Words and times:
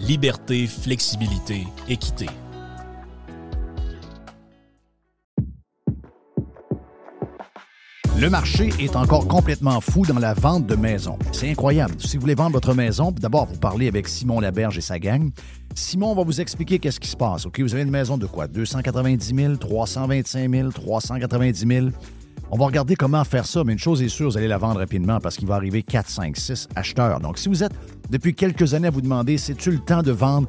liberté, 0.00 0.66
flexibilité, 0.66 1.66
équité. 1.88 2.26
Le 8.18 8.28
marché 8.28 8.68
est 8.78 8.96
encore 8.96 9.26
complètement 9.26 9.80
fou 9.80 10.04
dans 10.04 10.18
la 10.18 10.34
vente 10.34 10.66
de 10.66 10.76
maisons. 10.76 11.18
C'est 11.32 11.50
incroyable. 11.50 11.94
Si 11.98 12.16
vous 12.16 12.20
voulez 12.20 12.34
vendre 12.34 12.52
votre 12.52 12.74
maison, 12.74 13.12
d'abord, 13.12 13.46
vous 13.46 13.58
parlez 13.58 13.88
avec 13.88 14.08
Simon 14.08 14.40
Laberge 14.40 14.76
et 14.76 14.82
sa 14.82 14.98
gang. 14.98 15.30
Simon 15.74 16.14
va 16.14 16.22
vous 16.22 16.40
expliquer 16.40 16.78
qu'est-ce 16.78 17.00
qui 17.00 17.08
se 17.08 17.16
passe. 17.16 17.46
Vous 17.46 17.74
avez 17.74 17.82
une 17.82 17.90
maison 17.90 18.18
de 18.18 18.26
quoi? 18.26 18.46
290 18.46 19.34
000, 19.34 19.56
325 19.56 20.50
000, 20.50 20.70
390 20.70 21.66
000. 21.66 21.86
On 22.52 22.56
va 22.56 22.66
regarder 22.66 22.96
comment 22.96 23.22
faire 23.22 23.46
ça, 23.46 23.62
mais 23.62 23.72
une 23.74 23.78
chose 23.78 24.02
est 24.02 24.08
sûre, 24.08 24.28
vous 24.28 24.36
allez 24.36 24.48
la 24.48 24.58
vendre 24.58 24.80
rapidement 24.80 25.20
parce 25.20 25.36
qu'il 25.36 25.46
va 25.46 25.54
arriver 25.54 25.84
4, 25.84 26.08
5, 26.08 26.36
6 26.36 26.68
acheteurs. 26.74 27.20
Donc, 27.20 27.38
si 27.38 27.48
vous 27.48 27.62
êtes 27.62 27.72
depuis 28.10 28.34
quelques 28.34 28.74
années 28.74 28.88
à 28.88 28.90
vous 28.90 29.02
demander, 29.02 29.38
c'est-tu 29.38 29.70
le 29.70 29.78
temps 29.78 30.02
de 30.02 30.10
vendre? 30.10 30.48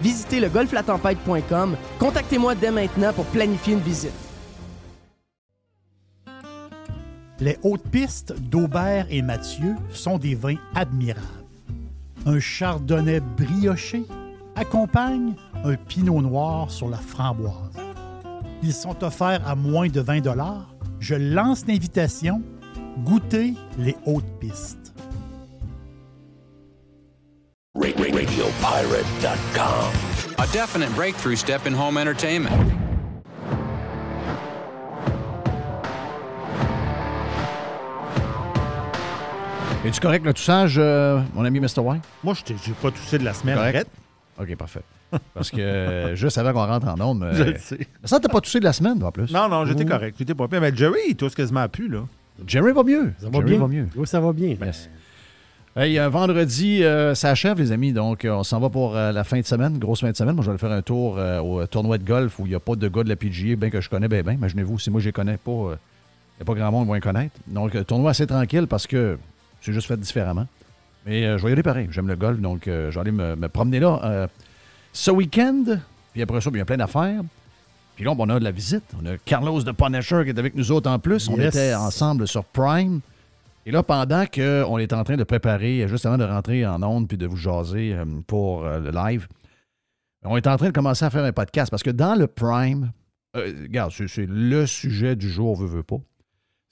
visitez 0.00 0.40
le 0.40 0.48
golflatempête.com. 0.48 1.76
Contactez-moi 1.98 2.54
dès 2.54 2.70
maintenant 2.70 3.12
pour 3.12 3.24
planifier 3.26 3.74
une 3.74 3.80
visite. 3.80 4.12
Les 7.40 7.58
hautes 7.62 7.88
pistes 7.90 8.34
d'Aubert 8.38 9.06
et 9.08 9.22
Mathieu 9.22 9.74
sont 9.92 10.18
des 10.18 10.34
vins 10.34 10.58
admirables. 10.74 11.26
Un 12.26 12.38
chardonnay 12.38 13.20
brioché 13.20 14.04
accompagne 14.56 15.34
un 15.64 15.74
pinot 15.74 16.20
noir 16.20 16.70
sur 16.70 16.90
la 16.90 16.98
framboise. 16.98 17.54
Ils 18.62 18.74
sont 18.74 19.02
offerts 19.02 19.46
à 19.48 19.54
moins 19.54 19.88
de 19.88 20.00
20 20.00 20.20
Je 20.98 21.14
lance 21.14 21.66
l'invitation. 21.66 22.42
Goûtez 23.04 23.54
les 23.78 23.96
hautes 24.04 24.38
pistes. 24.38 24.79
RadioPirate.com. 27.76 29.92
A 30.38 30.46
definite 30.52 30.92
breakthrough 30.96 31.36
step 31.36 31.66
in 31.66 31.72
home 31.72 31.98
entertainment. 31.98 32.50
Es-tu 39.84 40.00
correct 40.00 40.24
le 40.24 40.34
toussage, 40.34 40.74
euh, 40.78 41.20
mon 41.34 41.44
ami 41.44 41.60
Mr. 41.60 41.78
White? 41.78 42.02
Moi, 42.24 42.34
je 42.34 42.52
n'ai 42.52 42.58
pas 42.82 42.90
toussé 42.90 43.18
de 43.18 43.24
la 43.24 43.32
semaine. 43.32 43.54
Correct? 43.56 43.86
OK, 44.40 44.56
parfait. 44.56 44.82
Parce 45.32 45.50
que 45.52 45.60
euh, 45.60 46.16
juste 46.16 46.38
avant 46.38 46.52
qu'on 46.52 46.66
rentre 46.66 46.88
en 46.88 47.00
onde. 47.00 47.28
je 47.32 47.42
le 47.44 47.56
sais. 47.56 47.78
Ça, 48.02 48.18
t'as 48.18 48.28
pas 48.28 48.40
toussé 48.40 48.58
de 48.58 48.64
la 48.64 48.72
semaine, 48.72 49.00
en 49.02 49.12
plus? 49.12 49.32
Non, 49.32 49.48
non, 49.48 49.64
j'étais 49.64 49.84
correct. 49.84 50.16
J'étais 50.18 50.34
pas 50.34 50.48
bien. 50.48 50.58
Mais 50.58 50.74
Jerry, 50.74 50.98
il 51.10 51.16
tousse 51.16 51.36
quasiment 51.36 51.68
plus, 51.68 51.88
là. 51.88 52.00
Jerry 52.46 52.72
va 52.72 52.82
mieux. 52.82 53.12
Ça 53.20 53.26
va 53.26 53.32
Jerry 53.38 53.50
bien. 53.50 53.58
va 53.60 53.68
mieux. 53.68 53.86
Oui, 53.94 54.06
ça 54.08 54.18
va 54.18 54.32
bien. 54.32 54.56
Yes. 54.60 54.90
Hey, 55.76 56.00
euh, 56.00 56.08
vendredi, 56.08 56.82
euh, 56.82 57.14
ça 57.14 57.30
achève, 57.30 57.58
les 57.58 57.70
amis. 57.70 57.92
Donc, 57.92 58.24
euh, 58.24 58.32
on 58.32 58.42
s'en 58.42 58.58
va 58.58 58.68
pour 58.70 58.96
euh, 58.96 59.12
la 59.12 59.22
fin 59.22 59.38
de 59.38 59.46
semaine, 59.46 59.78
grosse 59.78 60.00
fin 60.00 60.10
de 60.10 60.16
semaine. 60.16 60.34
Moi, 60.34 60.42
je 60.42 60.50
vais 60.50 60.54
aller 60.54 60.58
faire 60.58 60.72
un 60.72 60.82
tour 60.82 61.16
euh, 61.16 61.38
au 61.38 61.64
tournoi 61.68 61.96
de 61.98 62.04
golf 62.04 62.40
où 62.40 62.46
il 62.46 62.48
n'y 62.48 62.54
a 62.56 62.60
pas 62.60 62.74
de 62.74 62.88
gars 62.88 63.04
de 63.04 63.08
la 63.08 63.14
PGA, 63.14 63.54
bien 63.54 63.70
que 63.70 63.80
je 63.80 63.88
connais 63.88 64.08
bien, 64.08 64.22
bien. 64.22 64.32
Imaginez-vous, 64.32 64.80
si 64.80 64.90
moi, 64.90 65.00
je 65.00 65.06
les 65.06 65.12
connais 65.12 65.36
pas, 65.36 65.50
il 65.52 66.40
n'y 66.40 66.42
a 66.42 66.44
pas 66.44 66.54
grand 66.54 66.72
monde 66.72 66.84
qui 66.86 66.88
va 66.90 66.94
les 66.96 67.00
connaître. 67.00 67.36
Donc, 67.46 67.86
tournoi 67.86 68.10
assez 68.10 68.26
tranquille 68.26 68.66
parce 68.66 68.88
que 68.88 69.16
c'est 69.60 69.72
juste 69.72 69.86
fait 69.86 69.96
différemment. 69.96 70.48
Mais 71.06 71.38
je 71.38 71.42
vais 71.44 71.50
y 71.50 71.52
aller 71.52 71.62
pareil. 71.62 71.86
J'aime 71.92 72.08
le 72.08 72.16
golf, 72.16 72.40
donc 72.40 72.62
je 72.66 72.90
vais 72.90 73.00
aller 73.00 73.12
me, 73.12 73.36
me 73.36 73.48
promener 73.48 73.78
là 73.78 74.28
ce 74.92 75.10
week-end. 75.12 75.64
Puis 76.12 76.20
après 76.22 76.40
ça, 76.40 76.50
il 76.52 76.58
y 76.58 76.60
a 76.60 76.64
plein 76.64 76.76
d'affaires. 76.78 77.20
Puis 77.94 78.04
là, 78.04 78.12
on 78.18 78.28
a 78.28 78.38
de 78.38 78.44
la 78.44 78.50
visite. 78.50 78.82
On 79.00 79.06
a 79.06 79.16
Carlos 79.24 79.62
de 79.62 79.70
Punisher 79.72 80.22
qui 80.24 80.30
est 80.30 80.38
avec 80.38 80.56
nous 80.56 80.72
autres 80.72 80.90
en 80.90 80.98
plus. 80.98 81.28
On 81.28 81.38
était 81.38 81.74
ensemble 81.74 82.26
sur 82.26 82.44
Prime. 82.44 83.00
Et 83.66 83.70
là, 83.70 83.82
pendant 83.82 84.24
qu'on 84.26 84.78
est 84.78 84.92
en 84.92 85.04
train 85.04 85.16
de 85.16 85.24
préparer, 85.24 85.86
juste 85.86 86.06
avant 86.06 86.18
de 86.18 86.24
rentrer 86.24 86.66
en 86.66 86.82
onde 86.82 87.08
puis 87.08 87.18
de 87.18 87.26
vous 87.26 87.36
jaser 87.36 87.92
euh, 87.94 88.04
pour 88.26 88.64
euh, 88.64 88.80
le 88.80 88.90
live, 88.90 89.28
on 90.24 90.36
est 90.36 90.46
en 90.46 90.56
train 90.56 90.68
de 90.68 90.72
commencer 90.72 91.04
à 91.04 91.10
faire 91.10 91.24
un 91.24 91.32
podcast 91.32 91.70
parce 91.70 91.82
que 91.82 91.90
dans 91.90 92.14
le 92.14 92.26
Prime, 92.26 92.92
euh, 93.36 93.52
regarde, 93.62 93.92
c'est, 93.92 94.26
le 94.26 94.66
sujet 94.66 95.16
du 95.16 95.30
jour, 95.30 95.56
veut, 95.56 95.66
veut 95.66 95.82
pas. 95.82 96.00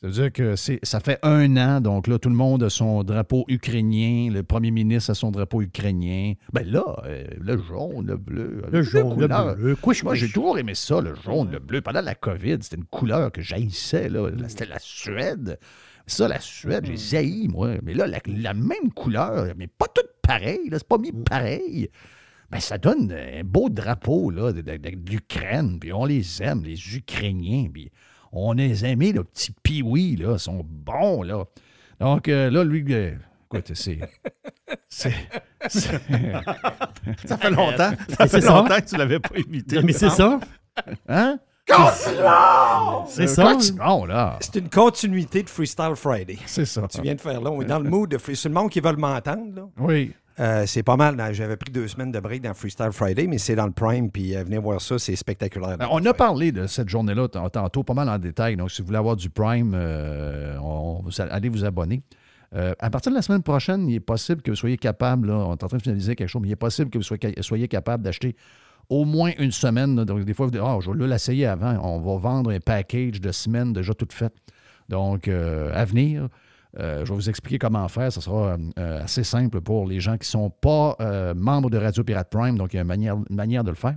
C'est-à-dire 0.00 0.32
que 0.32 0.54
c'est, 0.54 0.78
ça 0.84 1.00
fait 1.00 1.18
un 1.22 1.56
an, 1.56 1.80
donc 1.80 2.06
là, 2.06 2.20
tout 2.20 2.28
le 2.28 2.34
monde 2.36 2.62
a 2.62 2.70
son 2.70 3.02
drapeau 3.02 3.44
ukrainien, 3.48 4.30
le 4.30 4.44
premier 4.44 4.70
ministre 4.70 5.10
a 5.10 5.14
son 5.14 5.32
drapeau 5.32 5.60
ukrainien. 5.60 6.34
Ben 6.52 6.64
là, 6.64 7.02
euh, 7.04 7.24
le 7.40 7.58
jaune, 7.58 8.06
le 8.06 8.16
bleu. 8.16 8.62
Le 8.70 8.82
jaune, 8.82 9.18
le 9.18 9.26
bleu. 9.26 9.74
Couche, 9.74 10.04
Moi, 10.04 10.14
j'ai 10.14 10.28
toujours 10.28 10.56
aimé 10.58 10.74
ça, 10.76 11.00
le 11.00 11.16
jaune, 11.16 11.50
le 11.50 11.58
bleu. 11.58 11.80
Pendant 11.80 12.00
la 12.00 12.14
COVID, 12.14 12.58
c'était 12.60 12.76
une 12.76 12.84
couleur 12.84 13.32
que 13.32 13.42
j'haïssais. 13.42 14.08
Là. 14.08 14.30
Là, 14.30 14.48
C'était 14.48 14.66
la 14.66 14.78
Suède. 14.78 15.58
Ça, 16.08 16.26
la 16.28 16.40
Suède, 16.40 16.84
j'ai 16.86 16.96
zaï, 16.96 17.48
moi. 17.48 17.74
Mais 17.82 17.94
là, 17.94 18.06
la, 18.06 18.18
la 18.26 18.54
même 18.54 18.92
couleur, 18.94 19.52
mais 19.56 19.66
pas 19.68 19.86
toutes 19.94 20.10
pareilles. 20.22 20.68
là, 20.70 20.78
C'est 20.78 20.88
pas 20.88 20.98
mis 20.98 21.12
pareil. 21.12 21.88
Ben, 22.50 22.60
ça 22.60 22.78
donne 22.78 23.12
un 23.12 23.44
beau 23.44 23.68
drapeau 23.68 24.30
là, 24.30 24.52
de, 24.52 24.62
de- 24.62 24.76
de- 24.78 24.88
de 24.90 25.10
l'Ukraine. 25.10 25.78
Puis 25.78 25.92
on 25.92 26.04
les 26.06 26.42
aime, 26.42 26.64
les 26.64 26.96
Ukrainiens. 26.96 27.68
Puis 27.72 27.90
on 28.32 28.52
les 28.54 28.84
aime, 28.86 29.00
les 29.00 29.12
petits 29.12 29.52
piouis, 29.62 30.16
là. 30.16 30.32
Ils 30.34 30.38
sont 30.38 30.64
bons, 30.66 31.22
là. 31.22 31.44
Donc, 32.00 32.28
euh, 32.28 32.50
là, 32.50 32.64
lui, 32.64 32.84
euh, 32.90 33.12
écoute, 33.52 33.72
c'est. 33.74 33.98
C'est. 34.88 35.12
Ça 35.68 37.36
fait 37.36 37.50
longtemps. 37.50 37.90
Ça 38.16 38.26
fait 38.26 38.40
longtemps 38.40 38.80
que 38.80 38.88
tu 38.88 38.96
l'avais 38.96 39.20
pas 39.20 39.36
imité. 39.38 39.82
Mais 39.82 39.92
c'est 39.92 40.10
ça. 40.10 40.40
Hein? 41.08 41.40
C'est 43.06 43.22
Euh, 43.22 43.26
ça. 43.26 43.42
continuons, 43.52 44.04
là? 44.06 44.36
C'est 44.40 44.56
une 44.56 44.68
continuité 44.70 45.42
de 45.42 45.48
Freestyle 45.50 45.94
Friday. 45.96 46.38
C'est 46.46 46.64
ça. 46.64 46.86
Tu 46.88 47.00
viens 47.02 47.14
de 47.14 47.20
faire 47.20 47.40
là. 47.40 47.50
On 47.50 47.60
est 47.62 47.66
dans 47.66 47.78
le 47.78 47.88
mood 47.88 48.08
de 48.10 48.18
Freestyle. 48.18 48.42
C'est 48.42 48.48
le 48.48 48.54
monde 48.54 48.70
qui 48.70 48.80
veut 48.80 48.92
m'entendre. 48.92 49.54
là. 49.54 49.62
Oui. 49.78 50.12
Euh, 50.40 50.64
c'est 50.66 50.84
pas 50.84 50.96
mal. 50.96 51.16
J'avais 51.32 51.56
pris 51.56 51.72
deux 51.72 51.88
semaines 51.88 52.12
de 52.12 52.20
break 52.20 52.42
dans 52.42 52.54
Freestyle 52.54 52.92
Friday, 52.92 53.26
mais 53.26 53.38
c'est 53.38 53.56
dans 53.56 53.66
le 53.66 53.72
Prime. 53.72 54.10
Puis 54.10 54.36
euh, 54.36 54.44
venez 54.44 54.58
voir 54.58 54.80
ça, 54.80 54.98
c'est 54.98 55.16
spectaculaire. 55.16 55.76
Ben, 55.76 55.88
On 55.90 56.04
a 56.06 56.14
parlé 56.14 56.52
de 56.52 56.66
cette 56.68 56.88
journée-là 56.88 57.26
tantôt, 57.28 57.82
pas 57.82 57.94
mal 57.94 58.08
en 58.08 58.18
détail. 58.18 58.56
Donc, 58.56 58.70
si 58.70 58.80
vous 58.80 58.86
voulez 58.86 58.98
avoir 58.98 59.16
du 59.16 59.30
Prime, 59.30 59.72
euh, 59.74 60.56
on- 60.62 61.02
allez 61.18 61.30
allez 61.30 61.48
vous 61.48 61.64
abonner. 61.64 62.02
Euh, 62.54 62.72
à 62.78 62.88
partir 62.88 63.10
de 63.12 63.16
la 63.16 63.22
semaine 63.22 63.42
prochaine, 63.42 63.88
il 63.88 63.96
est 63.96 64.00
possible 64.00 64.40
que 64.40 64.50
vous 64.52 64.56
soyez 64.56 64.78
capable, 64.78 65.28
là, 65.28 65.34
on 65.34 65.50
est 65.56 65.62
en 65.64 65.68
train 65.68 65.76
de 65.76 65.82
finaliser 65.82 66.14
quelque 66.16 66.28
chose, 66.30 66.40
mais 66.40 66.48
il 66.48 66.52
est 66.52 66.56
possible 66.56 66.88
que 66.88 66.96
vous 66.98 67.04
soyez, 67.04 67.34
soyez 67.42 67.68
capable 67.68 68.02
d'acheter 68.04 68.36
au 68.88 69.04
moins 69.04 69.32
une 69.38 69.52
semaine. 69.52 69.96
Donc, 70.04 70.24
des 70.24 70.34
fois, 70.34 70.46
vous 70.46 70.52
dites, 70.52 70.62
ah, 70.64 70.78
je 70.80 70.90
vais 70.90 71.06
l'essayer 71.06 71.46
avant. 71.46 71.78
On 71.82 72.00
va 72.00 72.18
vendre 72.18 72.50
un 72.50 72.60
package 72.60 73.20
de 73.20 73.32
semaines 73.32 73.72
déjà 73.72 73.94
toutes 73.94 74.12
faites. 74.12 74.36
Donc, 74.88 75.28
euh, 75.28 75.70
à 75.74 75.84
venir, 75.84 76.28
euh, 76.78 77.04
je 77.04 77.10
vais 77.10 77.14
vous 77.16 77.28
expliquer 77.28 77.58
comment 77.58 77.86
faire. 77.88 78.12
Ce 78.12 78.20
sera 78.20 78.56
euh, 78.78 79.02
assez 79.02 79.24
simple 79.24 79.60
pour 79.60 79.86
les 79.86 80.00
gens 80.00 80.14
qui 80.14 80.20
ne 80.20 80.24
sont 80.24 80.50
pas 80.50 80.96
membres 81.34 81.70
de 81.70 81.78
Radio 81.78 82.02
Pirate 82.04 82.30
Prime. 82.30 82.56
Donc, 82.56 82.72
il 82.72 82.76
y 82.76 82.78
a 82.78 82.82
une 82.82 82.88
manière, 82.88 83.16
une 83.28 83.36
manière 83.36 83.64
de 83.64 83.70
le 83.70 83.76
faire. 83.76 83.96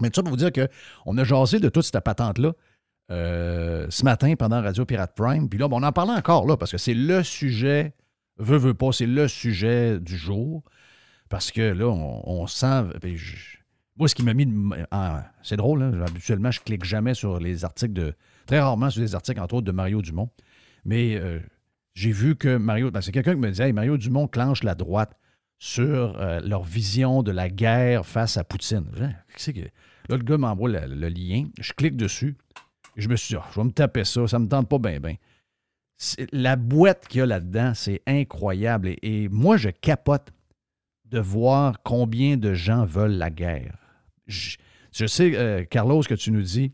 Mais 0.00 0.08
tout 0.08 0.16
ça 0.16 0.22
pour 0.22 0.30
vous 0.30 0.36
dire 0.36 0.52
qu'on 0.52 1.18
a 1.18 1.24
jasé 1.24 1.58
de 1.58 1.68
toute 1.68 1.84
cette 1.84 2.00
patente-là 2.00 2.52
ce 3.10 4.04
matin 4.04 4.34
pendant 4.38 4.62
Radio 4.62 4.84
Pirate 4.84 5.14
Prime. 5.16 5.48
Puis 5.48 5.58
là, 5.58 5.66
on 5.70 5.82
en 5.82 5.92
parlait 5.92 6.12
encore 6.12 6.46
là 6.46 6.56
parce 6.56 6.70
que 6.70 6.78
c'est 6.78 6.94
le 6.94 7.24
sujet, 7.24 7.92
veut, 8.38 8.56
veut 8.56 8.74
pas, 8.74 8.92
c'est 8.92 9.06
le 9.06 9.26
sujet 9.26 9.98
du 9.98 10.16
jour. 10.16 10.62
Parce 11.28 11.50
que 11.52 11.60
là, 11.60 11.86
on, 11.86 12.22
on 12.24 12.46
sent. 12.46 12.84
Moi, 14.00 14.08
ce 14.08 14.14
qui 14.14 14.22
m'a 14.24 14.34
mis. 14.34 14.48
en- 14.90 15.20
c'est 15.42 15.56
drôle, 15.56 15.82
hein, 15.82 16.00
habituellement, 16.00 16.50
je 16.50 16.60
clique 16.60 16.84
jamais 16.84 17.14
sur 17.14 17.38
les 17.38 17.64
articles 17.64 17.92
de. 17.92 18.14
Très 18.46 18.58
rarement 18.58 18.90
sur 18.90 19.02
des 19.02 19.14
articles, 19.14 19.38
entre 19.38 19.54
autres, 19.56 19.66
de 19.66 19.72
Mario 19.72 20.00
Dumont. 20.02 20.30
Mais 20.84 21.16
euh, 21.16 21.38
j'ai 21.94 22.10
vu 22.10 22.34
que 22.34 22.56
Mario. 22.56 22.90
ben, 22.90 23.02
c'est 23.02 23.12
quelqu'un 23.12 23.34
qui 23.34 23.40
me 23.40 23.50
disait 23.50 23.66
Hey, 23.66 23.72
Mario 23.72 23.98
Dumont 23.98 24.26
clenche 24.26 24.64
la 24.64 24.74
droite 24.74 25.16
sur 25.58 26.18
euh, 26.18 26.40
leur 26.40 26.62
vision 26.62 27.22
de 27.22 27.30
la 27.30 27.50
guerre 27.50 28.06
face 28.06 28.38
à 28.38 28.44
Poutine. 28.44 28.86
Là, 28.96 29.10
le 30.08 30.24
gars 30.24 30.38
m'envoie 30.38 30.70
le, 30.70 31.08
lien. 31.08 31.48
Je 31.60 31.74
clique 31.74 31.96
dessus. 31.96 32.36
Je 32.96 33.06
me 33.08 33.16
suis 33.16 33.34
dit, 33.34 33.40
Ah, 33.40 33.46
je 33.52 33.60
vais 33.60 33.66
me 33.66 33.70
taper 33.70 34.04
ça. 34.04 34.26
Ça 34.26 34.38
me 34.38 34.48
tente 34.48 34.68
pas 34.68 34.78
bien, 34.78 34.98
bien. 34.98 35.16
La 36.32 36.56
boîte 36.56 37.06
qu'il 37.06 37.18
y 37.18 37.22
a 37.22 37.26
là-dedans, 37.26 37.72
c'est 37.74 38.00
incroyable. 38.06 38.94
Et 39.02 39.28
moi, 39.28 39.58
je 39.58 39.68
capote 39.68 40.32
de 41.04 41.20
voir 41.20 41.82
combien 41.82 42.38
de 42.38 42.54
gens 42.54 42.86
veulent 42.86 43.18
la 43.18 43.28
guerre. 43.28 43.79
Je, 44.30 44.56
je 44.92 45.06
sais, 45.06 45.32
euh, 45.36 45.64
Carlos, 45.64 46.02
que 46.02 46.14
tu 46.14 46.30
nous 46.30 46.42
dis, 46.42 46.72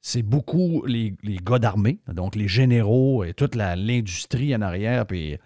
c'est 0.00 0.22
beaucoup 0.22 0.84
les, 0.86 1.14
les 1.22 1.36
gars 1.36 1.58
d'armée, 1.58 1.98
donc 2.12 2.36
les 2.36 2.48
généraux 2.48 3.24
et 3.24 3.34
toute 3.34 3.54
l'industrie 3.54 4.54
en 4.54 4.62
arrière. 4.62 5.06
Puis, 5.06 5.36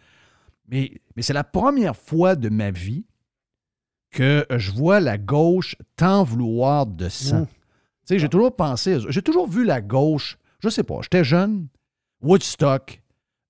mais 0.69 0.93
mais 1.17 1.23
c'est 1.23 1.33
la 1.33 1.45
première 1.45 1.97
fois 1.97 2.37
de 2.37 2.49
ma 2.49 2.71
vie 2.71 3.05
que 4.11 4.45
je 4.57 4.71
vois 4.73 5.01
la 5.01 5.17
gauche 5.19 5.77
tant 5.97 6.23
vouloir 6.23 6.87
de 6.87 7.09
sang. 7.09 7.47
Tu 7.47 8.15
sais, 8.15 8.19
j'ai 8.19 8.29
toujours 8.29 8.55
pensé, 8.55 8.99
j'ai 9.09 9.23
toujours 9.23 9.49
vu 9.49 9.65
la 9.65 9.81
gauche, 9.81 10.37
je 10.61 10.69
sais 10.69 10.83
pas, 10.83 10.99
j'étais 11.03 11.25
jeune, 11.25 11.69
Woodstock, 12.21 13.01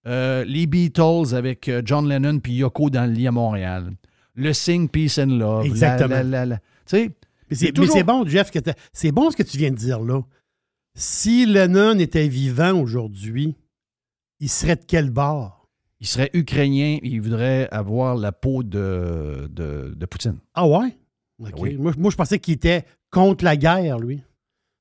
euh, 0.06 0.44
les 0.44 0.66
Beatles 0.66 1.34
avec 1.34 1.68
euh, 1.68 1.82
John 1.84 2.08
Lennon 2.08 2.38
puis 2.38 2.54
Yoko 2.54 2.90
dans 2.90 3.06
le 3.06 3.12
lit 3.12 3.26
à 3.26 3.32
Montréal, 3.32 3.92
le 4.34 4.52
Sing 4.52 4.88
Peace 4.88 5.18
and 5.18 5.26
Love. 5.38 5.62
la- 5.62 5.66
Exactement. 5.66 6.08
la- 6.16 6.22
la- 6.22 6.46
la- 6.46 6.56
tu 6.58 6.62
sais, 6.86 7.10
C'est 7.54 7.66
c'est 7.66 7.72
toujours- 7.72 7.94
mais 7.94 8.00
c'est 8.00 8.04
bon, 8.06 8.26
Jeff, 8.26 8.50
que 8.50 8.58
c'est 8.92 9.12
bon 9.12 9.30
ce 9.30 9.36
que 9.36 9.42
tu 9.42 9.56
viens 9.58 9.70
de 9.70 9.76
dire 9.76 10.00
là. 10.00 10.22
Si 10.94 11.46
Lennon 11.46 11.98
était 11.98 12.28
vivant 12.28 12.78
aujourd'hui, 12.80 13.56
il 14.40 14.48
serait 14.48 14.76
de 14.76 14.84
quel 14.86 15.10
bord? 15.10 15.58
il 16.00 16.06
serait 16.08 16.30
ukrainien, 16.34 16.98
il 17.04 17.20
voudrait 17.20 17.68
avoir 17.70 18.16
la 18.16 18.32
peau 18.32 18.64
de, 18.64 19.48
de, 19.52 19.94
de 19.96 20.06
Poutine. 20.06 20.38
Ah 20.52 20.66
ouais? 20.66 20.98
Oui. 21.58 21.76
Moi, 21.76 21.92
moi, 21.96 22.10
je 22.10 22.16
pensais 22.16 22.40
qu'il 22.40 22.54
était 22.54 22.84
contre 23.12 23.44
la 23.44 23.56
guerre, 23.56 24.00
lui. 24.00 24.20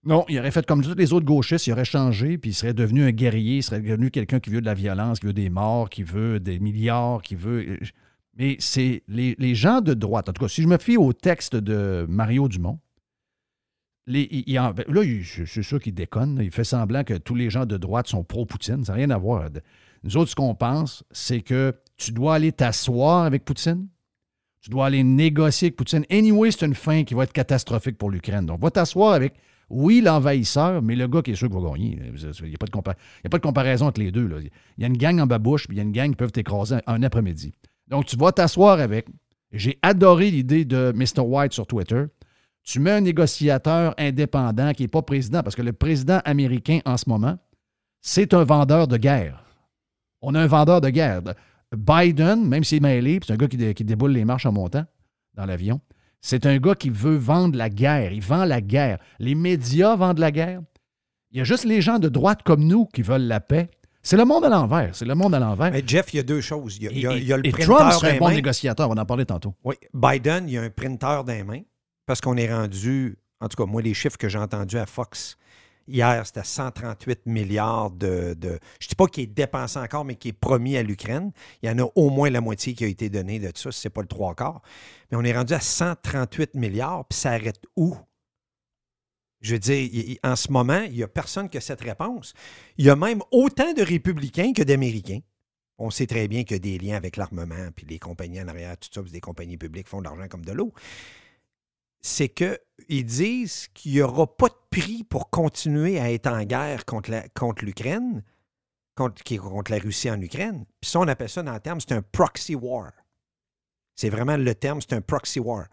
Non, 0.04 0.26
il 0.30 0.40
aurait 0.40 0.50
fait 0.50 0.66
comme 0.66 0.82
tous 0.84 0.96
les 0.96 1.14
autres 1.14 1.28
gauchistes, 1.28 1.68
il 1.68 1.74
aurait 1.74 1.86
changé, 1.86 2.40
puis 2.40 2.50
il 2.50 2.54
serait 2.56 2.74
devenu 2.74 3.04
un 3.04 3.12
guerrier, 3.12 3.58
il 3.58 3.64
serait 3.64 3.82
devenu 3.82 4.10
quelqu'un 4.10 4.40
qui 4.40 4.50
veut 4.50 4.62
de 4.62 4.66
la 4.66 4.74
violence, 4.74 5.20
qui 5.20 5.28
veut 5.28 5.34
des 5.34 5.52
morts, 5.52 5.92
qui 5.92 6.02
veut 6.02 6.40
des 6.40 6.58
milliards, 6.60 7.22
qui 7.22 7.36
veut. 7.36 7.78
Mais 8.38 8.56
c'est 8.60 9.04
les, 9.08 9.56
gens 9.56 9.82
de 9.82 9.94
droite, 9.94 10.30
en 10.30 10.34
tout 10.34 10.42
cas, 10.42 10.48
si 10.48 10.62
je 10.62 10.68
me 10.68 10.78
fie 10.78 10.98
au 10.98 11.14
texte 11.14 11.56
de 11.56 12.06
Mario 12.08 12.48
Dumont, 12.48 12.80
ben, 14.08 14.86
là, 14.88 15.04
suis 15.04 15.64
sûr 15.64 15.80
qu'il 15.80 15.94
déconne, 15.94 16.40
il 16.42 16.52
fait 16.52 16.64
semblant 16.64 17.04
que 17.04 17.14
tous 17.16 17.36
les 17.36 17.50
gens 17.50 17.66
de 17.66 17.78
droite 17.78 18.08
sont 18.08 18.24
pro-Poutine, 18.24 18.84
ça 18.84 18.94
n'a 18.94 18.98
rien 18.98 19.10
à 19.10 19.18
voir. 19.18 19.50
Nous 20.04 20.18
autres, 20.18 20.32
ce 20.32 20.36
qu'on 20.36 20.56
pense, 20.56 21.04
c'est 21.12 21.42
que 21.42 21.76
tu 21.98 22.12
dois 22.12 22.36
aller 22.36 22.52
t'asseoir 22.52 23.24
avec 23.26 23.46
Poutine, 23.46 23.88
tu 24.62 24.70
dois 24.70 24.88
aller 24.88 25.04
négocier 25.04 25.68
avec 25.68 25.76
Poutine. 25.76 26.06
Anyway, 26.10 26.52
c'est 26.52 26.66
une 26.66 26.76
fin 26.76 27.04
qui 27.04 27.14
va 27.14 27.24
être 27.24 27.34
catastrophique 27.34 27.98
pour 27.98 28.10
l'Ukraine. 28.10 28.46
Donc, 28.46 28.62
va 28.62 28.72
t'asseoir 28.72 29.14
avec, 29.14 29.34
oui, 29.70 30.02
l'envahisseur, 30.02 30.82
mais 30.82 30.96
le 30.96 31.08
gars 31.08 31.22
qui 31.22 31.32
est 31.32 31.36
sûr 31.36 31.50
qu'il 31.50 31.60
va 31.60 31.70
gagner. 31.70 31.98
Il 31.98 32.48
n'y 32.48 32.56
a, 32.56 32.58
pas 33.30 33.38
de 33.38 33.42
comparaison 33.42 33.88
entre 33.88 34.02
les 34.02 34.12
deux. 34.12 34.30
Il 34.78 34.82
y 34.82 34.84
a 34.84 34.88
une 34.88 34.98
gang 34.98 35.20
en 35.20 35.28
babouche, 35.28 35.68
puis 35.68 35.76
il 35.76 35.80
y 35.80 35.82
a 35.82 35.84
une 35.84 35.92
gang 35.92 36.10
qui 36.10 36.16
peuvent 36.16 36.32
t'écraser 36.32 36.78
un 36.86 37.04
après-midi. 37.04 37.54
Donc, 37.92 38.06
tu 38.06 38.16
vas 38.16 38.32
t'asseoir 38.32 38.80
avec. 38.80 39.08
J'ai 39.52 39.78
adoré 39.82 40.32
l'idée 40.32 40.64
de 40.64 40.94
Mr. 40.96 41.22
White 41.22 41.52
sur 41.52 41.68
Twitter. 41.68 42.06
Tu 42.64 42.80
mets 42.80 42.92
un 42.92 43.02
négociateur 43.02 43.94
indépendant 43.98 44.72
qui 44.72 44.84
n'est 44.84 44.88
pas 44.88 45.02
président, 45.02 45.44
parce 45.44 45.56
que 45.56 45.62
le 45.62 45.74
président 45.74 46.20
américain 46.24 46.80
en 46.86 46.96
ce 46.96 47.10
moment, 47.10 47.38
c'est 48.00 48.34
un 48.34 48.46
vendeur 48.46 48.88
de 48.88 48.98
guerre. 48.98 49.44
On 50.22 50.36
a 50.36 50.42
un 50.42 50.48
vendeur 50.48 50.80
de 50.80 50.90
guerre. 50.90 51.22
Biden, 51.76 52.48
même 52.48 52.64
s'il 52.64 52.78
est 52.78 52.82
mêlé, 52.82 53.20
c'est 53.26 53.34
un 53.34 53.38
gars 53.38 53.48
qui 53.48 53.84
déboule 53.84 54.12
les 54.12 54.26
marches 54.26 54.46
en 54.46 54.52
montant 54.52 54.86
dans 55.34 55.46
l'avion, 55.46 55.82
c'est 56.22 56.46
un 56.46 56.58
gars 56.58 56.76
qui 56.76 56.90
veut 56.90 57.16
vendre 57.16 57.58
la 57.58 57.70
guerre. 57.70 58.14
Il 58.14 58.22
vend 58.22 58.46
la 58.46 58.62
guerre. 58.62 59.00
Les 59.20 59.36
médias 59.36 59.96
vendent 59.96 60.20
la 60.20 60.32
guerre. 60.32 60.62
Il 61.32 61.38
y 61.38 61.42
a 61.42 61.44
juste 61.44 61.66
les 61.66 61.82
gens 61.82 61.98
de 61.98 62.10
droite 62.10 62.44
comme 62.44 62.64
nous 62.64 62.86
qui 62.86 63.02
veulent 63.02 63.28
la 63.28 63.40
paix. 63.40 63.70
C'est 64.04 64.18
le 64.18 64.26
monde 64.26 64.44
à 64.46 64.50
l'envers. 64.50 64.96
C'est 64.96 65.06
le 65.06 65.14
monde 65.16 65.36
à 65.36 65.40
l'envers. 65.40 65.72
Mais 65.72 65.84
Jeff, 65.86 66.14
il 66.14 66.18
y 66.18 66.20
a 66.20 66.24
deux 66.24 66.42
choses. 66.42 66.78
Il 66.78 66.84
y 66.84 66.88
a, 66.88 66.92
il 66.92 67.00
y 67.02 67.08
a- 67.08 67.14
Et- 67.14 67.18
il 67.20 67.24
y 67.28 67.34
a 67.34 67.38
le 67.38 67.46
et 67.46 67.52
printer 67.52 67.66
Trump 67.68 67.92
serait 67.94 68.16
un 68.16 68.20
bon 68.20 68.30
négociateur. 68.30 68.90
On 68.90 68.98
en 68.98 69.06
parlait 69.06 69.26
tantôt. 69.26 69.54
Oui, 69.64 69.76
Biden, 69.94 70.46
il 70.48 70.54
y 70.54 70.58
a 70.58 70.62
un 70.64 70.70
printer 70.70 71.22
dans 71.26 71.34
les 71.34 71.44
mains 71.44 71.62
parce 72.06 72.20
qu'on 72.22 72.36
est 72.38 72.52
rendu, 72.52 73.18
en 73.40 73.48
tout 73.48 73.64
cas, 73.64 73.70
moi, 73.70 73.82
les 73.82 73.94
chiffres 73.94 74.18
que 74.18 74.28
j'ai 74.30 74.40
entendus 74.40 74.78
à 74.80 74.86
Fox 74.86 75.38
hier, 75.88 76.26
c'était 76.26 76.44
138 76.44 77.26
milliards 77.26 77.92
de. 77.92 78.34
de- 78.34 78.60
je 78.80 78.86
ne 78.88 78.90
dis 78.90 78.96
pas 78.96 79.06
qu'il 79.08 79.24
est 79.24 79.28
dépensé 79.28 79.78
encore, 79.78 80.04
mais 80.06 80.16
qui 80.16 80.30
est 80.30 80.34
promis 80.34 80.78
à 80.78 80.84
l'Ukraine. 80.84 81.32
Il 81.62 81.70
y 81.70 81.72
en 81.72 81.78
a 81.86 81.88
au 81.96 82.10
moins 82.10 82.30
la 82.30 82.42
moitié 82.42 82.74
qui 82.74 82.84
a 82.84 82.88
été 82.88 83.10
donnée 83.10 83.40
de 83.40 83.52
ça, 83.56 83.72
si 83.72 83.82
ce 83.82 83.88
n'est 83.88 83.92
pas 83.92 84.02
le 84.02 84.08
trois 84.08 84.34
quarts. 84.36 84.62
Mais 85.12 85.18
on 85.18 85.24
est 85.24 85.36
rendu 85.36 85.54
à 85.54 85.60
138 85.60 86.56
milliards, 86.56 87.06
puis 87.10 87.20
ça 87.20 87.32
arrête 87.32 87.60
où? 87.76 87.96
Je 89.42 89.54
veux 89.54 89.60
dire, 89.60 90.18
en 90.24 90.36
ce 90.36 90.52
moment, 90.52 90.84
il 90.84 90.94
n'y 90.94 91.04
a 91.04 91.08
personne 91.08 91.50
qui 91.50 91.58
a 91.58 91.62
cette 91.62 91.82
réponse. 91.82 92.34
Il 92.78 92.86
y 92.86 92.90
a 92.90 92.96
même 92.96 93.22
autant 93.32 93.74
de 93.74 93.82
républicains 93.82 94.54
que 94.54 94.62
d'Américains. 94.62 95.22
On 95.80 95.90
sait 95.90 96.06
très 96.06 96.28
bien 96.28 96.44
qu'il 96.44 96.58
y 96.58 96.60
des 96.60 96.78
liens 96.78 96.96
avec 96.96 97.18
l'armement, 97.18 97.72
puis 97.76 97.88
les 97.88 97.98
compagnies 97.98 98.40
en 98.40 98.48
arrière, 98.48 98.78
tout 98.78 98.90
ça, 98.92 99.02
puis 99.02 99.12
des 99.12 99.20
compagnies 99.20 99.58
publiques 99.58 99.88
font 99.88 99.98
de 99.98 100.04
l'argent 100.04 100.28
comme 100.28 100.46
de 100.46 100.52
l'eau. 100.52 100.74
C'est 102.02 102.30
qu'ils 102.30 103.06
disent 103.06 103.68
qu'il 103.74 103.94
n'y 103.94 104.02
aura 104.02 104.28
pas 104.28 104.50
de 104.50 104.58
prix 104.70 105.04
pour 105.04 105.32
continuer 105.32 106.00
à 106.00 106.12
être 106.12 106.28
en 106.28 106.44
guerre 106.44 106.86
contre, 106.86 107.12
contre 107.34 107.66
l'Ukraine, 107.66 108.24
contre, 108.96 109.24
est 109.32 109.38
contre 109.38 109.72
la 109.72 109.80
Russie 109.80 110.12
en 110.12 110.22
Ukraine. 110.22 110.66
Puis 110.80 110.92
ça, 110.92 111.00
on 111.00 111.08
appelle 111.08 111.30
ça 111.30 111.42
dans 111.42 111.54
le 111.54 111.60
terme, 111.60 111.80
c'est 111.82 111.94
un 111.94 112.04
proxy 112.04 112.54
war. 112.54 112.92
C'est 113.96 114.10
vraiment 114.10 114.38
le 114.38 114.54
terme, 114.54 114.82
c'est 114.82 114.94
un 114.94 115.02
proxy 115.02 115.40
war. 115.40 115.66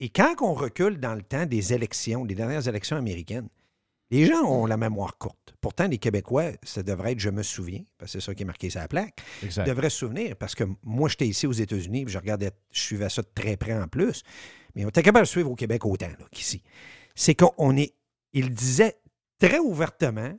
Et 0.00 0.10
quand 0.10 0.34
on 0.40 0.52
recule 0.52 0.98
dans 0.98 1.14
le 1.14 1.22
temps 1.22 1.46
des 1.46 1.72
élections, 1.72 2.24
des 2.24 2.34
dernières 2.34 2.68
élections 2.68 2.96
américaines, 2.96 3.48
les 4.10 4.26
gens 4.26 4.42
ont 4.44 4.66
la 4.66 4.76
mémoire 4.76 5.18
courte. 5.18 5.54
Pourtant, 5.60 5.88
les 5.88 5.98
Québécois, 5.98 6.52
ça 6.62 6.82
devrait 6.82 7.12
être 7.12 7.18
je 7.18 7.30
me 7.30 7.42
souviens, 7.42 7.82
parce 7.98 8.12
que 8.12 8.20
c'est 8.20 8.24
ça 8.24 8.34
qui 8.34 8.42
est 8.42 8.46
marqué 8.46 8.70
sur 8.70 8.80
la 8.80 8.88
plaque, 8.88 9.20
Exact. 9.42 9.66
devraient 9.66 9.90
se 9.90 9.98
souvenir, 9.98 10.36
parce 10.36 10.54
que 10.54 10.64
moi, 10.84 11.08
j'étais 11.08 11.26
ici 11.26 11.46
aux 11.46 11.52
États-Unis, 11.52 12.04
je 12.06 12.18
regardais, 12.18 12.50
je 12.70 12.80
suivais 12.80 13.08
ça 13.08 13.22
de 13.22 13.28
très 13.34 13.56
près 13.56 13.74
en 13.74 13.88
plus, 13.88 14.22
mais 14.74 14.84
on 14.84 14.88
était 14.90 15.02
capable 15.02 15.24
de 15.24 15.30
suivre 15.30 15.50
au 15.50 15.56
Québec 15.56 15.84
autant 15.84 16.08
qu'ici. 16.30 16.62
C'est 17.14 17.34
qu'on 17.34 17.76
est, 17.76 17.94
il 18.32 18.50
disait 18.50 18.96
très 19.40 19.58
ouvertement, 19.58 20.38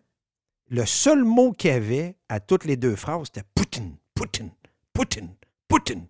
le 0.70 0.86
seul 0.86 1.24
mot 1.24 1.52
qu'il 1.52 1.72
y 1.72 1.74
avait 1.74 2.16
à 2.30 2.40
toutes 2.40 2.66
les 2.66 2.78
deux 2.78 2.96
phrases, 2.96 3.28
c'était 3.28 3.48
Poutine, 3.56 3.98
Poutine, 4.14 4.52
Poutine, 4.94 5.36
Poutine. 5.68 6.06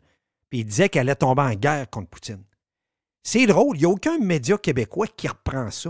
Puis 0.49 0.59
il 0.59 0.65
disait 0.65 0.89
qu'elle 0.89 1.09
allait 1.09 1.15
tomber 1.15 1.41
en 1.41 1.53
guerre 1.53 1.89
contre 1.89 2.09
Poutine. 2.09 2.43
C'est 3.29 3.45
drôle, 3.45 3.75
il 3.75 3.79
n'y 3.81 3.85
a 3.85 3.89
aucun 3.89 4.17
média 4.19 4.57
québécois 4.57 5.05
qui 5.07 5.27
reprend 5.27 5.69
ça. 5.69 5.89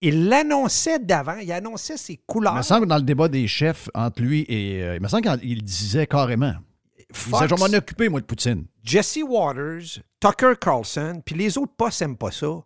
Il 0.00 0.26
l'annonçait 0.26 0.98
d'avant, 0.98 1.36
il 1.36 1.52
annonçait 1.52 1.96
ses 1.96 2.14
Il 2.14 2.18
couleurs. 2.26 2.56
me 2.56 2.62
semble 2.62 2.86
que 2.86 2.88
dans 2.88 2.96
le 2.96 3.04
débat 3.04 3.28
des 3.28 3.46
chefs 3.46 3.88
entre 3.94 4.20
lui 4.20 4.44
et. 4.48 4.82
euh, 4.82 4.96
il 4.96 5.00
me 5.00 5.06
semble 5.06 5.38
qu'il 5.38 5.62
disait 5.62 6.08
carrément. 6.08 6.54
Il 6.98 7.04
disait 7.04 7.06
Fox- 7.30 7.44
Je 7.48 7.54
vais 7.54 7.60
m'en 7.72 7.78
occuper, 7.78 8.08
moi, 8.08 8.20
de 8.20 8.26
Poutine. 8.26 8.64
Jesse 8.82 9.20
Waters, 9.24 10.00
Tucker 10.18 10.54
Carlson, 10.60 11.22
puis 11.24 11.36
les 11.36 11.56
autres 11.56 11.72
postes 11.76 12.00
n'aiment 12.00 12.16
pas 12.16 12.32
ça. 12.32 12.64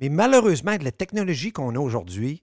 Mais 0.00 0.08
malheureusement, 0.08 0.70
avec 0.70 0.82
la 0.82 0.92
technologie 0.92 1.52
qu'on 1.52 1.74
a 1.74 1.78
aujourd'hui, 1.78 2.42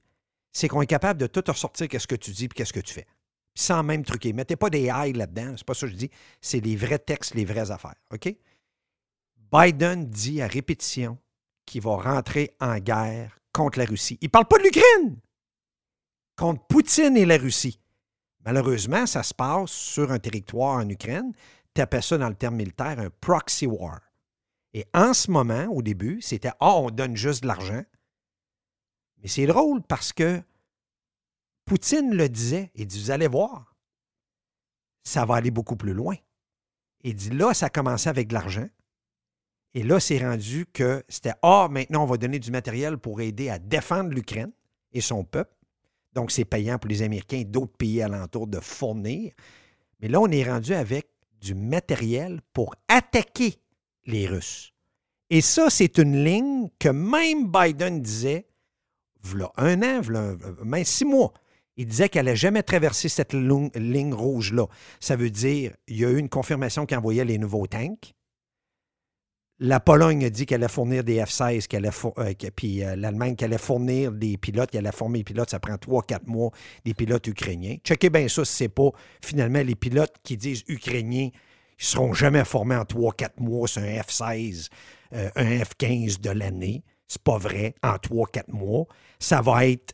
c'est 0.51 0.67
qu'on 0.67 0.83
est 0.83 0.85
capable 0.87 1.19
de 1.19 1.25
tout 1.25 1.43
ressortir 1.47 1.87
qu'est-ce 1.87 2.05
que 2.05 2.13
tu 2.15 2.29
dis 2.29 2.47
puis 2.47 2.55
qu'est-ce 2.57 2.71
que 2.73 2.79
tu 2.81 2.93
fais. 2.93 3.07
Sans 3.55 3.81
même 3.81 4.03
truquer. 4.03 4.31
Mettez 4.31 4.57
pas 4.57 4.69
des 4.69 4.91
high 4.93 5.15
là-dedans, 5.15 5.55
c'est 5.57 5.65
pas 5.65 5.73
ça 5.73 5.87
que 5.87 5.91
je 5.93 5.97
dis. 5.97 6.11
C'est 6.39 6.59
les 6.59 6.75
vrais 6.75 6.99
textes, 6.99 7.33
les 7.33 7.45
vraies 7.45 7.71
affaires. 7.71 7.95
OK? 8.13 8.31
Biden 9.51 10.05
dit 10.05 10.41
à 10.41 10.47
répétition 10.47 11.17
qu'il 11.65 11.81
va 11.81 11.95
rentrer 11.97 12.55
en 12.59 12.77
guerre 12.77 13.39
contre 13.53 13.79
la 13.79 13.85
Russie. 13.85 14.17
Il 14.21 14.29
parle 14.29 14.47
pas 14.47 14.57
de 14.57 14.63
l'Ukraine! 14.63 15.19
Contre 16.35 16.65
Poutine 16.67 17.15
et 17.15 17.25
la 17.25 17.37
Russie. 17.37 17.79
Malheureusement, 18.43 19.05
ça 19.05 19.23
se 19.23 19.33
passe 19.33 19.71
sur 19.71 20.11
un 20.11 20.19
territoire 20.19 20.77
en 20.77 20.89
Ukraine, 20.89 21.33
appellent 21.81 22.03
ça 22.03 22.17
dans 22.17 22.29
le 22.29 22.35
terme 22.35 22.55
militaire 22.55 22.99
un 22.99 23.09
proxy 23.09 23.65
war. 23.65 23.99
Et 24.73 24.85
en 24.93 25.13
ce 25.13 25.31
moment, 25.31 25.65
au 25.71 25.81
début, 25.81 26.21
c'était 26.21 26.51
Ah, 26.59 26.75
on 26.75 26.89
donne 26.89 27.15
juste 27.15 27.43
de 27.43 27.47
l'argent. 27.47 27.83
Mais 29.21 29.27
c'est 29.27 29.45
drôle 29.45 29.81
parce 29.83 30.13
que 30.13 30.41
Poutine 31.65 32.13
le 32.15 32.29
disait. 32.29 32.71
Il 32.75 32.87
dit 32.87 33.01
Vous 33.01 33.11
allez 33.11 33.27
voir, 33.27 33.75
ça 35.03 35.25
va 35.25 35.35
aller 35.35 35.51
beaucoup 35.51 35.75
plus 35.75 35.93
loin. 35.93 36.15
Il 37.01 37.15
dit 37.15 37.29
Là, 37.29 37.53
ça 37.53 37.67
a 37.73 38.09
avec 38.09 38.27
de 38.27 38.33
l'argent. 38.33 38.67
Et 39.75 39.83
là, 39.83 39.99
c'est 39.99 40.17
rendu 40.17 40.65
que 40.71 41.03
c'était 41.09 41.33
Ah, 41.41 41.67
maintenant, 41.69 42.03
on 42.03 42.07
va 42.07 42.15
donner 42.17 42.39
du 42.39 42.49
matériel 42.49 42.97
pour 42.97 43.19
aider 43.21 43.49
à 43.49 43.59
défendre 43.59 44.09
l'Ukraine 44.11 44.51
et 44.93 45.01
son 45.01 45.23
peuple. 45.25 45.53
Donc, 46.13 46.31
c'est 46.31 46.45
payant 46.45 46.79
pour 46.79 46.87
les 46.89 47.01
Américains 47.01 47.39
et 47.39 47.43
d'autres 47.45 47.75
pays 47.77 48.01
alentours 48.01 48.47
de 48.47 48.61
fournir. 48.61 49.33
Mais 49.99 50.07
là, 50.07 50.21
on 50.21 50.27
est 50.31 50.49
rendu 50.49 50.73
avec 50.73 51.07
du 51.41 51.53
matériel 51.55 52.39
pour 52.53 52.73
attaquer 52.87 53.55
les 54.05 54.25
Russes. 54.27 54.71
Et 55.29 55.41
ça, 55.41 55.69
c'est 55.69 55.97
une 55.97 56.23
ligne 56.23 56.69
que 56.79 56.89
même 56.89 57.51
Biden 57.51 58.01
disait, 58.01 58.45
voilà 59.21 59.51
un 59.57 59.81
an, 59.83 59.99
v'là 60.01 60.19
un- 60.21 60.63
même 60.63 60.85
six 60.85 61.03
mois, 61.03 61.33
il 61.75 61.87
disait 61.87 62.07
qu'elle 62.07 62.25
n'allait 62.25 62.37
jamais 62.37 62.63
traverser 62.63 63.09
cette 63.09 63.33
ligne 63.33 64.13
rouge-là. 64.13 64.67
Ça 65.01 65.17
veut 65.17 65.31
dire, 65.31 65.75
il 65.89 65.97
y 65.97 66.05
a 66.05 66.11
eu 66.11 66.17
une 66.17 66.29
confirmation 66.29 66.85
qu'il 66.85 66.95
envoyait 66.97 67.25
les 67.25 67.37
nouveaux 67.37 67.67
tanks. 67.67 68.13
La 69.59 69.79
Pologne 69.79 70.25
a 70.25 70.29
dit 70.29 70.45
qu'elle 70.45 70.63
allait 70.63 70.71
fournir 70.71 71.05
des 71.05 71.21
F-16, 71.21 71.67
qu'elle 71.67 71.85
euh, 71.85 72.33
puis 72.55 72.83
euh, 72.83 72.97
l'Allemagne 72.97 73.37
qu'elle 73.37 73.53
allait 73.53 73.57
fournir 73.57 74.11
des 74.11 74.37
pilotes, 74.37 74.69
qu'elle 74.69 74.85
allait 74.85 74.95
former 74.95 75.19
les 75.19 75.23
pilotes, 75.23 75.49
ça 75.49 75.59
prend 75.59 75.75
3-4 75.75 76.25
mois, 76.25 76.51
des 76.83 76.93
pilotes 76.93 77.25
ukrainiens. 77.27 77.77
Checkez 77.81 78.09
bien 78.09 78.27
ça 78.27 78.43
si 78.43 78.53
c'est 78.53 78.69
pas 78.69 78.89
finalement 79.23 79.63
les 79.63 79.75
pilotes 79.75 80.13
qui 80.23 80.35
disent 80.35 80.63
ukrainiens, 80.67 81.29
ils 81.79 81.85
seront 81.85 82.13
jamais 82.13 82.43
formés 82.43 82.75
en 82.75 82.83
3-4 82.83 83.29
mois 83.39 83.65
sur 83.67 83.81
un 83.81 84.01
F-16, 84.01 84.67
euh, 85.13 85.29
un 85.37 85.59
F-15 85.59 86.19
de 86.19 86.31
l'année. 86.31 86.83
C'est 87.07 87.23
pas 87.23 87.37
vrai, 87.37 87.75
en 87.81 87.95
3-4 87.95 88.51
mois. 88.51 88.87
Ça 89.19 89.41
va 89.41 89.67
être 89.67 89.93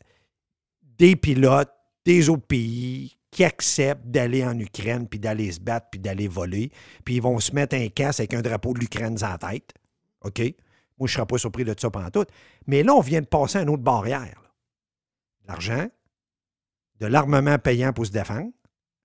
des 0.98 1.16
pilotes 1.16 1.72
des 2.04 2.30
autres 2.30 2.48
pays 2.48 3.16
qui 3.32 3.46
acceptent 3.46 4.06
d'aller 4.06 4.46
en 4.46 4.58
Ukraine, 4.60 5.08
puis 5.08 5.20
d'aller 5.20 5.52
se 5.52 5.60
battre, 5.60 5.88
puis 5.90 6.00
d'aller 6.00 6.28
voler, 6.28 6.70
puis 7.06 7.16
ils 7.16 7.22
vont 7.22 7.40
se 7.40 7.56
mettre 7.56 7.76
un 7.76 7.88
casque 7.88 8.20
avec 8.20 8.34
un 8.34 8.42
drapeau 8.42 8.74
de 8.74 8.80
l'Ukraine 8.80 9.18
la 9.20 9.38
tête. 9.38 9.74
OK? 10.24 10.40
Moi, 10.40 11.08
je 11.08 11.14
ne 11.14 11.16
serais 11.16 11.26
pas 11.26 11.38
surpris 11.38 11.64
de 11.64 11.74
ça 11.78 11.90
pendant 11.90 12.12
tout. 12.12 12.26
Mais 12.68 12.84
là, 12.84 12.94
on 12.94 13.00
vient 13.00 13.22
de 13.22 13.26
passer 13.26 13.58
à 13.58 13.62
une 13.62 13.70
autre 13.70 13.82
barrière. 13.82 14.54
L'argent, 15.48 15.88
de 17.00 17.08
l'armement 17.08 17.58
payant 17.58 17.94
pour 17.94 18.06
se 18.06 18.12
défendre, 18.12 18.52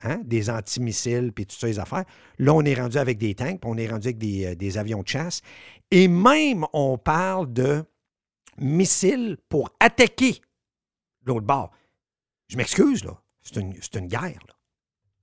hein, 0.03 0.21
des 0.25 0.51
antimissiles, 0.51 1.33
puis 1.33 1.47
toutes 1.47 1.59
ces 1.59 1.79
affaires. 1.79 2.05
Là, 2.39 2.53
on 2.53 2.63
est 2.63 2.75
rendu 2.75 2.99
avec 2.99 3.17
des 3.17 3.35
tanks, 3.35 3.61
puis 3.61 3.71
on 3.71 3.79
est 3.79 3.89
rendu 3.89 4.09
avec 4.09 4.19
des, 4.19 4.47
euh, 4.47 4.55
des 4.55 4.77
avions 4.77 5.03
de 5.03 5.09
chasse. 5.09 5.41
Et 5.91 6.09
même, 6.09 6.67
on 6.73 6.99
parle 6.99 7.51
de 7.53 7.85
missiles 8.59 9.39
pour 9.49 9.71
attaquer 9.81 10.41
l'autre 11.25 11.47
bord. 11.47 11.71
Je 12.49 12.57
m'excuse, 12.57 13.05
là. 13.05 13.21
C'est 13.47 13.61
une, 13.61 13.75
c'est 13.81 13.97
une 13.97 14.07
guerre, 14.09 14.23
là. 14.49 14.55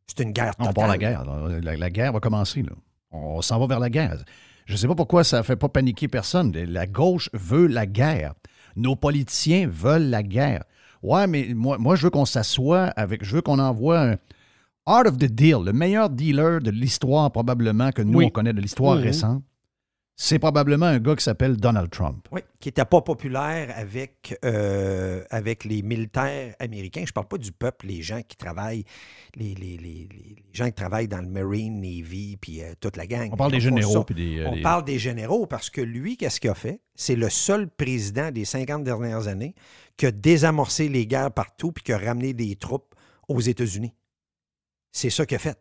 C'est 0.07 0.23
une 0.23 0.31
guerre 0.31 0.53
On 0.59 0.63
totale. 0.67 0.73
part 0.75 0.87
la 0.87 0.97
guerre. 0.97 1.23
La, 1.61 1.75
la 1.75 1.89
guerre 1.89 2.13
va 2.13 2.19
commencer. 2.19 2.61
Là. 2.61 2.71
On 3.11 3.41
s'en 3.41 3.59
va 3.59 3.67
vers 3.67 3.79
la 3.79 3.89
guerre. 3.89 4.23
Je 4.65 4.73
ne 4.73 4.77
sais 4.77 4.87
pas 4.87 4.95
pourquoi 4.95 5.23
ça 5.23 5.39
ne 5.39 5.43
fait 5.43 5.55
pas 5.55 5.67
paniquer 5.69 6.07
personne. 6.07 6.51
La 6.51 6.85
gauche 6.87 7.29
veut 7.33 7.67
la 7.67 7.85
guerre. 7.85 8.33
Nos 8.75 8.95
politiciens 8.95 9.67
veulent 9.67 10.09
la 10.09 10.23
guerre. 10.23 10.63
Ouais, 11.01 11.27
mais 11.27 11.49
moi, 11.53 11.77
moi 11.77 11.95
je 11.95 12.03
veux 12.03 12.09
qu'on 12.09 12.25
s'assoie 12.25 12.85
avec. 12.95 13.23
Je 13.25 13.35
veux 13.35 13.41
qu'on 13.41 13.59
envoie 13.59 14.01
un 14.01 14.15
Art 14.85 15.05
of 15.07 15.17
the 15.17 15.25
Deal, 15.25 15.57
le 15.65 15.73
meilleur 15.73 16.09
dealer 16.09 16.59
de 16.61 16.69
l'histoire, 16.71 17.31
probablement, 17.31 17.91
que 17.91 18.01
nous, 18.01 18.19
Oui. 18.19 18.25
on 18.25 18.29
connaît 18.29 18.53
de 18.53 18.61
l'histoire 18.61 18.95
Mhm. 18.97 19.03
récente. 19.03 19.43
C'est 20.15 20.37
probablement 20.37 20.85
un 20.85 20.99
gars 20.99 21.15
qui 21.15 21.23
s'appelle 21.23 21.57
Donald 21.57 21.89
Trump. 21.89 22.27
Oui, 22.31 22.41
qui 22.59 22.67
n'était 22.69 22.85
pas 22.85 23.01
populaire 23.01 23.73
avec, 23.75 24.37
euh, 24.45 25.23
avec 25.31 25.65
les 25.65 25.81
militaires 25.81 26.55
américains. 26.59 27.01
Je 27.03 27.09
ne 27.09 27.13
parle 27.13 27.27
pas 27.27 27.39
du 27.39 27.51
peuple, 27.51 27.87
les 27.87 28.03
gens 28.03 28.21
qui 28.21 28.37
travaillent, 28.37 28.83
les, 29.35 29.55
les- 29.55 29.75
les- 29.77 30.07
les- 30.11 30.35
les 30.37 30.53
gens 30.53 30.67
qui 30.67 30.73
travaillent 30.73 31.07
dans 31.07 31.21
le 31.21 31.27
Marine, 31.27 31.81
Navy, 31.81 32.37
puis 32.39 32.61
euh, 32.61 32.73
toute 32.79 32.95
la 32.95 33.07
gang. 33.07 33.29
On 33.33 33.35
parle 33.37 33.51
des 33.53 33.59
généraux. 33.59 34.03
puis 34.03 34.13
des, 34.15 34.37
euh, 34.39 34.49
On 34.49 34.61
parle 34.61 34.85
des 34.85 34.99
généraux 34.99 35.47
parce 35.47 35.71
que 35.71 35.81
lui, 35.81 36.15
qu'est-ce 36.15 36.39
qu'il 36.39 36.51
a 36.51 36.55
fait? 36.55 36.79
C'est 36.93 37.15
le 37.15 37.29
seul 37.31 37.67
président 37.67 38.29
des 38.29 38.45
50 38.45 38.83
dernières 38.83 39.27
années 39.27 39.55
qui 39.97 40.05
a 40.05 40.11
désamorcé 40.11 40.89
les 40.89 41.07
guerres 41.07 41.31
partout 41.31 41.71
puis 41.71 41.83
qui 41.83 41.91
a 41.91 41.97
ramené 41.97 42.33
des 42.35 42.55
troupes 42.55 42.93
aux 43.27 43.41
États-Unis. 43.41 43.95
C'est 44.91 45.09
ça 45.09 45.25
qu'il 45.25 45.35
a 45.35 45.39
fait. 45.39 45.57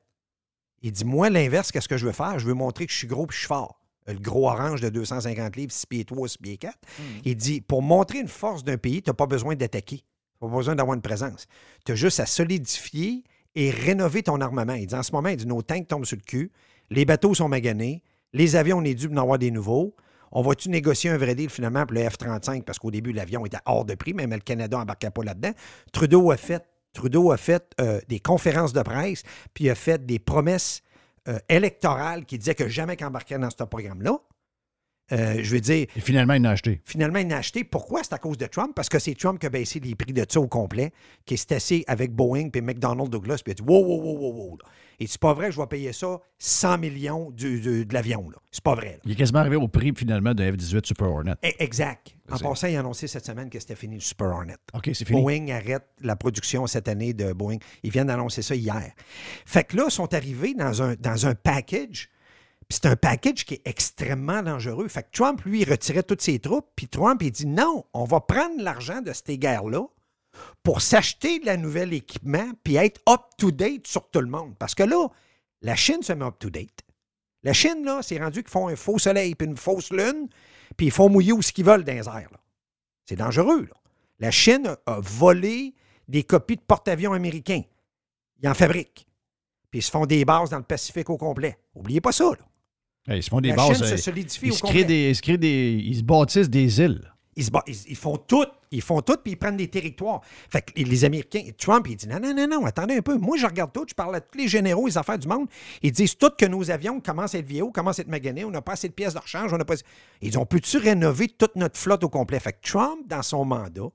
Il 0.83 0.93
dit, 0.93 1.07
moi, 1.07 1.31
l'inverse, 1.31 1.73
qu'est-ce 1.73 1.89
que 1.89 1.97
je 1.97 2.05
veux 2.05 2.13
faire? 2.13 2.39
Je 2.39 2.47
veux 2.47 2.55
montrer 2.55 2.85
que 2.87 2.93
je 2.93 2.99
suis 2.99 3.07
gros 3.07 3.27
puis 3.27 3.35
je 3.37 3.41
suis 3.41 3.49
fort. 3.49 3.79
Le 4.07 4.19
gros 4.19 4.49
orange 4.49 4.81
de 4.81 4.89
250 4.89 5.57
livres, 5.57 5.73
6 5.73 5.87
pieds 5.87 6.05
3, 6.05 6.29
6 6.29 6.39
pieds 6.39 6.57
4. 6.57 6.77
Il 7.25 7.37
dit, 7.37 7.61
pour 7.61 7.83
montrer 7.83 8.19
une 8.19 8.29
force 8.29 8.65
d'un 8.65 8.77
pays, 8.77 9.03
tu 9.03 9.11
n'as 9.11 9.15
pas 9.15 9.27
besoin 9.27 9.55
d'attaquer. 9.55 9.99
Tu 9.99 10.05
n'as 10.45 10.51
pas 10.51 10.57
besoin 10.57 10.75
d'avoir 10.75 10.95
une 10.95 11.03
présence. 11.03 11.47
Tu 11.85 11.93
as 11.93 11.95
juste 11.95 12.19
à 12.21 12.27
solidifier 12.27 13.23
et 13.55 13.71
rénover 13.71 14.23
ton 14.23 14.41
armement. 14.41 14.75
Il 14.75 14.87
dit, 14.87 14.95
en 14.95 15.03
ce 15.03 15.13
moment, 15.13 15.29
il 15.29 15.37
dit, 15.37 15.47
nos 15.47 15.63
tanks 15.63 15.87
tombent 15.87 16.05
sur 16.05 16.17
le 16.17 16.23
cul, 16.23 16.51
les 16.91 17.05
bateaux 17.05 17.35
sont 17.35 17.49
maganés, 17.49 18.03
les 18.33 18.57
avions, 18.57 18.79
on 18.79 18.85
est 18.85 18.95
dû 18.95 19.09
d'en 19.09 19.23
avoir 19.23 19.39
des 19.39 19.51
nouveaux. 19.51 19.95
On 20.33 20.41
va-tu 20.41 20.71
négocier 20.71 21.11
un 21.11 21.19
vrai 21.19 21.35
deal 21.35 21.51
finalement 21.51 21.85
pour 21.85 21.95
le 21.95 22.09
F-35 22.09 22.63
parce 22.63 22.79
qu'au 22.79 22.91
début, 22.91 23.13
l'avion 23.13 23.45
était 23.45 23.59
hors 23.67 23.85
de 23.85 23.95
prix, 23.95 24.15
même 24.15 24.31
le 24.31 24.39
Canada 24.39 24.79
n'embarquait 24.79 25.11
pas 25.11 25.23
là-dedans. 25.23 25.53
Trudeau 25.93 26.31
a 26.31 26.39
fait, 26.39 26.65
Trudeau 26.95 27.33
a 27.33 27.37
fait 27.37 27.63
euh, 27.81 28.01
des 28.09 28.19
conférences 28.19 28.73
de 28.73 28.81
presse, 28.81 29.23
puis 29.53 29.69
a 29.69 29.75
fait 29.75 30.05
des 30.07 30.19
promesses 30.19 30.83
euh, 31.29 31.39
électorales 31.49 32.25
qui 32.25 32.39
disaient 32.39 32.55
que 32.55 32.69
jamais 32.69 32.97
qu'il 32.97 33.07
embarquait 33.07 33.39
dans 33.39 33.51
ce 33.51 33.65
programme-là. 33.65 34.19
Euh, 35.11 35.41
je 35.43 35.51
veux 35.55 35.61
dire, 35.61 35.87
Et 35.95 36.01
finalement, 36.01 36.35
il 36.35 36.41
en 36.43 36.51
a 36.51 36.51
acheté. 36.53 36.81
finalement, 36.85 37.19
il 37.19 37.27
n'a 37.27 37.37
acheté. 37.37 37.65
Pourquoi? 37.65 38.03
C'est 38.03 38.15
à 38.15 38.19
cause 38.19 38.39
de 38.39 38.47
Trump? 38.47 38.73
Parce 38.75 38.89
que 38.89 38.99
c'est 38.99 39.15
Trump 39.15 39.39
qui 39.39 39.47
a 39.47 39.51
baissé 39.51 39.79
les 39.81 39.95
prix 39.95 40.13
de 40.13 40.25
ça 40.27 40.41
au 40.41 40.49
complet, 40.49 40.93
qui 41.27 41.35
est 41.35 41.53
assis 41.53 41.85
avec 41.87 42.13
Boeing 42.13 42.49
puis 42.49 42.63
McDonnell 42.63 43.09
Douglas, 43.09 43.41
puis 43.45 43.53
il 43.53 43.61
a 43.61 43.63
dit 43.63 43.63
Wow, 43.63 43.85
wow, 43.85 44.01
wow, 44.01 44.19
wow, 44.19 44.33
wow. 44.51 44.59
Et 45.03 45.07
c'est 45.09 45.21
pas 45.21 45.35
vrai 45.35 45.47
que 45.49 45.53
je 45.57 45.61
vais 45.61 45.67
payer 45.67 45.93
ça 45.93 46.21
100 46.39 46.79
millions 46.79 47.31
du- 47.33 47.61
du- 47.61 47.85
de 47.85 47.93
l'avion. 47.93 48.31
C'est 48.53 48.63
pas 48.63 48.77
vrai. 48.77 48.93
là. 48.93 48.99
Il 49.05 49.11
est 49.13 49.15
quasiment 49.17 49.41
arrivé 49.41 49.57
au 49.57 49.67
prix, 49.67 49.93
finalement, 49.97 50.33
d'un 50.33 50.53
F-18 50.53 50.87
Super 50.87 51.09
Hornet. 51.11 51.33
E- 51.45 51.49
Exact. 51.59 52.15
En 52.31 52.39
passant, 52.39 52.69
il 52.69 52.77
a 52.77 52.81
annoncé 52.81 53.09
cette 53.09 53.27
semaine 53.27 53.51
que 53.51 53.59
c'était 53.59 53.75
fini 53.75 53.97
le 53.97 54.01
Super 54.01 54.29
Hornet. 54.29 54.57
OK, 54.75 54.91
c'est 54.95 55.05
fini. 55.05 55.21
Boeing 55.21 55.49
arrête 55.49 55.85
la 56.03 56.15
production 56.15 56.67
cette 56.69 56.87
année 56.87 57.15
de 57.15 57.33
Boeing. 57.33 57.59
Ils 57.83 57.91
viennent 57.91 58.07
d'annoncer 58.07 58.43
ça 58.43 58.55
hier. 58.55 58.93
Fait 59.45 59.65
que 59.65 59.77
là, 59.77 59.85
ils 59.89 59.91
sont 59.91 60.15
arrivés 60.15 60.55
dans 60.55 60.83
un, 60.83 60.95
dans 60.95 61.27
un 61.27 61.35
package. 61.35 62.09
C'est 62.71 62.87
un 62.87 62.95
package 62.97 63.45
qui 63.45 63.55
est 63.55 63.63
extrêmement 63.67 64.43
dangereux. 64.43 64.87
Fait 64.89 65.03
que 65.03 65.09
Trump, 65.13 65.43
lui, 65.45 65.63
il 65.63 65.69
retirait 65.71 66.05
toutes 66.05 66.23
ses 66.23 66.39
troupes. 66.39 66.69
Puis 66.77 66.87
Trump, 66.87 67.21
il 67.23 67.33
dit 67.33 67.47
non, 67.47 67.85
on 67.93 68.05
va 68.05 68.21
prendre 68.21 68.63
l'argent 68.63 69.03
de 69.03 69.13
ces 69.13 69.37
guerres-là 69.37 69.83
pour 70.63 70.81
s'acheter 70.83 71.39
de 71.41 71.47
la 71.47 71.57
nouvelle 71.57 71.93
équipement 71.93 72.51
puis 72.63 72.77
être 72.77 73.01
up-to-date 73.09 73.87
sur 73.87 74.09
tout 74.11 74.21
le 74.21 74.29
monde. 74.29 74.55
Parce 74.59 74.75
que 74.75 74.83
là, 74.83 75.09
la 75.61 75.77
Chine 75.77 76.03
se 76.03 76.13
met 76.13 76.25
up-to-date. 76.25 76.81
La 77.43 77.53
Chine, 77.53 77.85
là, 77.85 78.01
c'est 78.03 78.19
rendu 78.19 78.43
qu'ils 78.43 78.51
font 78.53 78.69
un 78.69 78.77
faux 78.77 78.99
soleil 78.99 79.35
puis 79.35 79.47
une 79.49 79.57
fausse 79.57 79.91
lune, 79.91 80.29
puis 80.77 80.87
ils 80.87 80.93
font 80.93 81.09
mouiller 81.09 81.33
où 81.33 81.43
ce 81.43 81.53
qu'ils 81.53 81.65
veulent 81.65 81.85
dans 81.85 81.93
les 81.93 82.07
airs. 82.09 82.31
là. 82.31 82.41
C'est 83.05 83.17
dangereux. 83.17 83.63
là. 83.63 83.75
La 84.21 84.31
Chine 84.31 84.77
a 84.87 85.01
volé 85.01 85.75
des 86.09 86.23
copies 86.23 86.57
de 86.57 86.63
porte-avions 86.63 87.13
américains. 87.13 87.63
Ils 88.41 88.49
en 88.49 88.55
fabriquent. 88.55 89.07
Puis 89.71 89.81
ils 89.81 89.83
se 89.83 89.91
font 89.91 90.07
des 90.07 90.25
bases 90.25 90.51
dans 90.51 90.59
le 90.59 90.63
Pacifique 90.65 91.11
au 91.11 91.17
complet. 91.17 91.59
Oubliez 91.75 92.01
pas 92.01 92.13
ça. 92.13 92.25
là. 92.31 93.15
Ils 93.17 93.23
se 93.23 93.31
font 93.31 93.41
des 93.41 93.49
La 93.49 93.57
bases. 93.57 93.77
Chine 93.79 93.87
se 93.87 93.95
euh, 93.95 93.97
solidifie 93.97 94.47
ils, 94.47 94.53
au 94.53 94.55
se 94.57 94.61
complet. 94.63 94.85
des, 94.85 95.11
ils 95.11 95.17
se 95.17 95.23
créent 95.23 95.39
des. 95.39 95.81
Ils 95.85 95.97
se 95.97 96.03
bâtissent 96.03 96.51
des 96.51 96.81
îles. 96.81 97.12
Ils, 97.35 97.97
font 97.97 98.17
tout. 98.19 98.45
Ils 98.71 98.83
font 98.83 99.01
tout, 99.01 99.17
puis 99.23 99.33
ils 99.33 99.37
prennent 99.37 99.57
des 99.57 99.69
territoires. 99.69 100.21
Fait 100.51 100.61
que 100.63 100.73
les- 100.77 100.85
les 100.85 101.05
Américains, 101.05 101.43
Trump, 101.57 101.87
il 101.89 101.97
dit 101.97 102.07
non, 102.07 102.21
non, 102.21 102.35
non, 102.35 102.47
non, 102.47 102.67
attendez 102.67 102.97
un 102.97 103.03
peu. 103.03 103.17
Moi, 103.17 103.37
je 103.39 103.47
regarde 103.47 103.73
tout, 103.73 103.85
je 103.89 103.95
parle 103.95 104.17
à 104.17 104.21
tous 104.21 104.37
les 104.37 104.49
généraux, 104.49 104.87
les 104.87 104.99
affaires 104.99 105.19
du 105.19 105.27
monde. 105.29 105.49
Ils 105.83 105.93
disent 105.93 106.17
tous 106.17 106.31
que 106.39 106.45
nos 106.47 106.71
avions 106.71 107.01
commencent 107.01 107.35
à 107.35 107.39
être 107.39 107.47
vieux, 107.47 107.65
commencent 107.73 107.99
à 107.99 108.03
être 108.03 108.09
maganés, 108.09 108.45
on 108.45 108.51
n'a 108.51 108.61
pas 108.63 108.73
assez 108.73 108.89
de 108.89 108.93
pièces 108.93 109.15
de 109.15 109.19
rechange, 109.19 109.53
on 109.53 109.57
n'a 109.59 109.65
pas. 109.65 109.77
Ils 110.21 110.39
ont 110.39 110.45
pu-tu 110.47 110.77
rénover 110.77 111.29
toute 111.29 111.57
notre 111.57 111.79
flotte 111.79 112.05
au 112.05 112.09
complet? 112.11 112.39
Fait 112.39 112.53
que 112.53 112.69
Trump, 112.69 113.01
dans 113.07 113.23
son 113.23 113.45
mandat, 113.47 113.89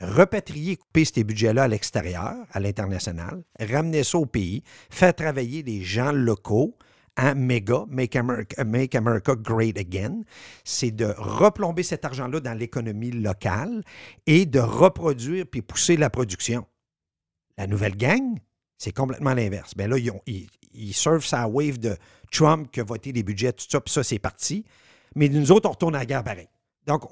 repatrier, 0.00 0.76
couper 0.76 1.04
ces 1.04 1.24
budgets-là 1.24 1.64
à 1.64 1.68
l'extérieur, 1.68 2.34
à 2.52 2.60
l'international, 2.60 3.42
ramener 3.60 4.04
ça 4.04 4.18
au 4.18 4.26
pays, 4.26 4.62
faire 4.90 5.14
travailler 5.14 5.62
des 5.62 5.82
gens 5.82 6.12
locaux 6.12 6.76
en 7.18 7.34
méga, 7.34 7.84
Make 7.88 8.16
America, 8.16 9.34
Great 9.36 9.78
Again, 9.78 10.22
c'est 10.64 10.90
de 10.90 11.12
replomber 11.16 11.82
cet 11.82 12.04
argent-là 12.04 12.40
dans 12.40 12.54
l'économie 12.58 13.10
locale 13.10 13.82
et 14.26 14.46
de 14.46 14.60
reproduire 14.60 15.46
puis 15.50 15.62
pousser 15.62 15.96
la 15.96 16.08
production. 16.10 16.66
La 17.58 17.66
nouvelle 17.66 17.96
gang, 17.96 18.38
c'est 18.78 18.92
complètement 18.92 19.34
l'inverse. 19.34 19.76
Bien 19.76 19.88
là, 19.88 19.98
ils, 19.98 20.10
ont- 20.10 20.22
ils, 20.26 20.48
ils 20.72 20.94
sa 20.94 21.46
wave 21.48 21.78
de 21.78 21.96
Trump 22.30 22.70
qui 22.70 22.80
a 22.80 22.84
voté 22.84 23.12
des 23.12 23.22
budgets, 23.22 23.52
tout 23.52 23.66
ça, 23.68 23.80
puis 23.80 23.92
ça, 23.92 24.02
c'est 24.02 24.18
parti. 24.18 24.64
Mais 25.14 25.28
nous 25.28 25.52
autres, 25.52 25.68
on 25.68 25.72
retourne 25.72 25.94
à 25.94 25.98
la 26.00 26.06
guerre 26.06 26.24
pareil. 26.24 26.48
Donc, 26.86 27.02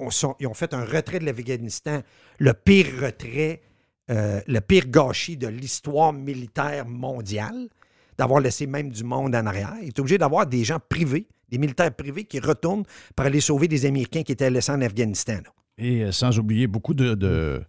ils 0.40 0.47
ont 0.47 0.54
fait 0.54 0.75
un 0.75 0.85
retrait 0.85 1.21
de 1.21 1.26
l'Afghanistan, 1.26 2.00
le 2.38 2.54
pire 2.54 2.87
retrait, 3.02 3.61
euh, 4.11 4.40
le 4.47 4.61
pire 4.61 4.87
gâchis 4.88 5.37
de 5.37 5.47
l'histoire 5.47 6.12
militaire 6.12 6.87
mondiale. 6.87 7.69
D'avoir 8.21 8.41
laissé 8.41 8.67
même 8.67 8.91
du 8.91 9.03
monde 9.03 9.35
en 9.35 9.47
arrière. 9.47 9.75
Il 9.83 9.89
est 9.89 9.99
obligé 9.99 10.19
d'avoir 10.19 10.47
des 10.47 10.62
gens 10.62 10.79
privés, 10.89 11.27
des 11.49 11.59
militaires 11.59 11.93
privés 11.95 12.25
qui 12.25 12.39
retournent 12.39 12.85
pour 13.17 13.25
aller 13.27 13.41
sauver 13.41 13.67
des 13.67 13.87
Américains 13.87 14.23
qui 14.23 14.33
étaient 14.33 14.50
laissés 14.50 14.73
en 14.73 14.81
Afghanistan. 14.83 15.39
là. 15.45 15.50
Et 15.79 16.05
euh, 16.05 16.12
sans 16.12 16.39
oublier 16.39 16.67
beaucoup 16.67 16.93
de, 16.93 17.15
de- 17.15 17.62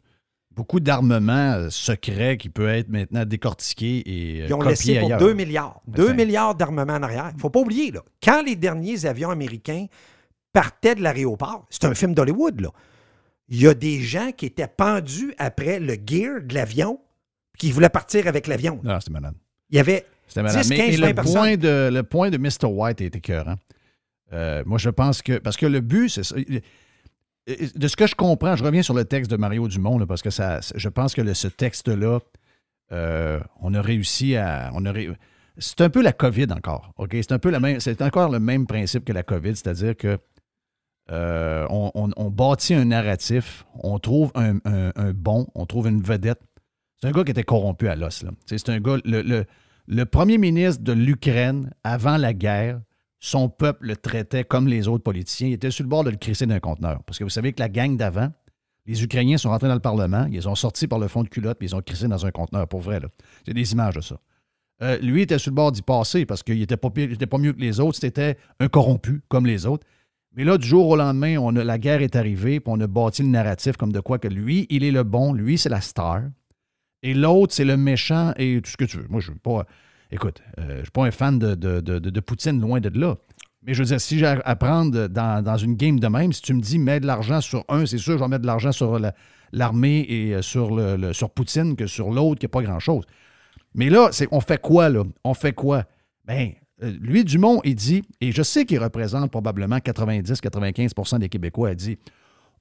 beaucoup 0.54 0.82
d'armements 0.82 1.54
euh, 1.54 1.70
secrets 1.70 2.36
qui 2.38 2.50
peut 2.50 2.68
être 2.68 2.90
maintenant 2.90 3.24
décortiqué 3.26 4.04
et 4.06 4.42
euh, 4.42 4.48
Ils 4.50 4.54
ont 4.54 4.62
laissé 4.62 4.96
pour 5.00 5.06
ailleurs. 5.08 5.20
2 5.20 5.34
milliards. 5.34 5.82
Ben, 5.88 5.96
2 6.04 6.08
c'est- 6.08 6.14
milliards 6.16 6.56
d'armements 6.56 6.94
en 6.96 7.04
arrière. 7.04 7.30
Il 7.32 7.36
ne 7.38 7.40
faut 7.40 7.50
pas 7.50 7.62
oublier, 7.62 7.92
là, 7.92 8.02
quand 8.22 8.44
les 8.44 8.58
derniers 8.58 9.06
avions 9.06 9.30
américains 9.30 9.86
partaient 10.52 10.96
de 10.96 11.02
l'aéroport, 11.02 11.66
c'est 11.70 11.86
un 11.86 11.94
film 11.96 12.14
d'Hollywood, 12.14 12.60
là. 12.60 12.70
Il 13.48 13.62
y 13.62 13.68
a 13.68 13.74
des 13.74 14.02
gens 14.02 14.32
qui 14.36 14.46
étaient 14.46 14.68
pendus 14.68 15.34
après 15.38 15.80
le 15.80 15.96
gear 16.06 16.42
de 16.42 16.54
l'avion 16.54 17.00
qui 17.58 17.72
voulaient 17.72 17.90
partir 17.90 18.28
avec 18.28 18.48
l'avion. 18.48 18.80
Non, 18.84 19.00
c'était 19.00 19.12
malade. 19.14 19.36
Il 19.70 19.78
y 19.78 19.80
avait 19.80 20.06
C'était 20.32 20.44
malade. 20.44 20.62
10, 20.64 20.70
Mais 20.70 20.78
15, 20.78 20.88
et 20.88 20.98
20 20.98 21.08
le, 21.08 21.14
point 21.34 21.58
de, 21.58 21.90
le 21.94 22.04
point 22.04 22.30
de 22.30 22.38
Mr. 22.38 22.66
White 22.68 23.02
est 23.02 23.16
écœurant. 23.18 23.56
Euh, 24.32 24.64
moi, 24.66 24.78
je 24.78 24.90
pense 24.90 25.22
que. 25.22 25.40
Parce 25.40 25.58
que 25.58 25.66
le 25.66 25.82
but, 25.82 26.08
c'est 26.08 26.24
ça. 26.24 26.36
De 27.76 27.88
ce 27.88 27.96
que 27.98 28.08
je 28.08 28.16
comprends, 28.16 28.56
je 28.56 28.64
reviens 28.64 28.82
sur 28.84 28.94
le 28.94 29.04
texte 29.04 29.30
de 29.30 29.36
Mario 29.36 29.68
Dumont, 29.68 29.98
là, 29.98 30.06
parce 30.06 30.22
que 30.22 30.30
ça, 30.30 30.60
je 30.74 30.88
pense 30.90 31.14
que 31.14 31.22
le- 31.22 31.34
ce 31.34 31.48
texte-là, 31.50 32.20
euh, 32.94 33.40
on 33.60 33.74
a 33.74 33.82
réussi 33.82 34.36
à. 34.38 34.72
On 34.74 34.86
a 34.86 34.92
ré- 34.94 35.10
C'est 35.58 35.82
un 35.82 35.90
peu 35.90 36.02
la 36.02 36.14
COVID 36.14 36.48
encore. 36.52 36.94
OK? 36.98 37.10
C'est 37.14 37.34
un 37.34 37.40
peu 37.40 37.50
la 37.50 37.60
même. 37.60 37.80
C'est 37.82 38.02
encore 38.02 38.30
le 38.32 38.40
même 38.40 38.68
principe 38.68 39.04
que 39.04 39.12
la 39.12 39.24
COVID, 39.24 39.56
c'est-à-dire 39.56 39.98
que 39.98 40.18
euh, 41.12 41.66
on, 41.70 41.92
on- 41.94 42.12
on 42.16 42.30
bâtit 42.30 42.74
un 42.74 42.86
narratif, 42.86 43.66
on 43.84 44.00
trouve 44.00 44.32
un, 44.36 44.58
un- 44.66 44.92
un 44.96 45.12
bon, 45.14 45.48
on 45.56 45.66
trouve 45.66 45.88
une 45.90 46.02
vedette. 46.02 46.40
C'est 47.02 47.08
un 47.08 47.12
gars 47.12 47.24
qui 47.24 47.32
était 47.32 47.44
corrompu 47.44 47.90
à 47.90 47.96
l'os. 47.96 48.24
C'est 48.46 48.70
un 48.70 48.80
gars. 48.80 48.98
Le, 49.04 49.22
le- 49.24 49.46
le 49.88 50.06
premier 50.06 50.38
ministre 50.38 50.84
de 50.84 50.94
l'Ukraine, 50.94 51.72
avant 51.84 52.18
la 52.18 52.34
guerre, 52.34 52.82
son 53.20 53.50
peuple 53.50 53.88
le 53.88 53.96
traitait 53.96 54.44
comme 54.44 54.68
les 54.68 54.88
autres 54.88 55.04
politiciens. 55.04 55.48
Il 55.48 55.54
était 55.54 55.72
sur 55.72 55.84
le 55.84 55.90
bord 55.90 56.04
de 56.04 56.10
le 56.10 56.18
crisser 56.18 56.46
d'un 56.46 56.60
conteneur. 56.60 57.04
Parce 57.04 57.20
que 57.20 57.24
vous 57.24 57.30
savez 57.30 57.54
que 57.54 57.60
la 57.60 57.70
gang 57.70 57.96
d'avant, 57.96 58.32
les 58.88 59.04
Ukrainiens 59.04 59.38
sont 59.38 59.50
rentrés 59.50 59.68
dans 59.68 59.76
le 59.76 59.80
Parlement, 59.80 60.28
ils 60.32 60.50
ont 60.50 60.56
sorti 60.56 60.88
par 60.88 60.98
le 60.98 61.08
fond 61.08 61.24
de 61.24 61.30
culotte, 61.30 61.60
puis 61.60 61.68
ils 61.68 61.76
ont 61.76 61.82
crissé 61.82 62.08
dans 62.08 62.26
un 62.26 62.32
conteneur, 62.32 62.68
pour 62.68 62.82
vrai. 62.82 63.00
C'est 63.46 63.54
des 63.54 63.72
images 63.74 63.96
de 63.96 64.02
ça. 64.02 64.20
Euh, 64.82 64.98
lui 64.98 65.22
était 65.22 65.38
sur 65.38 65.52
le 65.52 65.56
bord 65.56 65.72
d'y 65.72 65.84
passer 65.84 66.26
parce 66.26 66.42
qu'il 66.42 66.58
n'était 66.58 66.78
pas 66.78 66.90
mieux 67.38 67.54
que 67.54 67.62
les 67.62 67.80
autres. 67.80 68.00
C'était 68.00 68.38
un 68.60 68.68
corrompu, 68.68 69.22
comme 69.28 69.46
les 69.46 69.68
autres. 69.68 69.86
Mais 70.34 70.44
là, 70.44 70.58
du 70.58 70.66
jour 70.66 70.88
au 70.88 70.96
lendemain, 70.96 71.38
on 71.38 71.56
a, 71.58 71.64
la 71.64 71.78
guerre 71.78 72.02
est 72.02 72.16
arrivée, 72.16 72.60
puis 72.60 72.74
on 72.74 72.80
a 72.80 72.88
bâti 72.88 73.22
le 73.22 73.28
narratif 73.28 73.78
comme 73.78 73.92
de 73.92 74.00
quoi 74.00 74.18
que 74.18 74.30
lui, 74.30 74.66
il 74.70 74.84
est 74.84 74.92
le 74.92 75.04
bon, 75.04 75.34
lui, 75.34 75.58
c'est 75.58 75.70
la 75.70 75.82
star. 75.82 76.22
Et 77.04 77.14
l'autre, 77.14 77.54
c'est 77.54 77.66
le 77.66 77.78
méchant 77.78 78.34
et 78.38 78.60
tout 78.62 78.70
ce 78.70 78.78
que 78.78 78.86
tu 78.86 78.98
veux. 78.98 79.08
Moi, 79.10 79.20
je 79.22 79.32
ne 79.32 79.38
pas. 79.38 79.66
Écoute, 80.12 80.42
euh, 80.60 80.64
je 80.68 80.74
ne 80.80 80.82
suis 80.84 80.92
pas 80.92 81.06
un 81.06 81.12
fan 81.12 81.40
de, 81.40 81.56
de- 81.56 81.80
de- 81.80 82.20
Poutine, 82.20 82.60
loin 82.62 82.80
de 82.80 82.90
là. 83.00 83.16
Mais 83.64 83.74
je 83.74 83.80
veux 83.82 83.88
dire, 83.88 84.02
si 84.02 84.18
j'ai 84.20 84.26
à 84.26 84.56
prendre 84.56 85.08
dans, 85.08 85.44
dans 85.44 85.58
une 85.58 85.76
game 85.76 86.00
de 86.00 86.08
même, 86.08 86.34
si 86.34 86.42
tu 86.42 86.54
me 86.54 86.62
dis 86.62 86.80
mets 86.80 87.00
de 87.00 87.08
l'argent 87.08 87.42
sur 87.42 87.64
un, 87.70 87.86
c'est 87.86 87.98
sûr, 87.98 88.18
je 88.18 88.24
vais 88.24 88.28
mettre 88.28 88.42
de 88.42 88.48
l'argent 88.48 88.72
sur 88.72 89.00
la- 89.00 89.14
l'armée 89.52 90.06
et 90.10 90.36
euh, 90.36 90.42
sur, 90.42 90.76
le, 90.76 91.14
sur 91.14 91.30
Poutine 91.30 91.76
que 91.76 91.88
sur 91.88 92.12
l'autre 92.12 92.40
qui 92.40 92.46
n'a 92.46 92.50
pas 92.50 92.62
grand-chose. 92.64 93.06
Mais 93.76 93.90
là, 93.90 94.10
c'est, 94.12 94.28
on 94.32 94.42
fait 94.42 94.62
quoi, 94.62 94.90
là? 94.90 95.04
On 95.24 95.34
fait 95.34 95.54
quoi? 95.54 95.86
Ben, 96.26 96.52
euh, 96.84 96.92
lui, 97.00 97.24
Dumont, 97.24 97.62
il 97.64 97.76
dit, 97.76 98.02
et 98.20 98.32
je 98.32 98.42
sais 98.44 98.66
qu'il 98.66 98.80
représente 98.80 99.30
probablement 99.32 99.78
90-95% 99.78 101.20
des 101.20 101.30
Québécois, 101.30 101.72
il 101.72 101.76
dit 101.76 101.98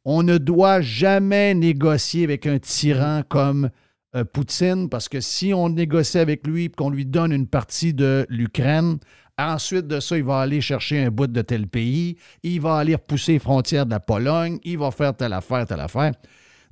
on 0.05 0.23
ne 0.23 0.39
doit 0.39 0.81
jamais 0.81 1.53
négocier 1.55 2.25
avec 2.25 2.47
un 2.47 2.59
tyran 2.59 3.23
comme 3.29 3.69
euh, 4.17 4.25
Poutine, 4.25 4.89
parce 4.89 5.09
que 5.09 5.21
si 5.21 5.55
on 5.55 5.69
négocie 5.69 6.19
avec 6.19 6.47
lui 6.47 6.65
et 6.65 6.69
qu'on 6.69 6.91
lui 6.91 7.07
donne 7.07 7.33
une 7.33 7.47
partie 7.47 7.95
de 7.95 8.27
l'Ukraine, 8.29 8.99
ensuite 9.39 9.87
de 9.87 10.01
ça, 10.01 10.17
il 10.19 10.25
va 10.25 10.41
aller 10.41 10.61
chercher 10.61 11.05
un 11.05 11.11
bout 11.11 11.27
de 11.27 11.43
tel 11.43 11.67
pays, 11.67 12.17
il 12.43 12.61
va 12.61 12.77
aller 12.77 12.95
repousser 12.95 13.33
les 13.33 13.39
frontières 13.39 13.87
de 13.87 13.91
la 13.91 14.01
Pologne, 14.01 14.59
il 14.65 14.79
va 14.79 14.91
faire 14.91 15.17
telle 15.17 15.33
affaire, 15.33 15.67
telle 15.67 15.81
affaire. 15.81 16.13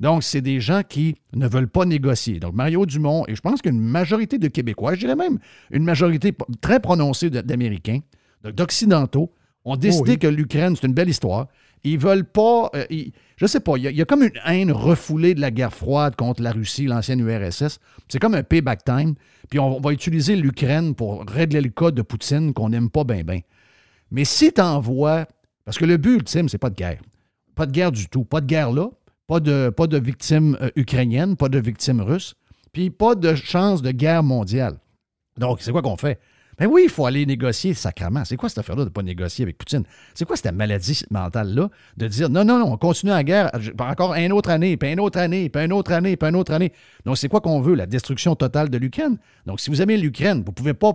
Donc, 0.01 0.23
c'est 0.23 0.41
des 0.41 0.61
gens 0.61 0.83
qui 0.89 1.17
ne 1.35 1.49
veulent 1.49 1.69
pas 1.69 1.85
négocier. 1.85 2.39
Donc, 2.39 2.55
Mario 2.55 2.87
Dumont, 2.87 3.25
et 3.27 3.35
je 3.35 3.41
pense 3.41 3.61
qu'une 3.63 3.81
majorité 3.81 4.39
de 4.39 4.47
Québécois, 4.49 4.95
je 4.95 5.01
dirais 5.01 5.17
même 5.17 5.39
une 5.71 5.83
majorité 5.83 6.33
très 6.61 6.79
prononcée 6.79 7.31
d'Américains, 7.31 8.01
d'Occidentaux, 8.45 9.33
ont 9.65 9.77
décidé 9.77 10.11
Oh 10.11 10.13
oui. 10.13 10.19
que 10.19 10.27
l'Ukraine, 10.29 10.77
c'est 10.77 10.87
une 10.87 10.95
belle 10.95 11.09
histoire. 11.09 11.49
Ils 11.85 11.99
veulent 11.99 12.25
pas. 12.25 12.71
euh, 12.75 12.85
ils- 12.91 13.13
je 13.37 13.47
sais 13.47 13.61
pas, 13.61 13.77
il 13.77 13.85
y, 13.85 14.03
a- 14.03 14.05
comme 14.05 14.23
une 14.25 14.39
haine 14.47 14.73
refoulée 14.73 15.35
de 15.35 15.41
la 15.41 15.51
guerre 15.51 15.73
froide 15.73 16.17
contre 16.17 16.43
la 16.43 16.51
Russie, 16.53 16.87
l'ancienne 16.87 17.21
URSS. 17.21 17.79
C'est 18.09 18.19
comme 18.19 18.35
un 18.35 18.43
payback 18.43 18.85
time. 18.85 19.15
Puis 19.49 19.59
on 19.59 19.79
va 19.81 19.93
utiliser 19.93 20.35
l'Ukraine 20.37 20.95
pour 20.95 21.25
régler 21.27 21.61
le 21.61 21.69
cas 21.71 21.91
de 21.91 22.03
Poutine 22.03 22.53
qu'on 22.53 22.69
n'aime 22.71 22.91
pas 22.91 23.05
bien, 23.05 23.23
bien. 23.23 23.41
Mais 24.11 24.25
si 24.25 24.53
tu 24.53 24.61
envoies. 24.61 25.27
Parce 25.65 25.77
que 25.79 25.85
le 25.85 25.99
but 25.99 26.15
ultime, 26.17 26.49
c'est 26.49 26.57
pas 26.59 26.71
de 26.71 26.75
guerre. 26.77 27.01
Pas 27.55 27.67
de 27.67 27.73
guerre 27.73 27.93
du 27.93 28.09
tout. 28.09 28.25
Pas 28.25 28.41
de 28.41 28.47
guerre 28.47 28.73
là. 28.73 28.89
Pas 29.27 29.39
de, 29.41 29.69
pas 29.69 29.87
de 29.87 29.99
victimes 29.99 30.57
euh, 30.63 30.71
ukrainiennes, 30.77 31.37
pas 31.37 31.51
de 31.51 31.59
victimes 31.59 32.01
russes. 32.01 32.35
Puis 32.73 32.89
pas 32.91 33.15
de 33.15 33.35
chance 33.35 33.83
de 33.83 33.91
guerre 33.91 34.23
mondiale. 34.23 34.79
Donc, 35.37 35.59
c'est 35.61 35.71
quoi 35.71 35.83
qu'on 35.83 35.97
fait? 35.99 36.19
Ben 36.59 36.67
oui, 36.67 36.83
il 36.85 36.91
faut 36.91 37.07
aller 37.07 37.25
négocier 37.25 37.73
sacrement. 37.75 38.25
C'est 38.25 38.37
quoi 38.37 38.49
cette 38.49 38.59
affaire-là 38.59 38.83
de 38.83 38.89
ne 38.89 38.93
pas 38.93 39.03
négocier 39.03 39.45
avec 39.45 39.59
Poutine? 39.59 39.85
C'est 40.15 40.25
quoi 40.25 40.37
cette 40.37 40.53
maladie 40.53 41.03
mentale-là 41.11 41.69
de 41.97 42.09
dire 42.09 42.29
non, 42.29 42.45
non, 42.45 42.59
non, 42.59 42.73
on 42.73 42.77
continue 42.77 43.13
la 43.13 43.23
guerre 43.23 43.51
encore 43.79 44.15
une 44.15 44.33
autre 44.33 44.51
année, 44.51 44.77
puis 44.77 44.93
une 44.93 45.01
autre 45.01 45.19
année, 45.19 45.49
puis 45.49 45.63
une 45.63 45.73
autre 45.73 45.93
année, 45.93 46.17
puis 46.17 46.29
une 46.29 46.37
autre 46.37 46.53
année. 46.53 46.73
Donc, 47.05 47.17
c'est 47.17 47.29
quoi 47.29 47.41
qu'on 47.41 47.61
veut? 47.61 47.75
La 47.75 47.87
destruction 47.87 48.35
totale 48.35 48.71
de 48.71 48.79
l'Ukraine? 48.79 49.19
Donc, 49.47 49.61
si 49.61 49.71
vous 49.71 49.81
aimez 49.81 49.97
l'Ukraine, 49.97 50.39
vous 50.39 50.51
ne 50.51 50.55
pouvez 50.55 50.75
pas 50.75 50.95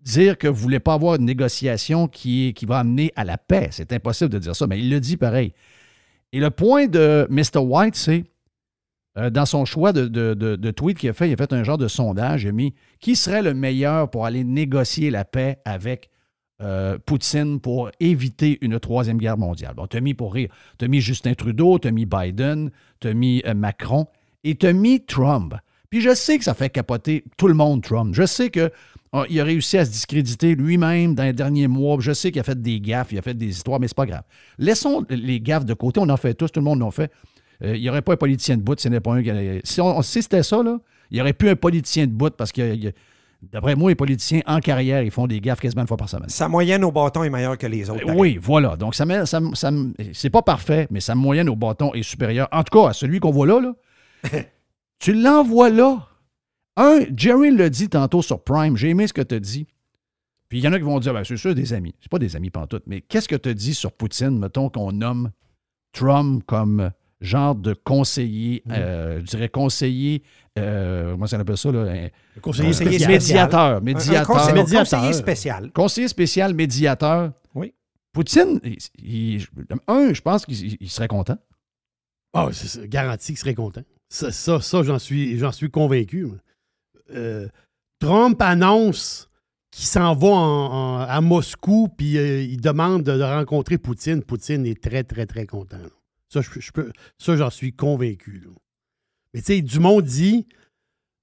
dire 0.00 0.38
que 0.38 0.46
vous 0.46 0.54
ne 0.54 0.62
voulez 0.62 0.80
pas 0.80 0.94
avoir 0.94 1.16
une 1.16 1.24
négociation 1.24 2.08
qui, 2.08 2.54
qui 2.54 2.64
va 2.64 2.78
amener 2.78 3.12
à 3.16 3.24
la 3.24 3.36
paix. 3.36 3.68
C'est 3.72 3.92
impossible 3.92 4.30
de 4.30 4.38
dire 4.38 4.56
ça, 4.56 4.66
mais 4.66 4.78
il 4.78 4.88
le 4.88 5.00
dit 5.00 5.16
pareil. 5.16 5.52
Et 6.32 6.40
le 6.40 6.50
point 6.50 6.86
de 6.86 7.26
Mr. 7.28 7.58
White, 7.58 7.96
c'est 7.96 8.24
euh, 9.18 9.30
dans 9.30 9.46
son 9.46 9.64
choix 9.64 9.92
de, 9.92 10.70
tweet 10.70 10.98
qu'il 10.98 11.08
a 11.08 11.12
fait, 11.12 11.28
il 11.28 11.32
a 11.32 11.36
fait 11.36 11.52
un 11.52 11.64
genre 11.64 11.78
de 11.78 11.88
sondage. 11.88 12.44
Il 12.44 12.48
a 12.48 12.52
mis 12.52 12.74
qui 13.00 13.16
serait 13.16 13.42
le 13.42 13.54
meilleur 13.54 14.10
pour 14.10 14.26
aller 14.26 14.44
négocier 14.44 15.10
la 15.10 15.24
paix 15.24 15.58
avec 15.64 16.10
euh, 16.62 16.98
Poutine 17.04 17.60
pour 17.60 17.90
éviter 18.00 18.58
une 18.60 18.78
troisième 18.78 19.18
guerre 19.18 19.38
mondiale? 19.38 19.74
Bon, 19.74 19.86
tu 19.86 19.96
as 19.96 20.00
mis 20.00 20.14
pour 20.14 20.34
rire, 20.34 20.48
tu 20.78 20.84
as 20.84 20.88
mis 20.88 21.00
Justin 21.00 21.34
Trudeau, 21.34 21.78
tu 21.78 21.88
as 21.88 21.90
mis 21.90 22.06
Biden, 22.06 22.70
tu 23.00 23.08
as 23.08 23.14
mis 23.14 23.42
euh, 23.46 23.54
Macron 23.54 24.06
et 24.44 24.54
tu 24.54 24.66
as 24.66 24.72
mis 24.72 25.04
Trump. 25.04 25.54
Puis 25.90 26.00
je 26.00 26.14
sais 26.14 26.36
que 26.38 26.44
ça 26.44 26.54
fait 26.54 26.70
capoter 26.70 27.24
tout 27.36 27.48
le 27.48 27.54
monde, 27.54 27.82
Trump. 27.82 28.14
Je 28.14 28.26
sais 28.26 28.50
qu'il 28.50 28.70
a 29.12 29.44
réussi 29.44 29.78
à 29.78 29.84
se 29.84 29.90
discréditer 29.90 30.54
lui-même 30.54 31.14
dans 31.14 31.22
les 31.22 31.32
derniers 31.32 31.68
mois. 31.68 31.96
Je 32.00 32.12
sais 32.12 32.32
qu'il 32.32 32.40
a 32.40 32.44
fait 32.44 32.60
des 32.60 32.80
gaffes, 32.80 33.12
il 33.12 33.18
a 33.18 33.22
fait 33.22 33.34
des 33.34 33.48
histoires, 33.48 33.78
mais 33.78 33.88
c'est 33.88 33.96
pas 33.96 34.06
grave. 34.06 34.24
Laissons 34.58 35.04
les 35.08 35.40
gaffes 35.40 35.64
de 35.64 35.74
côté. 35.74 36.00
On 36.00 36.08
en 36.08 36.16
fait 36.16 36.34
tous, 36.34 36.50
tout 36.50 36.60
le 36.60 36.64
monde 36.64 36.82
en 36.82 36.90
fait. 36.90 37.12
Euh, 37.62 37.76
il 37.76 37.82
n'y 37.82 37.88
aurait 37.88 38.02
pas 38.02 38.12
un 38.14 38.16
politicien 38.16 38.56
de 38.56 38.62
bout 38.62 38.78
en 38.84 38.90
avait 38.90 39.00
pas 39.00 39.14
un. 39.14 39.22
qui 39.22 39.30
allait- 39.30 39.60
Si, 39.64 39.80
on- 39.80 40.02
si 40.02 40.22
c'était 40.22 40.42
ça, 40.42 40.62
là, 40.62 40.78
il 41.10 41.14
n'y 41.14 41.20
aurait 41.20 41.32
plus 41.32 41.48
un 41.48 41.56
politicien 41.56 42.06
de 42.06 42.12
bout 42.12 42.34
parce 42.36 42.52
que, 42.52 42.92
d'après 43.42 43.74
moi, 43.76 43.90
les 43.90 43.94
politiciens 43.94 44.40
en 44.46 44.60
carrière, 44.60 45.02
ils 45.02 45.10
font 45.10 45.26
des 45.26 45.40
gaffes 45.40 45.60
quasiment 45.60 45.82
une 45.82 45.88
fois 45.88 45.96
par 45.96 46.08
semaine. 46.08 46.28
Sa 46.28 46.48
moyenne 46.48 46.84
au 46.84 46.92
bâton 46.92 47.24
est 47.24 47.30
meilleure 47.30 47.56
que 47.58 47.66
les 47.66 47.88
autres. 47.88 48.02
pareil. 48.04 48.18
Oui, 48.18 48.38
voilà. 48.40 48.76
Donc, 48.76 48.94
ça, 48.94 49.04
ça, 49.26 49.40
c'est 50.12 50.30
pas 50.30 50.42
parfait, 50.42 50.86
mais 50.90 51.00
sa 51.00 51.14
moyenne 51.14 51.48
au 51.48 51.56
bâton 51.56 51.92
est 51.94 52.02
supérieure. 52.02 52.48
En 52.52 52.62
tout 52.62 52.78
cas, 52.78 52.90
à 52.90 52.92
celui 52.92 53.20
qu'on 53.20 53.30
voit 53.30 53.46
là, 53.46 53.60
là. 53.60 53.74
tu 54.98 55.12
l'envoies 55.14 55.70
là. 55.70 56.06
Un, 56.76 57.00
Jerry 57.16 57.52
le 57.52 57.70
dit 57.70 57.88
tantôt 57.88 58.20
sur 58.20 58.42
Prime. 58.44 58.76
J'ai 58.76 58.90
aimé 58.90 59.06
ce 59.06 59.12
que 59.14 59.22
tu 59.22 59.34
as 59.34 59.40
dit. 59.40 59.66
Puis 60.48 60.58
il 60.58 60.64
y 60.64 60.68
en 60.68 60.72
a 60.72 60.78
qui 60.78 60.84
vont 60.84 60.98
dire, 61.00 61.12
ben, 61.14 61.24
c'est 61.24 61.36
sûr, 61.36 61.54
des 61.54 61.72
amis. 61.72 61.94
C'est 62.00 62.10
pas 62.10 62.18
des 62.18 62.36
amis 62.36 62.50
pantoute, 62.50 62.82
mais 62.86 63.00
qu'est-ce 63.00 63.28
que 63.28 63.34
tu 63.34 63.48
as 63.48 63.54
dit 63.54 63.74
sur 63.74 63.92
Poutine, 63.92 64.38
mettons 64.38 64.68
qu'on 64.68 64.92
nomme 64.92 65.30
Trump 65.92 66.42
comme 66.46 66.90
genre 67.20 67.54
de 67.54 67.72
conseiller, 67.74 68.62
euh, 68.70 69.20
je 69.20 69.24
dirais 69.24 69.48
conseiller, 69.48 70.22
euh, 70.58 71.12
comment 71.12 71.26
ça 71.26 71.38
appelle 71.38 71.56
ça, 71.56 71.72
là? 71.72 71.80
Un- 71.90 72.08
conseiller, 72.40 72.72
spécial. 72.72 73.10
médiateur, 73.10 73.60
Un- 73.60 73.76
un 73.76 73.80
médiateur. 73.80 74.26
conseiller- 74.26 74.52
Médiateur. 74.54 75.00
conseiller 75.00 75.12
spécial. 75.12 75.72
Conseiller 75.72 76.08
spécial, 76.08 76.54
médiateur. 76.54 77.32
Oui. 77.54 77.72
Poutine, 78.12 78.60
il- 78.64 78.76
il- 79.02 79.46
un, 79.88 80.12
je 80.12 80.20
pense 80.20 80.44
qu'il 80.46 80.76
il 80.80 80.90
serait 80.90 81.08
content. 81.08 81.38
Ah, 82.34 82.48
c'est 82.52 82.68
ça, 82.68 82.86
garanti 82.86 83.28
qu'il 83.28 83.38
serait 83.38 83.54
content. 83.54 83.82
Ça, 84.08 84.30
ça, 84.30 84.60
ça, 84.60 84.82
j'en 84.82 84.98
suis, 84.98 85.38
j'en 85.38 85.52
suis 85.52 85.70
convaincu. 85.70 86.26
Euh, 87.14 87.48
Trump 87.98 88.40
annonce 88.42 89.28
qu'il 89.70 89.86
s'en 89.86 90.14
va 90.14 90.28
en- 90.28 90.72
en- 90.72 90.98
à 91.00 91.20
Moscou, 91.22 91.88
puis 91.96 92.18
euh, 92.18 92.42
il 92.42 92.60
demande 92.60 93.02
de, 93.04 93.12
de 93.16 93.22
rencontrer 93.22 93.78
Poutine. 93.78 94.22
Poutine 94.22 94.66
est 94.66 94.82
très, 94.82 95.02
très, 95.02 95.24
très 95.26 95.46
content. 95.46 95.78
là. 95.78 95.88
Ça, 96.36 96.42
je, 96.42 96.50
peux- 96.50 96.60
je 96.60 96.70
peux, 96.72 96.92
ça, 97.18 97.36
j'en 97.36 97.50
suis 97.50 97.72
convaincu. 97.72 98.40
là. 98.44 98.50
Mais 99.34 99.40
tu 99.40 99.46
sais, 99.46 99.62
Dumont 99.62 100.00
dit 100.00 100.46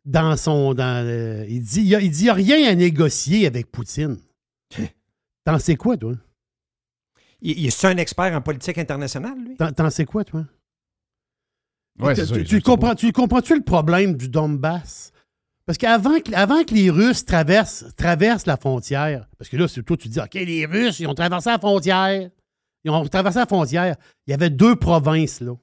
dans 0.06 0.36
son. 0.38 0.74
Dans, 0.74 1.06
euh, 1.06 1.46
il 1.48 1.62
dit 1.62 1.82
il 1.82 1.88
y 1.88 1.96
a, 1.96 2.02
il 2.02 2.12
dit, 2.12 2.22
il 2.24 2.26
y 2.26 2.30
a 2.30 2.34
rien 2.34 2.70
à 2.70 2.76
négocier 2.76 3.46
avec 3.48 3.72
Poutine. 3.72 4.18
T'en 5.46 5.60
sais 5.60 5.76
quoi, 5.76 5.98
toi? 5.98 6.14
Il, 7.42 7.60
il- 7.66 7.72
c'est 7.72 7.88
un 7.88 7.98
expert 7.98 8.34
en 8.36 8.42
politique 8.42 8.78
internationale, 8.78 9.38
lui? 9.38 9.56
T'en, 9.56 9.72
t'en 9.72 9.90
sais 9.90 10.06
quoi, 10.06 10.24
toi? 10.24 10.46
Ouais, 12.00 12.16
tu, 12.16 12.26
ça, 12.26 12.60
comprends, 12.62 12.96
tu 12.96 13.12
comprends-tu 13.12 13.56
le 13.56 13.62
problème 13.64 14.16
du 14.18 14.28
Donbass? 14.30 15.12
Parce 15.66 15.78
qu'avant 15.78 16.20
que, 16.20 16.34
avant 16.34 16.64
que 16.64 16.74
les 16.74 16.90
Russes 16.90 17.24
traversent, 17.24 17.86
traversent 17.96 18.48
la 18.48 18.58
frontière, 18.58 19.28
parce 19.38 19.50
que 19.50 19.58
là, 19.58 19.68
c'est 19.68 19.84
toi, 19.84 19.96
tu 19.96 20.08
dis, 20.10 20.20
OK, 20.20 20.34
les 20.34 20.66
Russes, 20.66 21.00
ils 21.00 21.08
ont 21.08 21.14
traversé 21.14 21.50
la 21.52 21.60
frontière. 21.60 22.30
Ils 22.84 22.92
ont 22.92 23.06
traversé 23.08 23.40
la 23.40 23.46
frontière. 23.46 23.96
Il 24.28 24.32
y 24.32 24.34
avait 24.34 24.50
deux 24.50 24.76
provinces, 24.76 25.40
là. 25.42 25.54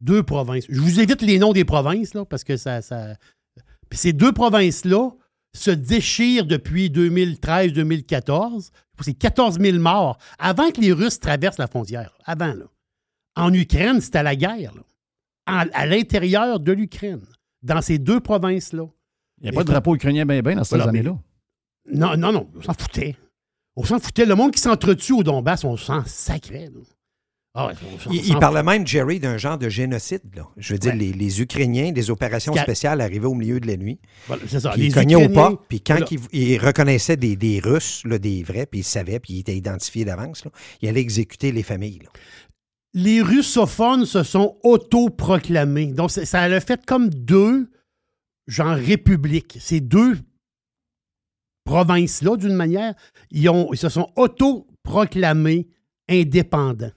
Deux 0.00 0.22
provinces. 0.22 0.64
Je 0.68 0.80
vous 0.80 1.00
évite 1.00 1.22
les 1.22 1.38
noms 1.38 1.52
des 1.52 1.64
provinces, 1.64 2.14
là, 2.14 2.24
parce 2.24 2.44
que 2.44 2.56
ça. 2.56 2.80
ça... 2.82 3.16
Puis 3.88 3.98
ces 3.98 4.12
deux 4.12 4.32
provinces-là 4.32 5.10
se 5.54 5.70
déchirent 5.70 6.46
depuis 6.46 6.88
2013-2014. 6.90 8.70
C'est 9.02 9.14
14 9.14 9.58
000 9.58 9.78
morts 9.78 10.18
avant 10.38 10.70
que 10.70 10.80
les 10.80 10.92
Russes 10.92 11.18
traversent 11.18 11.58
la 11.58 11.66
frontière. 11.66 12.12
Avant, 12.24 12.52
là. 12.54 12.64
En 13.36 13.52
Ukraine, 13.52 14.00
c'était 14.00 14.22
la 14.22 14.36
guerre, 14.36 14.74
là. 14.74 14.82
En- 15.46 15.68
à 15.72 15.86
l'intérieur 15.86 16.60
de 16.60 16.72
l'Ukraine, 16.72 17.22
dans 17.62 17.80
ces 17.82 17.98
deux 17.98 18.20
provinces-là. 18.20 18.84
Il 19.40 19.44
n'y 19.44 19.48
a 19.48 19.52
pas 19.52 19.64
de 19.64 19.68
drapeau 19.68 19.94
ukrainien 19.96 20.26
bien 20.26 20.42
bien 20.42 20.54
dans 20.56 20.64
ces 20.64 20.76
années-là. 20.88 21.18
Non, 21.92 22.16
non, 22.16 22.32
non, 22.32 22.48
on 22.56 22.62
s'en 22.62 22.74
foutait. 22.74 23.16
On 23.80 23.84
s'en 23.84 23.98
foutait. 23.98 24.26
Le 24.26 24.34
monde 24.34 24.52
qui 24.52 24.60
s'entretue 24.60 25.12
au 25.12 25.22
Donbass, 25.22 25.64
on 25.64 25.76
s'en 25.76 26.04
sacrait. 26.04 26.66
là. 26.72 26.80
Ah 27.52 27.66
ouais, 27.66 27.72
Il, 28.12 28.38
parlait 28.38 28.62
même, 28.62 28.86
Jerry, 28.86 29.18
d'un 29.18 29.36
genre 29.36 29.58
de 29.58 29.68
génocide. 29.68 30.20
là. 30.36 30.46
Je 30.56 30.72
veux 30.74 30.78
dire, 30.78 30.92
Ouais. 30.92 30.98
les, 30.98 31.12
les 31.12 31.40
Ukrainiens, 31.40 31.90
des 31.90 32.08
opérations 32.10 32.54
spéciales 32.54 33.00
arrivaient 33.00 33.26
au 33.26 33.34
milieu 33.34 33.58
de 33.58 33.66
la 33.66 33.76
nuit. 33.76 33.98
Voilà, 34.28 34.42
c'est 34.46 34.60
ça. 34.60 34.70
Puis 34.70 34.82
Les 34.82 34.86
ils 34.88 34.94
cognaient 34.94 35.16
au 35.16 35.22
Ukrainiens- 35.22 35.50
pas, 35.56 35.62
puis 35.68 35.80
quand 35.80 35.98
ils, 36.12 36.20
ils 36.32 36.58
reconnaissaient 36.58 37.16
des, 37.16 37.34
des 37.34 37.58
Russes, 37.58 38.02
là, 38.04 38.18
des 38.20 38.44
vrais, 38.44 38.66
puis 38.66 38.80
ils 38.80 38.84
savaient, 38.84 39.18
puis 39.18 39.34
ils 39.34 39.40
étaient 39.40 39.56
identifiés 39.56 40.04
d'avance, 40.04 40.44
ils 40.80 40.88
allaient 40.88 41.00
exécuter 41.00 41.50
les 41.50 41.62
familles. 41.64 41.98
là. 42.04 42.10
les 42.94 43.20
russophones 43.22 44.04
se 44.04 44.22
sont 44.22 44.56
autoproclamés. 44.62 45.86
Donc, 45.92 46.10
c'est- 46.12 46.24
ça 46.26 46.42
a 46.42 46.60
fait 46.60 46.84
comme 46.86 47.08
deux, 47.10 47.68
genre, 48.46 48.76
républiques. 48.76 49.58
Ces 49.60 49.80
deux 49.80 50.18
provinces-là, 51.70 52.36
d'une 52.36 52.54
manière, 52.54 52.94
ils, 53.30 53.48
se 53.74 53.88
sont 53.88 54.10
autoproclamés 54.16 55.68
indépendants. 56.08 56.90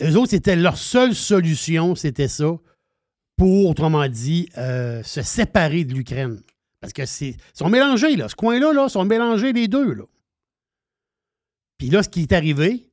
Eux 0.00 0.16
autres, 0.16 0.30
c'était 0.30 0.56
leur 0.56 0.78
seule 0.78 1.14
solution, 1.14 1.94
c'était 1.94 2.28
ça, 2.28 2.56
pour, 3.36 3.66
autrement 3.66 4.08
dit, 4.08 4.48
euh, 4.56 5.02
se 5.02 5.20
séparer 5.20 5.84
de 5.84 5.92
l'Ukraine. 5.92 6.40
Parce 6.80 6.94
que 6.94 7.04
c'est. 7.04 7.28
Ils 7.28 7.38
sont 7.52 7.68
mélangés, 7.68 8.16
là. 8.16 8.28
Ce 8.28 8.34
coin-là, 8.34 8.72
là, 8.72 8.88
sont 8.88 9.04
mélangés 9.04 9.52
les 9.52 9.68
deux, 9.68 9.92
là. 9.92 10.04
Puis 11.78 11.90
là, 11.90 12.02
ce 12.02 12.08
qui 12.08 12.22
est 12.22 12.32
arrivé, 12.32 12.90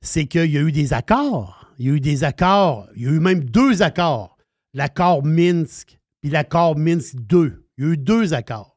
c'est 0.00 0.26
qu'il 0.26 0.50
y 0.50 0.58
a 0.58 0.60
eu 0.60 0.70
des 0.70 0.92
accords. 0.92 1.74
Il 1.78 1.86
y 1.86 1.90
a 1.90 1.94
eu 1.94 2.00
des 2.00 2.22
accords. 2.22 2.88
Il 2.94 3.02
y 3.02 3.08
a 3.08 3.10
eu 3.10 3.18
même 3.18 3.44
deux 3.44 3.82
accords. 3.82 4.38
L'accord 4.74 5.24
Minsk 5.24 5.98
puis 6.22 6.30
l'accord 6.30 6.78
Minsk 6.78 7.16
2. 7.16 7.66
Il 7.76 7.84
y 7.84 7.86
a 7.86 7.90
eu 7.92 7.96
deux 7.98 8.32
accords. 8.32 8.73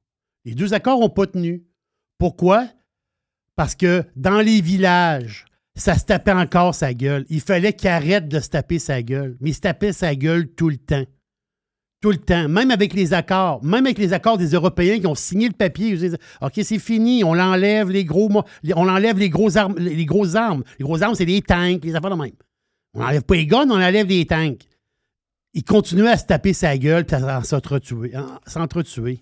Les 0.48 0.56
deux 0.56 0.74
accords 0.74 1.02
n'ont 1.02 1.10
pas 1.10 1.28
tenu. 1.28 1.66
Pourquoi? 2.18 2.70
Parce 3.58 3.76
que 3.76 4.06
dans 4.16 4.40
les 4.40 4.62
villages, 4.62 5.44
ça 5.76 5.96
se 5.96 6.06
tapait 6.06 6.32
encore 6.32 6.74
sa 6.74 6.94
gueule. 6.94 7.26
Il 7.30 7.42
fallait 7.42 7.74
qu'il 7.74 7.90
arrête 7.90 8.30
de 8.30 8.40
se 8.40 8.48
taper 8.48 8.80
sa 8.80 9.02
gueule. 9.02 9.36
Mais 9.42 9.50
il 9.50 9.54
se 9.54 9.60
tapait 9.60 9.92
sa 9.92 10.16
gueule 10.16 10.48
tout 10.48 10.70
le 10.70 10.78
temps. 10.78 11.04
Tout 12.00 12.12
le 12.12 12.18
temps. 12.18 12.48
Même 12.48 12.72
avec 12.72 12.94
les 12.94 13.14
accords. 13.14 13.62
Même 13.62 13.88
avec 13.88 13.98
les 13.98 14.14
accords 14.14 14.38
des 14.38 14.52
Européens 14.52 15.02
qui 15.02 15.08
ont 15.08 15.16
signé 15.16 15.50
le 15.50 15.54
papier. 15.54 15.90
Ils 15.90 16.00
disent 16.00 16.18
OK, 16.40 16.54
c'est 16.64 16.80
fini. 16.80 17.26
On 17.26 17.38
enlève 17.38 17.92
les 17.92 18.06
gros. 18.06 18.32
On 18.74 18.88
enlève 18.88 19.20
les 19.20 19.30
gros 19.30 19.58
armes. 19.58 19.76
Les 19.78 20.06
grosses 20.06 20.36
armes. 20.36 20.64
Les 20.80 20.86
grosses 20.86 21.02
armes, 21.02 21.16
c'est 21.16 21.26
les 21.26 21.42
tanks, 21.42 21.84
les 21.84 21.94
affaires 21.94 22.12
de 22.12 22.16
même. 22.16 22.32
On 22.94 23.02
n'enlève 23.02 23.24
pas 23.24 23.36
les 23.36 23.48
guns, 23.48 23.70
on 23.70 23.82
enlève 23.82 24.08
les 24.08 24.26
tanks. 24.26 24.66
Ils 25.54 25.66
continuaient 25.66 26.12
à 26.12 26.18
se 26.18 26.26
taper 26.26 26.54
sa 26.54 26.78
gueule 26.78 27.06
et 27.12 27.14
à 27.14 27.44
s'entretuer. 27.44 29.20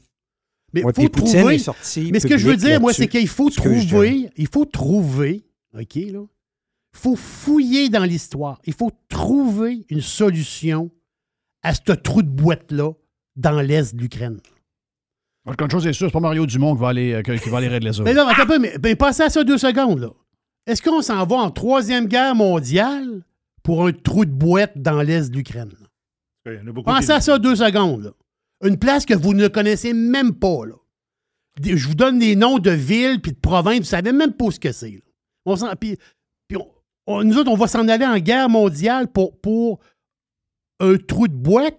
Mais 0.73 0.83
Ouais, 0.83 0.91
faut 0.93 1.07
trouver. 1.09 1.55
est 1.55 1.59
sorti 1.59 2.09
Mais 2.11 2.19
ce 2.19 2.27
que 2.27 2.37
je 2.37 2.47
veux 2.47 2.57
dire, 2.57 2.81
moi, 2.81 2.93
c'est 2.93 3.07
qu'il 3.07 3.27
faut 3.27 3.49
trouver, 3.49 4.29
il 4.35 4.47
faut 4.47 4.65
trouver, 4.65 5.45
OK, 5.73 5.95
là, 5.95 6.21
il 6.93 6.99
faut 6.99 7.15
fouiller 7.15 7.89
dans 7.89 8.03
l'histoire. 8.03 8.59
Il 8.65 8.73
faut 8.73 8.91
trouver 9.09 9.85
une 9.89 10.01
solution 10.01 10.89
à 11.63 11.73
ce 11.73 11.91
trou 11.93 12.21
de 12.21 12.29
boîte-là 12.29 12.91
dans 13.35 13.61
l'est 13.61 13.95
de 13.95 14.01
l'Ukraine. 14.01 14.39
Quelque 15.57 15.71
chose 15.71 15.85
est 15.85 15.93
sûr, 15.93 16.07
c'est 16.07 16.13
pas 16.13 16.19
Mario 16.19 16.45
Dumont 16.45 16.73
qui 16.75 16.81
va 16.81 16.87
aller, 16.89 17.13
euh, 17.13 17.21
qui 17.21 17.49
va 17.49 17.57
aller 17.59 17.67
régler 17.67 17.93
ça. 17.93 18.01
Mais 18.03 18.13
là, 18.13 18.27
attends 18.27 18.43
un 18.43 18.45
peu, 18.47 18.59
mais, 18.59 18.75
mais 18.81 18.95
pensez 18.95 19.21
à 19.23 19.29
ça 19.29 19.43
deux 19.43 19.57
secondes, 19.59 19.99
là. 19.99 20.09
Est-ce 20.65 20.81
qu'on 20.81 21.01
s'en 21.03 21.23
va 21.27 21.35
en 21.35 21.51
troisième 21.51 22.07
guerre 22.07 22.33
mondiale 22.33 23.21
pour 23.61 23.85
un 23.85 23.91
trou 23.91 24.25
de 24.25 24.31
boîte 24.31 24.73
dans 24.81 25.01
l'est 25.03 25.29
de 25.29 25.35
l'Ukraine? 25.37 25.71
Il 26.47 26.53
y 26.53 26.57
en 26.57 26.67
a 26.67 26.71
beaucoup 26.71 26.89
Pensez 26.89 27.05
qui- 27.07 27.11
à 27.11 27.21
ça 27.21 27.37
deux 27.37 27.55
secondes. 27.55 28.03
là. 28.05 28.11
Une 28.65 28.77
place 28.77 29.05
que 29.05 29.13
vous 29.13 29.33
ne 29.33 29.47
connaissez 29.47 29.93
même 29.93 30.33
pas. 30.33 30.65
Là. 30.65 30.73
Je 31.63 31.87
vous 31.87 31.95
donne 31.95 32.19
des 32.19 32.35
noms 32.35 32.59
de 32.59 32.71
villes 32.71 33.21
puis 33.21 33.31
de 33.31 33.39
provinces, 33.39 33.75
vous 33.75 33.79
ne 33.81 33.85
savez 33.85 34.11
même 34.11 34.33
pas 34.33 34.51
ce 34.51 34.59
que 34.59 34.71
c'est. 34.71 34.89
là. 34.91 34.99
On 35.45 35.55
s'en- 35.55 35.73
puis- 35.79 35.97
puis 36.47 36.57
on- 36.57 36.67
on- 37.07 37.23
nous 37.23 37.37
autres, 37.37 37.51
on 37.51 37.55
va 37.55 37.67
s'en 37.67 37.87
aller 37.87 38.05
en 38.05 38.17
guerre 38.17 38.49
mondiale 38.49 39.07
pour, 39.11 39.39
pour 39.39 39.79
un 40.79 40.97
trou 40.97 41.27
de 41.27 41.33
boîte. 41.35 41.77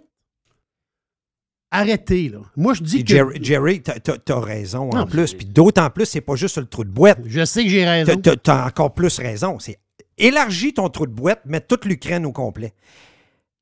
Arrêtez, 1.72 2.28
là. 2.28 2.38
Moi, 2.56 2.74
je 2.74 2.82
dis 2.82 3.04
que... 3.04 3.10
Jerry, 3.10 3.38
Jerry, 3.42 3.82
t'as- 3.82 4.40
raison 4.40 4.88
en 4.90 5.04
plus. 5.06 5.34
Puis 5.34 5.46
d'autant 5.46 5.90
plus, 5.90 6.06
c'est 6.06 6.20
pas 6.20 6.36
juste 6.36 6.52
sur 6.54 6.62
le 6.62 6.68
trou 6.68 6.84
de 6.84 6.90
boîte. 6.90 7.18
Je 7.26 7.44
sais 7.44 7.64
que 7.64 7.68
j'ai 7.68 7.84
raison. 7.84 8.16
T'as- 8.20 8.66
encore 8.66 8.94
plus 8.94 9.18
raison. 9.18 9.58
C'est 9.58 9.78
élargis 10.16 10.72
ton 10.74 10.88
trou 10.88 11.06
de 11.06 11.12
boîte, 11.12 11.44
mets 11.44 11.60
toute 11.60 11.84
l'Ukraine 11.84 12.24
au 12.24 12.32
complet. 12.32 12.72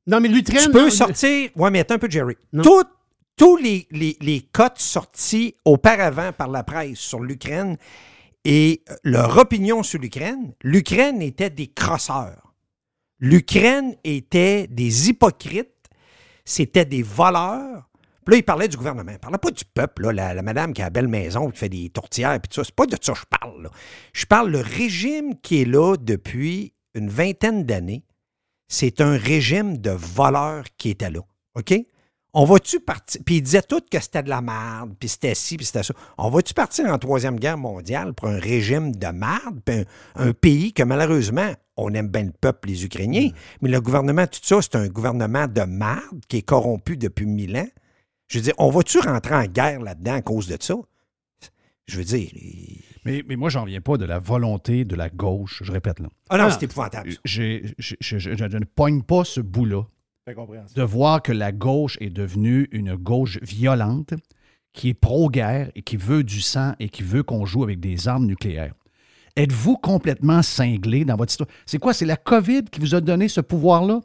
Non, 0.07 0.21
mais 0.21 0.29
l'Ukraine... 0.29 0.67
Tu 0.67 0.71
peux 0.71 0.85
non, 0.85 0.91
sortir. 0.91 1.51
Ouais, 1.57 1.71
mais 1.71 1.81
attends 1.81 1.95
un 1.95 1.99
peu, 1.99 2.11
Jerry. 2.11 2.37
Non. 2.53 2.63
Tout- 2.63 2.85
tous 3.37 3.57
les, 3.57 3.87
les, 3.90 4.16
les 4.20 4.40
cotes 4.40 4.79
sortis 4.79 5.57
auparavant 5.64 6.33
par 6.33 6.49
la 6.49 6.62
presse 6.62 6.99
sur 6.99 7.20
l'Ukraine 7.20 7.77
et 8.44 8.83
euh, 8.90 8.97
leur 9.03 9.37
opinion 9.38 9.83
sur 9.83 9.99
l'Ukraine, 9.99 10.53
l'Ukraine 10.62 11.23
était 11.23 11.51
des 11.51 11.68
crosseurs. 11.68 12.55
L'Ukraine 13.18 13.97
était 14.05 14.66
des 14.66 15.09
hypocrites. 15.09 15.70
C'était 16.44 16.85
des 16.85 17.03
voleurs. 17.03 17.88
Puis 18.25 18.35
là, 18.35 18.37
il 18.38 18.42
parlait 18.42 18.68
du 18.68 18.77
gouvernement. 18.77 19.12
Il 19.12 19.18
parlait 19.18 19.38
pas 19.38 19.51
du 19.51 19.64
peuple, 19.64 20.11
là, 20.11 20.35
la, 20.35 20.42
madame 20.42 20.73
qui 20.73 20.83
a 20.83 20.87
la 20.87 20.90
belle 20.90 21.09
maison, 21.09 21.51
qui 21.51 21.59
fait 21.59 21.68
des 21.68 21.90
tourtières, 21.90 22.38
puis 22.40 22.49
tout 22.49 22.57
ça. 22.57 22.64
C'est 22.64 22.75
pas 22.75 22.87
de 22.87 22.97
ça 23.01 23.12
que 23.12 23.18
je 23.18 23.38
parle. 23.40 23.70
Je 24.12 24.27
parle 24.27 24.51
le 24.51 24.61
régime 24.61 25.40
qui 25.40 25.62
est 25.62 25.64
là 25.64 25.97
depuis 25.99 26.75
une 26.94 27.09
vingtaine 27.09 27.64
d'années. 27.64 28.05
C'est 28.68 29.01
un 29.01 29.16
régime 29.16 29.79
de 29.79 29.90
voleurs 29.90 30.64
qui 30.77 30.90
était 30.90 31.11
là. 31.11 31.20
OK? 31.55 31.75
On 32.35 32.44
va-tu 32.44 32.81
partir. 32.81 33.20
Puis 33.25 33.37
il 33.37 33.42
disait 33.42 33.62
tout 33.62 33.81
que 33.90 34.01
c'était 34.01 34.23
de 34.23 34.29
la 34.29 34.40
merde, 34.42 34.94
puis 34.99 35.09
c'était 35.09 35.35
ci, 35.35 35.57
puis 35.57 35.64
c'était 35.66 35.83
ça. 35.85 35.94
On 36.18 36.31
va-tu 36.31 36.53
partir 36.53 36.87
en 36.87 36.99
Troisième 36.99 37.38
Guerre 37.38 37.59
mondiale 37.59 38.12
pour 38.12 38.29
un 38.29 38.38
régime 38.38 38.94
de 38.94 39.07
merde, 39.07 39.61
puis 39.64 39.77
un, 40.16 40.29
un 40.29 40.33
pays 40.33 40.73
que 40.73 40.83
malheureusement, 40.83 41.53
on 41.77 41.92
aime 41.94 42.09
bien 42.09 42.25
le 42.25 42.33
peuple, 42.33 42.68
les 42.68 42.85
Ukrainiens, 42.85 43.31
mais 43.62 43.68
le 43.68 43.81
gouvernement, 43.81 44.27
tout 44.27 44.40
ça, 44.42 44.61
c'est 44.62 44.77
un 44.77 44.88
gouvernement 44.88 45.47
de 45.49 45.62
merde 45.62 46.20
qui 46.29 46.38
est 46.38 46.42
corrompu 46.42 46.97
depuis 46.97 47.27
mille 47.27 47.57
ans. 47.57 47.68
Je 48.29 48.38
veux 48.38 48.44
dire, 48.44 48.55
on 48.59 48.70
va-tu 48.70 48.99
rentrer 49.01 49.35
en 49.35 49.44
guerre 49.44 49.81
là-dedans 49.81 50.14
à 50.14 50.23
cause 50.23 50.49
de 50.49 50.57
ça? 50.61 50.75
Je 51.87 51.99
veux 51.99 52.05
dire. 52.05 52.31
il- 52.35 52.83
Mais, 53.05 53.23
mais 53.29 53.37
moi, 53.37 53.51
j'en 53.51 53.64
viens 53.66 53.83
pas 53.83 53.99
de 53.99 54.07
la 54.07 54.18
volonté 54.18 54.85
de 54.87 54.97
la 54.97 55.11
gauche, 55.11 55.61
je 55.62 55.70
répète 55.70 56.01
là. 56.01 56.09
Ah 56.31 56.38
non, 56.38 56.44
Ah. 56.44 56.51
c'est 56.51 56.62
épouvantable. 56.62 57.11
je, 57.25 57.61
je- 57.79 57.94
je 58.01 58.57
ne 58.57 58.64
pogne 58.64 59.03
pas 59.03 59.25
ce 59.25 59.40
bout-là. 59.42 59.83
De 60.75 60.83
voir 60.83 61.21
que 61.21 61.33
la 61.33 61.53
gauche 61.53 61.99
est 62.01 62.09
devenue 62.09 62.67
une 62.73 62.97
gauche 62.97 63.39
violente 63.43 64.15
qui 64.73 64.89
est 64.89 64.95
pro-guerre 64.95 65.71
et 65.75 65.83
qui 65.83 65.99
veut 65.99 66.25
du 66.25 66.41
sang 66.41 66.73
et 66.81 66.89
qui 66.89 67.03
veut 67.03 67.23
qu'on 67.23 67.45
joue 67.45 67.63
avec 67.63 67.79
des 67.79 68.09
armes 68.09 68.25
nucléaires. 68.25 68.75
Êtes-vous 69.37 69.77
complètement 69.77 70.41
cinglé 70.41 71.05
dans 71.05 71.17
votre 71.17 71.31
histoire? 71.31 71.51
C'est 71.67 71.79
quoi? 71.79 71.93
C'est 71.93 72.07
la 72.07 72.17
COVID 72.17 72.65
qui 72.65 72.81
vous 72.81 72.95
a 72.95 73.03
donné 73.03 73.29
ce 73.29 73.43
pouvoir-là? 73.43 74.01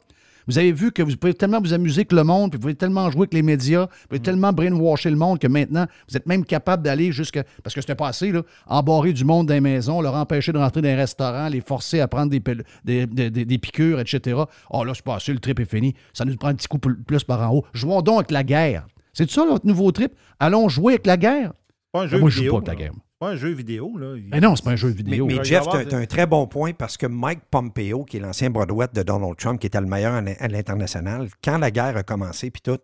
Vous 0.50 0.58
avez 0.58 0.72
vu 0.72 0.90
que 0.90 1.00
vous 1.02 1.16
pouvez 1.16 1.32
tellement 1.34 1.60
vous 1.60 1.72
amuser 1.72 2.04
que 2.04 2.14
le 2.16 2.24
monde, 2.24 2.50
puis 2.50 2.56
vous 2.56 2.62
pouvez 2.62 2.74
tellement 2.74 3.08
jouer 3.10 3.20
avec 3.20 3.34
les 3.34 3.42
médias, 3.42 3.82
vous 3.86 4.08
pouvez 4.08 4.20
tellement 4.20 4.52
brainwasher 4.52 5.08
le 5.10 5.16
monde 5.16 5.38
que 5.38 5.46
maintenant, 5.46 5.86
vous 6.08 6.16
êtes 6.16 6.26
même 6.26 6.44
capable 6.44 6.82
d'aller 6.82 7.12
jusqu'à. 7.12 7.44
Parce 7.62 7.74
que 7.74 7.80
c'était 7.80 7.94
pas 7.94 8.08
assez, 8.08 8.32
là. 8.32 8.42
Embarrer 8.66 9.12
du 9.12 9.24
monde 9.24 9.46
dans 9.46 9.54
les 9.54 9.60
maisons, 9.60 10.00
leur 10.00 10.14
empêcher 10.16 10.50
de 10.52 10.58
rentrer 10.58 10.82
dans 10.82 10.88
les 10.88 10.94
restaurants, 10.96 11.48
les 11.48 11.60
forcer 11.60 12.00
à 12.00 12.08
prendre 12.08 12.30
des, 12.30 12.40
des, 12.84 13.06
des- 13.06 13.30
des- 13.30 13.44
des 13.44 13.58
piqûres, 13.58 14.00
etc. 14.00 14.40
Oh 14.70 14.82
là, 14.84 14.92
c'est 14.94 15.04
pas 15.04 15.14
assez, 15.16 15.32
le 15.32 15.38
trip 15.38 15.60
est 15.60 15.70
fini. 15.70 15.94
Ça 16.12 16.24
nous 16.24 16.34
prend 16.36 16.48
un 16.48 16.54
petit 16.54 16.66
coup 16.68 16.78
pl- 16.78 16.96
plus 17.06 17.22
par 17.22 17.40
en 17.48 17.54
haut. 17.54 17.64
Jouons 17.72 18.02
donc 18.02 18.16
avec 18.16 18.30
la 18.32 18.42
guerre. 18.42 18.86
C'est 19.12 19.30
ça, 19.30 19.44
votre 19.46 19.66
nouveau 19.66 19.92
trip? 19.92 20.12
Allons 20.40 20.68
jouer 20.68 20.94
avec 20.94 21.06
la 21.06 21.16
guerre? 21.16 21.52
Pas 21.92 22.02
un 22.02 22.06
jeu 22.08 22.18
moi, 22.18 22.28
je 22.30 22.34
joue 22.36 22.40
vidéo. 22.42 22.60
pas 22.60 22.70
avec 22.72 22.80
la 22.80 22.84
guerre. 22.86 22.92
Pas 23.20 23.28
un 23.32 23.36
jeu 23.36 23.50
vidéo, 23.50 23.98
là. 23.98 24.16
Il- 24.16 24.30
Mais 24.30 24.40
non, 24.40 24.56
c'est 24.56 24.64
pas 24.64 24.70
un 24.70 24.76
jeu 24.76 24.88
vidéo. 24.88 25.26
mais 25.26 25.44
Jeff, 25.44 25.64
tu 25.70 25.84
de- 25.84 25.94
as 25.94 25.98
un 25.98 26.06
très 26.06 26.26
bon 26.26 26.46
point 26.46 26.72
parce 26.72 26.96
que 26.96 27.06
Mike 27.06 27.42
Pompeo, 27.50 28.04
qui 28.06 28.16
est 28.16 28.20
l'ancien 28.20 28.48
bras 28.48 28.64
droit 28.64 28.86
de 28.86 29.02
Donald 29.02 29.36
Trump, 29.36 29.60
qui 29.60 29.66
était 29.66 29.80
le 29.80 29.86
meilleur 29.86 30.14
à 30.14 30.22
l'in- 30.22 30.34
à 30.40 30.48
l'international, 30.48 31.28
quand 31.44 31.58
la 31.58 31.70
guerre 31.70 31.98
a 31.98 32.02
commencé, 32.02 32.50
puis 32.50 32.62
tout, 32.62 32.78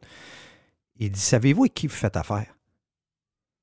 il 0.99 1.11
dit 1.11 1.18
Savez-vous 1.18 1.62
avec 1.62 1.72
qui 1.75 1.87
vous 1.87 1.94
faites 1.94 2.16
affaire? 2.18 2.46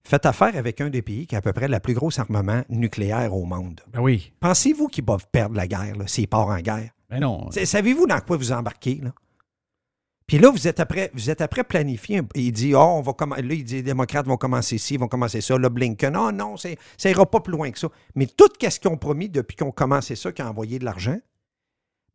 Faites 0.05 0.25
affaire 0.25 0.57
avec 0.57 0.81
un 0.81 0.89
des 0.89 1.03
pays 1.03 1.27
qui 1.27 1.35
a 1.35 1.37
à 1.37 1.41
peu 1.41 1.53
près 1.53 1.67
le 1.67 1.79
plus 1.79 1.93
gros 1.93 2.09
armement 2.19 2.63
nucléaire 2.69 3.33
au 3.35 3.45
monde. 3.45 3.79
Ben 3.93 4.01
oui. 4.01 4.33
Pensez-vous 4.39 4.87
qu'ils 4.87 5.05
peuvent 5.05 5.27
perdre 5.31 5.55
la 5.55 5.67
guerre 5.67 5.93
s'ils 6.07 6.27
partent 6.27 6.49
en 6.49 6.59
guerre? 6.59 6.89
Mais 7.11 7.19
non. 7.19 7.49
C'est- 7.51 7.65
Savez-vous 7.65 8.07
dans 8.07 8.19
quoi 8.19 8.35
vous 8.35 8.51
embarquez 8.51 8.95
là? 9.03 9.13
Puis 10.27 10.37
là, 10.37 10.49
vous 10.49 10.67
êtes 10.67 10.79
après, 10.79 11.11
vous 11.13 11.29
êtes 11.29 11.41
après 11.41 11.63
planifié. 11.63 12.21
Il 12.35 12.51
dit, 12.51 12.73
oh, 12.75 12.79
on 12.79 13.01
va 13.01 13.11
commen- 13.11 13.41
là, 13.41 13.53
il 13.53 13.63
dit, 13.63 13.75
les 13.75 13.83
démocrates 13.83 14.25
vont 14.25 14.37
commencer 14.37 14.77
ci, 14.77 14.95
ils 14.95 14.99
vont 14.99 15.07
commencer 15.07 15.41
ça. 15.41 15.57
Là, 15.57 15.69
Blinken, 15.69 16.13
non, 16.13 16.31
non, 16.31 16.55
ça 16.57 17.09
ira 17.09 17.25
pas 17.29 17.41
plus 17.41 17.51
loin 17.51 17.71
que 17.71 17.79
ça. 17.79 17.89
Mais 18.15 18.25
tout 18.25 18.47
ce 18.61 18.79
qu'ils 18.79 18.89
ont 18.91 18.97
promis 18.97 19.29
depuis 19.29 19.55
qu'ils 19.55 19.67
ont 19.67 19.71
commencé 19.71 20.15
ça, 20.15 20.31
qu'ils 20.31 20.45
ont 20.45 20.49
envoyé 20.49 20.79
de 20.79 20.85
l'argent, 20.85 21.17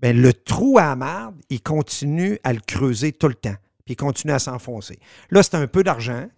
ben, 0.01 0.21
le 0.21 0.33
trou 0.33 0.79
à 0.79 0.95
la 0.95 1.33
il 1.51 1.63
continue 1.63 2.39
à 2.45 2.53
le 2.53 2.61
creuser 2.61 3.13
tout 3.13 3.29
le 3.29 3.35
temps. 3.35 3.57
Puis 3.85 3.95
il 3.95 3.97
continue 3.97 4.33
à 4.33 4.39
s'enfoncer. 4.39 4.99
Là, 5.31 5.43
c'est 5.43 5.57
un 5.57 5.67
peu 5.67 5.83
d'argent. 5.83 6.29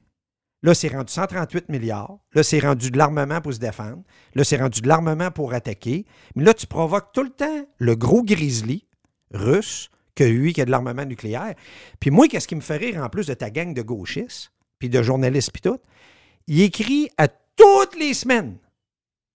Là, 0.62 0.74
c'est 0.74 0.88
rendu 0.88 1.12
138 1.12 1.68
milliards. 1.68 2.18
Là, 2.34 2.42
c'est 2.42 2.58
rendu 2.58 2.90
de 2.90 2.98
l'armement 2.98 3.40
pour 3.40 3.52
se 3.52 3.58
défendre. 3.58 4.02
Là, 4.34 4.44
c'est 4.44 4.58
rendu 4.58 4.80
de 4.80 4.88
l'armement 4.88 5.30
pour 5.30 5.54
attaquer. 5.54 6.04
Mais 6.34 6.44
là, 6.44 6.54
tu 6.54 6.66
provoques 6.66 7.12
tout 7.12 7.22
le 7.22 7.30
temps 7.30 7.66
le 7.78 7.96
gros 7.96 8.22
grizzly 8.22 8.86
russe 9.32 9.90
que 10.20 10.24
lui 10.24 10.52
qui 10.52 10.60
a 10.60 10.66
de 10.66 10.70
l'armement 10.70 11.06
nucléaire. 11.06 11.54
Puis 11.98 12.10
moi, 12.10 12.28
qu'est-ce 12.28 12.46
qui 12.46 12.54
me 12.54 12.60
fait 12.60 12.76
rire 12.76 13.02
en 13.02 13.08
plus 13.08 13.26
de 13.26 13.32
ta 13.34 13.48
gang 13.48 13.72
de 13.72 13.80
gauchistes, 13.80 14.52
puis 14.78 14.90
de 14.90 15.02
journalistes, 15.02 15.50
puis 15.50 15.62
tout? 15.62 15.78
Il 16.46 16.60
écrit 16.60 17.08
à 17.16 17.26
toutes 17.28 17.96
les 17.98 18.12
semaines 18.12 18.58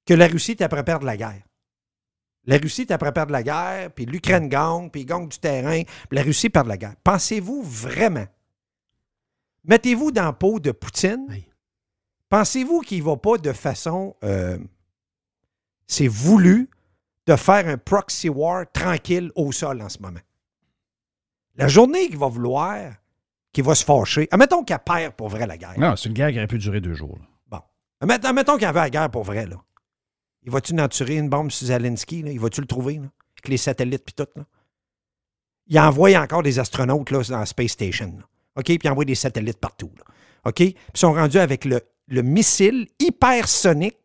que 0.05 0.13
la 0.13 0.27
Russie 0.27 0.51
est 0.51 0.61
après 0.61 0.83
perdre 0.83 1.05
la 1.05 1.17
guerre. 1.17 1.41
La 2.45 2.57
Russie 2.57 2.81
est 2.81 2.91
après 2.91 3.11
perdre 3.11 3.31
la 3.31 3.41
guerre, 3.41 3.91
puis 3.91 4.05
l'Ukraine 4.05 4.47
gagne, 4.47 4.91
puis 4.91 5.05
gagne 5.05 5.27
du 5.27 5.39
terrain, 5.39 5.81
puis 5.81 6.15
la 6.15 6.21
Russie 6.21 6.51
perd 6.51 6.67
la 6.67 6.77
guerre. 6.77 6.95
Pensez-vous 7.03 7.63
vraiment, 7.63 8.27
mettez-vous 9.63 10.11
dans 10.11 10.25
la 10.25 10.33
peau 10.33 10.59
de 10.59 10.71
Poutine, 10.71 11.25
Oui. 11.29 11.49
pensez-vous 12.29 12.81
qu'il 12.81 12.99
ne 12.99 13.05
va 13.05 13.17
pas 13.17 13.39
de 13.39 13.53
façon, 13.53 14.15
euh, 14.23 14.59
c'est 15.87 16.07
voulu, 16.07 16.69
de 17.25 17.35
faire 17.35 17.67
un 17.67 17.79
proxy 17.79 18.29
war 18.29 18.71
tranquille 18.71 19.31
au 19.33 19.51
sol 19.51 19.81
en 19.81 19.89
ce 19.89 19.97
moment? 19.97 20.19
La 21.55 21.67
journée 21.67 22.07
qu'il 22.07 22.17
va 22.17 22.27
vouloir, 22.27 22.93
qu'il 23.53 23.63
va 23.63 23.75
se 23.75 23.83
fâcher, 23.85 24.27
admettons 24.31 24.63
qu'elle 24.63 24.79
perd 24.79 25.13
pour 25.13 25.29
vrai 25.29 25.47
la 25.47 25.57
guerre. 25.57 25.79
Non, 25.79 25.95
c'est 25.95 26.09
une 26.09 26.13
guerre 26.13 26.31
qui 26.31 26.37
aurait 26.37 26.47
pu 26.47 26.57
durer 26.57 26.81
deux 26.81 26.93
jours. 26.93 27.17
là. 27.17 27.25
Bon. 27.47 27.61
Admettons, 28.01 28.27
admettons 28.29 28.53
qu'il 28.53 28.63
y 28.63 28.65
avait 28.65 28.79
la 28.81 28.89
guerre 28.89 29.09
pour 29.09 29.23
vrai, 29.23 29.45
là. 29.45 29.57
Il 30.43 30.51
va-tu 30.51 30.73
naturer 30.75 31.15
une 31.15 31.29
bombe 31.29 31.49
sur 31.51 31.67
Zelensky, 31.67 32.21
là? 32.21 32.31
Il 32.31 32.39
va-tu 32.39 32.61
le 32.61 32.67
trouver, 32.67 32.95
là? 32.95 33.07
Avec 33.37 33.47
les 33.47 33.57
satellites 33.57 34.03
puis 34.05 34.13
tout, 34.13 34.27
là? 34.35 34.43
Il 35.67 35.79
envoie 35.79 36.15
encore 36.19 36.43
des 36.43 36.59
astronautes, 36.59 37.09
là, 37.09 37.21
dans 37.29 37.39
la 37.39 37.45
Space 37.45 37.71
Station, 37.71 38.13
là. 38.17 38.23
OK? 38.57 38.65
Puis 38.65 38.79
il 38.83 38.89
envoie 38.89 39.05
des 39.05 39.15
satellites 39.15 39.59
partout, 39.59 39.91
là. 39.97 40.03
OK? 40.45 40.55
Puis 40.55 40.75
ils 40.93 40.99
sont 40.99 41.13
rendus 41.13 41.39
avec 41.39 41.65
le, 41.65 41.81
le 42.07 42.21
missile 42.21 42.87
hypersonique 42.99 43.97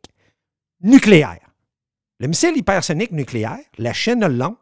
nucléaire. 0.81 1.41
Le 2.21 2.29
missile 2.29 2.57
hypersonique 2.57 3.13
nucléaire, 3.13 3.59
la 3.79 3.93
Chine 3.93 4.21
l'a, 4.27 4.55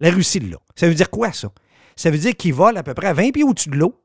la 0.00 0.10
Russie 0.10 0.40
l'a. 0.40 0.58
Ça 0.74 0.88
veut 0.88 0.94
dire 0.94 1.10
quoi, 1.10 1.32
ça? 1.32 1.52
Ça 1.96 2.10
veut 2.10 2.18
dire 2.18 2.36
qu'il 2.36 2.54
vole 2.54 2.76
à 2.76 2.82
peu 2.82 2.94
près 2.94 3.08
à 3.08 3.12
20 3.12 3.30
pieds 3.32 3.44
au-dessus 3.44 3.70
de 3.70 3.76
l'eau. 3.76 4.00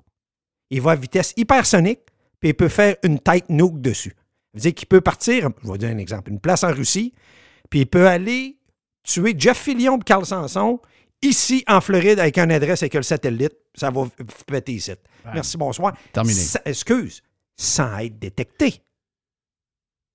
Il 0.70 0.82
va 0.82 0.92
à 0.92 0.96
vitesse 0.96 1.34
hypersonique, 1.38 2.02
puis 2.40 2.50
il 2.50 2.54
peut 2.54 2.70
faire 2.70 2.96
une 3.04 3.20
tête 3.20 3.50
nuke 3.50 3.82
dessus. 3.82 4.12
Ça 4.12 4.52
veut 4.56 4.62
dire 4.62 4.74
qu'il 4.74 4.88
peut 4.88 5.02
partir, 5.02 5.42
je 5.42 5.48
vais 5.48 5.54
vous 5.64 5.78
donner 5.78 5.94
un 5.94 5.98
exemple, 5.98 6.32
une 6.32 6.40
place 6.40 6.64
en 6.64 6.72
Russie, 6.72 7.14
puis 7.70 7.82
il 7.82 7.86
peut 7.86 8.08
aller 8.08 8.58
tuer 9.04 9.34
Jeff 9.38 9.58
Fillion 9.58 9.98
et 9.98 10.04
Carl 10.04 10.26
Sanson 10.26 10.80
ici 11.22 11.64
en 11.68 11.82
Floride 11.82 12.20
avec 12.20 12.38
une 12.38 12.52
adresse 12.52 12.84
avec 12.84 12.94
le 12.94 13.04
satellite. 13.04 13.54
Ça 13.76 13.92
va 13.92 14.08
péter 14.48 14.74
ici. 14.74 14.92
Merci, 15.34 15.58
bonsoir. 15.58 15.96
Terminé. 16.14 16.42
Excuse, 16.66 17.22
sans 17.58 17.98
être 18.00 18.18
détecté. 18.20 18.82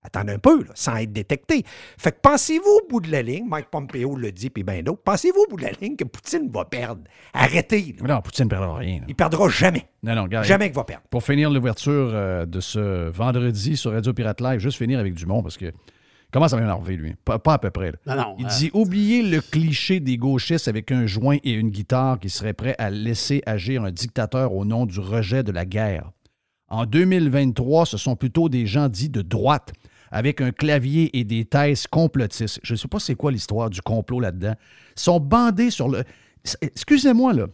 Attendez 0.04 0.34
un 0.34 0.38
peu, 0.38 0.62
là, 0.62 0.70
sans 0.74 0.96
être 0.96 1.12
détecté. 1.12 1.64
Fait 1.98 2.12
que 2.12 2.18
pensez-vous 2.22 2.68
au 2.84 2.88
bout 2.88 3.00
de 3.00 3.10
la 3.10 3.22
ligne, 3.22 3.46
Mike 3.48 3.68
Pompeo 3.70 4.16
le 4.16 4.30
dit, 4.32 4.50
puis 4.50 4.62
bien 4.62 4.82
d'autres, 4.82 5.02
pensez-vous 5.02 5.40
au 5.46 5.50
bout 5.50 5.56
de 5.56 5.62
la 5.62 5.70
ligne 5.80 5.96
que 5.96 6.04
Poutine 6.04 6.50
va 6.52 6.64
perdre? 6.66 7.02
Arrêtez. 7.32 7.96
là. 8.00 8.14
Non, 8.14 8.20
Poutine 8.20 8.44
ne 8.44 8.50
perdra 8.50 8.76
rien. 8.76 8.98
là. 9.00 9.04
Il 9.08 9.14
perdra 9.14 9.48
jamais. 9.48 9.86
Non, 10.02 10.14
non, 10.14 10.24
regarde. 10.24 10.44
Jamais 10.44 10.66
qu'il 10.66 10.76
va 10.76 10.84
perdre. 10.84 11.04
Pour 11.10 11.24
finir 11.24 11.50
l'ouverture 11.50 12.10
euh, 12.12 12.44
de 12.46 12.60
ce 12.60 13.08
vendredi 13.08 13.76
sur 13.76 13.92
Radio 13.92 14.12
Pirate 14.12 14.40
Live, 14.42 14.60
juste 14.60 14.76
finir 14.78 14.98
avec 14.98 15.14
Dumont 15.14 15.42
parce 15.42 15.56
que 15.56 15.72
comment 16.30 16.48
ça 16.48 16.56
va 16.56 16.62
m'énerver, 16.62 16.96
lui? 16.96 17.14
Pas, 17.24 17.38
pas 17.38 17.54
à 17.54 17.58
peu 17.58 17.70
près. 17.70 17.92
là. 17.92 18.14
Non, 18.14 18.22
non. 18.22 18.36
Il 18.38 18.44
euh, 18.44 18.48
dit 18.50 18.70
oubliez 18.74 19.22
le 19.22 19.40
cliché 19.40 20.00
des 20.00 20.18
gauchistes 20.18 20.68
avec 20.68 20.92
un 20.92 21.06
joint 21.06 21.38
et 21.44 21.52
une 21.52 21.70
guitare 21.70 22.18
qui 22.18 22.28
seraient 22.28 22.52
prêts 22.52 22.74
à 22.78 22.90
laisser 22.90 23.42
agir 23.46 23.82
un 23.84 23.90
dictateur 23.90 24.52
au 24.52 24.66
nom 24.66 24.84
du 24.84 25.00
rejet 25.00 25.42
de 25.42 25.50
la 25.52 25.64
guerre. 25.64 26.10
En 26.68 26.86
2023, 26.86 27.86
ce 27.86 27.96
sont 27.96 28.16
plutôt 28.16 28.48
des 28.48 28.66
gens 28.66 28.88
dits 28.88 29.10
de 29.10 29.22
droite 29.22 29.72
avec 30.14 30.40
un 30.40 30.52
clavier 30.52 31.10
et 31.18 31.24
des 31.24 31.44
thèses 31.44 31.88
complotistes. 31.88 32.60
Je 32.62 32.74
ne 32.74 32.76
sais 32.78 32.86
pas 32.86 33.00
c'est 33.00 33.16
quoi 33.16 33.32
l'histoire 33.32 33.68
du 33.68 33.82
complot 33.82 34.20
là-dedans. 34.20 34.54
Ils 34.96 35.00
sont 35.00 35.18
bandés 35.18 35.70
sur 35.70 35.88
le. 35.88 36.04
Excusez-moi, 36.62 37.32
là. 37.32 37.46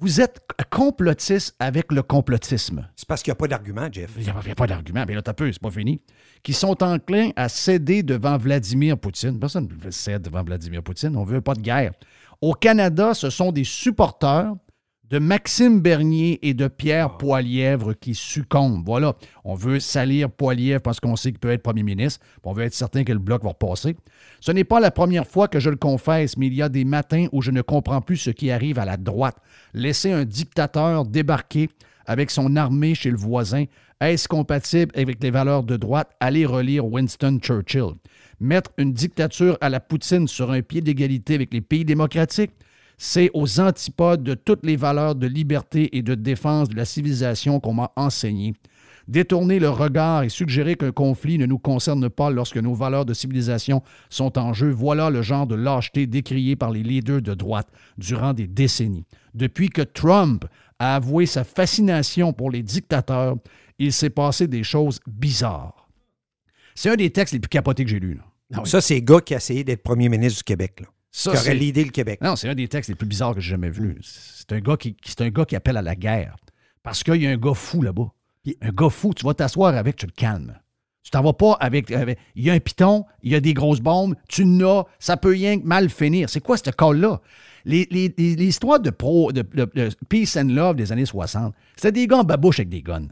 Vous 0.00 0.20
êtes 0.20 0.40
complotiste 0.70 1.54
avec 1.58 1.92
le 1.92 2.02
complotisme. 2.02 2.88
C'est 2.96 3.06
parce 3.06 3.22
qu'il 3.22 3.30
n'y 3.30 3.34
a 3.34 3.36
pas 3.36 3.48
d'argument, 3.48 3.86
Jeff. 3.92 4.12
Il 4.16 4.24
n'y 4.24 4.30
a, 4.30 4.54
pas 4.54 4.66
d'argument. 4.66 5.04
Mais 5.06 5.14
là, 5.14 5.22
t'as 5.22 5.34
peu, 5.34 5.52
c'est 5.52 5.60
pas 5.62 5.70
fini. 5.70 6.00
Qui 6.42 6.54
sont 6.54 6.82
enclins 6.82 7.30
à 7.36 7.48
céder 7.48 8.02
devant 8.02 8.38
Vladimir 8.38 8.98
Poutine. 8.98 9.38
Personne 9.38 9.68
ne 9.84 9.90
cède 9.90 10.22
devant 10.22 10.42
Vladimir 10.42 10.82
Poutine. 10.82 11.16
On 11.16 11.24
veut 11.24 11.42
pas 11.42 11.54
de 11.54 11.60
guerre. 11.60 11.92
Au 12.40 12.54
Canada, 12.54 13.12
ce 13.12 13.28
sont 13.30 13.52
des 13.52 13.64
supporters 13.64 14.54
de 15.10 15.18
Maxime 15.18 15.80
Bernier 15.80 16.38
et 16.46 16.54
de 16.54 16.66
Pierre 16.66 17.16
Poilièvre 17.18 17.94
qui 17.94 18.14
succombent. 18.14 18.84
Voilà. 18.86 19.14
On 19.44 19.54
veut 19.54 19.78
salir 19.78 20.30
Poilièvre 20.30 20.80
parce 20.82 20.98
qu'on 20.98 21.16
sait 21.16 21.30
qu'il 21.30 21.38
peut 21.38 21.50
être 21.50 21.62
premier 21.62 21.82
ministre. 21.82 22.24
On 22.42 22.52
veut 22.52 22.64
être 22.64 22.74
certain 22.74 23.04
que 23.04 23.12
le 23.12 23.18
bloc 23.18 23.42
va 23.42 23.50
repasser. 23.50 23.96
Ce 24.40 24.50
n'est 24.50 24.64
pas 24.64 24.80
la 24.80 24.90
première 24.90 25.26
fois 25.26 25.48
que 25.48 25.60
je 25.60 25.70
le 25.70 25.76
confesse, 25.76 26.36
mais 26.36 26.46
il 26.46 26.54
y 26.54 26.62
a 26.62 26.68
des 26.68 26.84
matins 26.84 27.26
où 27.32 27.42
je 27.42 27.50
ne 27.50 27.62
comprends 27.62 28.00
plus 28.00 28.16
ce 28.16 28.30
qui 28.30 28.50
arrive 28.50 28.78
à 28.78 28.84
la 28.84 28.96
droite. 28.96 29.36
Laisser 29.74 30.10
un 30.10 30.24
dictateur 30.24 31.04
débarquer 31.04 31.68
avec 32.06 32.30
son 32.30 32.56
armée 32.56 32.94
chez 32.94 33.10
le 33.10 33.16
voisin, 33.16 33.64
est-ce 34.00 34.28
compatible 34.28 34.92
avec 34.94 35.22
les 35.22 35.30
valeurs 35.30 35.62
de 35.62 35.76
droite? 35.76 36.10
Allez 36.20 36.44
relire 36.44 36.84
Winston 36.84 37.38
Churchill. 37.40 37.94
Mettre 38.40 38.70
une 38.76 38.92
dictature 38.92 39.56
à 39.60 39.68
la 39.68 39.80
Poutine 39.80 40.28
sur 40.28 40.50
un 40.50 40.60
pied 40.60 40.80
d'égalité 40.80 41.34
avec 41.34 41.54
les 41.54 41.60
pays 41.60 41.84
démocratiques, 41.84 42.50
c'est 42.98 43.30
aux 43.34 43.60
antipodes 43.60 44.22
de 44.22 44.34
toutes 44.34 44.64
les 44.64 44.76
valeurs 44.76 45.14
de 45.14 45.26
liberté 45.26 45.96
et 45.96 46.02
de 46.02 46.14
défense 46.14 46.68
de 46.68 46.76
la 46.76 46.84
civilisation 46.84 47.60
qu'on 47.60 47.74
m'a 47.74 47.92
enseigné. 47.96 48.54
Détourner 49.06 49.58
le 49.58 49.68
regard 49.68 50.22
et 50.22 50.30
suggérer 50.30 50.76
qu'un 50.76 50.92
conflit 50.92 51.36
ne 51.36 51.44
nous 51.44 51.58
concerne 51.58 52.08
pas 52.08 52.30
lorsque 52.30 52.56
nos 52.56 52.74
valeurs 52.74 53.04
de 53.04 53.12
civilisation 53.12 53.82
sont 54.08 54.38
en 54.38 54.54
jeu, 54.54 54.70
voilà 54.70 55.10
le 55.10 55.20
genre 55.20 55.46
de 55.46 55.54
lâcheté 55.54 56.06
décrié 56.06 56.56
par 56.56 56.70
les 56.70 56.82
leaders 56.82 57.20
de 57.20 57.34
droite 57.34 57.68
durant 57.98 58.32
des 58.32 58.46
décennies. 58.46 59.04
Depuis 59.34 59.68
que 59.68 59.82
Trump 59.82 60.46
a 60.78 60.96
avoué 60.96 61.26
sa 61.26 61.44
fascination 61.44 62.32
pour 62.32 62.50
les 62.50 62.62
dictateurs, 62.62 63.36
il 63.78 63.92
s'est 63.92 64.10
passé 64.10 64.46
des 64.48 64.62
choses 64.62 65.00
bizarres. 65.06 65.88
C'est 66.74 66.90
un 66.90 66.96
des 66.96 67.10
textes 67.10 67.34
les 67.34 67.40
plus 67.40 67.48
capotés 67.48 67.84
que 67.84 67.90
j'ai 67.90 68.00
lus. 68.00 68.14
là. 68.50 68.64
Ça, 68.64 68.80
c'est 68.80 69.02
gars 69.02 69.20
qui 69.20 69.34
a 69.34 69.38
essayé 69.38 69.64
d'être 69.64 69.82
premier 69.82 70.08
ministre 70.08 70.38
du 70.38 70.44
Québec. 70.44 70.82
Ça, 71.16 71.30
qui 71.30 71.36
aurait 71.38 71.54
l'idée 71.54 71.84
le 71.84 71.90
Québec. 71.90 72.20
Non, 72.22 72.34
c'est 72.34 72.48
un 72.48 72.54
des 72.56 72.66
textes 72.66 72.88
les 72.88 72.96
plus 72.96 73.06
bizarres 73.06 73.34
que 73.36 73.40
j'ai 73.40 73.50
jamais 73.50 73.70
vus. 73.70 73.96
C'est 74.02 74.50
un 74.52 74.58
gars 74.60 74.76
qui, 74.76 74.94
qui- 74.94 75.10
c'est 75.12 75.20
un 75.20 75.30
gars 75.30 75.44
qui 75.44 75.54
appelle 75.54 75.76
à 75.76 75.82
la 75.82 75.94
guerre. 75.94 76.34
Parce 76.82 77.04
qu'il 77.04 77.22
y 77.22 77.26
a 77.26 77.30
un 77.30 77.36
gars 77.36 77.54
fou 77.54 77.82
là-bas. 77.82 78.10
Puis 78.42 78.56
Un 78.60 78.70
gars 78.70 78.90
fou, 78.90 79.14
tu 79.14 79.24
vas 79.24 79.32
t'asseoir 79.32 79.74
avec, 79.76 79.94
tu 79.96 80.06
le 80.06 80.12
calmes. 80.12 80.58
Tu 81.04 81.10
t'en 81.10 81.22
vas 81.22 81.32
pas 81.32 81.52
avec, 81.60 81.90
avec- 81.92 82.18
Il 82.34 82.42
y 82.44 82.50
a 82.50 82.54
un 82.54 82.58
piton, 82.60 83.04
il 83.22 83.30
y 83.30 83.34
a 83.36 83.40
des 83.40 83.54
grosses 83.54 83.80
bombes, 83.80 84.16
tu 84.28 84.44
n'as, 84.44 84.84
ça 84.98 85.16
peut 85.16 85.30
rien 85.30 85.58
que 85.60 85.64
mal 85.64 85.88
finir. 85.88 86.28
C'est 86.28 86.40
quoi 86.40 86.56
ce 86.56 86.70
call-là? 86.70 87.20
Les, 87.64 87.86
les- 87.90 88.12
les- 88.18 88.34
les 88.36 88.44
histoires 88.46 88.80
de, 88.80 88.90
pro, 88.90 89.30
de, 89.30 89.42
de- 89.42 89.70
de 89.74 89.90
peace 90.08 90.36
and 90.36 90.48
love 90.48 90.76
des 90.76 90.90
années 90.92 91.06
60, 91.06 91.54
c'était 91.76 91.92
des 91.92 92.06
gars 92.06 92.18
en 92.18 92.24
babouche 92.24 92.58
avec 92.58 92.70
des 92.70 92.82
guns. 92.82 93.08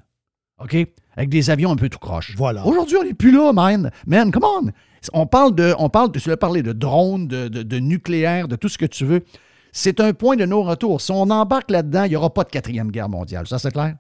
OK? 0.63 0.77
Avec 1.17 1.29
des 1.29 1.51
avions 1.51 1.71
un 1.73 1.77
peu 1.77 1.89
tout 1.89 1.99
croche. 1.99 2.35
Voilà. 2.37 2.65
Aujourd'hui, 2.67 2.97
on 2.97 3.05
n'est 3.05 3.15
plus 3.15 3.33
là, 3.33 3.53
man. 3.53 3.91
Man, 4.07 4.31
come 4.33 4.45
on. 4.45 4.71
On 5.13 5.27
parle 5.27 5.55
de, 5.55 5.75
on 5.79 5.89
parle 5.91 6.13
de, 6.13 6.19
tu 6.19 6.29
l'as 6.29 6.37
parlé 6.37 6.63
de 6.63 6.73
drones, 6.73 7.27
de, 7.29 7.49
de- 7.49 7.63
de 7.63 7.79
nucléaire, 7.79 8.47
de 8.49 8.57
tout 8.57 8.69
ce 8.69 8.79
que 8.79 8.87
tu 8.87 9.05
veux. 9.05 9.25
C'est 9.73 10.01
un 10.01 10.13
point 10.13 10.37
de 10.37 10.45
non-retour. 10.47 11.01
Si 11.01 11.11
on 11.11 11.23
embarque 11.31 11.71
là-dedans, 11.71 12.05
il 12.05 12.11
n'y 12.11 12.17
aura 12.17 12.33
pas 12.33 12.45
de 12.45 12.51
quatrième 12.51 12.91
guerre 12.91 13.09
mondiale. 13.09 13.47
Ça, 13.47 13.59
c'est 13.59 13.73
clair? 13.73 13.97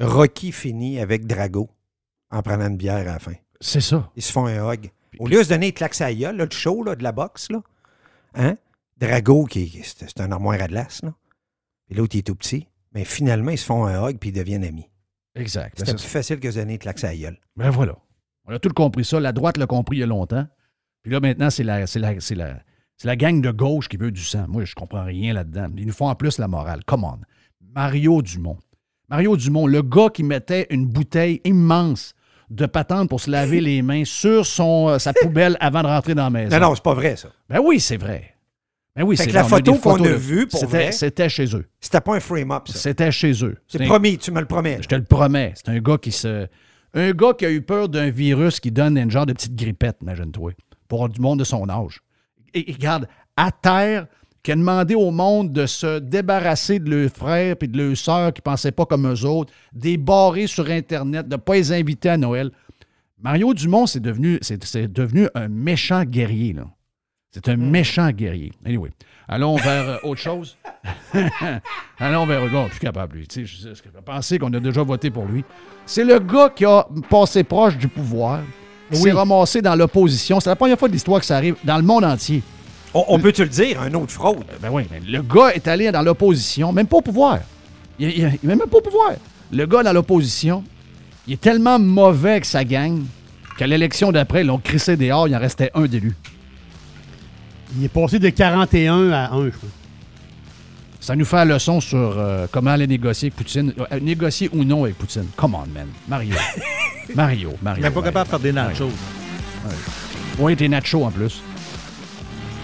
Rocky 0.00 0.52
finit 0.52 0.98
avec 1.00 1.26
Drago 1.26 1.68
en 2.30 2.42
prenant 2.42 2.66
une 2.68 2.76
bière 2.76 2.96
à 2.96 3.04
la 3.04 3.18
fin. 3.18 3.34
C'est 3.60 3.80
ça. 3.80 4.10
Ils 4.16 4.22
se 4.22 4.32
font 4.32 4.46
un 4.46 4.72
hug. 4.72 4.90
Au 5.18 5.26
lieu 5.28 5.38
de 5.38 5.42
se 5.44 5.48
donner 5.50 5.66
une 5.68 5.72
claque 5.72 6.00
à 6.00 6.04
la 6.06 6.14
gueule, 6.14 6.36
là, 6.36 6.44
le 6.46 6.50
show 6.50 6.82
là, 6.82 6.96
de 6.96 7.02
la 7.02 7.12
boxe, 7.12 7.50
là, 7.50 7.60
hein? 8.34 8.56
Drago, 8.98 9.44
qui, 9.44 9.82
c'est 9.84 10.20
un 10.20 10.32
armoire 10.32 10.60
à 10.60 10.66
glace, 10.68 11.00
là. 11.02 11.12
Puis 11.86 11.96
l'autre, 11.96 12.16
il 12.16 12.20
est 12.20 12.22
tout 12.22 12.34
petit. 12.34 12.68
Mais 12.94 13.04
finalement, 13.04 13.50
ils 13.50 13.58
se 13.58 13.64
font 13.66 13.84
un 13.84 14.08
hug 14.08 14.18
puis 14.18 14.30
ils 14.30 14.32
deviennent 14.32 14.64
amis. 14.64 14.88
Exact. 15.34 15.78
Ben, 15.78 15.86
C'était 15.86 15.90
c'est 15.92 15.96
plus 15.96 16.02
ça. 16.02 16.08
facile 16.08 16.40
que 16.40 16.58
une 16.62 16.78
claque 16.78 17.02
à 17.04 17.14
gueule. 17.16 17.38
Ben 17.56 17.70
voilà. 17.70 17.96
On 18.46 18.52
a 18.52 18.58
tout 18.58 18.70
compris 18.70 19.04
ça. 19.04 19.20
La 19.20 19.32
droite 19.32 19.56
l'a 19.56 19.66
compris 19.66 19.96
il 19.96 20.00
y 20.00 20.02
a 20.02 20.06
longtemps. 20.06 20.46
Puis 21.02 21.12
là, 21.12 21.20
maintenant, 21.20 21.50
c'est 21.50 21.64
la, 21.64 21.86
c'est 21.86 21.98
la, 21.98 22.20
c'est 22.20 22.34
la, 22.34 22.60
c'est 22.96 23.06
la 23.08 23.16
gang 23.16 23.40
de 23.40 23.50
gauche 23.50 23.88
qui 23.88 23.96
veut 23.96 24.10
du 24.10 24.22
sang. 24.22 24.46
Moi, 24.48 24.64
je 24.64 24.74
comprends 24.74 25.04
rien 25.04 25.32
là-dedans. 25.32 25.68
Ils 25.76 25.86
nous 25.86 25.92
font 25.92 26.08
en 26.08 26.14
plus 26.14 26.38
la 26.38 26.48
morale. 26.48 26.82
Come 26.86 27.04
on. 27.04 27.18
Mario 27.74 28.22
Dumont. 28.22 28.58
Mario 29.08 29.36
Dumont, 29.36 29.66
le 29.66 29.82
gars 29.82 30.08
qui 30.12 30.22
mettait 30.22 30.66
une 30.70 30.86
bouteille 30.86 31.40
immense 31.44 32.14
de 32.50 32.66
patente 32.66 33.08
pour 33.08 33.20
se 33.20 33.30
laver 33.30 33.60
les 33.62 33.82
mains 33.82 34.04
sur 34.04 34.46
son, 34.46 34.88
euh, 34.88 34.98
sa 34.98 35.12
poubelle 35.12 35.56
avant 35.60 35.82
de 35.82 35.86
rentrer 35.88 36.14
dans 36.14 36.24
la 36.24 36.30
maison. 36.30 36.58
Non, 36.58 36.68
non, 36.68 36.74
c'est 36.74 36.84
pas 36.84 36.94
vrai, 36.94 37.16
ça. 37.16 37.28
Ben 37.48 37.60
oui, 37.64 37.80
c'est 37.80 37.96
vrai. 37.96 38.34
Ben 38.94 39.04
oui, 39.04 39.16
Fait 39.16 39.22
c'est 39.24 39.30
que 39.30 39.34
la 39.34 39.42
vrai, 39.42 39.50
photo 39.50 39.74
qu'on 39.76 40.04
a 40.04 40.08
vue, 40.12 40.46
pour 40.46 40.60
c'était- 40.60 40.70
vrai- 40.72 40.92
C'était 40.92 41.28
chez 41.30 41.56
eux. 41.56 41.64
C'était 41.80 42.00
pas 42.02 42.14
un 42.16 42.20
frame-up, 42.20 42.68
ça. 42.68 42.78
C'était 42.78 43.10
chez 43.10 43.32
eux. 43.44 43.56
C'est 43.66 43.80
un- 43.80 43.86
promis, 43.86 44.18
tu 44.18 44.30
me 44.30 44.40
le 44.40 44.46
promets. 44.46 44.78
Je 44.82 44.88
te 44.88 44.94
le 44.94 45.04
promets. 45.04 45.54
C'est 45.56 45.70
un 45.70 45.78
gars 45.80 45.96
qui 45.98 46.12
se. 46.12 46.46
Un 46.94 47.12
gars 47.12 47.32
qui 47.32 47.46
a 47.46 47.50
eu 47.50 47.62
peur 47.62 47.88
d'un 47.88 48.10
virus 48.10 48.60
qui 48.60 48.70
donne 48.70 48.98
une 48.98 49.10
genre 49.10 49.24
de 49.24 49.32
petite 49.32 49.56
grippette, 49.56 49.96
imagine-toi, 50.02 50.52
pour 50.88 51.08
du 51.08 51.20
monde 51.22 51.38
de 51.38 51.44
son 51.44 51.66
âge. 51.70 52.00
Et, 52.52 52.68
et 52.70 52.74
regarde, 52.74 53.08
à 53.34 53.50
terre, 53.50 54.06
qui 54.42 54.52
a 54.52 54.56
demandé 54.56 54.94
au 54.94 55.10
monde 55.10 55.52
de 55.54 55.64
se 55.64 55.98
débarrasser 56.00 56.78
de 56.78 56.90
leurs 56.90 57.10
frères 57.10 57.56
et 57.62 57.66
de 57.66 57.78
leurs 57.78 57.96
sœurs 57.96 58.34
qui 58.34 58.40
ne 58.40 58.50
pensaient 58.50 58.72
pas 58.72 58.84
comme 58.84 59.10
eux 59.10 59.24
autres, 59.24 59.54
des 59.72 59.96
barrés 59.96 60.46
sur 60.48 60.68
Internet, 60.68 61.26
de 61.28 61.36
ne 61.36 61.40
pas 61.40 61.54
les 61.54 61.72
inviter 61.72 62.10
à 62.10 62.18
Noël. 62.18 62.50
Mario 63.22 63.54
Dumont, 63.54 63.86
c'est 63.86 64.00
devenu, 64.00 64.38
c'est 64.42 64.92
devenu 64.92 65.28
un 65.34 65.48
méchant 65.48 66.04
guerrier, 66.04 66.52
là. 66.52 66.66
C'est 67.34 67.48
un 67.48 67.56
méchant 67.56 68.10
guerrier. 68.10 68.52
Anyway, 68.66 68.90
allons 69.26 69.56
vers 69.56 69.88
euh, 69.88 69.96
autre 70.02 70.20
chose. 70.20 70.58
allons 71.98 72.26
vers... 72.26 72.46
Je 72.46 72.56
suis 72.56 72.68
plus 72.70 72.78
capable, 72.80 73.16
lui. 73.16 73.26
Tu 73.26 73.46
sais, 73.46 73.74
je, 73.74 73.88
pensais 74.04 74.38
qu'on 74.38 74.52
a 74.52 74.60
déjà 74.60 74.82
voté 74.82 75.10
pour 75.10 75.24
lui. 75.24 75.42
C'est 75.86 76.04
le 76.04 76.18
gars 76.18 76.52
qui 76.54 76.66
a 76.66 76.86
passé 77.08 77.42
proche 77.42 77.78
du 77.78 77.88
pouvoir, 77.88 78.40
qui 78.90 78.98
Oui. 78.98 79.02
s'est 79.04 79.12
ramassé 79.12 79.62
dans 79.62 79.74
l'opposition. 79.74 80.40
C'est 80.40 80.50
la 80.50 80.56
première 80.56 80.78
fois 80.78 80.88
de 80.88 80.92
l'histoire 80.92 81.20
que 81.20 81.26
ça 81.26 81.36
arrive 81.36 81.56
dans 81.64 81.78
le 81.78 81.82
monde 81.82 82.04
entier. 82.04 82.42
On, 82.92 83.02
on 83.08 83.18
peut-tu 83.18 83.44
le 83.44 83.48
dire, 83.48 83.80
un 83.80 83.94
autre 83.94 84.12
fraude? 84.12 84.44
Ben 84.60 84.68
oui, 84.70 84.82
mais 84.90 85.00
le 85.00 85.22
gars 85.22 85.54
est 85.54 85.66
allé 85.66 85.90
dans 85.90 86.02
l'opposition, 86.02 86.70
même 86.70 86.86
pas 86.86 86.98
au 86.98 87.02
pouvoir. 87.02 87.38
Il, 87.98 88.08
il, 88.10 88.38
il 88.42 88.50
est 88.50 88.54
même 88.54 88.68
pas 88.68 88.76
au 88.76 88.82
pouvoir. 88.82 89.12
Le 89.50 89.64
gars 89.64 89.82
dans 89.82 89.94
l'opposition, 89.94 90.62
il 91.26 91.32
est 91.32 91.40
tellement 91.40 91.78
mauvais 91.78 92.32
avec 92.32 92.44
sa 92.44 92.62
gang 92.62 93.00
qu'à 93.56 93.66
l'élection 93.66 94.12
d'après, 94.12 94.42
ils 94.42 94.46
l'ont 94.46 94.58
crissé 94.58 94.98
dehors, 94.98 95.28
il 95.28 95.34
en 95.34 95.38
restait 95.38 95.70
un 95.74 95.86
d'élu. 95.86 96.14
Il 97.76 97.84
est 97.84 97.88
passé 97.88 98.18
de 98.18 98.28
41 98.28 99.10
à 99.10 99.32
1, 99.32 99.44
je 99.46 99.50
crois. 99.50 99.68
Ça 101.00 101.16
nous 101.16 101.24
fait 101.24 101.36
la 101.36 101.44
leçon 101.46 101.80
sur 101.80 101.98
euh, 102.16 102.46
comment 102.50 102.70
aller 102.70 102.86
négocier 102.86 103.26
avec 103.26 103.36
Poutine. 103.36 103.74
Euh, 103.90 103.98
négocier 104.00 104.48
ou 104.52 104.62
non 104.62 104.84
avec 104.84 104.96
Poutine. 104.96 105.26
Come 105.36 105.54
on, 105.56 105.66
man. 105.74 105.88
Mario. 106.06 106.36
Mario, 107.14 107.54
Mario. 107.60 107.80
Il 107.80 107.84
n'est 107.84 107.90
pas 107.90 108.00
ouais. 108.00 108.06
capable 108.06 108.26
de 108.26 108.30
faire 108.30 108.40
des 108.40 108.52
nachos. 108.52 108.90
Oui, 110.38 110.54
des 110.54 110.68
nachos 110.68 111.04
en 111.04 111.10
plus. 111.10 111.42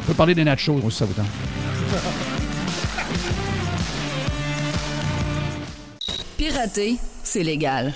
On 0.03 0.07
peut 0.07 0.15
parler 0.15 0.35
des 0.35 0.45
nachos 0.45 0.81
aussi, 0.85 0.99
ça 0.99 1.05
vous 1.05 1.15
tente. 1.15 1.27
Pirater, 6.37 6.97
c'est 7.25 7.43
légal. 7.43 7.93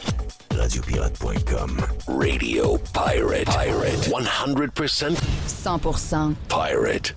Radiopirate.com. 0.62 1.70
Radio 2.06 2.78
Pirate. 2.94 3.46
Pirate. 3.46 3.98
100% 4.06 5.16
100% 5.48 6.34
pirate. 6.48 7.16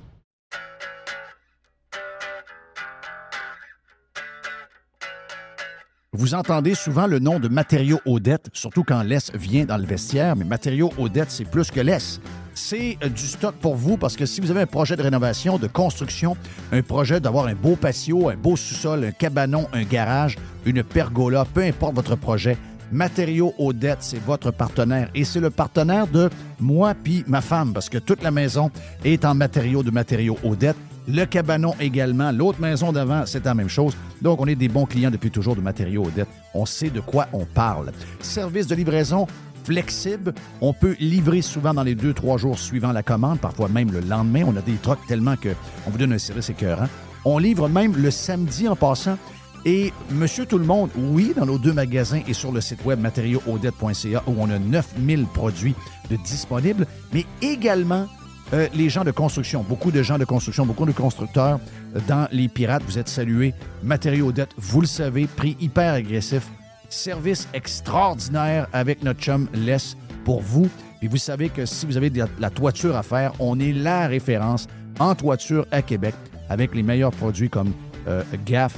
Vous 6.11 6.33
entendez 6.33 6.73
souvent 6.73 7.05
le 7.05 7.19
nom 7.19 7.39
de 7.39 7.47
Matériaux 7.47 7.99
Odette, 8.07 8.49
surtout 8.51 8.83
quand 8.83 9.03
l'Est 9.03 9.35
vient 9.35 9.65
dans 9.65 9.77
le 9.77 9.85
vestiaire, 9.85 10.35
mais 10.35 10.45
Matériaux 10.45 10.91
Odette, 10.97 11.29
c'est 11.29 11.45
plus 11.45 11.69
que 11.69 11.81
l'Est. 11.81 12.21
C'est 12.55 12.97
euh, 13.03 13.09
du 13.09 13.27
stock 13.27 13.53
pour 13.55 13.75
vous 13.75 13.97
parce 13.97 14.15
que 14.15 14.25
si 14.25 14.41
vous 14.41 14.49
avez 14.49 14.61
un 14.61 14.65
projet 14.65 14.95
de 14.95 15.03
rénovation, 15.03 15.59
de 15.59 15.67
construction, 15.67 16.35
un 16.71 16.81
projet 16.81 17.19
d'avoir 17.19 17.45
un 17.45 17.53
beau 17.53 17.75
patio, 17.75 18.29
un 18.29 18.37
beau 18.37 18.55
sous-sol, 18.55 19.03
un 19.03 19.11
cabanon, 19.11 19.67
un 19.71 19.83
garage, 19.83 20.37
une 20.65 20.83
pergola, 20.83 21.45
peu 21.45 21.61
importe 21.61 21.93
votre 21.93 22.15
projet, 22.15 22.57
Matériaux 22.91 23.53
Odette, 23.57 23.99
c'est 24.01 24.23
votre 24.23 24.51
partenaire 24.51 25.09
et 25.15 25.23
c'est 25.23 25.39
le 25.39 25.49
partenaire 25.49 26.07
de 26.07 26.29
moi 26.59 26.93
puis 26.93 27.23
ma 27.27 27.41
femme 27.41 27.73
parce 27.73 27.89
que 27.89 27.97
toute 27.97 28.23
la 28.23 28.31
maison 28.31 28.71
est 29.03 29.25
en 29.25 29.35
matériaux 29.35 29.83
de 29.83 29.91
Matériaux 29.91 30.37
Odette. 30.43 30.77
Le 31.07 31.25
cabanon 31.25 31.75
également. 31.79 32.31
L'autre 32.31 32.59
maison 32.59 32.91
d'avant, 32.91 33.23
c'est 33.27 33.45
la 33.45 33.53
même 33.53 33.69
chose. 33.69 33.95
Donc, 34.23 34.41
on 34.41 34.47
est 34.47 34.55
des 34.55 34.69
bons 34.69 34.85
clients 34.85 35.11
depuis 35.11 35.29
toujours 35.29 35.55
de 35.55 35.61
matériaux 35.61 36.05
Odette. 36.05 36.27
On 36.55 36.65
sait 36.65 36.89
de 36.89 36.99
quoi 36.99 37.27
on 37.31 37.45
parle. 37.45 37.91
Service 38.21 38.65
de 38.65 38.73
livraison 38.73 39.27
flexible. 39.65 40.33
On 40.61 40.73
peut 40.73 40.95
livrer 40.99 41.41
souvent 41.41 41.73
dans 41.73 41.83
les 41.83 41.95
deux, 41.95 42.13
trois 42.13 42.37
jours 42.37 42.57
suivant 42.57 42.91
la 42.91 43.03
commande, 43.03 43.39
parfois 43.39 43.67
même 43.67 43.91
le 43.91 43.99
lendemain. 43.99 44.43
On 44.47 44.55
a 44.55 44.61
des 44.61 44.75
trucks 44.75 45.05
tellement 45.07 45.35
qu'on 45.35 45.91
vous 45.91 45.97
donne 45.97 46.13
un 46.13 46.17
service 46.17 46.49
écœurant. 46.49 46.87
On 47.25 47.37
livre 47.39 47.67
même 47.67 47.95
le 47.95 48.11
samedi 48.11 48.67
en 48.67 48.75
passant. 48.75 49.17
Et 49.65 49.91
Monsieur 50.11 50.45
Tout-le-Monde, 50.45 50.91
oui, 50.95 51.33
dans 51.35 51.47
nos 51.47 51.57
deux 51.57 51.73
magasins 51.73 52.21
et 52.27 52.33
sur 52.33 52.51
le 52.51 52.61
site 52.61 52.85
web 52.85 52.99
matériauxaudette.ca 52.99 54.23
où 54.27 54.35
on 54.37 54.49
a 54.51 54.59
9000 54.59 55.25
produits 55.25 55.73
de 56.11 56.17
disponibles, 56.17 56.85
mais 57.13 57.25
également 57.41 58.05
euh, 58.53 58.67
les 58.75 58.89
gens 58.89 59.03
de 59.03 59.09
construction, 59.09 59.65
beaucoup 59.67 59.89
de 59.89 60.03
gens 60.03 60.19
de 60.19 60.25
construction, 60.25 60.67
beaucoup 60.67 60.85
de 60.85 60.91
constructeurs 60.91 61.59
euh, 61.95 61.99
dans 62.07 62.27
les 62.31 62.47
pirates, 62.47 62.83
vous 62.85 62.99
êtes 62.99 63.09
salués. 63.09 63.55
Matériaux 63.81 64.27
Odette, 64.27 64.51
vous 64.57 64.81
le 64.81 64.87
savez, 64.87 65.25
prix 65.25 65.57
hyper 65.59 65.93
agressif, 65.93 66.47
service 66.87 67.47
extraordinaire 67.55 68.67
avec 68.71 69.01
notre 69.03 69.19
chum 69.19 69.47
Les 69.55 69.77
pour 70.23 70.41
vous. 70.41 70.69
Puis 70.99 71.07
vous 71.07 71.17
savez 71.17 71.49
que 71.49 71.65
si 71.65 71.87
vous 71.87 71.97
avez 71.97 72.11
de 72.11 72.19
la, 72.19 72.27
la 72.39 72.49
toiture 72.51 72.95
à 72.95 73.01
faire, 73.01 73.33
on 73.39 73.59
est 73.59 73.73
la 73.73 74.07
référence 74.07 74.67
en 74.99 75.15
toiture 75.15 75.65
à 75.71 75.81
Québec 75.81 76.13
avec 76.49 76.75
les 76.75 76.83
meilleurs 76.83 77.11
produits 77.11 77.49
comme 77.49 77.71
euh, 78.07 78.23
GAF, 78.45 78.77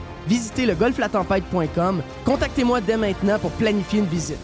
Visitez 0.27 0.65
le 0.65 0.75
golflatempête.com. 0.75 2.01
Contactez-moi 2.25 2.81
dès 2.81 2.97
maintenant 2.97 3.39
pour 3.39 3.51
planifier 3.51 3.99
une 3.99 4.05
visite. 4.05 4.37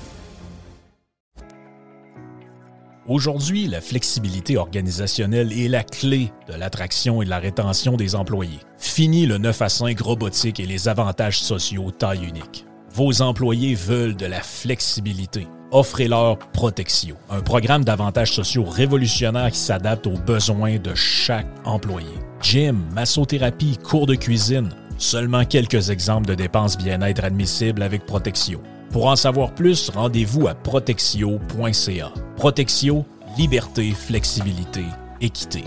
Aujourd'hui, 3.08 3.68
la 3.68 3.80
flexibilité 3.80 4.58
organisationnelle 4.58 5.54
est 5.54 5.70
la 5.70 5.84
clé 5.84 6.34
de 6.50 6.54
l'attraction 6.54 7.22
et 7.22 7.26
de 7.26 7.30
la 7.30 7.40
rétention 7.40 7.96
des 7.96 8.16
employés. 8.16 8.60
Fini 8.78 9.26
le 9.26 9.38
9 9.38 9.62
à 9.62 9.70
5 9.70 9.98
robotique 10.02 10.60
et 10.60 10.66
les 10.66 10.90
avantages 10.90 11.40
sociaux 11.40 11.90
taille 11.92 12.26
unique. 12.26 12.66
Vos 12.94 13.22
employés 13.22 13.76
veulent 13.76 14.18
de 14.18 14.26
la 14.26 14.42
flexibilité. 14.42 15.48
Offrez-leur 15.72 16.38
Protexio, 16.52 17.16
un 17.30 17.40
programme 17.40 17.86
d'avantages 17.86 18.34
sociaux 18.34 18.66
révolutionnaire 18.66 19.52
qui 19.52 19.60
s'adapte 19.60 20.08
aux 20.08 20.18
besoins 20.18 20.78
de 20.78 20.94
chaque 20.94 21.48
employé. 21.64 22.12
Gym, 22.42 22.90
massothérapie, 22.94 23.78
cours 23.78 24.08
de 24.08 24.16
cuisine, 24.16 24.70
seulement 24.98 25.46
quelques 25.46 25.90
exemples 25.90 26.28
de 26.28 26.36
dépenses 26.36 26.78
bien-être 26.78 27.24
admissibles 27.24 27.84
avec 27.84 28.06
Protexio. 28.06 28.62
Pour 28.92 29.08
en 29.08 29.16
savoir 29.16 29.54
plus, 29.54 29.90
rendez-vous 29.90 30.48
à 30.48 30.56
protexio.ca. 30.56 32.12
Protexio, 32.36 33.06
liberté, 33.38 33.92
flexibilité, 33.92 34.86
équité. 35.22 35.64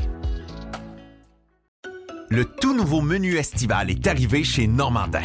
Le 2.28 2.44
tout 2.44 2.76
nouveau 2.76 3.00
menu 3.00 3.36
estival 3.36 3.90
est 3.90 4.06
arrivé 4.06 4.44
chez 4.44 4.66
Normandin. 4.66 5.24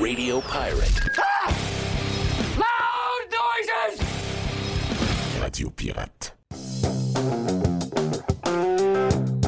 Radio 0.00 0.40
Pirate. 0.40 1.10
Loud 2.56 3.28
noises! 3.30 4.00
Radio 5.38 5.68
Pirate. 5.68 6.32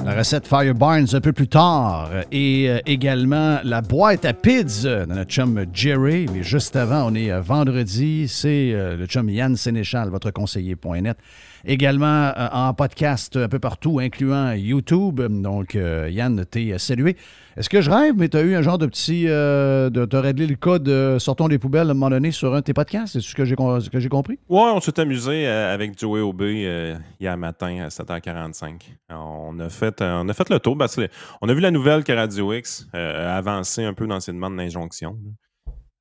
La 0.04 0.18
recette 0.18 0.46
Fire 0.46 0.74
Barnes 0.74 1.06
un 1.14 1.20
peu 1.20 1.32
plus 1.32 1.48
tard 1.48 2.10
et 2.30 2.68
euh, 2.68 2.80
également 2.84 3.60
la 3.64 3.80
boîte 3.80 4.26
à 4.26 4.34
pizza 4.34 5.06
de 5.06 5.14
notre 5.14 5.30
chum 5.30 5.64
Jerry. 5.72 6.26
Mais 6.34 6.42
juste 6.42 6.76
avant, 6.76 7.10
on 7.10 7.14
est 7.14 7.30
euh, 7.30 7.40
vendredi, 7.40 8.28
c'est 8.28 8.72
euh, 8.74 8.96
le 8.96 9.06
chum 9.06 9.30
Yann 9.30 9.56
Sénéchal, 9.56 10.10
votre 10.10 10.30
conseiller.net. 10.32 11.16
Également 11.64 12.32
en 12.52 12.74
podcast 12.74 13.36
un 13.36 13.48
peu 13.48 13.60
partout, 13.60 14.00
incluant 14.00 14.52
YouTube. 14.52 15.20
Donc, 15.22 15.74
Yann, 15.74 16.44
t'es 16.44 16.76
salué. 16.76 17.16
Est-ce 17.56 17.68
que 17.68 17.82
je 17.82 17.90
rêve, 17.90 18.14
mais 18.16 18.28
tu 18.28 18.36
as 18.36 18.42
eu 18.42 18.54
un 18.54 18.62
genre 18.62 18.78
de 18.78 18.86
petit. 18.86 19.28
Euh, 19.28 19.90
de, 19.90 20.04
t'as 20.04 20.20
réglé 20.20 20.46
le 20.46 20.56
code 20.56 20.84
de 20.84 21.16
Sortons 21.18 21.48
les 21.48 21.58
poubelles 21.58 21.88
à 21.88 21.90
un 21.90 21.94
moment 21.94 22.10
donné 22.10 22.30
sur 22.30 22.54
un 22.54 22.60
de 22.60 22.64
tes 22.64 22.72
podcasts? 22.72 23.12
C'est 23.12 23.20
ce 23.20 23.34
que 23.34 23.44
j'ai, 23.44 24.08
compris? 24.08 24.38
Ouais, 24.48 24.70
on 24.74 24.80
s'est 24.80 24.98
amusé 24.98 25.46
euh, 25.46 25.74
avec 25.74 25.98
Joey 25.98 26.20
Aubé 26.20 26.64
euh, 26.66 26.96
hier 27.20 27.36
matin 27.36 27.84
à 27.84 27.88
7h45. 27.88 28.80
On 29.10 29.58
a 29.60 29.68
fait, 29.68 30.00
euh, 30.00 30.26
a 30.26 30.34
le 30.50 30.58
tour. 30.60 30.78
que 30.78 31.08
on 31.42 31.48
a 31.48 31.54
vu 31.54 31.60
la 31.60 31.70
nouvelle 31.70 32.04
que 32.04 32.12
Radio 32.12 32.52
X 32.52 32.88
euh, 32.94 33.28
a 33.28 33.36
avancé 33.36 33.84
un 33.84 33.92
peu 33.92 34.06
dans 34.06 34.20
ses 34.20 34.32
demandes 34.32 34.56
d'injonction. 34.56 35.18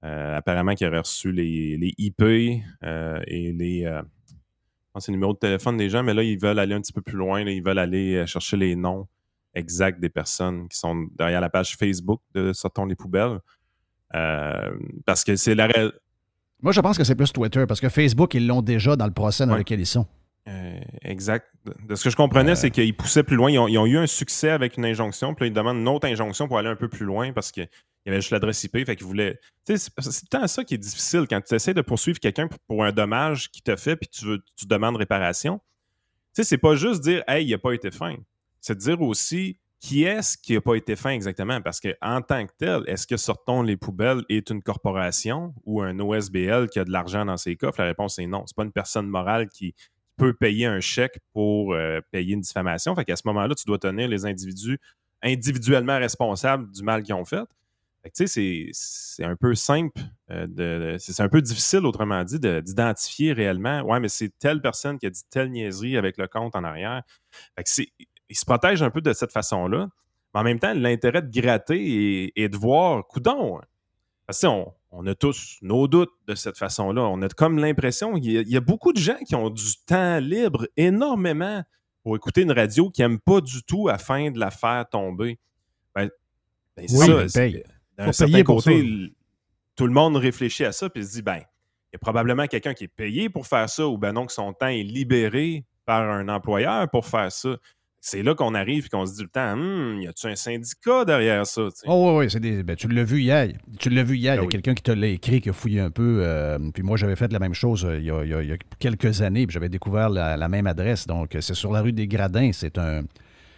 Euh, 0.04 0.38
apparemment 0.38 0.74
qu'il 0.74 0.88
aurait 0.88 0.99
reçu 0.99 1.32
les, 1.32 1.93
IP 1.97 2.22
euh, 2.84 3.20
et 3.28 3.52
les, 3.52 3.86
euh, 3.86 4.02
c'est 4.99 5.12
numéros 5.12 5.34
de 5.34 5.38
téléphone 5.38 5.78
des 5.78 5.89
gens, 5.89 6.02
mais 6.02 6.14
là, 6.14 6.24
ils 6.24 6.39
veulent 6.39 6.60
aller 6.60 6.74
un 6.74 6.82
petit 6.82 6.93
peu 6.93 7.02
plus 7.02 7.18
loin. 7.18 7.41
Ils 7.41 7.64
veulent 7.64 7.78
aller 7.78 8.16
euh, 8.16 8.26
chercher 8.26 8.58
les 8.58 8.76
noms 8.76 9.08
exacts 9.54 9.99
des 9.99 10.10
personnes 10.10 10.68
qui 10.70 10.78
sont 10.78 11.08
derrière 11.18 11.41
la 11.41 11.49
page 11.49 11.76
Facebook 11.78 12.22
de 12.34 12.54
Sortons 12.54 12.86
les 12.86 12.95
poubelles. 12.95 13.39
Euh, 14.16 14.72
parce 15.06 15.24
que 15.24 15.36
c'est 15.36 15.56
la, 15.56 15.68
Moi, 16.62 16.72
je 16.74 16.82
pense 16.82 16.97
que 16.97 17.04
c'est 17.04 17.16
plus 17.16 17.32
Twitter, 17.32 17.66
parce 17.68 17.80
que 17.80 17.89
Facebook, 17.89 18.34
ils 18.34 18.45
l'ont 18.45 18.62
déjà 18.62 18.95
dans 18.95 19.06
le 19.08 19.14
procès 19.14 19.45
dans 19.45 19.54
Ouais. 19.54 19.60
lequel 19.60 19.80
ils 19.80 19.86
sont. 19.86 20.06
Euh, 20.47 20.80
exact. 21.04 21.47
De- 21.88 21.95
ce 21.95 22.04
que 22.04 22.10
je 22.10 22.16
comprenais, 22.16 22.56
c'est 22.56 22.72
qu'ils 22.72 22.95
poussaient 22.95 23.24
plus 23.24 23.36
loin. 23.36 23.52
Ils 23.52 23.60
ont, 23.60 23.68
ils 23.68 23.78
ont 23.78 23.86
eu 23.86 23.97
un 23.97 24.08
succès 24.08 24.49
avec 24.49 24.76
une 24.78 24.86
injonction, 24.86 25.34
puis 25.36 25.45
là, 25.45 25.47
ils 25.47 25.54
demandent 25.54 25.78
une 25.78 25.88
autre 25.88 26.08
injonction 26.08 26.47
pour 26.47 26.58
aller 26.58 26.68
un 26.70 26.76
peu 26.76 26.88
plus 26.89 27.06
loin 27.06 27.32
parce 27.32 27.52
qu'il 27.52 27.70
y 28.06 28.10
avait 28.10 28.20
juste 28.22 28.32
l'adresse 28.32 28.64
IP. 28.64 28.84
Fait 28.86 28.95
qu'ils 28.95 29.06
voulaient. 29.06 29.39
C'est- 29.66 29.91
temps 30.30 30.47
ça 30.47 30.64
qui 30.64 30.74
est 30.74 30.80
difficile 30.80 31.26
quand 31.30 31.39
tu 31.41 31.54
essaies 31.56 31.76
de 31.76 31.82
poursuivre 31.82 32.20
quelqu'un 32.20 32.47
pour, 32.47 32.60
pour 32.68 32.84
un 32.84 32.91
dommage 32.91 33.49
qu'il 33.52 33.62
t'a 33.62 33.78
fait, 33.78 33.95
puis 33.95 34.10
tu, 34.10 34.26
veux, 34.26 34.39
tu 34.58 34.66
demandes 34.66 34.95
réparation. 34.97 35.60
Tu 36.34 36.41
sais, 36.41 36.43
c'est 36.43 36.58
pas 36.58 36.76
juste 36.76 37.02
dire, 37.02 37.24
hey, 37.28 37.45
il 37.45 37.52
n'a 37.52 37.58
pas 37.60 37.74
été 37.74 37.91
fin. 37.91 38.16
C'est 38.62 38.76
de 38.76 38.80
dire 38.80 39.01
aussi 39.01 39.57
qui 39.80 40.03
est-ce 40.03 40.38
qui 40.38 40.53
n'a 40.53 40.62
pas 40.62 40.76
été 40.76 40.95
fin 40.95 41.09
exactement? 41.09 41.59
Parce 41.62 41.80
que 41.80 41.95
en 42.01 42.22
tant 42.22 42.45
que 42.45 42.51
tel, 42.57 42.84
est-ce 42.86 43.07
que 43.07 43.18
Sortons 43.18 43.64
les 43.64 43.78
poubelles 43.78 44.24
est 44.30 44.49
une 44.51 44.62
corporation 44.62 45.55
ou 45.66 45.82
un 45.82 45.97
OSBL 45.99 46.70
qui 46.70 46.78
a 46.80 46.86
de 46.86 46.91
l'argent 46.91 47.26
dans 47.26 47.38
ses 47.38 47.55
coffres? 47.55 47.80
La 47.82 47.88
réponse 47.88 48.20
est 48.20 48.28
non. 48.28 48.43
C'est 48.45 48.55
pas 48.55 48.64
une 48.64 48.72
personne 48.72 49.07
morale 49.07 49.49
qui 49.49 49.74
peut 50.18 50.34
payer 50.34 50.68
un 50.68 50.80
chèque 50.82 51.20
pour 51.34 51.74
euh, 51.74 51.99
payer 52.12 52.36
une 52.36 52.41
diffamation. 52.41 52.93
Fait 52.95 53.05
qu'à 53.05 53.16
ce 53.16 53.24
moment-là, 53.26 53.55
tu 53.55 53.66
dois 53.66 53.80
tenir 53.80 54.07
les 54.07 54.26
individus 54.26 54.78
individuellement 55.24 55.97
responsables 55.97 56.72
du 56.72 56.84
mal 56.84 57.01
qu'ils 57.03 57.16
ont 57.16 57.26
fait. 57.26 57.45
Fait 58.03 58.09
tu 58.12 58.28
sais, 58.28 58.70
c'est- 58.74 59.24
un 59.24 59.36
peu 59.36 59.53
simple, 59.53 59.99
euh, 60.32 60.97
c'est 60.99 61.22
un 61.22 61.30
peu 61.30 61.41
difficile, 61.41 61.86
autrement 61.86 62.24
dit, 62.24 62.39
de- 62.39 62.59
d'identifier 62.59 63.32
réellement. 63.34 63.82
Ouais, 63.84 63.99
mais 63.99 64.09
c'est 64.09 64.32
telle 64.39 64.62
personne 64.62 64.97
qui 64.97 65.05
a 65.05 65.09
dit 65.12 65.22
telle 65.30 65.51
niaiserie 65.51 65.97
avec 65.97 66.18
le 66.18 66.28
compte 66.28 66.55
en 66.55 66.64
arrière. 66.64 67.03
Fait 67.57 67.88
ils 68.32 68.36
se 68.38 68.46
protègent 68.46 68.84
un 68.84 68.90
peu 68.90 69.02
de 69.02 69.14
cette 69.14 69.32
façon-là. 69.32 69.90
Mais 70.34 70.40
en 70.40 70.44
même 70.44 70.60
temps, 70.60 70.74
l'intérêt 70.74 71.22
de 71.22 71.30
gratter 71.32 71.78
et, 72.26 72.42
et 72.44 72.50
de 72.50 72.56
voir, 72.58 73.06
coudon, 73.08 73.60
parce 74.26 74.40
que, 74.42 74.48
on, 74.48 74.74
on 74.92 75.06
a 75.08 75.14
tous 75.16 75.58
nos 75.62 75.88
doutes 75.88 76.12
de 76.28 76.36
cette 76.36 76.58
façon-là. 76.58 77.02
On 77.04 77.22
a 77.22 77.28
comme 77.30 77.58
l'impression 77.60 78.14
qu'il 78.16 78.32
y, 78.32 78.38
a- 78.38 78.42
il 78.42 78.50
y 78.50 78.58
a 78.58 78.62
beaucoup 78.62 78.94
de 78.94 78.98
gens 79.00 79.18
qui 79.28 79.36
ont 79.36 79.50
du 79.50 79.76
temps 79.86 80.20
libre 80.20 80.68
énormément 80.78 81.64
pour 82.04 82.16
écouter 82.16 82.42
une 82.42 82.52
radio 82.52 82.90
qui 82.90 83.02
n'aiment 83.02 83.20
pas 83.20 83.42
du 83.42 83.64
tout 83.64 83.88
afin 83.90 84.32
de 84.32 84.40
la 84.40 84.52
faire 84.52 84.86
tomber. 84.90 85.38
Ben, 85.96 86.10
ben, 86.78 86.88
c'est 86.88 86.98
Oui, 86.98 87.30
ça. 87.30 87.40
ben. 87.40 87.54
D'un 87.98 88.06
certain 88.14 88.32
côté, 88.44 88.80
l- 88.80 89.12
tout 89.76 89.86
le 89.88 89.94
monde 89.94 90.16
réfléchit 90.16 90.66
à 90.66 90.72
ça 90.72 90.90
puis 90.90 91.04
se 91.06 91.12
dit 91.12 91.22
ben, 91.22 91.38
il 91.38 91.94
y 91.94 91.96
a 91.96 92.00
probablement 92.00 92.48
quelqu'un 92.48 92.74
qui 92.74 92.86
est 92.86 92.94
payé 92.96 93.30
pour 93.30 93.48
faire 93.48 93.70
ça 93.70 93.86
ou 93.88 93.98
ben 93.98 94.14
non 94.14 94.26
que 94.26 94.32
son 94.32 94.54
temps 94.54 94.68
est 94.68 94.84
libéré 94.84 95.66
par 95.86 96.10
un 96.10 96.30
employeur 96.30 96.90
pour 96.90 97.06
faire 97.06 97.32
ça. 97.32 97.58
C'est 98.04 98.24
là 98.24 98.34
qu'on 98.34 98.56
arrive 98.56 98.88
et 98.88 98.89
qu'on 98.89 99.06
se 99.06 99.14
dit 99.14 99.22
le 99.22 99.28
temps, 99.28 99.54
Hum, 99.54 100.02
y 100.02 100.08
a-tu 100.08 100.26
un 100.26 100.36
syndicat 100.36 101.06
derrière 101.06 101.45
ça? 101.45 101.62
tu 101.66 101.82
sais? 101.82 101.86
Oh 101.88 102.10
oui, 102.18 102.26
oui, 102.26 102.32
c'est 102.32 102.39
des. 102.39 102.64
ben, 102.64 102.76
tu 102.76 102.88
l'as 102.88 103.04
vu 103.04 103.22
hier. 103.22 103.49
Tu 103.80 103.91
l'as 103.91 104.02
vu 104.04 104.18
hier. 104.18 104.34
Il 104.34 104.38
y 104.38 104.39
a 104.39 104.41
Ben 104.41 104.45
oui. 104.47 104.52
quelqu'un 104.52 104.74
qui 104.74 104.82
te 104.82 104.91
l'a 104.91 105.06
écrit, 105.08 105.39
qui 105.39 105.49
a 105.49 105.54
fouillé 105.54 105.82
un 105.82 105.91
peu. 105.91 106.22
euh, 106.24 106.58
puis 106.74 106.82
moi, 106.82 106.97
j'avais 106.97 107.16
fait 107.16 107.32
la 107.32 107.38
même 107.38 107.54
chose 107.54 107.86
euh, 107.86 107.99
il 107.99 108.06
y 108.06 108.10
a, 108.12 108.24
y 108.43 108.47
y 108.47 108.58
quelques 108.80 109.22
années. 109.22 109.45
Puis 109.45 109.54
j'avais 109.54 109.70
découvert 109.70 110.10
la, 110.10 110.36
la 110.36 110.47
même 110.49 110.66
adresse. 110.66 111.06
Donc, 111.06 111.38
c'est 111.39 111.54
sur 111.54 111.72
la 111.72 111.82
rue 111.82 111.93
des 111.93 112.08
Gradins. 112.08 112.49
C'est 112.54 112.78
un. 112.80 113.04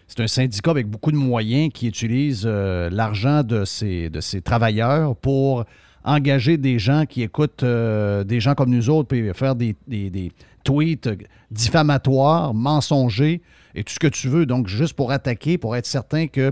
C'est 0.06 0.20
un 0.20 0.28
syndicat 0.28 0.70
avec 0.72 0.88
beaucoup 0.88 1.14
de 1.14 1.18
moyens 1.18 1.72
qui 1.74 1.88
utilise 1.88 2.44
euh, 2.46 2.89
l'argent 2.91 3.41
de 3.41 3.64
ses, 3.64 4.10
de 4.10 4.20
ses 4.20 4.41
travailleurs 4.41 5.16
pour 5.16 5.64
engager 6.04 6.58
des 6.58 6.78
gens 6.78 7.06
qui 7.06 7.24
écoutent 7.24 7.64
euh, 7.64 8.26
des 8.26 8.41
gens 8.41 8.54
comme 8.54 8.70
nous 8.72 8.89
autres, 8.89 9.08
puis 9.08 9.34
faire 9.34 9.56
des, 9.56 9.74
des- 9.88 10.10
des 10.10 10.32
tweets 10.66 11.08
diffamatoires, 11.50 12.54
mensongers 12.54 13.41
et 13.76 13.84
tout 13.84 13.94
ce 13.94 14.00
que 14.00 14.08
tu 14.08 14.28
veux. 14.30 14.46
Donc, 14.46 14.68
juste 14.68 14.94
pour 14.94 15.12
attaquer, 15.12 15.58
pour 15.58 15.76
être 15.76 15.86
certain 15.86 16.28
que. 16.28 16.52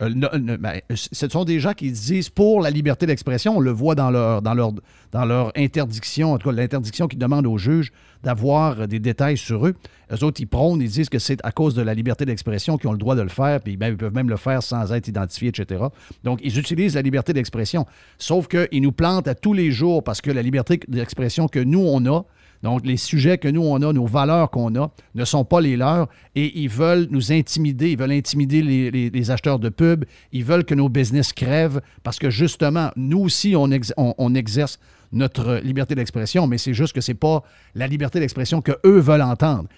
euh, 0.00 0.08
ne- 0.14 0.56
ben, 0.56 0.80
ce 0.94 1.28
sont 1.28 1.44
des 1.44 1.60
gens 1.60 1.74
qui 1.74 1.90
disent 1.92 2.30
pour 2.30 2.60
la 2.60 2.70
liberté 2.70 3.06
d'expression. 3.06 3.56
On 3.58 3.60
le 3.60 3.70
voit 3.70 3.94
dans 3.94 4.10
leur, 4.10 4.42
dans 4.42 4.54
leur, 4.54 4.72
dans 5.12 5.24
leur 5.24 5.52
interdiction, 5.56 6.32
en 6.32 6.38
tout 6.38 6.48
cas 6.48 6.54
l'interdiction 6.56 7.06
qu'ils 7.08 7.18
demandent 7.18 7.46
aux 7.46 7.58
juges 7.58 7.92
d'avoir 8.22 8.88
des 8.88 8.98
détails 9.00 9.36
sur 9.36 9.66
eux. 9.66 9.74
Eux 10.12 10.24
autres, 10.24 10.40
ils 10.40 10.46
prônent, 10.46 10.80
ils 10.80 10.88
disent 10.90 11.08
que 11.08 11.18
c'est 11.18 11.38
à 11.44 11.52
cause 11.52 11.74
de 11.74 11.82
la 11.82 11.94
liberté 11.94 12.24
d'expression 12.24 12.78
qu'ils 12.78 12.88
ont 12.88 12.92
le 12.92 12.98
droit 12.98 13.14
de 13.16 13.22
le 13.22 13.28
faire, 13.28 13.60
puis 13.60 13.76
ben, 13.76 13.88
ils 13.88 13.96
peuvent 13.96 14.14
même 14.14 14.28
le 14.28 14.36
faire 14.36 14.62
sans 14.62 14.92
être 14.92 15.08
identifiés, 15.08 15.48
etc. 15.50 15.84
Donc, 16.24 16.40
ils 16.42 16.58
utilisent 16.58 16.94
la 16.94 17.02
liberté 17.02 17.32
d'expression. 17.32 17.86
Sauf 18.18 18.48
qu'ils 18.48 18.82
nous 18.82 18.92
plantent 18.92 19.28
à 19.28 19.34
tous 19.34 19.52
les 19.52 19.70
jours 19.70 20.02
parce 20.02 20.20
que 20.20 20.30
la 20.30 20.42
liberté 20.42 20.80
d'expression 20.88 21.48
que 21.48 21.58
nous, 21.60 21.80
on 21.84 22.04
a, 22.06 22.24
donc, 22.62 22.86
les 22.86 22.96
sujets 22.96 23.38
que 23.38 23.48
nous, 23.48 23.62
on 23.62 23.82
a, 23.82 23.92
nos 23.92 24.06
valeurs 24.06 24.50
qu'on 24.50 24.74
a, 24.76 24.90
ne 25.14 25.24
sont 25.24 25.44
pas 25.44 25.60
les 25.60 25.76
leurs 25.76 26.08
et 26.36 26.60
ils 26.60 26.68
veulent 26.68 27.08
nous 27.10 27.32
intimider. 27.32 27.90
Ils 27.90 27.98
veulent 27.98 28.12
intimider 28.12 28.62
les, 28.62 29.30
acheteurs 29.30 29.58
de 29.58 29.68
pub. 29.68 30.04
Ils 30.30 30.44
veulent 30.44 30.64
que 30.64 30.74
nos 30.74 30.88
business 30.88 31.32
crèvent 31.32 31.80
parce 32.04 32.18
que, 32.20 32.30
justement, 32.30 32.90
nous 32.96 33.18
aussi, 33.20 33.56
on, 33.56 33.70
ex- 33.72 33.92
on- 33.96 34.14
on 34.16 34.34
exerce 34.36 34.78
notre 35.10 35.56
liberté 35.64 35.94
d'expression, 35.94 36.46
mais 36.46 36.56
c'est 36.56 36.72
juste 36.72 36.92
que 36.94 37.00
c'est 37.00 37.14
pas 37.14 37.42
la 37.74 37.86
liberté 37.88 38.20
d'expression 38.20 38.62
que 38.62 38.72
eux 38.86 38.98
veulent 39.00 39.22
entendre. 39.22 39.68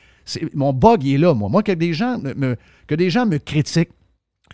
Mon 0.52 0.72
bug, 0.72 1.04
il 1.04 1.14
est 1.14 1.18
là, 1.18 1.34
moi. 1.34 1.48
Moi, 1.48 1.62
que 1.62 1.72
des 1.72 1.92
gens 1.94 2.18
me, 2.18 2.34
me- 2.34 2.56
que 2.86 2.94
des 2.94 3.08
gens 3.10 3.24
me 3.26 3.38
critiquent, 3.38 3.90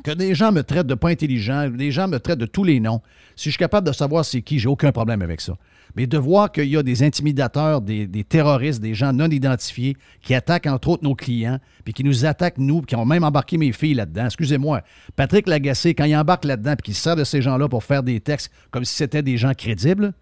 que 0.04 0.12
des 0.12 0.34
gens 0.34 0.52
me 0.52 0.62
traitent 0.62 0.86
de 0.86 0.94
pas 0.94 1.08
intelligent, 1.10 1.68
que 1.70 1.76
des 1.76 1.90
gens 1.90 2.08
me 2.08 2.18
traitent 2.18 2.38
de 2.38 2.46
tous 2.46 2.64
les 2.64 2.80
noms, 2.80 3.00
si 3.36 3.46
je 3.46 3.50
suis 3.54 3.58
capable 3.58 3.86
de 3.86 3.92
savoir 3.92 4.24
c'est 4.24 4.40
qui, 4.42 4.58
j'ai 4.58 4.68
aucun 4.68 4.92
problème 4.92 5.20
avec 5.20 5.40
ça. 5.40 5.54
Mais 5.96 6.06
de 6.06 6.18
voir 6.18 6.52
qu'il 6.52 6.68
y 6.68 6.76
a 6.76 6.82
des 6.82 7.02
intimidateurs, 7.02 7.80
des, 7.80 8.24
terroristes, 8.24 8.80
des 8.80 8.94
gens 8.94 9.12
non 9.12 9.28
identifiés 9.28 9.96
qui 10.22 10.34
attaquent 10.34 10.66
entre 10.66 10.88
autres 10.88 11.04
nos 11.04 11.14
clients, 11.14 11.58
puis 11.84 11.92
qui 11.92 12.04
nous 12.04 12.24
attaquent 12.24 12.58
nous, 12.58 12.80
puis 12.80 12.88
qui 12.88 12.96
ont 12.96 13.04
même 13.04 13.24
embarqué 13.24 13.58
mes 13.58 13.72
filles 13.72 13.94
là-dedans. 13.94 14.26
Excusez-moi, 14.26 14.82
Patrick 15.16 15.48
Lagacé, 15.48 15.94
quand 15.94 16.04
il 16.04 16.16
embarque 16.16 16.44
là-dedans, 16.44 16.74
puis 16.76 16.86
qu'il 16.86 16.94
se 16.94 17.02
sert 17.02 17.16
de 17.16 17.24
ces 17.24 17.42
gens-là 17.42 17.68
pour 17.68 17.84
faire 17.84 18.02
des 18.02 18.20
textes 18.20 18.50
comme 18.70 18.84
si 18.84 18.94
c'était 18.94 19.22
des 19.22 19.36
gens 19.36 19.52
crédibles, 19.54 20.12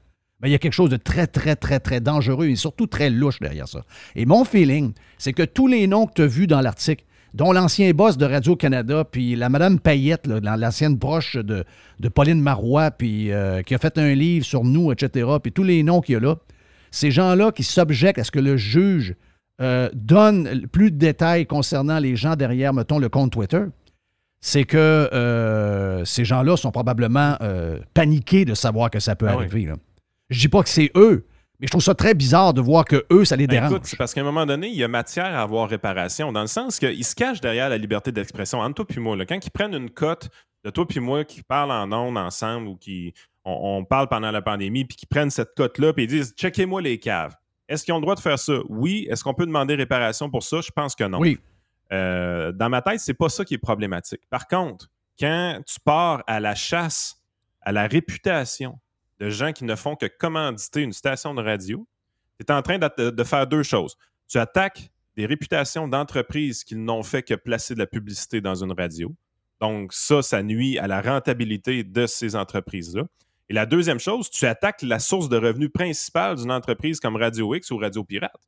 ben, 0.40 0.48
il 0.48 0.52
y 0.52 0.54
a 0.54 0.58
quelque 0.58 0.72
chose 0.72 0.90
de 0.90 0.96
très, 0.96 1.26
très, 1.26 1.56
très, 1.56 1.80
très 1.80 2.00
dangereux 2.00 2.46
et 2.46 2.56
surtout 2.56 2.86
très 2.86 3.10
louche 3.10 3.40
derrière 3.40 3.66
ça. 3.66 3.84
Et 4.14 4.24
mon 4.24 4.44
feeling, 4.44 4.92
c'est 5.18 5.32
que 5.32 5.42
tous 5.42 5.66
les 5.66 5.86
noms 5.86 6.06
que 6.06 6.12
tu 6.14 6.22
as 6.22 6.26
vus 6.26 6.46
dans 6.46 6.60
l'article, 6.60 7.04
dont 7.34 7.52
l'ancien 7.52 7.90
boss 7.92 8.16
de 8.16 8.24
Radio-Canada, 8.26 9.04
puis 9.04 9.36
la 9.36 9.48
Madame 9.48 9.78
Payette, 9.78 10.26
là, 10.26 10.56
l'ancienne 10.56 10.98
proche 10.98 11.36
de, 11.36 11.64
de 12.00 12.08
Pauline 12.08 12.40
Marois, 12.40 12.90
puis 12.90 13.30
euh, 13.32 13.62
qui 13.62 13.74
a 13.74 13.78
fait 13.78 13.98
un 13.98 14.14
livre 14.14 14.44
sur 14.44 14.64
nous, 14.64 14.90
etc., 14.92 15.28
puis 15.42 15.52
tous 15.52 15.62
les 15.64 15.82
noms 15.82 16.00
qu'il 16.00 16.14
y 16.14 16.16
a 16.16 16.20
là, 16.20 16.36
ces 16.90 17.10
gens-là 17.10 17.52
qui 17.52 17.64
s'objectent 17.64 18.18
à 18.18 18.24
ce 18.24 18.30
que 18.30 18.38
le 18.40 18.56
juge 18.56 19.14
euh, 19.60 19.88
donne 19.94 20.66
plus 20.72 20.90
de 20.90 20.96
détails 20.96 21.46
concernant 21.46 21.98
les 21.98 22.16
gens 22.16 22.34
derrière, 22.36 22.72
mettons, 22.72 22.98
le 22.98 23.08
compte 23.08 23.32
Twitter, 23.32 23.62
c'est 24.40 24.64
que 24.64 24.76
euh, 24.78 26.04
ces 26.04 26.24
gens-là 26.24 26.56
sont 26.56 26.70
probablement 26.70 27.36
paniqués 27.92 28.44
de 28.44 28.54
savoir 28.54 28.88
que 28.90 29.00
ça 29.00 29.16
peut 29.16 29.26
Ah 29.28 29.36
oui. 29.36 29.44
arriver. 29.44 29.66
là. 29.66 29.74
Je 30.30 30.38
dis 30.40 30.48
pas 30.48 30.62
que 30.62 30.68
c'est 30.68 30.90
eux, 30.94 31.26
mais 31.60 31.66
je 31.66 31.70
trouve 31.70 31.82
ça 31.82 31.94
très 31.94 32.14
bizarre 32.14 32.54
de 32.54 32.60
voir 32.60 32.84
que 32.84 33.04
eux, 33.10 33.24
ça 33.24 33.36
les 33.36 33.46
Ben, 33.46 33.56
dérange. 33.56 33.72
écoute, 33.72 33.86
c'est 33.86 33.96
parce 33.96 34.14
qu'à 34.14 34.20
un 34.20 34.24
moment 34.24 34.46
donné, 34.46 34.68
il 34.68 34.76
y 34.76 34.84
a 34.84 34.88
matière 34.88 35.26
à 35.36 35.42
avoir 35.42 35.68
réparation, 35.68 36.32
dans 36.32 36.42
le 36.42 36.46
sens 36.46 36.78
qu'ils 36.78 37.04
se 37.04 37.14
cachent 37.14 37.40
derrière 37.40 37.68
la 37.68 37.78
liberté 37.78 38.12
d'expression. 38.12 38.60
Entre 38.60 38.74
toi 38.76 38.86
puis 38.86 39.00
moi, 39.00 39.16
là, 39.16 39.26
quand 39.26 39.38
ils 39.44 39.50
prennent 39.50 39.74
une 39.74 39.90
cote 39.90 40.28
de 40.64 40.70
toi 40.70 40.86
puis 40.86 41.00
moi 41.00 41.24
qui 41.24 41.42
parlent 41.42 41.70
en 41.72 41.90
ondes 41.92 42.18
ensemble 42.18 42.68
ou 42.68 42.76
qui 42.76 43.12
on, 43.44 43.78
on 43.78 43.84
parle 43.84 44.08
pendant 44.08 44.30
la 44.30 44.42
pandémie, 44.42 44.84
puis 44.84 44.96
qui 44.96 45.06
prennent 45.06 45.30
cette 45.30 45.54
cote-là, 45.56 45.92
puis 45.92 46.04
ils 46.04 46.08
disent 46.08 46.34
checkez-moi 46.36 46.82
les 46.82 46.98
caves. 46.98 47.34
Est-ce 47.68 47.84
qu'ils 47.84 47.92
ont 47.92 47.98
le 47.98 48.02
droit 48.02 48.14
de 48.14 48.20
faire 48.20 48.38
ça? 48.38 48.54
Oui. 48.68 49.06
Est-ce 49.10 49.22
qu'on 49.24 49.34
peut 49.34 49.46
demander 49.46 49.74
réparation 49.74 50.30
pour 50.30 50.42
ça? 50.42 50.60
Je 50.60 50.70
pense 50.70 50.94
que 50.94 51.04
non. 51.04 51.18
Oui. 51.18 51.38
Euh, 51.92 52.52
dans 52.52 52.68
ma 52.68 52.82
tête, 52.82 53.00
c'est 53.00 53.14
pas 53.14 53.28
ça 53.28 53.44
qui 53.44 53.54
est 53.54 53.58
problématique. 53.58 54.20
Par 54.30 54.46
contre, 54.46 54.88
quand 55.18 55.60
tu 55.66 55.80
pars 55.84 56.22
à 56.26 56.40
la 56.40 56.54
chasse 56.54 57.16
à 57.62 57.72
la 57.72 57.86
réputation 57.86 58.78
de 59.20 59.30
gens 59.30 59.52
qui 59.52 59.64
ne 59.64 59.74
font 59.74 59.96
que 59.96 60.06
commanditer 60.06 60.82
une 60.82 60.92
station 60.92 61.34
de 61.34 61.42
radio, 61.42 61.86
tu 62.38 62.46
es 62.46 62.52
en 62.52 62.62
train 62.62 62.78
de, 62.78 63.24
faire 63.24 63.46
deux 63.46 63.62
choses. 63.62 63.96
Tu 64.28 64.38
attaques 64.38 64.90
des 65.16 65.26
réputations 65.26 65.88
d'entreprises 65.88 66.62
qui 66.62 66.76
n'ont 66.76 67.02
fait 67.02 67.22
que 67.22 67.34
placer 67.34 67.74
de 67.74 67.80
la 67.80 67.86
publicité 67.86 68.40
dans 68.40 68.62
une 68.62 68.72
radio. 68.72 69.12
Donc, 69.60 69.92
ça, 69.92 70.22
ça 70.22 70.42
nuit 70.42 70.78
à 70.78 70.86
la 70.86 71.00
rentabilité 71.00 71.82
de 71.82 72.06
ces 72.06 72.36
entreprises-là. 72.36 73.04
Et 73.48 73.54
la 73.54 73.66
deuxième 73.66 73.98
chose, 73.98 74.30
tu 74.30 74.46
attaques 74.46 74.82
la 74.82 75.00
source 75.00 75.28
de 75.28 75.36
revenus 75.36 75.70
principale 75.72 76.36
d'une 76.36 76.52
entreprise 76.52 77.00
comme 77.00 77.16
Radio 77.16 77.54
X 77.54 77.70
ou 77.70 77.78
Radio 77.78 78.04
Pirate 78.04 78.40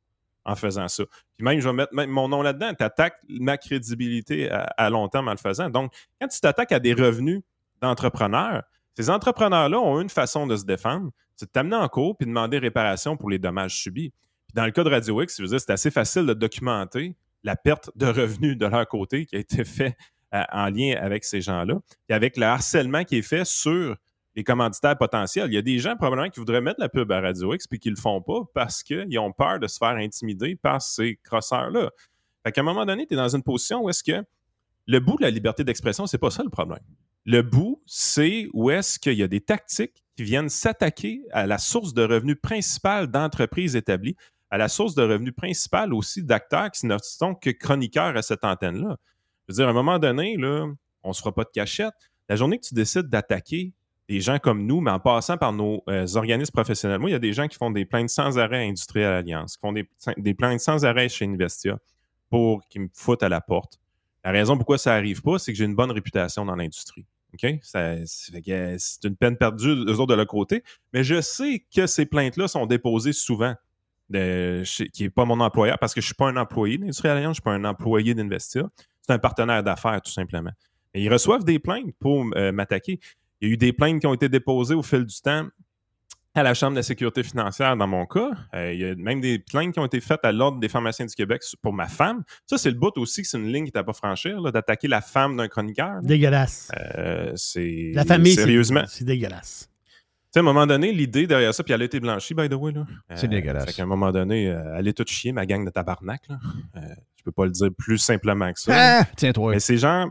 en 0.45 0.55
faisant 0.55 0.87
ça. 0.87 1.03
Puis 1.37 1.45
même, 1.45 1.59
je 1.59 1.67
vais 1.67 1.87
mettre 1.91 2.07
mon 2.07 2.29
nom 2.29 2.41
là-dedans, 2.41 2.73
tu 2.73 2.83
attaques 2.83 3.17
ma 3.27 3.57
crédibilité 3.57 4.49
à 4.49 4.89
long 4.89 5.07
terme 5.07 5.27
en 5.27 5.31
le 5.31 5.37
faisant. 5.37 5.69
Donc, 5.69 5.93
quand 6.19 6.27
tu 6.27 6.39
t'attaques 6.39 6.71
à 6.71 6.79
des 6.79 6.93
revenus 6.93 7.41
d'entrepreneurs, 7.81 8.63
ces 8.95 9.09
entrepreneurs-là 9.09 9.79
ont 9.79 10.01
une 10.01 10.09
façon 10.09 10.47
de 10.47 10.55
se 10.55 10.65
défendre, 10.65 11.11
c'est 11.35 11.45
de 11.45 11.51
t'amener 11.51 11.75
en 11.75 11.87
cours 11.87 12.17
puis 12.17 12.27
demander 12.27 12.57
réparation 12.57 13.17
pour 13.17 13.29
les 13.29 13.39
dommages 13.39 13.81
subis. 13.81 14.11
Puis 14.47 14.53
dans 14.53 14.65
le 14.65 14.71
cas 14.71 14.83
de 14.83 14.89
Radio 14.89 15.21
X, 15.21 15.41
c'est 15.45 15.69
assez 15.69 15.91
facile 15.91 16.25
de 16.25 16.33
documenter 16.33 17.15
la 17.43 17.55
perte 17.55 17.89
de 17.95 18.05
revenus 18.05 18.57
de 18.57 18.65
leur 18.65 18.87
côté 18.87 19.25
qui 19.25 19.35
a 19.35 19.39
été 19.39 19.63
fait 19.63 19.95
euh, 20.33 20.43
en 20.51 20.69
lien 20.69 20.95
avec 21.01 21.23
ces 21.23 21.41
gens-là, 21.41 21.75
et 22.09 22.13
avec 22.13 22.37
le 22.37 22.45
harcèlement 22.45 23.03
qui 23.03 23.17
est 23.17 23.21
fait 23.21 23.45
sur 23.45 23.95
les 24.35 24.43
commanditaires 24.43 24.97
potentiels. 24.97 25.47
Il 25.47 25.53
y 25.55 25.57
a 25.57 25.61
des 25.61 25.79
gens 25.79 25.95
probablement 25.97 26.29
qui 26.29 26.39
voudraient 26.39 26.61
mettre 26.61 26.79
la 26.79 26.87
pub 26.87 27.11
à 27.11 27.19
Radio 27.19 27.53
X 27.53 27.67
puis 27.67 27.79
qui 27.79 27.89
le 27.89 27.97
font 27.97 28.21
pas 28.21 28.41
parce 28.53 28.81
qu'ils 28.81 29.19
ont 29.19 29.33
peur 29.33 29.59
de 29.59 29.67
se 29.67 29.77
faire 29.77 29.95
intimider 29.97 30.55
par 30.55 30.81
ces 30.81 31.17
crosseurs-là. 31.23 31.89
Fait 32.45 32.51
qu'à 32.51 32.61
un 32.61 32.63
moment 32.63 32.85
donné, 32.85 33.05
tu 33.05 33.13
es 33.13 33.17
dans 33.17 33.35
une 33.35 33.43
position 33.43 33.83
où 33.83 33.89
est-ce 33.89 34.03
que 34.03 34.23
le 34.87 34.99
bout 34.99 35.17
de 35.17 35.23
la 35.23 35.29
liberté 35.29 35.63
d'expression, 35.63 36.07
c'est 36.07 36.17
pas 36.17 36.31
ça 36.31 36.43
le 36.43 36.49
problème. 36.49 36.79
Le 37.25 37.41
bout, 37.41 37.81
c'est 37.85 38.47
où 38.53 38.71
est-ce 38.71 38.97
qu'il 38.99 39.13
y 39.13 39.23
a 39.23 39.27
des 39.27 39.41
tactiques 39.41 40.03
qui 40.15 40.23
viennent 40.23 40.49
s'attaquer 40.49 41.21
à 41.31 41.45
la 41.45 41.57
source 41.57 41.93
de 41.93 42.03
revenus 42.03 42.37
principale 42.41 43.07
d'entreprises 43.07 43.75
établies, 43.75 44.15
à 44.49 44.57
la 44.57 44.67
source 44.67 44.95
de 44.95 45.03
revenus 45.03 45.35
principale 45.35 45.93
aussi 45.93 46.23
d'acteurs 46.23 46.71
qui 46.71 46.85
ne 46.87 46.97
sont 47.01 47.35
que 47.35 47.51
chroniqueurs 47.51 48.17
à 48.17 48.21
cette 48.21 48.43
antenne-là. 48.43 48.97
Je 49.47 49.53
veux 49.53 49.55
dire, 49.57 49.67
à 49.67 49.71
un 49.71 49.73
moment 49.73 49.99
donné, 49.99 50.35
on 51.03 51.13
se 51.13 51.19
fera 51.19 51.33
pas 51.33 51.43
de 51.43 51.51
cachette. 51.53 51.93
La 52.27 52.35
journée 52.35 52.57
que 52.57 52.65
tu 52.65 52.73
décides 52.73 53.07
d'attaquer 53.07 53.73
des 54.09 54.19
gens 54.19 54.39
comme 54.39 54.65
nous, 54.65 54.81
mais 54.81 54.91
en 54.91 54.99
passant 54.99 55.37
par 55.37 55.53
nos 55.53 55.83
euh, 55.87 56.05
organismes 56.15 56.51
professionnels. 56.51 56.99
Moi, 56.99 57.09
il 57.11 57.13
y 57.13 57.15
a 57.15 57.19
des 57.19 57.31
gens 57.31 57.47
qui 57.47 57.57
font 57.57 57.71
des 57.71 57.85
plaintes 57.85 58.09
sans 58.09 58.37
arrêt 58.37 58.57
à 58.57 58.67
Industriel 58.67 59.13
Alliance, 59.13 59.55
qui 59.55 59.61
font 59.61 59.73
des 60.17 60.33
plaintes 60.33 60.59
sans 60.59 60.83
arrêt 60.83 61.07
chez 61.07 61.25
Investia 61.25 61.77
pour 62.29 62.61
qu'ils 62.67 62.81
me 62.81 62.89
foutent 62.93 63.23
à 63.23 63.29
la 63.29 63.39
porte. 63.39 63.80
La 64.23 64.31
raison 64.31 64.55
pourquoi 64.55 64.77
ça 64.77 64.91
n'arrive 64.91 65.21
pas, 65.21 65.39
c'est 65.39 65.51
que 65.51 65.57
j'ai 65.57 65.65
une 65.65 65.75
bonne 65.75 65.91
réputation 65.91 66.45
dans 66.45 66.55
l'industrie. 66.55 67.05
C'est 67.63 69.03
une 69.03 69.15
peine 69.15 69.37
perdue, 69.37 69.69
eux 69.69 69.99
autres, 69.99 70.07
de 70.07 70.15
leur 70.15 70.27
côté. 70.27 70.63
Mais 70.93 71.03
je 71.03 71.21
sais 71.21 71.65
que 71.73 71.87
ces 71.87 72.05
plaintes-là 72.05 72.47
sont 72.47 72.65
déposées 72.65 73.13
souvent, 73.13 73.55
qui 74.11 75.03
n'est 75.03 75.09
pas 75.09 75.25
mon 75.25 75.39
employeur, 75.39 75.79
parce 75.79 75.93
que 75.93 76.01
je 76.01 76.05
ne 76.05 76.07
suis 76.07 76.15
pas 76.15 76.27
un 76.27 76.35
employé 76.35 76.77
d'Industriel 76.77 77.17
Alliance, 77.17 77.27
je 77.27 77.29
ne 77.29 77.33
suis 77.35 77.41
pas 77.41 77.53
un 77.53 77.65
employé 77.65 78.13
d'Investia. 78.13 78.69
C'est 79.01 79.13
un 79.13 79.19
partenaire 79.19 79.63
d'affaires, 79.63 80.01
tout 80.01 80.11
simplement. 80.11 80.51
Et 80.93 81.03
ils 81.03 81.11
reçoivent 81.11 81.45
des 81.45 81.57
plaintes 81.57 81.93
pour 81.99 82.25
euh, 82.35 82.51
m'attaquer. 82.51 82.99
Il 83.39 83.47
y 83.47 83.51
a 83.51 83.53
eu 83.53 83.57
des 83.57 83.73
plaintes 83.73 84.01
qui 84.01 84.07
ont 84.07 84.13
été 84.13 84.29
déposées 84.29 84.75
au 84.75 84.83
fil 84.83 85.05
du 85.05 85.15
temps 85.21 85.47
à 86.33 86.43
la 86.43 86.53
Chambre 86.53 86.71
de 86.73 86.77
la 86.77 86.83
sécurité 86.83 87.23
financière 87.23 87.75
dans 87.75 87.87
mon 87.87 88.05
cas. 88.05 88.31
Euh, 88.53 88.73
il 88.73 88.79
y 88.79 88.85
a 88.85 88.95
même 88.95 89.19
des 89.19 89.39
plaintes 89.39 89.73
qui 89.73 89.79
ont 89.79 89.85
été 89.85 89.99
faites 89.99 90.23
à 90.23 90.31
l'Ordre 90.31 90.59
des 90.59 90.69
pharmaciens 90.69 91.05
du 91.05 91.13
Québec 91.13 91.41
pour 91.61 91.73
ma 91.73 91.87
femme. 91.87 92.23
Ça, 92.45 92.57
c'est 92.57 92.69
le 92.69 92.77
bout 92.77 92.97
aussi 92.97 93.21
que 93.21 93.27
c'est 93.27 93.37
une 93.37 93.51
ligne 93.51 93.65
qui 93.65 93.71
t'a 93.71 93.83
pas 93.83 93.93
franchir, 93.93 94.41
d'attaquer 94.51 94.87
la 94.87 95.01
femme 95.01 95.35
d'un 95.37 95.47
chroniqueur. 95.49 95.95
là. 95.95 95.99
Dégueulasse. 96.01 96.71
Euh, 96.97 97.33
c'est 97.35 97.91
La 97.93 98.05
famille, 98.05 98.33
c'est- 98.33 98.41
sérieusement. 98.41 98.83
c'est 98.87 99.03
dégueulasse. 99.05 99.67
Tu 99.67 100.35
sais, 100.35 100.39
à 100.39 100.43
un 100.43 100.45
moment 100.45 100.65
donné, 100.65 100.93
l'idée 100.93 101.27
derrière 101.27 101.53
ça, 101.53 101.61
puis 101.63 101.73
elle 101.73 101.81
a 101.81 101.85
été 101.85 101.99
blanchie, 101.99 102.33
by 102.33 102.47
the 102.47 102.53
way. 102.53 102.71
là. 102.71 102.85
C'est 103.15 103.27
dégueulasse. 103.27 103.65
Fait 103.65 103.73
qu'à 103.73 103.83
un 103.83 103.87
moment 103.87 104.13
donné, 104.13 104.47
euh, 104.49 104.75
elle 104.77 104.87
est 104.87 104.93
toute 104.93 105.09
chier, 105.09 105.33
ma 105.33 105.45
gang 105.45 105.65
de 105.65 105.69
tabarnak. 105.69 106.21
Là. 106.29 106.39
Euh, 106.77 106.79
je 107.17 107.23
peux 107.23 107.33
pas 107.33 107.43
le 107.43 107.51
dire 107.51 107.67
plus 107.77 107.97
simplement 107.97 108.51
que 108.53 108.59
ça. 108.61 108.71
Ah! 109.01 109.05
Tiens-toi. 109.17 109.51
Mais 109.51 109.59
ces 109.59 109.77
gens, 109.77 110.09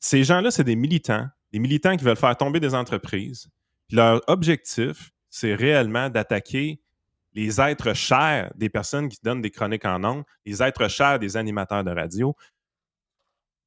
ces 0.00 0.24
gens-là, 0.24 0.50
c'est 0.50 0.64
des 0.64 0.76
militants, 0.76 1.26
des 1.52 1.58
militants 1.58 1.94
qui 1.98 2.04
veulent 2.04 2.16
faire 2.16 2.34
tomber 2.38 2.60
des 2.60 2.74
entreprises. 2.74 3.48
Puis 3.88 3.96
leur 3.98 4.22
objectif, 4.26 5.10
c'est 5.30 5.54
réellement 5.54 6.08
d'attaquer 6.10 6.80
les 7.34 7.60
êtres 7.60 7.94
chers 7.94 8.52
des 8.56 8.68
personnes 8.68 9.08
qui 9.08 9.18
donnent 9.22 9.42
des 9.42 9.50
chroniques 9.50 9.84
en 9.84 10.02
ondes, 10.02 10.24
les 10.44 10.62
êtres 10.62 10.88
chers 10.88 11.18
des 11.18 11.36
animateurs 11.36 11.84
de 11.84 11.90
radio, 11.90 12.34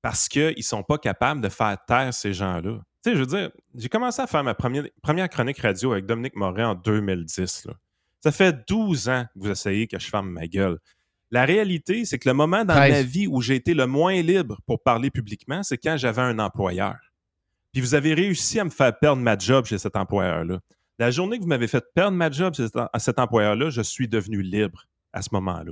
parce 0.01 0.28
qu'ils 0.28 0.55
ne 0.57 0.64
sont 0.64 0.84
pas 0.84 0.97
capables 0.97 1.41
de 1.41 1.49
faire 1.49 1.78
taire 1.86 2.14
ces 2.14 2.34
gens-là. 2.34 2.80
Tu 3.03 3.12
sais, 3.12 3.16
je 3.16 3.22
veux 3.22 3.28
dire, 3.28 3.51
j'ai 3.76 3.89
commencé 3.89 4.22
à 4.22 4.28
faire 4.28 4.43
ma 4.43 4.53
première, 4.53 4.86
première 5.01 5.30
chronique 5.30 5.59
radio 5.59 5.91
avec 5.93 6.05
Dominique 6.05 6.36
Moret 6.36 6.64
en 6.64 6.76
2010. 6.76 7.66
là. 7.66 7.74
Ça 8.20 8.32
fait 8.32 8.55
12 8.68 9.09
ans 9.09 9.26
que 9.34 9.39
vous 9.39 9.49
essayez 9.49 9.88
que 9.88 9.97
je 9.97 10.07
ferme 10.07 10.30
ma 10.30 10.47
gueule. 10.47 10.78
La 11.32 11.45
réalité, 11.45 12.05
c'est 12.05 12.20
que 12.20 12.28
le 12.28 12.36
moment 12.36 12.66
dans 12.66 12.76
13. 12.76 12.91
ma 12.91 13.01
vie 13.03 13.28
où 13.28 13.41
j'ai 13.41 13.55
été 13.55 13.74
le 13.74 13.88
moins 13.88 14.22
libre 14.22 14.59
pour 14.68 14.84
parler 14.84 15.09
publiquement, 15.09 15.64
c'est 15.64 15.78
quand 15.78 15.97
j'avais 15.97 16.22
un 16.22 16.38
employeur. 16.39 16.97
Puis 17.72 17.82
vous 17.82 17.95
avez 17.95 18.14
réussi 18.14 18.59
à 18.59 18.66
me 18.66 18.70
faire 18.70 18.97
perdre 18.99 19.22
ma 19.22 19.38
job 19.38 19.66
chez 19.66 19.78
cet 19.78 19.95
employeur-là. 19.95 20.59
La 21.00 21.12
journée 21.12 21.38
que 21.38 21.44
vous 21.44 21.50
m'avez 21.50 21.68
fait 21.68 21.84
perdre 21.96 22.16
ma 22.18 22.30
job 22.30 22.54
à 22.76 23.00
cet 23.00 23.20
employeur-là, 23.20 23.70
je 23.70 23.82
suis 23.82 24.08
devenu 24.08 24.42
libre 24.42 24.86
à 25.14 25.22
ce 25.22 25.30
moment-là. 25.34 25.72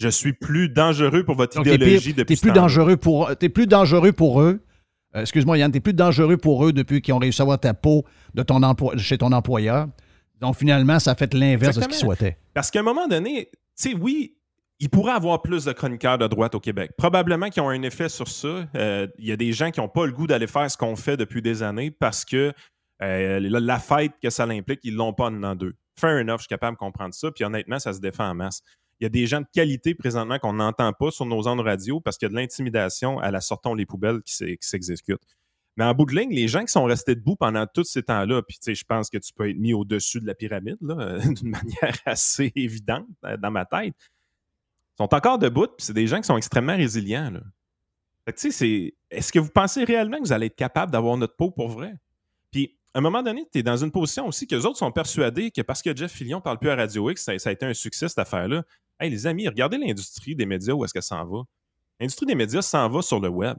Je 0.00 0.08
suis 0.08 0.32
plus 0.32 0.68
dangereux 0.68 1.24
pour 1.24 1.36
votre 1.36 1.56
Donc, 1.56 1.66
idéologie 1.66 2.14
depuis 2.14 2.36
plus 2.36 2.52
dangereux 2.52 2.96
pour 2.96 3.36
t'es 3.36 3.48
plus 3.48 3.66
dangereux 3.66 4.12
pour 4.12 4.40
eux. 4.42 4.60
Euh, 5.14 5.20
Excuse-moi 5.20 5.58
Yann, 5.58 5.70
t'es 5.70 5.80
plus 5.80 5.94
dangereux 5.94 6.36
pour 6.38 6.66
eux 6.66 6.72
depuis 6.72 7.02
qu'ils 7.02 7.14
ont 7.14 7.18
réussi 7.18 7.40
à 7.40 7.44
avoir 7.44 7.60
ta 7.60 7.74
peau 7.74 8.04
de 8.34 8.42
ton 8.42 8.62
emploi, 8.62 8.96
chez 8.96 9.18
ton 9.18 9.32
employeur. 9.32 9.86
Donc 10.40 10.56
finalement, 10.56 10.98
ça 10.98 11.12
a 11.12 11.14
fait 11.14 11.32
l'inverse 11.34 11.76
de 11.76 11.82
ce 11.82 11.86
qu'ils 11.88 11.96
souhaitaient. 11.96 12.36
Parce 12.54 12.70
qu'à 12.70 12.80
un 12.80 12.84
moment 12.84 13.06
donné, 13.06 13.48
tu 13.52 13.58
sais, 13.76 13.94
oui, 13.94 14.36
il 14.80 14.88
pourrait 14.88 15.12
avoir 15.12 15.40
plus 15.42 15.64
de 15.64 15.72
chroniqueurs 15.72 16.18
de 16.18 16.26
droite 16.26 16.56
au 16.56 16.60
Québec. 16.60 16.90
Probablement 16.98 17.48
qu'ils 17.50 17.62
ont 17.62 17.68
un 17.68 17.82
effet 17.82 18.08
sur 18.08 18.26
ça. 18.26 18.66
Euh, 18.74 19.06
Il 19.18 19.26
y 19.26 19.32
a 19.32 19.36
des 19.36 19.52
gens 19.52 19.70
qui 19.70 19.78
n'ont 19.78 19.88
pas 19.88 20.06
le 20.06 20.12
goût 20.12 20.26
d'aller 20.26 20.48
faire 20.48 20.68
ce 20.68 20.76
qu'on 20.76 20.96
fait 20.96 21.16
depuis 21.16 21.42
des 21.42 21.62
années 21.62 21.92
parce 21.92 22.24
que 22.24 22.52
euh, 23.02 23.40
la, 23.40 23.78
fête 23.78 24.12
que 24.22 24.30
ça 24.30 24.46
l'implique, 24.46 24.80
ils 24.84 24.94
l'ont 24.94 25.12
pas 25.12 25.26
en 25.26 25.54
deux. 25.56 25.74
Fair 25.98 26.20
enough, 26.20 26.38
je 26.38 26.42
suis 26.42 26.48
capable 26.48 26.76
de 26.76 26.78
comprendre 26.78 27.14
ça. 27.14 27.30
Puis 27.30 27.44
honnêtement, 27.44 27.78
ça 27.78 27.92
se 27.92 28.00
défend 28.00 28.28
en 28.28 28.34
masse. 28.34 28.62
Il 29.00 29.04
y 29.04 29.06
a 29.06 29.08
des 29.08 29.26
gens 29.26 29.40
de 29.40 29.46
qualité 29.52 29.94
présentement 29.94 30.38
qu'on 30.38 30.52
n'entend 30.52 30.92
pas 30.92 31.10
sur 31.10 31.26
nos 31.26 31.48
ondes 31.48 31.60
radio 31.60 32.00
parce 32.00 32.16
qu'il 32.16 32.26
y 32.26 32.30
a 32.30 32.30
de 32.30 32.36
l'intimidation 32.36 33.18
à 33.18 33.30
la 33.30 33.40
sortons 33.40 33.74
les 33.74 33.84
poubelles 33.86 34.22
qui 34.22 34.56
s'exécute. 34.60 35.20
Mais 35.76 35.84
en 35.84 35.94
bout 35.94 36.04
de 36.04 36.14
ligne, 36.14 36.30
les 36.30 36.48
gens 36.48 36.60
qui 36.60 36.70
sont 36.70 36.84
restés 36.84 37.14
debout 37.14 37.34
pendant 37.34 37.66
tous 37.66 37.84
ces 37.84 38.02
temps-là, 38.02 38.42
puis 38.42 38.58
je 38.64 38.84
pense 38.84 39.08
que 39.08 39.18
tu 39.18 39.32
peux 39.32 39.48
être 39.48 39.56
mis 39.56 39.72
au-dessus 39.72 40.20
de 40.20 40.26
la 40.26 40.34
pyramide, 40.34 40.76
d'une 40.82 41.48
manière 41.48 41.96
assez 42.04 42.52
évidente 42.54 43.06
euh, 43.24 43.36
dans 43.38 43.50
ma 43.50 43.64
tête, 43.64 43.94
sont 44.98 45.12
encore 45.14 45.38
debout, 45.38 45.66
puis 45.66 45.86
c'est 45.86 45.94
des 45.94 46.06
gens 46.06 46.18
qui 46.20 46.26
sont 46.26 46.36
extrêmement 46.36 46.76
résilients. 46.76 47.32
Fait. 48.28 48.92
Est-ce 49.10 49.32
que 49.32 49.38
vous 49.38 49.50
pensez 49.50 49.84
réellement 49.84 50.18
que 50.18 50.22
vous 50.22 50.32
allez 50.32 50.46
être 50.46 50.56
capable 50.56 50.92
d'avoir 50.92 51.16
notre 51.16 51.36
peau 51.36 51.50
pour 51.50 51.68
vrai? 51.68 51.94
Puis, 52.50 52.76
à 52.94 52.98
un 52.98 53.00
moment 53.00 53.22
donné, 53.22 53.46
tu 53.50 53.58
es 53.58 53.62
dans 53.62 53.76
une 53.76 53.90
position 53.90 54.26
aussi 54.26 54.46
que 54.46 54.54
les 54.54 54.66
autres 54.66 54.78
sont 54.78 54.92
persuadés 54.92 55.50
que 55.50 55.62
parce 55.62 55.80
que 55.80 55.96
Jeff 55.96 56.12
Fillion 56.12 56.40
parle 56.40 56.58
plus 56.58 56.70
à 56.70 56.76
Radio 56.76 57.08
X, 57.10 57.24
ça, 57.24 57.38
ça 57.38 57.50
a 57.50 57.52
été 57.52 57.64
un 57.64 57.74
succès, 57.74 58.08
cette 58.08 58.18
affaire-là. 58.18 58.64
Hey, 59.00 59.10
les 59.10 59.26
amis, 59.26 59.48
regardez 59.48 59.78
l'industrie 59.78 60.36
des 60.36 60.46
médias, 60.46 60.74
où 60.74 60.84
est-ce 60.84 60.92
qu'elle 60.92 61.02
s'en 61.02 61.24
va? 61.24 61.42
L'industrie 61.98 62.26
des 62.26 62.34
médias 62.34 62.62
s'en 62.62 62.88
va 62.88 63.00
sur 63.00 63.20
le 63.20 63.28
web. 63.28 63.56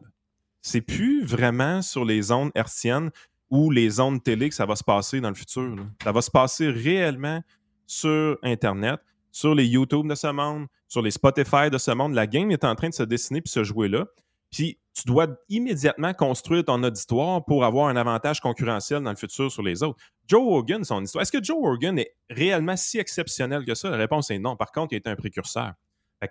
C'est 0.61 0.81
plus 0.81 1.25
vraiment 1.25 1.81
sur 1.81 2.05
les 2.05 2.31
ondes 2.31 2.51
hertziennes 2.55 3.09
ou 3.49 3.71
les 3.71 3.99
ondes 3.99 4.23
télé 4.23 4.49
que 4.49 4.55
ça 4.55 4.65
va 4.65 4.75
se 4.75 4.84
passer 4.84 5.19
dans 5.19 5.29
le 5.29 5.36
futur. 5.36 5.75
Ça 6.03 6.11
va 6.11 6.21
se 6.21 6.31
passer 6.31 6.69
réellement 6.69 7.41
sur 7.86 8.38
Internet, 8.43 8.99
sur 9.31 9.55
les 9.55 9.65
YouTube 9.65 10.07
de 10.07 10.15
ce 10.15 10.27
monde, 10.27 10.67
sur 10.88 11.01
les 11.01 11.11
Spotify 11.11 11.69
de 11.71 11.77
ce 11.77 11.91
monde. 11.91 12.13
La 12.13 12.27
game 12.27 12.51
est 12.51 12.63
en 12.63 12.75
train 12.75 12.89
de 12.89 12.93
se 12.93 13.03
dessiner 13.03 13.41
puis 13.41 13.51
se 13.51 13.63
jouer 13.63 13.89
là. 13.89 14.05
Puis 14.54 14.78
tu 14.93 15.04
dois 15.08 15.28
immédiatement 15.49 16.14
construire 16.14 16.64
ton 16.64 16.82
auditoire 16.84 17.43
pour 17.43 17.66
avoir 17.66 17.88
un 17.88 17.95
avantage 17.95 18.39
concurrentiel 18.39 19.01
dans 19.01 19.10
le 19.10 19.16
futur 19.16 19.51
sur 19.51 19.64
les 19.64 19.82
autres. 19.82 19.97
Joe 20.28 20.43
Hogan, 20.45 20.84
son 20.84 21.04
histoire. 21.04 21.24
Est-ce 21.24 21.32
que 21.32 21.43
Joe 21.43 21.58
Hogan 21.60 21.97
est 21.97 22.16
réellement 22.30 22.78
si 22.78 22.99
exceptionnel 22.99 23.66
que 23.66 23.74
ça? 23.74 23.89
La 23.89 23.97
réponse 23.97 24.30
est 24.30 24.38
non. 24.38 24.56
Par 24.56 24.72
contre, 24.72 24.93
il 24.93 24.97
est 24.97 25.08
un 25.08 25.16
précurseur. 25.16 25.74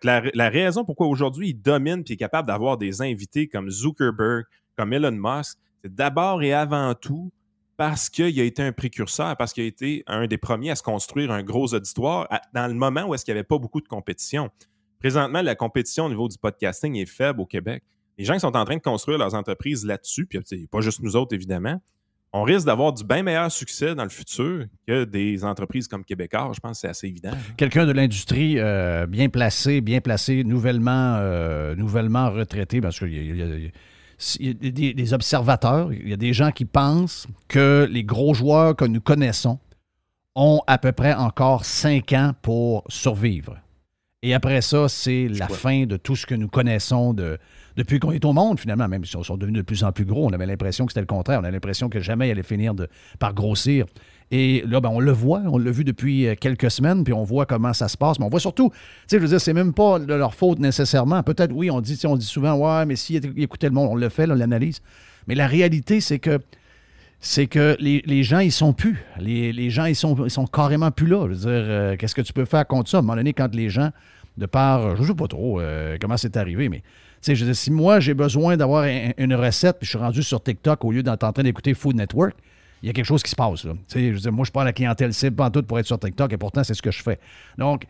La, 0.04 0.48
raison 0.48 0.84
pourquoi 0.84 1.06
aujourd'hui 1.08 1.50
il 1.50 1.54
domine 1.54 2.02
et 2.08 2.12
est 2.12 2.16
capable 2.16 2.46
d'avoir 2.46 2.78
des 2.78 3.02
invités 3.02 3.48
comme 3.48 3.68
Zuckerberg, 3.68 4.44
comme 4.76 4.92
Elon 4.92 5.12
Musk, 5.12 5.58
c'est 5.82 5.94
d'abord 5.94 6.42
et 6.42 6.54
avant 6.54 6.94
tout 6.94 7.30
parce 7.76 8.08
qu'il 8.08 8.40
a 8.40 8.44
été 8.44 8.62
un 8.62 8.72
précurseur, 8.72 9.36
parce 9.36 9.52
qu'il 9.52 9.64
a 9.64 9.66
été 9.66 10.04
un 10.06 10.26
des 10.28 10.38
premiers 10.38 10.70
à 10.70 10.76
se 10.76 10.82
construire 10.82 11.30
un 11.32 11.42
gros 11.42 11.74
auditoire 11.74 12.28
dans 12.54 12.68
le 12.68 12.74
moment 12.74 13.02
où 13.04 13.14
est-ce 13.14 13.24
qu'il 13.24 13.34
n'y 13.34 13.40
avait 13.40 13.46
pas 13.46 13.58
beaucoup 13.58 13.80
de 13.80 13.88
compétition. 13.88 14.50
Présentement, 15.00 15.42
la 15.42 15.56
compétition 15.56 16.06
au 16.06 16.08
niveau 16.08 16.28
du 16.28 16.38
podcasting 16.38 16.94
est 16.96 17.06
faible 17.06 17.40
au 17.40 17.46
Québec. 17.46 17.82
Les 18.18 18.24
gens 18.24 18.34
qui 18.34 18.40
sont 18.40 18.56
en 18.56 18.64
train 18.64 18.76
de 18.76 18.82
construire 18.82 19.18
leurs 19.18 19.34
entreprises 19.34 19.84
là-dessus, 19.84 20.26
puis 20.26 20.38
pas 20.70 20.80
juste 20.80 21.02
nous 21.02 21.16
autres, 21.16 21.34
évidemment, 21.34 21.80
on 22.34 22.44
risque 22.44 22.66
d'avoir 22.66 22.92
du 22.92 23.04
bien 23.04 23.22
meilleur 23.22 23.52
succès 23.52 23.94
dans 23.94 24.04
le 24.04 24.08
futur 24.08 24.64
que 24.86 25.04
des 25.04 25.44
entreprises 25.44 25.86
comme 25.86 26.02
Québécois. 26.02 26.50
Je 26.54 26.60
pense 26.60 26.72
que 26.72 26.80
c'est 26.80 26.88
assez 26.88 27.06
évident. 27.06 27.32
Quelqu'un 27.58 27.84
de 27.84 27.92
l'industrie 27.92 28.58
euh, 28.58 29.06
bien 29.06 29.28
placé, 29.28 29.82
bien 29.82 30.00
placé, 30.00 30.42
nouvellement, 30.42 31.16
euh, 31.18 31.74
nouvellement 31.74 32.30
retraité, 32.30 32.80
parce 32.80 32.98
qu'il 32.98 33.70
y 34.40 34.50
a, 34.50 34.92
des 34.94 35.12
observateurs, 35.12 35.92
il 35.92 36.08
y 36.08 36.12
a 36.14 36.16
des 36.16 36.32
gens 36.32 36.52
qui 36.52 36.64
pensent 36.64 37.26
que 37.48 37.86
les 37.90 38.04
gros 38.04 38.32
joueurs 38.32 38.76
que 38.76 38.86
nous 38.86 39.00
connaissons 39.00 39.58
ont 40.34 40.62
à 40.66 40.78
peu 40.78 40.92
près 40.92 41.12
encore 41.12 41.66
cinq 41.66 42.14
ans 42.14 42.32
pour 42.40 42.84
survivre. 42.88 43.58
Et 44.24 44.34
après 44.34 44.62
ça, 44.62 44.88
c'est 44.88 45.26
la 45.26 45.48
fin 45.48 45.84
de 45.84 45.96
tout 45.96 46.14
ce 46.14 46.26
que 46.26 46.36
nous 46.36 46.46
connaissons 46.46 47.12
de, 47.12 47.38
depuis 47.76 47.98
qu'on 47.98 48.12
est 48.12 48.24
au 48.24 48.32
monde, 48.32 48.60
finalement, 48.60 48.86
même 48.86 49.04
si 49.04 49.16
on 49.16 49.24
sont 49.24 49.36
devenus 49.36 49.62
de 49.62 49.66
plus 49.66 49.82
en 49.82 49.90
plus 49.90 50.04
gros. 50.04 50.24
On 50.24 50.32
avait 50.32 50.46
l'impression 50.46 50.86
que 50.86 50.92
c'était 50.92 51.00
le 51.00 51.06
contraire. 51.06 51.40
On 51.40 51.42
avait 51.42 51.52
l'impression 51.52 51.88
que 51.88 51.98
jamais 51.98 52.28
il 52.28 52.30
allait 52.30 52.44
finir 52.44 52.72
de, 52.72 52.86
par 53.18 53.34
grossir. 53.34 53.84
Et 54.30 54.62
là, 54.64 54.80
ben, 54.80 54.90
on 54.90 55.00
le 55.00 55.10
voit, 55.10 55.42
on 55.46 55.58
l'a 55.58 55.72
vu 55.72 55.82
depuis 55.82 56.28
euh, 56.28 56.36
quelques 56.40 56.70
semaines, 56.70 57.02
puis 57.02 57.12
on 57.12 57.24
voit 57.24 57.46
comment 57.46 57.72
ça 57.72 57.88
se 57.88 57.96
passe. 57.96 58.20
Mais 58.20 58.24
on 58.24 58.28
voit 58.28 58.38
surtout, 58.38 58.70
tu 58.70 58.76
sais, 59.08 59.16
je 59.16 59.22
veux 59.22 59.28
dire, 59.28 59.40
c'est 59.40 59.52
même 59.52 59.74
pas 59.74 59.98
de 59.98 60.14
leur 60.14 60.34
faute 60.34 60.60
nécessairement. 60.60 61.24
Peut-être, 61.24 61.52
oui, 61.52 61.68
on 61.72 61.80
dit, 61.80 62.00
on 62.04 62.16
dit 62.16 62.24
souvent, 62.24 62.54
ouais, 62.54 62.86
mais 62.86 62.94
si 62.94 63.16
écoutait 63.16 63.68
le 63.68 63.74
monde, 63.74 63.88
on 63.90 63.96
le 63.96 64.08
fait, 64.08 64.28
l'analyse. 64.28 64.82
Mais 65.26 65.34
la 65.34 65.48
réalité, 65.48 66.00
c'est 66.00 66.20
que 66.20 66.38
c'est 67.24 67.46
que 67.46 67.76
les, 67.78 68.22
gens, 68.24 68.40
ils 68.40 68.50
sont 68.50 68.72
plus. 68.72 69.04
Les, 69.18 69.70
gens, 69.70 69.84
ils 69.84 69.94
sont, 69.94 70.28
sont 70.28 70.46
carrément 70.46 70.90
plus 70.90 71.06
là. 71.06 71.26
Je 71.28 71.34
veux 71.34 71.36
dire, 71.36 71.48
euh, 71.50 71.96
qu'est-ce 71.96 72.16
que 72.16 72.20
tu 72.20 72.32
peux 72.32 72.44
faire 72.44 72.66
contre 72.66 72.90
ça? 72.90 72.96
À 72.96 73.00
un 73.00 73.02
moment 73.02 73.14
donné, 73.14 73.32
quand 73.32 73.54
les 73.54 73.70
gens, 73.70 73.90
de 74.36 74.46
par, 74.46 74.96
je 74.96 75.02
ne 75.02 75.06
sais 75.06 75.14
pas 75.14 75.28
trop 75.28 75.60
euh, 75.60 75.96
comment 76.00 76.16
c'est 76.16 76.36
arrivé, 76.36 76.68
mais 76.68 76.82
je 77.26 77.44
veux 77.44 77.54
si 77.54 77.70
moi, 77.70 78.00
j'ai 78.00 78.14
besoin 78.14 78.56
d'avoir 78.56 78.82
un- 78.84 79.12
une 79.16 79.34
recette, 79.34 79.78
puis 79.78 79.86
je 79.86 79.90
suis 79.90 79.98
rendu 79.98 80.22
sur 80.24 80.42
TikTok 80.42 80.84
au 80.84 80.90
lieu 80.90 81.04
d'être 81.04 81.22
en 81.22 81.32
train 81.32 81.44
d'écouter 81.44 81.74
Food 81.74 81.94
Network, 81.94 82.34
il 82.82 82.88
y 82.88 82.90
a 82.90 82.92
quelque 82.92 83.06
chose 83.06 83.22
qui 83.22 83.30
se 83.30 83.36
passe. 83.36 83.62
Je 83.62 83.68
veux 83.98 84.18
dire, 84.18 84.32
moi, 84.32 84.42
je 84.42 84.46
suis 84.46 84.52
pas 84.52 84.64
la 84.64 84.72
clientèle 84.72 85.14
cible 85.14 85.40
en 85.42 85.50
tout 85.50 85.62
pour 85.62 85.78
être 85.78 85.86
sur 85.86 86.00
TikTok, 86.00 86.32
et 86.32 86.36
pourtant, 86.36 86.64
c'est 86.64 86.74
ce 86.74 86.82
que 86.82 86.90
je 86.90 87.00
fais. 87.04 87.20
Donc, 87.56 87.84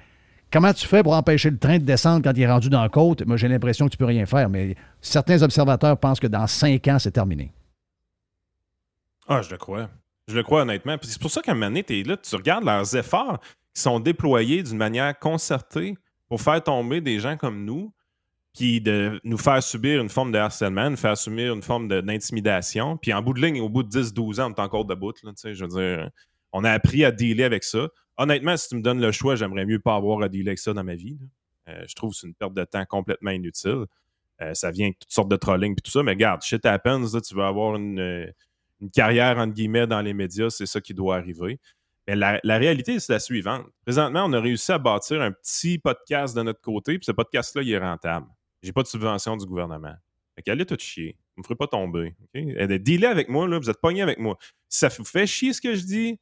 comment 0.53 0.75
tu 0.75 0.87
fais 0.87 1.03
pour 1.03 1.15
empêcher 1.15 1.49
le 1.49 1.57
train 1.57 1.79
de 1.79 1.85
descendre 1.85 2.23
quand 2.23 2.37
il 2.37 2.43
est 2.43 2.51
rendu 2.53 2.69
dans 2.69 2.83
la 2.83 2.91
côte? 2.91 3.25
Moi, 3.27 3.39
j'ai 3.39 3.49
l'impression 3.49 3.87
que 3.87 3.93
tu 3.93 3.97
peux 3.97 4.05
rien 4.05 4.27
faire, 4.27 4.51
mais 4.51 4.75
certains 5.01 5.41
observateurs 5.43 5.97
pensent 5.97 6.21
que 6.21 6.27
dans 6.27 6.47
cinq 6.47 6.87
ans, 6.89 6.99
c'est 6.99 7.13
terminé. 7.13 7.51
Ah, 9.29 9.43
je 9.43 9.51
le 9.51 9.57
crois. 9.57 9.89
Je 10.29 10.37
le 10.37 10.43
crois 10.43 10.63
honnêtement. 10.63 10.99
Puis 10.99 11.09
c'est 11.09 11.21
pour 11.21 11.31
ça 11.31 11.43
qu'à 11.43 11.53
un 11.53 11.55
moment 11.55 11.67
donné, 11.67 12.03
là, 12.05 12.17
tu 12.17 12.37
regardes 12.37 12.65
leurs 12.65 12.97
efforts 12.97 13.41
qui 13.75 13.83
sont 13.83 14.01
déployés 14.01 14.63
d'une 14.63 14.77
manière 14.77 15.19
concertée 15.19 15.95
pour 16.29 16.41
faire 16.41 16.63
tomber 16.63 17.01
des 17.01 17.19
gens 17.19 17.37
comme 17.37 17.65
nous, 17.65 17.93
puis 18.55 18.81
de 18.81 19.21
nous 19.25 19.39
faire 19.39 19.63
subir 19.63 20.01
une 20.01 20.09
forme 20.09 20.33
de 20.33 20.39
harcèlement, 20.39 20.91
nous 20.91 20.97
faire 20.97 21.17
subir 21.17 21.55
une 21.55 21.63
forme 21.63 21.89
d'intimidation. 21.89 22.97
Puis 22.97 23.13
en 23.13 23.23
bout 23.23 23.33
de 23.33 23.41
ligne, 23.41 23.61
au 23.61 23.69
bout 23.69 23.83
de 23.83 23.91
10-12 23.91 24.41
ans, 24.41 24.51
on 24.51 24.55
est 24.55 24.61
encore 24.61 24.85
debout. 24.85 25.13
Là, 25.23 25.33
je 25.43 25.65
veux 25.65 25.69
dire, 25.69 26.11
on 26.53 26.65
a 26.65 26.71
appris 26.71 27.05
à 27.05 27.11
dealer 27.11 27.45
avec 27.45 27.65
ça. 27.65 27.89
Honnêtement, 28.19 28.57
si 28.57 28.69
tu 28.69 28.77
me 28.77 28.83
donnes 28.83 29.01
le 29.01 29.11
choix, 29.11 29.37
j'aimerais 29.37 29.65
mieux 29.65 29.79
pas 29.79 29.95
avoir 29.97 30.23
à 30.23 30.29
dealer 30.29 30.49
avec 30.49 30.59
ça 30.59 30.73
dans 30.73 30.85
ma 30.85 30.95
vie. 30.95 31.19
Euh, 31.69 31.85
je 31.89 31.95
trouve 31.95 32.13
que 32.13 32.19
c'est 32.19 32.27
une 32.27 32.35
perte 32.35 32.55
de 32.55 32.65
temps 32.65 32.85
complètement 32.85 33.31
inutile. 33.31 33.87
Euh, 34.43 34.55
ça 34.55 34.71
vient 34.71 34.87
avec 34.87 34.99
toutes 34.99 35.13
sortes 35.13 35.31
de 35.31 35.37
trolling 35.37 35.73
et 35.73 35.81
tout 35.81 35.91
ça, 35.91 36.03
mais 36.03 36.13
regarde, 36.13 36.43
shit 36.43 36.65
happens, 36.67 37.15
là, 37.15 37.21
tu 37.21 37.35
vas 37.35 37.49
avoir 37.49 37.77
une, 37.77 38.01
euh, 38.01 38.27
une 38.83 38.91
carrière, 38.91 39.39
entre 39.39 39.55
guillemets, 39.55 39.87
dans 39.87 40.01
les 40.01 40.13
médias, 40.13 40.51
c'est 40.51 40.67
ça 40.67 40.81
qui 40.81 40.93
doit 40.93 41.17
arriver. 41.17 41.61
Mais 42.09 42.17
la, 42.17 42.59
réalité, 42.59 42.99
c'est 42.99 43.13
la 43.13 43.21
suivante. 43.21 43.65
Présentement, 43.85 44.25
on 44.27 44.33
a 44.33 44.41
réussi 44.41 44.73
à 44.73 44.79
bâtir 44.79 45.23
un 45.23 45.31
petit 45.31 45.79
podcast 45.79 46.37
de 46.37 46.43
notre 46.43 46.61
côté, 46.61 46.99
puis 46.99 47.07
ce 47.07 47.13
podcast-là, 47.13 47.63
il 47.63 47.71
est 47.71 47.79
rentable. 47.79 48.27
J'ai 48.61 48.73
pas 48.73 48.83
de 48.83 48.89
subvention 48.89 49.37
du 49.37 49.47
gouvernement. 49.47 49.95
Fait 50.35 50.43
qu'allez 50.43 50.67
tout 50.67 50.77
chier. 50.79 51.17
Vous 51.37 51.43
me 51.43 51.45
ferez 51.45 51.55
pas 51.55 51.69
tomber. 51.69 52.15
OK? 52.23 52.35
Et 52.35 52.79
Dealez 52.81 53.07
avec 53.07 53.29
moi, 53.29 53.47
là, 53.47 53.59
vous 53.59 53.71
êtes 53.71 53.81
pogné 53.81 54.03
avec 54.03 54.19
moi. 54.19 54.37
Si 54.69 54.81
ça 54.81 54.89
vous 54.89 55.05
fait 55.05 55.27
chier 55.27 55.53
ce 55.53 55.61
que 55.61 55.75
je 55.75 55.85
dis, 55.85 56.19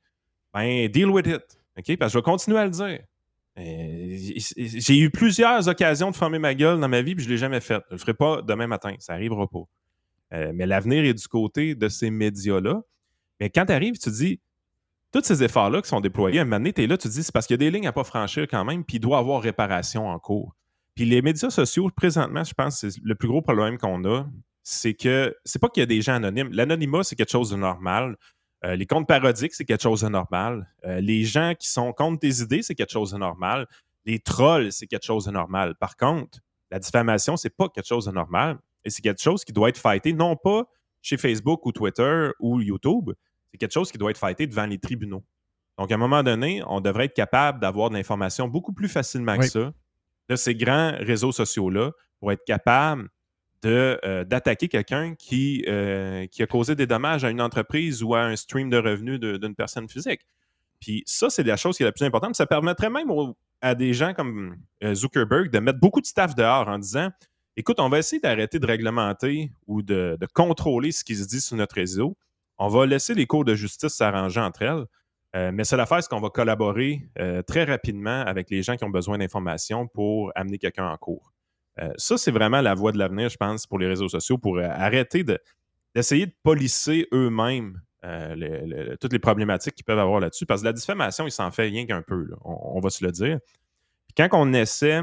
ben, 0.52 0.86
deal 0.88 1.08
with 1.08 1.26
it. 1.26 1.58
Parce 1.74 2.12
que 2.12 2.12
je 2.12 2.18
vais 2.18 2.22
continuer 2.22 2.58
à 2.58 2.64
le 2.64 2.70
dire. 2.70 3.00
Euh, 3.58 4.16
J'ai 4.56 4.98
eu 4.98 5.10
plusieurs 5.10 5.66
occasions 5.66 6.10
de 6.10 6.16
fermer 6.16 6.38
ma 6.38 6.54
gueule 6.54 6.78
dans 6.78 6.88
ma 6.88 7.00
vie, 7.00 7.14
puis 7.14 7.24
je 7.24 7.28
ne 7.28 7.34
l'ai 7.34 7.38
jamais 7.38 7.60
fait. 7.60 7.82
Je 7.88 7.94
ne 7.94 7.96
le 7.96 7.98
ferai 7.98 8.14
pas 8.14 8.42
demain 8.42 8.66
matin. 8.66 8.94
Ça 8.98 9.14
n'arrivera 9.14 9.46
pas. 9.48 9.64
Euh, 10.32 10.52
mais 10.54 10.66
l'avenir 10.66 11.04
est 11.04 11.14
du 11.14 11.28
côté 11.28 11.74
de 11.74 11.88
ces 11.88 12.10
médias-là. 12.10 12.82
Mais 13.40 13.50
quand 13.50 13.66
tu 13.66 13.72
arrives, 13.72 13.98
tu 13.98 14.10
dis, 14.10 14.40
tous 15.12 15.24
ces 15.24 15.42
efforts-là 15.42 15.82
qui 15.82 15.88
sont 15.88 16.00
déployés, 16.00 16.38
à 16.38 16.42
un 16.42 16.44
moment 16.44 16.58
donné, 16.58 16.72
tu 16.72 16.82
es 16.82 16.86
là, 16.86 16.96
tu 16.96 17.08
dis, 17.08 17.22
c'est 17.22 17.32
parce 17.32 17.46
qu'il 17.46 17.54
y 17.54 17.58
a 17.58 17.58
des 17.58 17.70
lignes 17.70 17.86
à 17.86 17.92
pas 17.92 18.04
franchir 18.04 18.46
quand 18.48 18.64
même, 18.64 18.84
puis 18.84 18.98
il 18.98 19.00
doit 19.00 19.16
y 19.16 19.20
avoir 19.20 19.42
réparation 19.42 20.08
en 20.08 20.18
cours. 20.18 20.54
Puis 20.94 21.04
les 21.04 21.22
médias 21.22 21.50
sociaux, 21.50 21.90
présentement, 21.94 22.44
je 22.44 22.54
pense 22.54 22.80
c'est 22.80 23.02
le 23.02 23.14
plus 23.14 23.28
gros 23.28 23.42
problème 23.42 23.78
qu'on 23.78 24.04
a, 24.04 24.26
c'est 24.62 24.94
que 24.94 25.34
c'est 25.44 25.58
pas 25.60 25.68
qu'il 25.68 25.80
y 25.80 25.84
a 25.84 25.86
des 25.86 26.02
gens 26.02 26.14
anonymes. 26.14 26.50
L'anonymat, 26.52 27.02
c'est 27.02 27.16
quelque 27.16 27.30
chose 27.30 27.50
de 27.50 27.56
normal. 27.56 28.16
Euh, 28.64 28.76
les 28.76 28.86
comptes 28.86 29.08
parodiques, 29.08 29.54
c'est 29.54 29.64
quelque 29.64 29.82
chose 29.82 30.02
de 30.02 30.08
normal. 30.08 30.70
Euh, 30.84 31.00
les 31.00 31.24
gens 31.24 31.54
qui 31.58 31.68
sont 31.68 31.92
contre 31.92 32.20
tes 32.20 32.42
idées, 32.42 32.62
c'est 32.62 32.74
quelque 32.74 32.92
chose 32.92 33.12
de 33.12 33.18
normal. 33.18 33.66
Les 34.04 34.18
trolls, 34.18 34.72
c'est 34.72 34.86
quelque 34.86 35.06
chose 35.06 35.24
de 35.24 35.30
normal. 35.30 35.74
Par 35.76 35.96
contre, 35.96 36.38
la 36.70 36.78
diffamation, 36.78 37.36
c'est 37.36 37.56
pas 37.56 37.68
quelque 37.68 37.86
chose 37.86 38.04
de 38.04 38.12
normal. 38.12 38.58
Et 38.84 38.90
c'est 38.90 39.02
quelque 39.02 39.20
chose 39.22 39.44
qui 39.44 39.52
doit 39.52 39.68
être 39.68 39.78
fighté, 39.78 40.12
non 40.12 40.36
pas 40.36 40.64
chez 41.02 41.16
Facebook 41.16 41.64
ou 41.66 41.72
Twitter 41.72 42.28
ou 42.40 42.60
YouTube, 42.60 43.10
c'est 43.50 43.58
quelque 43.58 43.72
chose 43.72 43.90
qui 43.90 43.98
doit 43.98 44.10
être 44.10 44.18
fighté 44.18 44.46
devant 44.46 44.66
les 44.66 44.78
tribunaux. 44.78 45.24
Donc, 45.78 45.90
à 45.90 45.94
un 45.94 45.98
moment 45.98 46.22
donné, 46.22 46.62
on 46.66 46.80
devrait 46.80 47.06
être 47.06 47.14
capable 47.14 47.58
d'avoir 47.60 47.88
de 47.90 47.94
l'information 47.94 48.48
beaucoup 48.48 48.72
plus 48.72 48.88
facilement 48.88 49.36
que 49.36 49.42
Oui. 49.42 49.48
ça 49.48 49.72
de 50.28 50.36
ces 50.36 50.54
grands 50.54 50.92
réseaux 50.98 51.32
sociaux-là 51.32 51.90
pour 52.20 52.30
être 52.32 52.44
capable 52.44 53.08
euh, 53.66 54.24
d'attaquer 54.24 54.68
quelqu'un 54.68 55.14
qui, 55.14 55.64
euh, 55.68 56.26
qui 56.28 56.42
a 56.42 56.46
causé 56.46 56.74
des 56.74 56.86
dommages 56.86 57.24
à 57.24 57.30
une 57.30 57.42
entreprise 57.42 58.02
ou 58.02 58.14
à 58.14 58.22
un 58.22 58.36
stream 58.36 58.70
de 58.70 58.76
revenus 58.78 59.20
d'une 59.20 59.54
personne 59.54 59.88
physique. 59.88 60.20
Puis 60.80 61.02
ça, 61.04 61.28
c'est 61.28 61.42
la 61.42 61.56
chose 61.58 61.76
qui 61.76 61.82
est 61.82 61.86
la 61.86 61.92
plus 61.92 62.04
importante. 62.06 62.34
Ça 62.36 62.46
permettrait 62.46 62.88
même 62.88 63.10
au- 63.10 63.36
à 63.60 63.74
des 63.74 63.92
gens 63.92 64.14
comme 64.14 64.56
euh, 64.82 64.94
Zuckerberg 64.94 65.50
de 65.50 65.58
mettre 65.58 65.78
beaucoup 65.78 66.00
de 66.00 66.06
staff 66.06 66.34
dehors 66.34 66.68
en 66.68 66.78
disant 66.78 67.10
écoute, 67.56 67.80
on 67.80 67.88
va 67.88 67.98
essayer 67.98 68.20
d'arrêter 68.20 68.58
de 68.58 68.66
réglementer 68.66 69.52
ou 69.66 69.82
de, 69.82 70.16
de 70.20 70.26
contrôler 70.32 70.92
ce 70.92 71.04
qui 71.04 71.16
se 71.16 71.26
dit 71.26 71.40
sur 71.40 71.56
notre 71.56 71.74
réseau. 71.76 72.16
On 72.58 72.68
va 72.68 72.86
laisser 72.86 73.14
les 73.14 73.26
cours 73.26 73.44
de 73.44 73.54
justice 73.54 73.94
s'arranger 73.94 74.40
entre 74.40 74.62
elles. 74.62 74.84
Euh, 75.36 75.50
mais 75.52 75.62
c'est 75.64 75.76
l'affaire, 75.76 76.02
c'est 76.02 76.08
qu'on 76.08 76.20
va 76.20 76.30
collaborer 76.30 77.08
euh, 77.20 77.40
très 77.42 77.64
rapidement 77.64 78.20
avec 78.22 78.50
les 78.50 78.62
gens 78.62 78.76
qui 78.76 78.84
ont 78.84 78.90
besoin 78.90 79.16
d'informations 79.18 79.86
pour 79.86 80.32
amener 80.34 80.58
quelqu'un 80.58 80.88
en 80.88 80.96
cours. 80.96 81.32
Euh, 81.78 81.92
ça, 81.96 82.18
c'est 82.18 82.32
vraiment 82.32 82.60
la 82.60 82.74
voie 82.74 82.90
de 82.90 82.98
l'avenir, 82.98 83.28
je 83.28 83.36
pense, 83.36 83.66
pour 83.66 83.78
les 83.78 83.86
réseaux 83.86 84.08
sociaux, 84.08 84.38
pour 84.38 84.58
arrêter 84.58 85.22
de- 85.22 85.38
d'essayer 85.94 86.26
de 86.26 86.34
polisser 86.42 87.06
eux-mêmes 87.12 87.80
euh, 88.04 88.34
le- 88.34 88.66
le- 88.66 88.96
toutes 88.96 89.12
les 89.12 89.18
problématiques 89.18 89.74
qu'ils 89.74 89.84
peuvent 89.84 89.98
avoir 89.98 90.20
là-dessus. 90.20 90.46
Parce 90.46 90.62
que 90.62 90.66
la 90.66 90.72
diffamation, 90.72 91.26
il 91.26 91.30
s'en 91.30 91.50
fait 91.50 91.64
rien 91.64 91.86
qu'un 91.86 92.02
peu, 92.02 92.28
on, 92.44 92.76
on 92.76 92.80
va 92.80 92.90
se 92.90 93.04
le 93.04 93.12
dire. 93.12 93.38
Puis 94.06 94.14
quand 94.16 94.28
on 94.32 94.52
essaie, 94.52 95.00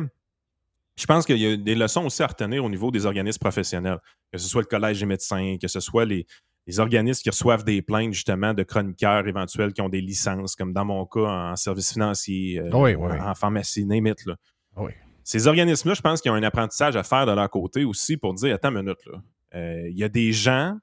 je 0.98 1.06
pense 1.06 1.26
qu'il 1.26 1.38
y 1.38 1.46
a 1.46 1.56
des 1.58 1.76
leçons 1.76 2.06
aussi 2.06 2.24
à 2.24 2.28
retenir 2.28 2.64
au 2.66 2.70
niveau 2.70 2.92
des 2.92 3.06
organismes 3.06 3.40
professionnels, 3.40 4.00
que 4.32 4.38
ce 4.38 4.48
soit 4.48 4.62
le 4.62 4.68
Collège 4.68 5.00
des 5.00 5.06
médecins, 5.06 5.58
que 5.62 5.68
ce 5.68 5.80
soit 5.80 6.06
les, 6.06 6.26
les 6.66 6.80
organismes 6.80 7.22
qui 7.22 7.30
reçoivent 7.30 7.64
des 7.64 7.82
plaintes 7.82 8.14
justement 8.14 8.54
de 8.54 8.64
chroniqueurs 8.64 9.28
éventuels 9.28 9.74
qui 9.74 9.82
ont 9.82 9.90
des 9.90 10.02
licences, 10.02 10.56
comme 10.56 10.74
dans 10.74 10.86
mon 10.86 11.06
cas 11.06 11.22
en 11.52 11.56
services 11.56 11.94
financiers, 11.94 12.60
euh, 12.60 12.70
Oui, 12.74 12.96
oui. 12.96 13.12
en 13.20 13.36
pharmacie, 13.36 13.86
name 13.86 14.08
it, 14.08 14.26
là. 14.26 14.36
Oui. 14.76 14.92
Ces 15.24 15.48
organismes-là, 15.48 15.94
je 15.94 16.02
pense 16.02 16.22
qu'ils 16.22 16.32
ont 16.32 16.36
un 16.36 16.44
apprentissage 16.44 16.96
à 16.96 17.04
faire 17.04 17.26
de 17.26 17.32
leur 17.32 17.50
côté 17.50 17.84
aussi 17.84 18.18
pour 18.18 18.34
dire 18.34 18.56
attends 18.56 18.70
une 18.76 18.82
minute, 18.84 19.06
là. 19.06 19.22
Euh, 19.56 19.88
Il 19.90 19.98
y 19.98 20.04
a 20.04 20.10
des 20.10 20.32
gens 20.34 20.78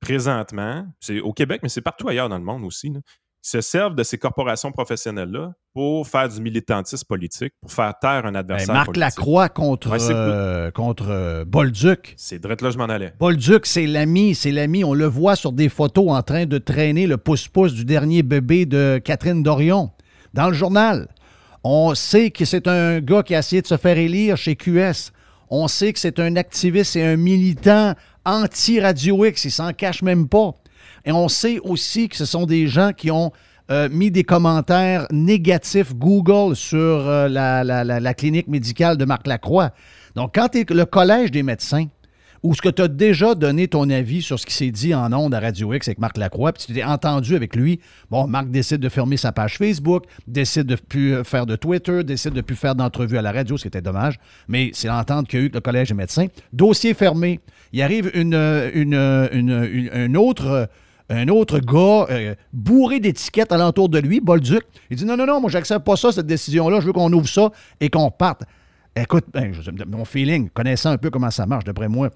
présentement, 0.00 0.86
c'est 1.00 1.20
au 1.20 1.32
Québec, 1.32 1.60
mais 1.62 1.68
c'est 1.68 1.80
partout 1.80 2.08
ailleurs 2.08 2.28
dans 2.28 2.38
le 2.38 2.44
monde 2.44 2.64
aussi, 2.64 2.90
là, 2.90 3.00
se 3.48 3.60
servent 3.60 3.94
de 3.94 4.02
ces 4.02 4.18
corporations 4.18 4.70
professionnelles-là 4.72 5.52
pour 5.72 6.06
faire 6.06 6.28
du 6.28 6.40
militantisme 6.40 7.06
politique, 7.06 7.52
pour 7.60 7.72
faire 7.72 7.94
taire 7.98 8.26
un 8.26 8.32
Ben, 8.32 8.36
adversaire 8.36 8.74
Marc 8.74 8.86
politique. 8.86 9.00
Lacroix 9.00 9.48
contre, 9.48 9.90
Ouais, 9.90 9.98
euh, 10.10 10.70
contre 10.70 11.06
euh, 11.08 11.44
Bolduc. 11.46 12.14
C'est 12.16 12.38
drette 12.38 12.60
là, 12.62 12.70
je 12.70 12.78
m'en 12.78 12.84
allais. 12.84 13.12
Bolduc, 13.18 13.64
c'est 13.64 13.86
l'ami, 13.86 14.34
c'est 14.34 14.50
l'ami. 14.50 14.84
On 14.84 14.92
le 14.92 15.06
voit 15.06 15.36
sur 15.36 15.52
des 15.52 15.68
photos 15.68 16.10
en 16.10 16.22
train 16.22 16.46
de 16.46 16.58
traîner 16.58 17.06
le 17.06 17.16
pouce-pouce 17.16 17.72
du 17.72 17.84
dernier 17.84 18.22
bébé 18.22 18.66
de 18.66 19.00
Catherine 19.02 19.42
Dorion 19.42 19.90
dans 20.34 20.48
le 20.48 20.54
journal. 20.54 21.08
On 21.64 21.94
sait 21.94 22.30
que 22.30 22.44
c'est 22.44 22.68
un 22.68 23.00
gars 23.00 23.22
qui 23.22 23.34
a 23.34 23.38
essayé 23.38 23.62
de 23.62 23.66
se 23.66 23.76
faire 23.76 23.96
élire 23.98 24.36
chez 24.36 24.56
QS. 24.56 25.12
On 25.50 25.68
sait 25.68 25.92
que 25.92 25.98
c'est 25.98 26.18
un 26.20 26.36
activiste 26.36 26.96
et 26.96 27.02
un 27.04 27.16
militant 27.16 27.94
anti-Radio 28.26 29.24
X. 29.24 29.44
Il 29.46 29.50
s'en 29.50 29.72
cache 29.72 30.02
même 30.02 30.28
pas. 30.28 30.52
Et 31.08 31.12
on 31.12 31.26
sait 31.28 31.58
aussi 31.64 32.08
que 32.10 32.16
ce 32.16 32.26
sont 32.26 32.44
des 32.44 32.66
gens 32.68 32.92
qui 32.92 33.10
ont 33.10 33.32
euh, 33.70 33.88
mis 33.90 34.10
des 34.10 34.24
commentaires 34.24 35.06
négatifs 35.10 35.94
Google 35.94 36.54
sur 36.54 36.76
euh, 36.78 37.28
la, 37.28 37.64
la- 37.64 38.14
clinique 38.14 38.46
médicale 38.46 38.98
de 38.98 39.04
Marc 39.06 39.26
Lacroix. 39.26 39.70
Donc, 40.14 40.34
quand 40.34 40.48
tu 40.48 40.58
es 40.58 40.66
le 40.68 40.84
collège 40.84 41.30
des 41.30 41.42
médecins, 41.42 41.86
ou 42.42 42.52
est-ce 42.52 42.60
que 42.62 42.68
tu 42.68 42.82
as 42.82 42.88
déjà 42.88 43.34
donné 43.34 43.66
ton 43.68 43.88
avis 43.88 44.20
sur 44.22 44.38
ce 44.38 44.44
qui 44.46 44.54
s'est 44.54 44.70
dit 44.70 44.94
en 44.94 45.12
ondes 45.14 45.34
à 45.34 45.40
Radio 45.40 45.72
X 45.74 45.88
avec 45.88 45.98
Marc 45.98 46.18
Lacroix, 46.18 46.52
puis 46.52 46.64
tu 46.66 46.72
t'es 46.74 46.84
entendu 46.84 47.34
avec 47.34 47.56
lui. 47.56 47.80
Bon, 48.10 48.26
Marc 48.28 48.48
décide 48.50 48.78
de 48.80 48.88
fermer 48.90 49.16
sa 49.16 49.32
page 49.32 49.56
Facebook, 49.56 50.04
décide 50.26 50.64
de 50.66 50.76
plus 50.76 51.24
faire 51.24 51.46
de 51.46 51.56
Twitter, 51.56 52.04
décide 52.04 52.34
de 52.34 52.40
plus 52.42 52.54
faire 52.54 52.74
d'entrevues 52.74 53.16
à 53.18 53.22
la 53.22 53.32
radio, 53.32 53.56
ce 53.56 53.62
qui 53.62 53.68
était 53.68 53.80
dommage, 53.82 54.18
mais 54.46 54.70
c'est 54.74 54.88
l'entente 54.88 55.26
qu'il 55.26 55.38
y 55.38 55.40
a 55.40 55.42
eu 55.42 55.46
avec 55.46 55.54
le 55.54 55.60
Collège 55.62 55.88
des 55.88 55.94
médecins. 55.94 56.26
Dossier 56.52 56.92
fermé. 56.94 57.40
Il 57.72 57.82
arrive 57.82 58.10
une, 58.14 58.34
une, 58.74 58.94
une- 59.32 59.68
une- 59.72 59.90
un 59.92 60.14
autre 60.14 60.68
un 61.10 61.28
autre 61.28 61.58
gars 61.58 62.06
euh, 62.10 62.34
bourré 62.52 63.00
d'étiquettes 63.00 63.52
alentour 63.52 63.88
de 63.88 63.98
lui, 63.98 64.20
Bolduc. 64.20 64.62
Il 64.90 64.96
dit 64.96 65.04
non, 65.04 65.16
non, 65.16 65.26
non, 65.26 65.40
moi, 65.40 65.50
j'accepte 65.50 65.84
pas 65.84 65.96
ça, 65.96 66.12
cette 66.12 66.26
décision-là. 66.26 66.80
Je 66.80 66.86
veux 66.86 66.92
qu'on 66.92 67.12
ouvre 67.12 67.28
ça 67.28 67.50
et 67.80 67.88
qu'on 67.88 68.10
parte. 68.10 68.42
Écoute, 68.94 69.24
ben, 69.32 69.52
mon 69.86 70.04
feeling, 70.04 70.50
connaissant 70.50 70.90
un 70.90 70.98
peu 70.98 71.10
comment 71.10 71.30
ça 71.30 71.46
marche, 71.46 71.64
d'après 71.64 71.88
moi, 71.88 72.10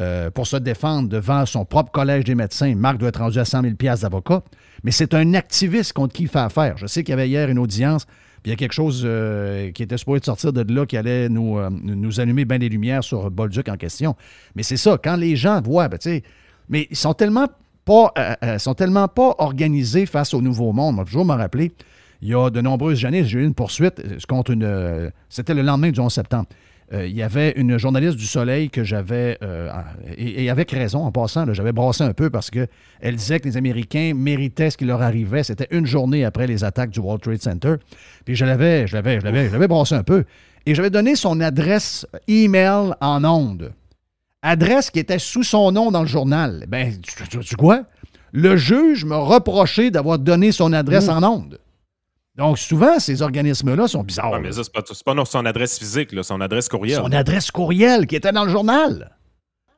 euh, 0.00 0.30
pour 0.30 0.46
se 0.46 0.56
défendre 0.56 1.08
devant 1.08 1.44
son 1.44 1.64
propre 1.64 1.92
collège 1.92 2.24
des 2.24 2.34
médecins, 2.34 2.74
Marc 2.74 2.98
doit 2.98 3.10
être 3.10 3.20
rendu 3.20 3.38
à 3.38 3.44
100 3.44 3.62
000 3.62 3.74
d'avocat, 4.00 4.42
mais 4.82 4.90
c'est 4.90 5.12
un 5.14 5.34
activiste 5.34 5.92
contre 5.92 6.14
qui 6.14 6.22
il 6.22 6.28
fait 6.28 6.38
affaire. 6.38 6.78
Je 6.78 6.86
sais 6.86 7.04
qu'il 7.04 7.12
y 7.12 7.14
avait 7.14 7.28
hier 7.28 7.48
une 7.50 7.58
audience, 7.58 8.06
puis 8.42 8.46
il 8.46 8.50
y 8.50 8.52
a 8.54 8.56
quelque 8.56 8.72
chose 8.72 9.02
euh, 9.04 9.70
qui 9.72 9.82
était 9.82 9.98
supposé 9.98 10.24
sortir 10.24 10.52
de 10.52 10.72
là 10.72 10.86
qui 10.86 10.96
allait 10.96 11.28
nous, 11.28 11.60
nous 11.70 12.20
allumer 12.20 12.46
bien 12.46 12.58
des 12.58 12.70
lumières 12.70 13.04
sur 13.04 13.30
Bolduc 13.30 13.68
en 13.68 13.76
question. 13.76 14.16
Mais 14.56 14.62
c'est 14.62 14.78
ça, 14.78 14.98
quand 15.02 15.16
les 15.16 15.36
gens 15.36 15.60
voient, 15.60 15.88
ben, 15.88 15.98
tu 15.98 16.08
sais, 16.10 16.22
mais 16.70 16.86
ils 16.90 16.96
sont 16.96 17.12
tellement 17.12 17.46
pas, 17.84 18.12
euh, 18.18 18.34
euh, 18.44 18.58
sont 18.58 18.74
tellement 18.74 19.08
pas 19.08 19.34
organisés 19.38 20.06
face 20.06 20.34
au 20.34 20.40
nouveau 20.40 20.72
monde. 20.72 20.96
Moi, 20.96 21.04
toujours 21.04 21.24
me 21.24 21.34
rappeler, 21.34 21.72
il 22.20 22.28
y 22.28 22.34
a 22.34 22.50
de 22.50 22.60
nombreuses 22.60 23.04
années, 23.04 23.24
j'ai 23.24 23.40
eu 23.40 23.44
une 23.44 23.54
poursuite 23.54 24.00
euh, 24.00 24.18
contre 24.28 24.52
une. 24.52 25.10
C'était 25.28 25.54
le 25.54 25.62
lendemain 25.62 25.90
du 25.90 26.00
11 26.00 26.12
septembre. 26.12 26.46
Il 26.94 27.16
y 27.16 27.22
avait 27.22 27.52
une 27.56 27.78
journaliste 27.78 28.18
du 28.18 28.26
Soleil 28.26 28.68
que 28.68 28.84
j'avais, 28.84 29.38
et, 30.18 30.50
avec 30.50 30.70
raison 30.72 31.06
en 31.06 31.10
passant, 31.10 31.50
j'avais 31.54 31.72
brassé 31.72 32.04
un 32.04 32.12
peu 32.12 32.28
parce 32.28 32.50
qu'elle 32.50 33.16
disait 33.16 33.40
que 33.40 33.48
les 33.48 33.56
Américains 33.56 34.12
méritaient 34.14 34.68
ce 34.68 34.76
qui 34.76 34.84
leur 34.84 35.00
arrivait. 35.00 35.42
C'était 35.42 35.68
une 35.70 35.86
journée 35.86 36.26
après 36.26 36.46
les 36.46 36.64
attaques 36.64 36.90
du 36.90 37.00
World 37.00 37.22
Trade 37.22 37.40
Center. 37.40 37.76
Puis 38.26 38.36
je 38.36 38.44
l'avais, 38.44 38.86
je 38.86 38.94
l'avais, 38.94 39.20
je 39.20 39.24
l'avais, 39.24 39.46
je 39.46 39.52
l'avais 39.54 39.68
brassé 39.68 39.94
un 39.94 40.02
peu. 40.02 40.24
Et 40.66 40.74
j'avais 40.74 40.90
donné 40.90 41.16
son 41.16 41.40
adresse 41.40 42.06
email 42.28 42.92
en 43.00 43.24
ondes 43.24 43.72
adresse 44.42 44.90
qui 44.90 44.98
était 44.98 45.18
sous 45.18 45.42
son 45.44 45.72
nom 45.72 45.90
dans 45.90 46.02
le 46.02 46.06
journal. 46.08 46.64
Ben, 46.68 47.00
tu, 47.00 47.28
tu- 47.28 47.38
tu 47.38 47.56
quoi? 47.56 47.84
Le 48.32 48.56
juge 48.56 49.04
m'a 49.04 49.16
reproché 49.18 49.90
d'avoir 49.90 50.18
donné 50.18 50.52
son 50.52 50.72
adresse 50.72 51.08
en 51.08 51.22
ondes. 51.22 51.58
Donc, 52.36 52.58
souvent, 52.58 52.98
ces 52.98 53.20
organismes-là 53.20 53.86
sont 53.88 54.02
bizarres. 54.02 54.32
Ouais, 54.32 54.40
mais 54.40 54.52
ça, 54.52 54.62
c'est 54.64 54.72
pas, 54.72 54.82
pas 55.04 55.14
non, 55.14 55.26
son 55.26 55.44
adresse 55.44 55.78
physique, 55.78 56.12
là, 56.12 56.22
son 56.22 56.40
adresse 56.40 56.68
courriel. 56.68 56.96
Son 56.96 57.12
adresse 57.12 57.50
courriel 57.50 58.06
qui 58.06 58.16
était 58.16 58.32
dans 58.32 58.44
le 58.46 58.50
journal. 58.50 59.14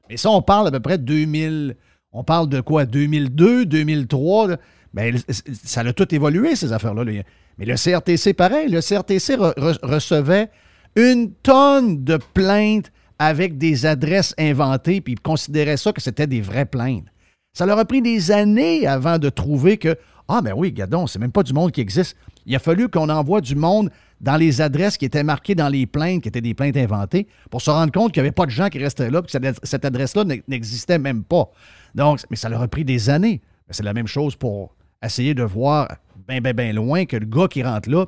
Mais 0.08 0.16
ça, 0.16 0.30
on 0.30 0.40
parle 0.40 0.68
à 0.68 0.70
peu 0.70 0.78
près 0.80 0.98
de 0.98 1.02
2000. 1.04 1.76
On 2.12 2.22
parle 2.22 2.48
de 2.48 2.60
quoi? 2.60 2.84
2002, 2.86 3.66
2003. 3.66 4.48
là. 4.48 4.56
Ben, 4.92 5.18
ça 5.64 5.80
a 5.80 5.92
tout 5.92 6.14
évolué, 6.14 6.54
ces 6.54 6.72
affaires-là. 6.72 7.02
là. 7.02 7.22
Mais 7.58 7.64
le 7.64 7.74
CRTC, 7.74 8.34
pareil. 8.34 8.68
Le 8.68 8.80
CRTC 8.80 9.34
re- 9.36 9.54
re- 9.56 9.78
recevait 9.82 10.48
une 10.94 11.32
tonne 11.34 12.04
de 12.04 12.16
plaintes 12.34 12.92
avec 13.18 13.58
des 13.58 13.86
adresses 13.86 14.34
inventées, 14.38 15.00
puis 15.00 15.14
ils 15.14 15.20
considéraient 15.20 15.76
ça 15.76 15.92
que 15.92 16.00
c'était 16.00 16.26
des 16.26 16.40
vraies 16.40 16.66
plaintes. 16.66 17.06
Ça 17.52 17.66
leur 17.66 17.78
a 17.78 17.84
pris 17.84 18.02
des 18.02 18.30
années 18.32 18.86
avant 18.86 19.18
de 19.18 19.28
trouver 19.28 19.76
que, 19.78 19.96
ah, 20.28 20.40
ben 20.42 20.52
oui, 20.56 20.72
gadon, 20.72 21.06
c'est 21.06 21.18
même 21.18 21.32
pas 21.32 21.42
du 21.42 21.52
monde 21.52 21.70
qui 21.70 21.80
existe. 21.80 22.16
Il 22.46 22.54
a 22.56 22.58
fallu 22.58 22.88
qu'on 22.88 23.08
envoie 23.08 23.40
du 23.40 23.54
monde 23.54 23.90
dans 24.20 24.36
les 24.36 24.60
adresses 24.60 24.96
qui 24.96 25.04
étaient 25.04 25.22
marquées 25.22 25.54
dans 25.54 25.68
les 25.68 25.86
plaintes, 25.86 26.22
qui 26.22 26.28
étaient 26.28 26.40
des 26.40 26.54
plaintes 26.54 26.76
inventées, 26.76 27.26
pour 27.50 27.62
se 27.62 27.70
rendre 27.70 27.92
compte 27.92 28.12
qu'il 28.12 28.22
n'y 28.22 28.26
avait 28.28 28.32
pas 28.34 28.46
de 28.46 28.50
gens 28.50 28.68
qui 28.68 28.78
restaient 28.78 29.10
là, 29.10 29.22
puis 29.22 29.32
que 29.38 29.52
cette- 29.62 29.84
adresse-là 29.84 30.24
n'e- 30.24 30.42
n'existait 30.48 30.98
même 30.98 31.22
pas. 31.24 31.50
Donc, 31.94 32.20
mais 32.30 32.36
ça 32.36 32.48
leur 32.48 32.62
a 32.62 32.68
pris 32.68 32.84
des 32.84 33.10
années. 33.10 33.40
C'est 33.70 33.82
la 33.82 33.92
même 33.92 34.06
chose 34.06 34.34
pour 34.34 34.74
essayer 35.02 35.34
de 35.34 35.42
voir 35.42 35.88
bien, 36.26 36.40
bien, 36.40 36.52
bien 36.54 36.72
loin 36.72 37.04
que 37.04 37.16
le 37.16 37.26
gars 37.26 37.48
qui 37.48 37.62
rentre 37.62 37.88
là, 37.90 38.06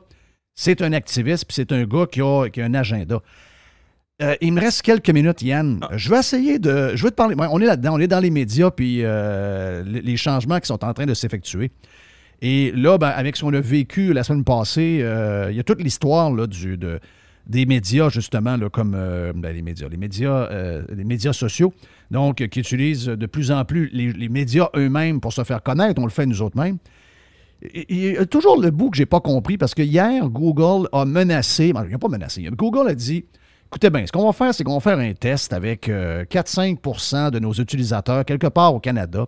c'est 0.55 0.81
un 0.83 0.93
activiste, 0.93 1.45
puis 1.47 1.55
c'est 1.55 1.71
un 1.73 1.85
gars 1.85 2.07
qui 2.11 2.21
a, 2.23 2.49
qui 2.49 2.63
a 2.63 2.65
un 2.65 2.75
agenda. 2.75 3.21
Euh, 4.23 4.35
il 4.41 4.55
me 4.55 4.61
reste 4.61 4.81
quelques 4.81 5.11
minutes, 5.11 5.43
Yann. 5.43 5.79
Je 5.93 6.09
vais 6.09 6.19
essayer 6.19 6.59
de. 6.59 6.93
Je 6.95 7.03
veux 7.03 7.11
te 7.11 7.17
parler. 7.17 7.35
on 7.39 7.61
est 7.61 7.67
là-dedans, 7.67 7.97
on 7.97 7.99
est 7.99 8.09
dans 8.09 8.21
les 8.21 8.31
médias, 8.31 8.71
puis 8.71 9.01
euh, 9.03 9.83
les 9.85 10.17
changements 10.17 10.59
qui 10.59 10.69
sont 10.69 10.83
en 10.85 10.95
train 10.95 11.05
de 11.05 11.13
s'effectuer. 11.13 11.71
Et 12.41 12.73
là, 12.73 12.97
ben, 12.97 13.09
avec 13.09 13.37
ce 13.37 13.43
qu'on 13.43 13.53
a 13.53 13.61
vécu 13.61 14.15
la 14.15 14.25
semaine 14.25 14.45
passée, 14.45 15.01
euh, 15.03 15.49
il 15.51 15.57
y 15.57 15.61
a 15.61 15.63
toute 15.63 15.83
l'histoire 15.83 16.33
là, 16.33 16.47
du, 16.47 16.79
de, 16.79 16.99
des 17.47 17.67
médias, 17.67 18.09
justement, 18.09 18.57
là, 18.57 18.71
comme 18.71 18.93
ben, 18.93 19.55
les 19.55 19.61
médias, 19.61 19.89
les 19.89 19.99
médias, 19.99 20.49
les 20.89 21.05
médias 21.05 21.35
sociaux, 21.35 21.75
donc 22.11 22.37
qui 22.37 22.61
utilisent 22.61 23.07
de 23.07 23.27
plus 23.27 23.51
en 23.51 23.67
plus 23.67 23.91
les, 23.93 24.15
les 24.15 24.29
médias 24.31 24.71
eux-mêmes 24.77 25.21
pour 25.21 25.35
se 25.35 25.45
faire 25.45 25.63
connaître. 25.63 26.01
On 26.01 26.07
le 26.07 26.11
fait 26.11 26.25
nous 26.25 26.41
autres 26.41 26.57
mêmes. 26.57 26.79
Il 27.89 27.99
y 27.99 28.17
a 28.17 28.25
toujours 28.25 28.61
le 28.61 28.71
bout 28.71 28.91
que 28.91 28.97
j'ai 28.97 29.07
pas 29.07 29.21
compris 29.21 29.59
parce 29.59 29.75
que 29.75 29.83
hier, 29.83 30.27
Google 30.31 30.89
a 30.93 31.05
menacé, 31.05 31.75
ben, 31.75 31.85
il 31.85 31.91
n'a 31.91 31.99
pas 31.99 32.09
menacé, 32.09 32.49
Google 32.53 32.89
a 32.89 32.95
dit 32.95 33.27
écoutez 33.77 33.91
bien, 33.91 34.07
ce 34.07 34.13
qu'on 34.13 34.25
va 34.25 34.33
faire, 34.33 34.55
c'est 34.55 34.65
qu'on 34.65 34.79
va 34.79 34.81
faire 34.81 34.99
un 34.99 35.13
test 35.13 35.53
avec 35.53 35.91
euh, 35.91 36.25
4-5% 36.25 37.31
de 37.31 37.39
nos 37.39 37.53
utilisateurs 37.53 38.25
quelque 38.25 38.47
part 38.47 38.75
au 38.75 38.81
Canada 38.81 39.27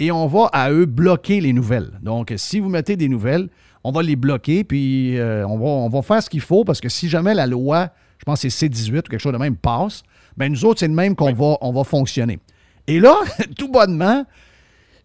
et 0.00 0.10
on 0.10 0.26
va 0.26 0.46
à 0.52 0.72
eux 0.72 0.84
bloquer 0.84 1.40
les 1.40 1.52
nouvelles. 1.52 1.92
Donc, 2.02 2.34
si 2.36 2.58
vous 2.58 2.68
mettez 2.68 2.96
des 2.96 3.08
nouvelles, 3.08 3.48
on 3.84 3.92
va 3.92 4.02
les 4.02 4.16
bloquer 4.16 4.64
puis 4.64 5.16
euh, 5.16 5.46
on, 5.46 5.58
va, 5.58 5.66
on 5.66 5.88
va 5.88 6.02
faire 6.02 6.20
ce 6.20 6.28
qu'il 6.28 6.40
faut 6.40 6.64
parce 6.64 6.80
que 6.80 6.88
si 6.88 7.08
jamais 7.08 7.34
la 7.34 7.46
loi, 7.46 7.90
je 8.18 8.24
pense 8.24 8.42
que 8.42 8.48
c'est 8.48 8.66
C18 8.66 8.98
ou 8.98 9.02
quelque 9.02 9.18
chose 9.20 9.32
de 9.32 9.38
même, 9.38 9.54
passe, 9.54 10.02
ben 10.36 10.50
nous 10.50 10.64
autres, 10.64 10.80
c'est 10.80 10.88
le 10.88 10.94
même 10.94 11.14
qu'on 11.14 11.32
va, 11.32 11.56
on 11.60 11.72
va 11.72 11.84
fonctionner. 11.84 12.40
Et 12.88 12.98
là, 12.98 13.14
tout 13.56 13.68
bonnement, 13.68 14.26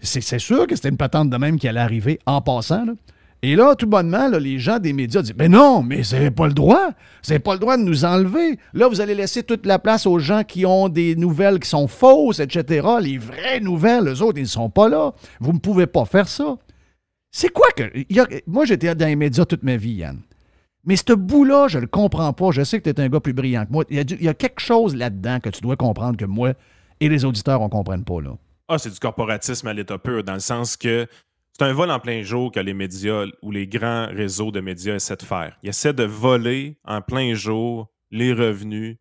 c'est 0.02 0.22
c'est 0.22 0.40
sûr 0.40 0.66
que 0.66 0.76
c'était 0.76 0.90
une 0.90 0.98
patente 0.98 1.30
de 1.30 1.38
même 1.38 1.60
qui 1.60 1.68
allait 1.68 1.80
arriver 1.80 2.20
en 2.26 2.42
passant. 2.42 2.86
là. 2.86 2.94
Et 3.42 3.56
là, 3.56 3.74
tout 3.76 3.88
bonnement, 3.88 4.28
là, 4.28 4.38
les 4.38 4.60
gens 4.60 4.80
des 4.80 4.92
médias 4.92 5.22
disent 5.22 5.36
Mais 5.38 5.48
non, 5.48 5.82
mais 5.82 6.02
vous 6.02 6.14
n'avez 6.14 6.32
pas 6.32 6.48
le 6.48 6.54
droit. 6.54 6.88
Vous 6.88 7.30
n'avez 7.30 7.40
pas 7.40 7.54
le 7.54 7.60
droit 7.60 7.78
de 7.78 7.84
nous 7.84 8.04
enlever. 8.04 8.60
Là, 8.74 8.88
vous 8.88 9.00
allez 9.00 9.16
laisser 9.16 9.44
toute 9.44 9.66
la 9.66 9.80
place 9.80 10.06
aux 10.06 10.20
gens 10.20 10.44
qui 10.44 10.66
ont 10.66 10.90
des 10.90 11.16
nouvelles 11.16 11.60
qui 11.60 11.70
sont 11.70 11.88
fausses, 11.88 12.40
etc. 12.40 12.88
Les 13.02 13.18
vraies 13.18 13.62
nouvelles, 13.62 14.10
eux 14.10 14.22
autres, 14.22 14.40
ils 14.40 14.44
ne 14.44 14.48
sont 14.48 14.70
pas 14.70 14.90
là. 14.90 15.14
Vous 15.40 15.54
ne 15.54 15.60
pouvez 15.60 15.88
pas 15.88 16.04
faire 16.04 16.28
ça. 16.28 16.58
C'est 17.32 17.50
quoi 17.50 17.68
que. 17.76 17.84
moi, 18.48 18.66
j'étais 18.66 18.94
dans 18.94 19.06
les 19.08 19.16
médias 19.16 19.46
toute 19.46 19.64
ma 19.64 19.78
vie, 19.78 19.94
Yann. 19.94 20.20
Mais 20.84 20.96
ce 20.96 21.14
bout-là, 21.14 21.68
je 21.68 21.80
le 21.80 21.88
comprends 21.88 22.34
pas. 22.34 22.52
Je 22.52 22.64
sais 22.64 22.82
que 22.82 22.90
tu 22.90 22.96
es 22.96 23.04
un 23.04 23.10
gars 23.10 23.20
plus 23.20 23.34
brillant 23.34 23.66
que 23.66 23.72
moi. 23.72 23.84
Il 23.90 24.22
y 24.22 24.28
a, 24.28 24.34
quelque 24.34 24.60
chose 24.62 24.96
là-dedans 24.96 25.40
que 25.40 25.50
tu 25.50 25.62
dois 25.62 25.76
comprendre 25.76 26.18
que 26.18 26.26
moi 26.26 26.54
et 27.00 27.08
les 27.10 27.26
auditeurs, 27.26 27.62
on 27.62 27.66
ne 27.66 27.70
comprenne 27.70 28.04
pas. 28.04 28.18
Ah, 28.68 28.78
c'est 28.78 28.90
du 28.90 29.00
corporatisme 29.00 29.68
à 29.68 29.74
l'état 29.74 29.98
pur, 29.98 30.24
dans 30.24 30.34
le 30.34 30.40
sens 30.40 30.78
que 30.78 31.08
c'est 31.60 31.66
un 31.66 31.74
vol 31.74 31.92
en 31.92 32.00
plein 32.00 32.22
jour 32.22 32.54
que 32.54 32.60
les 32.62 32.74
médias 32.74 33.26
ou 33.42 33.52
les 33.52 33.68
grands 33.68 34.08
réseaux 34.08 34.50
de 34.50 34.62
médias 34.62 34.96
essaient 34.96 35.18
de 35.18 35.24
faire. 35.24 35.58
Ils 35.62 35.70
essaient 35.70 35.92
de 35.92 36.06
voler 36.06 36.78
en 36.86 37.02
plein 37.02 37.34
jour 37.34 37.92
les 38.12 38.32
revenus 38.32 38.96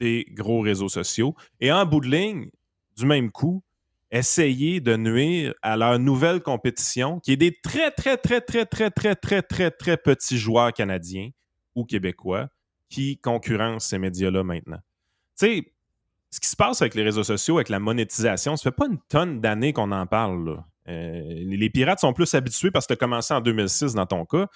des 0.00 0.26
gros 0.30 0.60
réseaux 0.60 0.90
sociaux. 0.90 1.34
Et 1.60 1.72
en 1.72 1.86
bout 1.86 2.00
de 2.00 2.08
ligne, 2.08 2.50
du 2.94 3.06
même 3.06 3.30
coup, 3.30 3.62
essayer 4.10 4.80
de 4.80 4.96
nuire 4.98 5.54
à 5.62 5.78
leur 5.78 5.98
nouvelle 5.98 6.42
compétition, 6.42 7.20
qui 7.20 7.32
est 7.32 7.36
des 7.38 7.58
très, 7.62 7.90
très, 7.90 8.18
très, 8.18 8.42
très, 8.42 8.66
très, 8.66 8.90
très, 8.90 9.14
très, 9.14 9.40
très, 9.40 9.70
très 9.70 9.96
petits 9.96 10.36
joueurs 10.36 10.74
canadiens 10.74 11.30
ou 11.74 11.86
québécois 11.86 12.48
qui 12.90 13.16
concurrencent 13.16 13.86
ces 13.86 13.98
médias-là 13.98 14.44
maintenant. 14.44 14.80
Tu 15.38 15.46
sais, 15.46 15.72
ce 16.30 16.38
qui 16.38 16.48
se 16.48 16.56
passe 16.56 16.82
avec 16.82 16.96
les 16.96 17.02
réseaux 17.02 17.24
sociaux, 17.24 17.56
avec 17.56 17.70
la 17.70 17.78
monétisation, 17.78 18.58
ça 18.58 18.64
fait 18.64 18.76
pas 18.76 18.88
une 18.88 19.00
tonne 19.08 19.40
d'années 19.40 19.72
qu'on 19.72 19.90
en 19.90 20.06
parle. 20.06 20.44
là. 20.50 20.66
Euh, 20.88 21.22
les 21.22 21.70
pirates 21.70 22.00
sont 22.00 22.12
plus 22.12 22.32
habitués 22.34 22.70
parce 22.70 22.86
que 22.86 22.94
tu 22.94 22.94
as 22.94 22.96
commencé 22.96 23.32
en 23.32 23.40
2006 23.40 23.94
dans 23.94 24.06
ton 24.06 24.24
cas. 24.24 24.48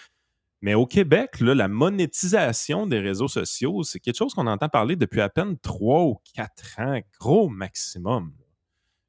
Mais 0.61 0.75
au 0.75 0.87
Québec, 0.87 1.41
là, 1.41 1.55
la 1.55 1.69
monétisation 1.69 2.87
des 2.87 2.99
réseaux 2.99 3.29
sociaux, 3.29 3.85
c'est 3.85 4.01
quelque 4.01 4.17
chose 4.17 4.35
qu'on 4.35 4.47
entend 4.47 4.69
parler 4.69 4.97
depuis 4.97 5.21
à 5.21 5.29
peine 5.29 5.57
trois 5.59 6.03
ou 6.03 6.19
quatre 6.35 6.79
ans, 6.79 7.01
gros 7.21 7.49
maximum. 7.49 8.33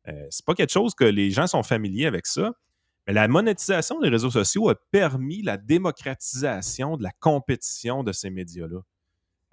Euh, 0.08 0.28
c'est 0.30 0.46
pas 0.46 0.54
quelque 0.54 0.72
chose 0.72 0.94
que 0.94 1.04
les 1.04 1.32
gens 1.32 1.48
sont 1.48 1.64
familiers 1.64 2.06
avec 2.06 2.28
ça. 2.28 2.54
Mais 3.08 3.14
la 3.14 3.28
monétisation 3.28 4.00
des 4.00 4.10
réseaux 4.10 4.30
sociaux 4.30 4.70
a 4.70 4.76
permis 4.92 5.42
la 5.42 5.58
démocratisation 5.58 6.98
de 6.98 7.04
la 7.04 7.12
compétition 7.20 8.04
de 8.04 8.12
ces 8.12 8.30
médias-là. 8.30 8.82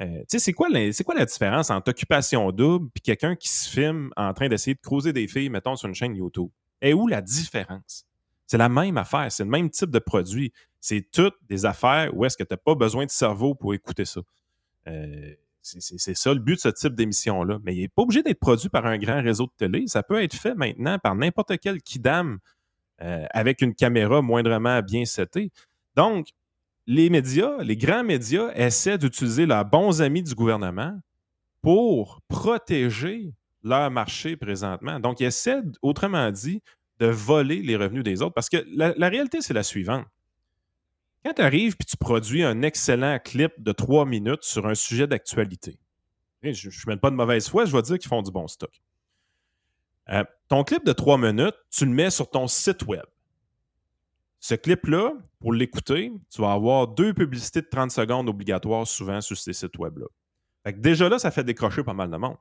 Euh, 0.02 0.18
tu 0.20 0.24
sais, 0.28 0.38
c'est 0.38 0.52
quoi, 0.52 0.68
c'est 0.92 1.04
quoi 1.04 1.14
la 1.14 1.24
différence 1.24 1.70
entre 1.70 1.90
occupation 1.90 2.52
double 2.52 2.90
et 2.94 3.00
quelqu'un 3.00 3.34
qui 3.34 3.48
se 3.48 3.70
filme 3.70 4.10
en 4.16 4.34
train 4.34 4.48
d'essayer 4.48 4.74
de 4.74 4.80
creuser 4.80 5.14
des 5.14 5.26
filles, 5.26 5.48
mettons, 5.48 5.74
sur 5.74 5.88
une 5.88 5.94
chaîne 5.94 6.14
YouTube? 6.14 6.50
Et 6.82 6.94
où 6.94 7.06
la 7.06 7.20
différence? 7.22 8.06
C'est 8.46 8.58
la 8.58 8.68
même 8.68 8.96
affaire, 8.96 9.30
c'est 9.30 9.44
le 9.44 9.50
même 9.50 9.70
type 9.70 9.90
de 9.90 9.98
produit. 9.98 10.52
C'est 10.80 11.10
toutes 11.10 11.36
des 11.48 11.64
affaires 11.64 12.16
où 12.16 12.24
est-ce 12.24 12.36
que 12.36 12.44
tu 12.44 12.52
n'as 12.52 12.58
pas 12.58 12.74
besoin 12.74 13.04
de 13.04 13.10
cerveau 13.10 13.54
pour 13.54 13.74
écouter 13.74 14.04
ça. 14.04 14.20
Euh, 14.88 15.34
c'est 15.62 16.14
ça 16.14 16.32
le 16.32 16.38
but 16.38 16.54
de 16.54 16.60
ce 16.60 16.68
type 16.68 16.94
d'émission-là. 16.94 17.58
Mais 17.64 17.74
il 17.74 17.80
n'est 17.80 17.88
pas 17.88 18.02
obligé 18.02 18.22
d'être 18.22 18.38
produit 18.38 18.68
par 18.68 18.86
un 18.86 18.98
grand 18.98 19.20
réseau 19.20 19.46
de 19.46 19.52
télé. 19.56 19.88
Ça 19.88 20.04
peut 20.04 20.22
être 20.22 20.34
fait 20.34 20.54
maintenant 20.54 20.98
par 21.00 21.16
n'importe 21.16 21.58
quel 21.58 21.82
kidam 21.82 22.38
euh, 23.02 23.26
avec 23.30 23.62
une 23.62 23.74
caméra 23.74 24.22
moindrement 24.22 24.80
bien 24.80 25.04
setée. 25.04 25.50
Donc, 25.96 26.28
les 26.86 27.10
médias, 27.10 27.56
les 27.62 27.76
grands 27.76 28.04
médias 28.04 28.52
essaient 28.54 28.98
d'utiliser 28.98 29.44
leurs 29.44 29.64
bons 29.64 30.00
amis 30.00 30.22
du 30.22 30.34
gouvernement 30.34 30.96
pour 31.62 32.20
protéger 32.28 33.32
leur 33.66 33.90
marché 33.90 34.36
présentement. 34.36 35.00
Donc, 35.00 35.20
ils 35.20 35.26
essaient, 35.26 35.60
autrement 35.82 36.30
dit, 36.30 36.62
de 36.98 37.06
voler 37.06 37.62
les 37.62 37.76
revenus 37.76 38.04
des 38.04 38.22
autres. 38.22 38.34
Parce 38.34 38.48
que 38.48 38.64
la, 38.68 39.08
réalité, 39.08 39.42
c'est 39.42 39.54
la 39.54 39.62
suivante. 39.62 40.06
Quand 41.24 41.34
tu 41.34 41.42
arrives 41.42 41.76
et 41.80 41.84
tu 41.84 41.96
produis 41.96 42.42
un 42.44 42.62
excellent 42.62 43.18
clip 43.18 43.52
de 43.58 43.72
trois 43.72 44.06
minutes 44.06 44.44
sur 44.44 44.66
un 44.66 44.74
sujet 44.74 45.06
d'actualité, 45.06 45.78
je 46.42 46.68
ne 46.68 46.90
même 46.90 47.00
pas 47.00 47.10
de 47.10 47.16
mauvaise 47.16 47.48
foi, 47.48 47.64
je 47.64 47.76
vais 47.76 47.82
dire 47.82 47.98
qu'ils 47.98 48.08
font 48.08 48.22
du 48.22 48.30
bon 48.30 48.46
stock. 48.46 48.70
Euh, 50.10 50.22
ton 50.48 50.62
clip 50.62 50.84
de 50.84 50.92
trois 50.92 51.18
minutes, 51.18 51.56
tu 51.70 51.84
le 51.84 51.90
mets 51.90 52.10
sur 52.10 52.30
ton 52.30 52.46
site 52.46 52.84
web. 52.86 53.02
Ce 54.38 54.54
clip-là, 54.54 55.14
pour 55.40 55.52
l'écouter, 55.52 56.12
tu 56.30 56.40
vas 56.40 56.52
avoir 56.52 56.86
deux 56.86 57.12
publicités 57.12 57.62
de 57.62 57.66
30 57.68 57.90
secondes 57.90 58.28
obligatoires 58.28 58.86
souvent 58.86 59.20
sur 59.20 59.36
ces 59.36 59.52
sites 59.52 59.76
web-là. 59.76 60.06
Déjà 60.72 61.08
là, 61.08 61.18
ça 61.18 61.32
fait 61.32 61.42
décrocher 61.42 61.82
pas 61.82 61.94
mal 61.94 62.10
de 62.10 62.16
monde. 62.16 62.36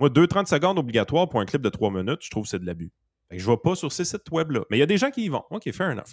Moi, 0.00 0.08
deux 0.08 0.26
30 0.26 0.48
secondes 0.48 0.78
obligatoires 0.78 1.28
pour 1.28 1.40
un 1.40 1.44
clip 1.44 1.62
de 1.62 1.68
trois 1.68 1.90
minutes, 1.90 2.20
je 2.22 2.30
trouve 2.30 2.44
que 2.44 2.50
c'est 2.50 2.58
de 2.58 2.66
l'abus. 2.66 2.92
Je 3.30 3.44
ne 3.44 3.50
vais 3.50 3.60
pas 3.62 3.74
sur 3.74 3.92
ces 3.92 4.04
sites 4.04 4.30
web-là. 4.30 4.62
Mais 4.70 4.76
il 4.76 4.80
y 4.80 4.82
a 4.82 4.86
des 4.86 4.98
gens 4.98 5.10
qui 5.10 5.24
y 5.24 5.28
vont. 5.28 5.44
OK, 5.50 5.70
fair 5.72 5.90
enough. 5.90 6.12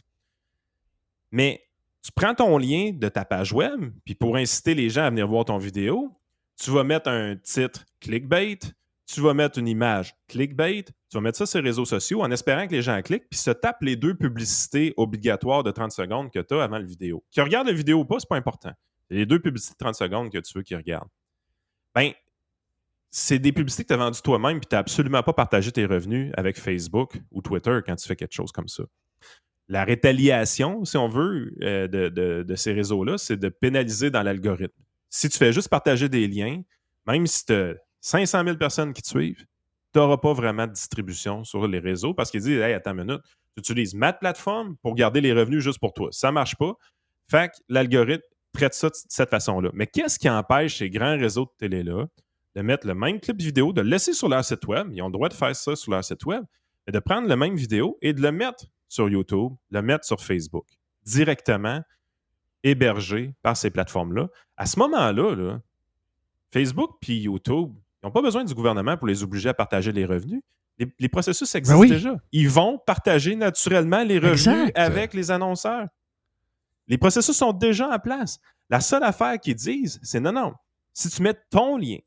Mais 1.31 1.61
tu 2.03 2.11
prends 2.11 2.33
ton 2.33 2.57
lien 2.57 2.91
de 2.93 3.09
ta 3.09 3.25
page 3.25 3.53
web, 3.53 3.91
puis 4.05 4.15
pour 4.15 4.35
inciter 4.35 4.73
les 4.73 4.89
gens 4.89 5.03
à 5.03 5.09
venir 5.09 5.27
voir 5.27 5.45
ton 5.45 5.57
vidéo, 5.57 6.11
tu 6.57 6.71
vas 6.71 6.83
mettre 6.83 7.09
un 7.09 7.35
titre 7.35 7.85
clickbait, 7.99 8.59
tu 9.05 9.21
vas 9.21 9.33
mettre 9.33 9.59
une 9.59 9.67
image 9.67 10.15
clickbait, 10.27 10.83
tu 10.83 10.93
vas 11.13 11.21
mettre 11.21 11.37
ça 11.37 11.45
sur 11.45 11.61
les 11.61 11.69
réseaux 11.69 11.85
sociaux 11.85 12.21
en 12.21 12.31
espérant 12.31 12.67
que 12.67 12.71
les 12.71 12.81
gens 12.81 12.99
cliquent, 13.01 13.29
puis 13.29 13.39
se 13.39 13.51
tapent 13.51 13.81
les 13.81 13.95
deux 13.95 14.15
publicités 14.15 14.93
obligatoires 14.97 15.63
de 15.63 15.71
30 15.71 15.91
secondes 15.91 16.31
que 16.31 16.39
tu 16.39 16.53
as 16.55 16.63
avant 16.63 16.77
la 16.77 16.85
vidéo. 16.85 17.23
Qu'ils 17.29 17.43
regardent 17.43 17.67
la 17.67 17.73
vidéo 17.73 17.99
ou 17.99 18.05
pas, 18.05 18.19
c'est 18.19 18.29
pas 18.29 18.37
important. 18.37 18.71
Les 19.09 19.25
deux 19.25 19.39
publicités 19.39 19.73
de 19.73 19.83
30 19.85 19.95
secondes 19.95 20.31
que 20.31 20.37
tu 20.37 20.53
veux 20.57 20.63
qu'ils 20.63 20.77
regardent. 20.77 21.09
Ben, 21.93 22.13
c'est 23.11 23.39
des 23.39 23.51
publicités 23.51 23.83
que 23.83 23.89
tu 23.89 23.93
as 23.93 23.97
vendues 23.97 24.21
toi-même, 24.21 24.59
puis 24.59 24.67
tu 24.67 24.75
n'as 24.75 24.79
absolument 24.79 25.21
pas 25.21 25.33
partagé 25.33 25.71
tes 25.71 25.85
revenus 25.85 26.31
avec 26.37 26.57
Facebook 26.57 27.19
ou 27.31 27.41
Twitter 27.41 27.79
quand 27.85 27.95
tu 27.97 28.07
fais 28.07 28.15
quelque 28.15 28.33
chose 28.33 28.53
comme 28.53 28.69
ça. 28.69 28.83
La 29.67 29.83
rétaliation, 29.83 30.85
si 30.85 30.97
on 30.97 31.09
veut, 31.09 31.53
euh, 31.61 31.87
de, 31.87 32.55
ces 32.55 32.71
réseaux-là, 32.71 33.17
c'est 33.17 33.37
de 33.37 33.49
pénaliser 33.49 34.09
dans 34.11 34.23
l'algorithme. 34.23 34.81
Si 35.09 35.27
tu 35.27 35.37
fais 35.37 35.51
juste 35.51 35.67
partager 35.67 36.07
des 36.07 36.27
liens, 36.27 36.61
même 37.05 37.27
si 37.27 37.45
tu 37.45 37.53
as 37.53 37.73
500 37.99 38.45
000 38.45 38.57
personnes 38.57 38.93
qui 38.93 39.01
te 39.01 39.07
suivent, 39.07 39.45
tu 39.93 39.99
n'auras 39.99 40.17
pas 40.17 40.33
vraiment 40.33 40.65
de 40.65 40.71
distribution 40.71 41.43
sur 41.43 41.67
les 41.67 41.79
réseaux 41.79 42.13
parce 42.13 42.31
qu'ils 42.31 42.41
disent 42.41 42.59
Hey, 42.59 42.73
attends 42.73 42.91
une 42.91 43.03
minute, 43.05 43.21
tu 43.55 43.59
utilises 43.59 43.93
ma 43.93 44.13
plateforme 44.13 44.77
pour 44.77 44.95
garder 44.95 45.19
les 45.19 45.33
revenus 45.33 45.61
juste 45.61 45.79
pour 45.79 45.93
toi. 45.93 46.09
Ça 46.11 46.27
ne 46.27 46.33
marche 46.33 46.55
pas. 46.55 46.73
Fait 47.29 47.49
que 47.49 47.55
l'algorithme 47.67 48.23
traite 48.53 48.73
ça 48.73 48.89
de 48.89 48.95
cette 49.09 49.29
façon-là. 49.29 49.69
Mais 49.73 49.87
qu'est-ce 49.87 50.17
qui 50.17 50.29
empêche 50.29 50.77
ces 50.77 50.89
grands 50.89 51.17
réseaux 51.17 51.45
de 51.45 51.51
télé-là 51.57 52.07
de 52.55 52.61
mettre 52.61 52.85
le 52.87 52.95
même 52.95 53.19
clip 53.19 53.39
vidéo, 53.39 53.73
de 53.73 53.81
le 53.81 53.89
laisser 53.89 54.13
sur 54.13 54.27
leur 54.27 54.43
site 54.43 54.65
web, 54.67 54.89
ils 54.91 55.01
ont 55.01 55.07
le 55.07 55.13
droit 55.13 55.29
de 55.29 55.33
faire 55.33 55.55
ça 55.55 55.75
sur 55.75 55.91
leur 55.91 56.03
site 56.03 56.25
web, 56.25 56.43
et 56.87 56.91
de 56.91 56.99
prendre 56.99 57.27
le 57.27 57.35
même 57.35 57.55
vidéo 57.55 57.97
et 58.01 58.13
de 58.13 58.21
le 58.21 58.31
mettre 58.31 58.65
sur 58.87 59.07
YouTube, 59.09 59.53
le 59.69 59.81
mettre 59.81 60.05
sur 60.05 60.21
Facebook, 60.21 60.65
directement 61.05 61.81
hébergé 62.63 63.33
par 63.41 63.55
ces 63.55 63.69
plateformes-là. 63.69 64.27
À 64.57 64.65
ce 64.65 64.77
moment-là, 64.79 65.35
là, 65.35 65.61
Facebook 66.51 66.97
puis 66.99 67.21
YouTube, 67.21 67.71
ils 68.01 68.07
n'ont 68.07 68.11
pas 68.11 68.21
besoin 68.21 68.43
du 68.43 68.53
gouvernement 68.53 68.97
pour 68.97 69.07
les 69.07 69.23
obliger 69.23 69.49
à 69.49 69.53
partager 69.53 69.91
les 69.91 70.05
revenus. 70.05 70.41
Les, 70.77 70.91
les 70.99 71.09
processus 71.09 71.53
existent 71.55 71.79
oui. 71.79 71.89
déjà. 71.89 72.15
Ils 72.31 72.49
vont 72.49 72.79
partager 72.79 73.35
naturellement 73.35 74.03
les 74.03 74.17
revenus 74.17 74.47
Exact. 74.47 74.77
avec 74.77 75.13
les 75.13 75.31
annonceurs. 75.31 75.87
Les 76.87 76.97
processus 76.97 77.35
sont 77.35 77.53
déjà 77.53 77.89
en 77.89 77.99
place. 77.99 78.39
La 78.69 78.81
seule 78.81 79.03
affaire 79.03 79.39
qu'ils 79.39 79.55
disent, 79.55 79.99
c'est 80.03 80.19
non, 80.19 80.31
non. 80.31 80.53
Si 80.93 81.09
tu 81.09 81.21
mets 81.21 81.35
ton 81.49 81.77
lien 81.77 81.97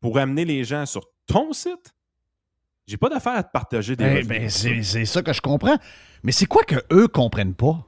pour 0.00 0.18
amener 0.18 0.44
les 0.44 0.64
gens 0.64 0.86
sur 0.86 1.06
ton 1.26 1.52
site, 1.52 1.94
j'ai 2.86 2.96
pas 2.96 3.08
d'affaire 3.08 3.34
à 3.34 3.42
te 3.42 3.52
partager 3.52 3.94
des 3.94 4.04
Eh 4.20 4.22
ben, 4.24 4.48
c'est 4.50 4.82
c'est 4.82 5.04
ça 5.04 5.22
que 5.22 5.32
je 5.32 5.40
comprends. 5.40 5.76
Mais 6.22 6.32
c'est 6.32 6.46
quoi 6.46 6.64
que 6.64 6.76
eux 6.92 7.06
comprennent 7.06 7.54
pas? 7.54 7.86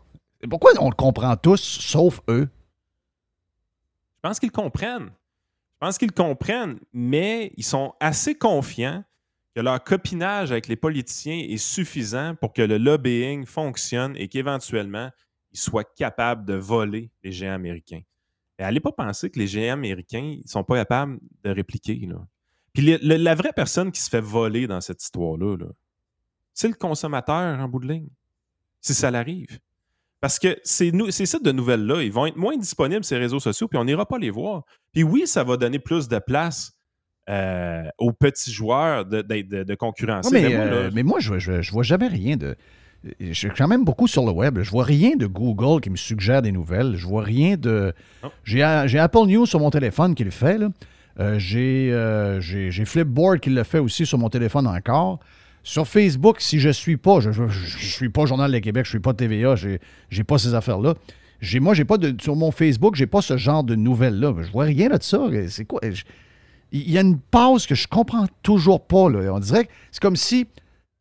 Pourquoi 0.49 0.73
on 0.81 0.89
le 0.89 0.95
comprend 0.95 1.37
tous, 1.37 1.61
sauf 1.61 2.21
eux? 2.29 2.49
Je 4.17 4.29
pense 4.29 4.39
qu'ils 4.39 4.53
comprennent. 4.53 5.11
Je 5.11 5.87
pense 5.87 5.99
qu'ils 5.99 6.13
comprennent, 6.13 6.79
mais 6.93 7.53
ils 7.57 7.65
sont 7.65 7.95
assez 7.99 8.37
confiants 8.37 9.03
que 9.55 9.61
leur 9.61 9.83
copinage 9.83 10.53
avec 10.53 10.69
les 10.69 10.77
politiciens 10.77 11.39
est 11.39 11.57
suffisant 11.57 12.35
pour 12.37 12.53
que 12.53 12.63
le 12.63 12.79
lobbying 12.79 13.45
fonctionne 13.45 14.15
et 14.17 14.29
qu'éventuellement, 14.29 15.11
ils 15.51 15.59
soient 15.59 15.85
capables 15.85 16.45
de 16.45 16.55
voler 16.55 17.11
les 17.23 17.33
géants 17.33 17.55
américains. 17.55 18.03
Et 18.63 18.65
allez 18.65 18.79
pas 18.79 18.93
penser 18.93 19.29
que 19.29 19.41
les 19.41 19.49
géants 19.49 19.73
américains 19.75 20.37
ne 20.41 20.49
sont 20.49 20.63
pas 20.63 20.77
capables 20.77 21.19
de 21.43 21.51
répliquer. 21.51 21.97
Là. 22.09 22.25
Puis 22.73 22.85
le- 22.85 22.99
le- 23.03 23.17
la 23.17 23.35
vraie 23.35 23.53
personne 23.53 23.91
qui 23.91 24.01
se 24.01 24.09
fait 24.09 24.21
voler 24.21 24.69
dans 24.69 24.81
cette 24.81 25.03
histoire-là, 25.03 25.57
là, 25.57 25.67
c'est 26.55 26.69
le 26.69 26.75
consommateur 26.75 27.59
en 27.59 27.69
bout 27.69 27.81
de 27.81 27.89
ligne. 27.93 28.09
Si 28.81 28.95
ça 28.95 29.11
l'arrive. 29.11 29.59
Parce 30.21 30.39
que 30.39 30.57
ces, 30.63 30.93
ces 31.11 31.27
sites 31.27 31.45
de 31.45 31.51
nouvelles-là, 31.51 32.03
ils 32.03 32.13
vont 32.13 32.27
être 32.27 32.37
moins 32.37 32.57
disponibles 32.57 33.05
les 33.11 33.17
réseaux 33.19 33.41
sociaux, 33.41 33.67
puis 33.67 33.79
on 33.79 33.85
n'ira 33.85 34.07
pas 34.07 34.19
les 34.19 34.31
voir. 34.31 34.63
Puis 34.93 35.03
oui, 35.03 35.27
ça 35.27 35.43
va 35.43 35.57
donner 35.57 35.81
plus 35.81 36.07
de 36.07 36.21
place 36.21 36.73
euh, 37.29 37.83
aux 37.99 38.13
petits 38.13 38.53
joueurs 38.53 39.05
de, 39.07 39.23
de, 39.23 39.43
de- 39.43 39.63
de 39.65 39.75
concurrencer. 39.75 40.33
Ouais, 40.35 40.43
mais, 40.43 40.49
Mais 40.51 40.57
moi, 40.57 40.65
là, 40.67 40.73
euh, 40.73 40.91
mais 40.95 41.03
moi, 41.03 41.19
je, 41.21 41.39
je, 41.41 41.63
je 41.63 41.73
vois 41.73 41.83
jamais 41.83 42.07
rien 42.09 42.37
de. 42.37 42.55
Je 43.21 43.33
suis 43.33 43.51
quand 43.51 43.67
même 43.69 43.85
beaucoup 43.85 44.07
sur 44.07 44.25
le 44.25 44.31
web. 44.33 44.61
Je 44.63 44.71
vois 44.71 44.85
rien 44.85 45.17
de 45.17 45.27
Google 45.27 45.81
qui 45.81 45.91
me 45.91 45.97
suggère 45.97 46.41
des 46.43 46.53
nouvelles. 46.53 46.95
Je 46.97 47.07
vois 47.07 47.23
rien 47.23 47.57
de. 47.57 47.93
J'ai 48.45 48.63
Apple 48.63 49.27
News 49.27 49.47
sur 49.47 49.59
mon 49.61 49.71
téléphone 49.71 50.15
qui 50.15 50.25
le 50.25 50.31
fait. 50.31 50.59
là. 50.59 50.69
Euh, 51.21 51.39
j'ai 51.39 51.91
euh, 51.93 52.41
Flipboard 52.87 53.41
qui 53.41 53.51
le 53.51 53.65
fait 53.65 53.79
aussi 53.81 54.07
sur 54.07 54.19
mon 54.19 54.29
téléphone 54.31 54.67
encore. 54.67 55.19
Sur 55.65 55.87
Facebook, 55.87 56.41
si 56.41 56.59
je 56.59 56.71
suis 56.71 56.97
pas, 56.97 57.21
je, 57.21 57.31
je, 57.33 57.47
je- 57.49 57.79
je 57.79 57.87
suis 57.87 58.09
pas 58.09 58.25
Journal 58.27 58.51
de 58.51 58.59
Québec, 58.59 58.85
je 58.85 58.91
suis 58.91 58.99
pas 58.99 59.13
TVA, 59.15 59.55
j'ai 59.55 59.79
j'ai 60.11 60.25
pas 60.25 60.39
ces 60.39 60.55
affaires-là. 60.55 60.95
Moi, 61.61 61.75
j'ai 61.75 61.85
pas 61.85 61.99
de 61.99 62.17
sur 62.21 62.35
mon 62.35 62.51
Facebook, 62.51 62.95
j'ai 62.97 63.07
pas 63.07 63.21
ce 63.21 63.37
genre 63.37 63.63
de 63.63 63.75
nouvelles 63.75 64.19
là. 64.19 64.33
Je 64.41 64.51
vois 64.51 64.65
rien 64.65 64.89
de 64.89 64.99
ça. 65.03 65.21
C'est 65.49 65.65
quoi? 65.65 65.81
Je- 65.83 66.03
Il 66.73 66.91
y 66.91 66.97
a 66.99 67.03
une 67.03 67.19
pause 67.19 67.67
que 67.67 67.75
je 67.75 67.87
comprends 67.87 68.27
toujours 68.43 68.85
pas. 68.87 69.09
Là. 69.11 69.33
On 69.35 69.39
dirait 69.39 69.67
que 69.67 69.71
c'est 69.91 70.01
comme 70.03 70.17
si 70.17 70.47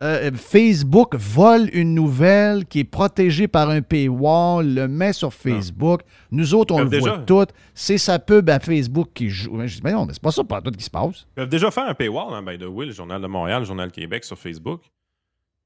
euh, 0.04 0.32
Facebook 0.34 1.16
vole 1.16 1.70
une 1.74 1.94
nouvelle 1.94 2.66
qui 2.66 2.80
est 2.80 2.84
protégée 2.84 3.48
par 3.48 3.70
un 3.70 3.82
paywall, 3.82 4.74
le 4.74 4.88
met 4.88 5.14
sur 5.14 5.34
Facebook. 5.34 6.02
Nous 6.32 6.54
autres, 6.56 6.74
on 6.74 6.80
Euh, 6.80 6.84
le 6.86 6.90
déjà- 6.90 7.16
voit 7.16 7.18
tout. 7.20 7.46
C'est 7.76 7.98
sa 7.98 8.18
pub 8.20 8.50
à 8.50 8.60
Facebook 8.60 9.10
qui 9.14 9.30
joue. 9.30 9.54
Mais 9.54 9.68
je 9.68 9.76
dis, 9.76 9.82
mais 9.84 9.92
non, 9.94 10.06
mais 10.06 10.14
c'est 10.14 10.22
pas 10.22 10.32
ça 10.32 10.44
pas 10.44 10.62
tout 10.62 10.72
qui 10.72 10.84
se 10.84 10.90
passe. 10.90 11.26
Ils 11.32 11.36
peuvent 11.36 11.50
déjà 11.50 11.70
faire 11.72 11.88
un 11.88 11.94
paywall, 11.94 12.34
hein, 12.34 12.42
by 12.42 12.58
the 12.58 12.66
way, 12.68 12.88
le 12.88 12.92
Journal 12.92 13.22
de 13.22 13.28
Montréal, 13.28 13.60
le 13.62 13.66
Journal 13.66 13.92
Québec 13.92 14.24
sur 14.24 14.38
Facebook. 14.40 14.82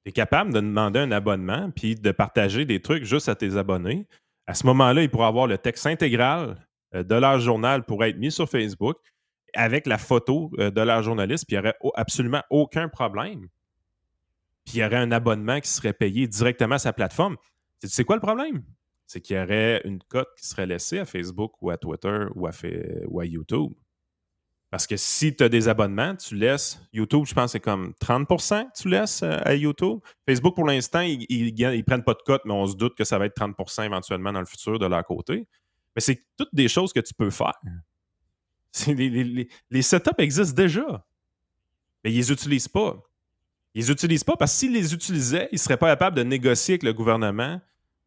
Tu 0.03 0.09
es 0.09 0.11
capable 0.11 0.53
de 0.53 0.59
demander 0.59 0.99
un 0.99 1.11
abonnement 1.11 1.71
puis 1.75 1.95
de 1.95 2.11
partager 2.11 2.65
des 2.65 2.81
trucs 2.81 3.03
juste 3.05 3.29
à 3.29 3.35
tes 3.35 3.57
abonnés. 3.57 4.05
À 4.47 4.53
ce 4.53 4.65
moment-là, 4.67 5.01
ils 5.01 5.09
pourraient 5.09 5.25
avoir 5.27 5.47
le 5.47 5.57
texte 5.57 5.87
intégral 5.87 6.55
euh, 6.93 7.03
de 7.03 7.15
leur 7.15 7.39
journal 7.39 7.83
pour 7.83 8.03
être 8.03 8.17
mis 8.17 8.31
sur 8.31 8.47
Facebook 8.49 8.97
avec 9.55 9.87
la 9.87 9.97
photo 9.97 10.51
euh, 10.59 10.69
de 10.69 10.81
leur 10.81 11.01
journaliste, 11.01 11.45
puis 11.47 11.55
il 11.55 11.59
n'y 11.61 11.65
aurait 11.67 11.75
au- 11.81 11.93
absolument 11.95 12.41
aucun 12.49 12.89
problème. 12.89 13.47
Puis 14.65 14.75
il 14.75 14.79
y 14.79 14.83
aurait 14.83 14.97
un 14.97 15.11
abonnement 15.11 15.59
qui 15.61 15.69
serait 15.69 15.93
payé 15.93 16.27
directement 16.27 16.75
à 16.75 16.79
sa 16.79 16.93
plateforme. 16.93 17.37
Tu 17.79 17.87
sais 17.87 18.03
quoi 18.03 18.15
le 18.15 18.21
problème? 18.21 18.63
C'est 19.05 19.21
qu'il 19.21 19.35
y 19.35 19.39
aurait 19.39 19.81
une 19.85 19.99
cote 20.01 20.29
qui 20.37 20.47
serait 20.47 20.65
laissée 20.65 20.99
à 20.99 21.05
Facebook 21.05 21.53
ou 21.61 21.69
à 21.69 21.77
Twitter 21.77 22.25
ou 22.33 22.47
à, 22.47 23.25
YouTube. 23.25 23.73
Parce 24.71 24.87
que 24.87 24.97
si 24.97 25.35
tu 25.35 25.43
as 25.43 25.49
des 25.49 25.67
abonnements, 25.67 26.15
tu 26.15 26.35
laisses 26.35 26.81
YouTube, 26.91 27.25
je 27.25 27.33
pense 27.35 27.45
que 27.45 27.51
c'est 27.51 27.59
comme 27.59 27.93
30% 28.01 28.65
que 28.65 28.81
tu 28.81 28.89
laisses 28.89 29.21
euh, 29.21 29.37
à 29.43 29.53
YouTube. 29.53 29.99
Facebook, 30.27 30.55
pour 30.55 30.65
l'instant, 30.65 31.01
ils, 31.01 31.25
ils 31.29 31.83
prennent 31.85 32.03
pas 32.03 32.15
de 32.15 32.21
cote, 32.25 32.41
mais 32.45 32.53
on 32.53 32.65
se 32.65 32.75
doute 32.75 32.95
que 32.95 33.03
ça 33.03 33.19
va 33.19 33.27
être 33.27 33.37
30% 33.37 33.85
éventuellement 33.85 34.33
dans 34.33 34.39
le 34.39 34.47
futur 34.47 34.79
de 34.79 34.87
leur 34.87 35.03
côté. 35.05 35.47
Mais 35.95 36.01
c'est 36.01 36.25
toutes 36.35 36.53
des 36.53 36.67
choses 36.67 36.91
que 36.91 36.99
tu 36.99 37.13
peux 37.13 37.29
faire. 37.29 37.53
Les 38.87 39.81
setups 39.81 40.11
existent 40.17 40.55
déjà. 40.55 41.05
Mais 42.03 42.11
ils 42.11 42.17
les 42.17 42.31
utilisent 42.31 42.67
pas. 42.67 43.01
Ils 43.75 43.81
les 43.81 43.91
utilisent 43.91 44.23
pas 44.23 44.37
parce 44.37 44.53
que 44.53 44.59
s'ils 44.59 44.73
les 44.73 44.93
utilisaient, 44.93 45.49
ils 45.51 45.59
seraient 45.59 45.77
pas 45.77 45.89
capables 45.89 46.15
de 46.15 46.23
négocier 46.23 46.73
avec 46.75 46.83
le 46.83 46.93
gouvernement 46.93 47.59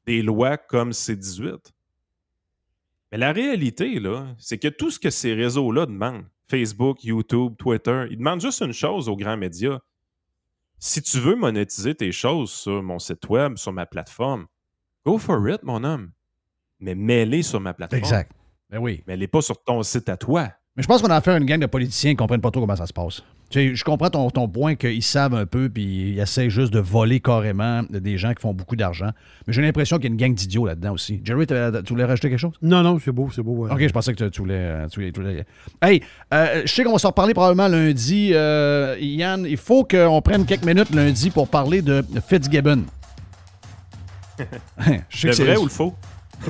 des 0.06 0.22
lois 0.22 0.56
comme 0.56 0.90
C18. 0.90 1.58
Mais 3.12 3.18
la 3.18 3.32
réalité, 3.32 4.00
là, 4.00 4.34
c'est 4.38 4.58
que 4.58 4.68
tout 4.68 4.90
ce 4.90 4.98
que 4.98 5.10
ces 5.10 5.34
réseaux-là 5.34 5.84
demandent, 5.84 6.24
Facebook, 6.50 7.04
YouTube, 7.04 7.54
Twitter, 7.58 8.06
ils 8.10 8.16
demandent 8.16 8.40
juste 8.40 8.62
une 8.62 8.72
chose 8.72 9.10
aux 9.10 9.16
grands 9.16 9.36
médias. 9.36 9.78
Si 10.78 11.02
tu 11.02 11.18
veux 11.18 11.36
monétiser 11.36 11.94
tes 11.94 12.12
choses 12.12 12.50
sur 12.50 12.82
mon 12.82 12.98
site 12.98 13.28
web, 13.28 13.58
sur 13.58 13.72
ma 13.72 13.84
plateforme, 13.84 14.46
go 15.04 15.18
for 15.18 15.46
it, 15.50 15.62
mon 15.62 15.84
homme. 15.84 16.12
Mais 16.80 16.94
mets-les 16.94 17.42
sur 17.42 17.60
ma 17.60 17.74
plateforme. 17.74 18.02
Exact. 18.02 18.32
Ben 18.70 18.78
oui. 18.78 19.02
Mets-les 19.06 19.28
pas 19.28 19.42
sur 19.42 19.62
ton 19.62 19.82
site 19.82 20.08
à 20.08 20.16
toi. 20.16 20.50
Mais 20.78 20.82
je 20.84 20.86
pense 20.86 21.02
qu'on 21.02 21.10
a 21.10 21.16
affaire 21.16 21.34
à 21.34 21.38
une 21.38 21.44
gang 21.44 21.58
de 21.58 21.66
politiciens 21.66 22.12
qui 22.12 22.14
ne 22.14 22.18
comprennent 22.18 22.40
pas 22.40 22.52
trop 22.52 22.60
comment 22.60 22.76
ça 22.76 22.86
se 22.86 22.92
passe. 22.92 23.22
Tu 23.50 23.58
sais, 23.70 23.74
je 23.74 23.82
comprends 23.82 24.10
ton, 24.10 24.30
ton 24.30 24.46
point 24.46 24.76
qu'ils 24.76 25.02
savent 25.02 25.34
un 25.34 25.44
peu 25.44 25.68
puis 25.68 26.10
ils 26.12 26.20
essaient 26.20 26.50
juste 26.50 26.72
de 26.72 26.78
voler 26.78 27.18
carrément 27.18 27.82
des 27.90 28.16
gens 28.16 28.32
qui 28.32 28.40
font 28.42 28.54
beaucoup 28.54 28.76
d'argent. 28.76 29.10
Mais 29.48 29.52
j'ai 29.52 29.60
l'impression 29.62 29.96
qu'il 29.96 30.04
y 30.04 30.06
a 30.08 30.12
une 30.12 30.16
gang 30.16 30.32
d'idiots 30.34 30.66
là-dedans 30.66 30.92
aussi. 30.92 31.20
Jerry, 31.24 31.46
tu 31.48 31.54
voulais 31.92 32.04
rajouter 32.04 32.30
quelque 32.30 32.38
chose? 32.38 32.52
Non, 32.62 32.82
non, 32.84 33.00
c'est 33.04 33.10
beau, 33.10 33.28
c'est 33.34 33.42
beau. 33.42 33.54
ouais. 33.66 33.72
OK, 33.72 33.80
je 33.80 33.88
pensais 33.92 34.14
que 34.14 34.24
tu- 34.28 34.40
voulais, 34.40 34.54
euh, 34.54 34.86
tu 34.88 35.00
voulais- 35.00 35.10
tu 35.10 35.20
voulais- 35.20 35.44
Hey, 35.82 36.00
euh, 36.32 36.62
je 36.64 36.72
sais 36.72 36.84
qu'on 36.84 36.92
va 36.92 36.98
s'en 36.98 37.08
reparler 37.08 37.34
probablement 37.34 37.66
lundi. 37.66 38.30
Euh, 38.32 38.94
Yann, 39.00 39.44
il 39.48 39.56
faut 39.56 39.82
qu'on 39.82 40.22
prenne 40.22 40.46
quelques 40.46 40.64
minutes 40.64 40.94
lundi 40.94 41.30
pour 41.30 41.48
parler 41.48 41.82
de 41.82 42.04
Fitzgibbon. 42.28 42.84
Je 45.08 45.18
sais 45.18 45.26
Le 45.28 45.36
que 45.36 45.42
vrai 45.42 45.56
ou 45.56 45.64
le 45.64 45.70
faux? 45.70 45.94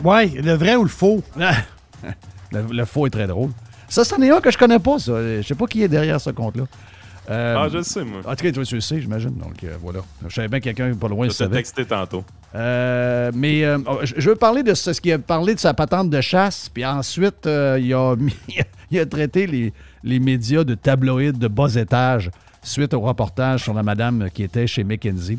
Ouais, 0.05 0.27
le 0.27 0.53
vrai 0.53 0.77
ou 0.77 0.83
le 0.83 0.91
faux? 0.91 1.23
le, 2.53 2.63
le 2.71 2.85
faux 2.85 3.07
est 3.07 3.11
très 3.11 3.27
drôle. 3.27 3.51
Ça, 3.89 4.05
c'en 4.05 4.21
est 4.23 4.31
un 4.31 4.41
que 4.41 4.51
je 4.51 4.59
connais 4.59 4.79
pas, 4.79 4.99
ça. 4.99 5.13
Je 5.41 5.43
sais 5.47 5.55
pas 5.55 5.67
qui 5.67 5.83
est 5.83 5.89
derrière 5.89 6.21
ce 6.21 6.31
compte-là. 6.31 6.65
Euh, 7.31 7.57
Ah, 7.59 7.69
je 7.71 7.79
le 7.79 7.83
sais, 7.83 8.05
moi. 8.05 8.21
En 8.25 8.35
tout 8.35 8.43
cas, 8.45 8.53
tu 8.65 8.75
le 8.75 8.81
sais, 8.81 9.01
j'imagine. 9.01 9.35
Donc, 9.35 9.63
euh, 9.65 9.77
voilà. 9.83 10.01
Je 10.27 10.35
savais 10.35 10.49
bien 10.49 10.61
que 10.61 10.65
quelqu'un 10.65 10.95
pas 10.95 11.09
loin 11.09 11.27
Je 11.27 11.33
savait. 11.33 11.57
texté 11.57 11.85
tantôt. 11.85 12.25
Euh, 12.55 13.31
mais 13.35 13.65
oh, 13.87 13.99
je 14.03 14.31
veux 14.31 14.37
parler 14.37 14.63
de 14.63 14.73
ce, 14.75 14.93
ce 14.95 15.01
qui 15.01 15.13
a 15.13 15.19
parlé 15.19 15.55
de 15.55 15.61
sa 15.61 15.75
patente 15.75 16.09
de 16.09 16.21
chasse, 16.23 16.71
puis 16.73 16.85
ensuite, 16.87 17.45
il, 17.47 17.93
a 17.95 18.17
mis- 18.17 18.35
il 18.91 18.99
a 18.99 19.05
traité 19.07 19.47
les, 19.47 19.73
les 20.03 20.19
médias 20.19 20.65
de 20.65 20.75
tabloïds 20.75 21.33
de 21.39 21.49
bas 21.49 21.75
étage 21.75 22.31
suite 22.63 22.95
au 22.95 23.01
reportage 23.01 23.63
sur 23.65 23.75
la 23.75 23.83
madame 23.83 24.29
qui 24.33 24.43
était 24.43 24.67
chez 24.67 24.83
McKenzie. 24.85 25.39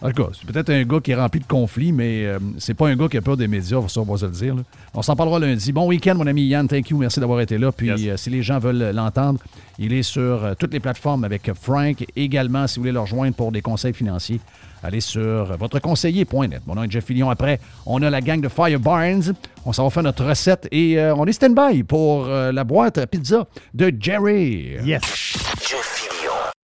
En 0.00 0.10
tout 0.12 0.22
cas, 0.24 0.30
c'est 0.32 0.46
peut-être 0.50 0.70
un 0.70 0.84
gars 0.84 1.00
qui 1.00 1.10
est 1.10 1.14
rempli 1.16 1.40
de 1.40 1.46
conflits, 1.46 1.92
mais 1.92 2.24
euh, 2.24 2.38
c'est 2.58 2.74
pas 2.74 2.88
un 2.88 2.94
gars 2.96 3.08
qui 3.08 3.16
a 3.16 3.22
peur 3.22 3.36
des 3.36 3.48
médias, 3.48 3.80
ça, 3.88 4.00
on 4.00 4.04
va 4.04 4.16
se 4.16 4.26
le 4.26 4.30
dire. 4.30 4.54
là. 4.54 4.62
On 4.94 5.02
s'en 5.02 5.16
parlera 5.16 5.38
lundi. 5.40 5.72
Bon 5.72 5.86
week-end, 5.88 6.14
mon 6.14 6.26
ami 6.26 6.44
Yann. 6.46 6.68
Thank 6.68 6.90
you. 6.90 6.98
Merci 6.98 7.18
d'avoir 7.20 7.40
été 7.40 7.58
là. 7.58 7.72
Puis, 7.72 7.90
euh, 8.08 8.16
si 8.16 8.30
les 8.30 8.42
gens 8.42 8.58
veulent 8.58 8.90
l'entendre, 8.94 9.40
il 9.78 9.92
est 9.92 10.02
sur 10.04 10.22
euh, 10.44 10.54
toutes 10.58 10.72
les 10.72 10.80
plateformes 10.80 11.24
avec 11.24 11.50
Frank. 11.54 12.04
Également, 12.16 12.66
si 12.66 12.76
vous 12.76 12.82
voulez 12.82 12.92
le 12.92 13.00
rejoindre 13.00 13.34
pour 13.34 13.50
des 13.52 13.60
conseils 13.60 13.92
financiers, 13.92 14.40
allez 14.84 15.00
sur 15.00 15.56
votreconseiller.net. 15.56 16.62
Mon 16.66 16.76
nom 16.76 16.84
est 16.84 16.90
Jeff 16.90 17.04
Fillion. 17.04 17.28
Après, 17.30 17.58
on 17.84 18.00
a 18.02 18.10
la 18.10 18.20
gang 18.20 18.40
de 18.40 18.48
Fire 18.48 18.78
Barnes. 18.78 19.34
On 19.64 19.72
s'en 19.72 19.84
va 19.84 19.90
faire 19.90 20.02
notre 20.04 20.24
recette 20.24 20.68
et 20.70 20.98
euh, 20.98 21.14
on 21.16 21.26
est 21.26 21.32
stand-by 21.32 21.82
pour 21.82 22.26
euh, 22.26 22.52
la 22.52 22.62
boîte 22.64 22.98
à 22.98 23.06
pizza 23.06 23.46
de 23.74 23.92
Jerry. 23.98 24.76
Yes. 24.84 25.00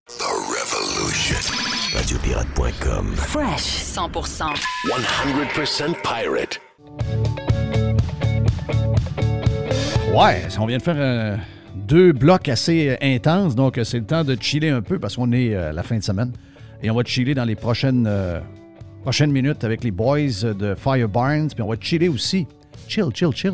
The 0.07 0.23
Revolution. 0.23 0.60
Radiopirate.com. 2.11 3.13
Fresh 3.15 3.83
100%. 3.83 4.53
100% 4.85 5.95
pirate. 6.03 6.59
Ouais, 10.13 10.41
on 10.59 10.65
vient 10.65 10.77
de 10.77 10.83
faire 10.83 10.95
euh, 10.97 11.37
deux 11.75 12.11
blocs 12.11 12.49
assez 12.49 12.89
euh, 12.89 12.95
intenses, 13.01 13.55
donc 13.55 13.77
euh, 13.77 13.85
c'est 13.85 13.99
le 13.99 14.05
temps 14.05 14.25
de 14.25 14.35
chiller 14.41 14.69
un 14.69 14.81
peu 14.81 14.99
parce 14.99 15.15
qu'on 15.15 15.31
est 15.31 15.53
euh, 15.55 15.69
à 15.69 15.73
la 15.73 15.83
fin 15.83 15.97
de 15.97 16.03
semaine. 16.03 16.33
Et 16.83 16.89
on 16.91 16.95
va 16.95 17.03
chiller 17.05 17.33
dans 17.33 17.45
les 17.45 17.55
prochaines, 17.55 18.05
euh, 18.07 18.41
prochaines 19.03 19.31
minutes 19.31 19.63
avec 19.63 19.81
les 19.83 19.91
boys 19.91 20.43
de 20.43 20.75
Fire 20.75 21.07
Barnes, 21.07 21.47
puis 21.53 21.61
on 21.61 21.69
va 21.69 21.75
chiller 21.79 22.09
aussi, 22.09 22.45
chill, 22.89 23.05
chill, 23.13 23.31
chill, 23.33 23.53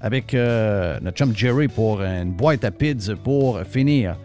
avec 0.00 0.34
euh, 0.34 0.98
notre 1.02 1.18
chum 1.18 1.36
Jerry 1.36 1.68
pour 1.68 2.02
une 2.02 2.32
boîte 2.32 2.64
à 2.64 2.72
pids 2.72 3.14
pour 3.22 3.60
finir. 3.62 4.16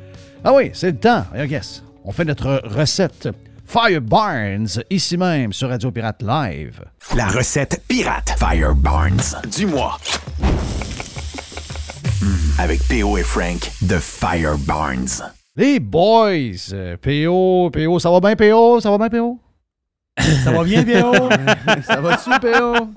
Ah 0.44 0.52
oui, 0.52 0.72
c'est 0.74 0.92
le 0.94 0.98
temps, 0.98 1.26
I 1.36 1.46
guess. 1.48 1.84
On 2.04 2.12
fait 2.12 2.26
notre 2.26 2.62
recette 2.64 3.30
Fire 3.72 4.02
Barnes 4.02 4.68
ici 4.90 5.16
même 5.16 5.54
sur 5.54 5.70
Radio 5.70 5.92
Pirate 5.92 6.22
Live. 6.22 6.82
La 7.16 7.28
recette 7.28 7.82
pirate 7.88 8.36
Fire 8.38 8.76
Barnes 8.76 9.22
du 9.50 9.66
mois. 9.66 9.98
Mm, 12.22 12.60
avec 12.60 12.82
PO 12.90 13.18
et 13.18 13.24
Frank 13.24 13.72
de 13.82 13.98
Fire 13.98 14.58
Barnes. 14.58 15.24
Les 15.56 15.80
boys, 15.80 16.74
euh, 16.74 16.98
PO, 16.98 17.70
PO, 17.72 18.00
ça 18.00 18.12
va 18.12 18.20
bien 18.20 18.36
PO? 18.36 18.82
Ça 18.82 18.92
va 18.92 18.98
bien 18.98 19.08
PO? 19.08 19.40
Ça 20.44 20.52
va 20.52 20.64
bien, 20.66 20.84
PO? 20.84 21.30
ça 21.88 22.02
va-tu, 22.02 22.30
PO? 22.42 22.88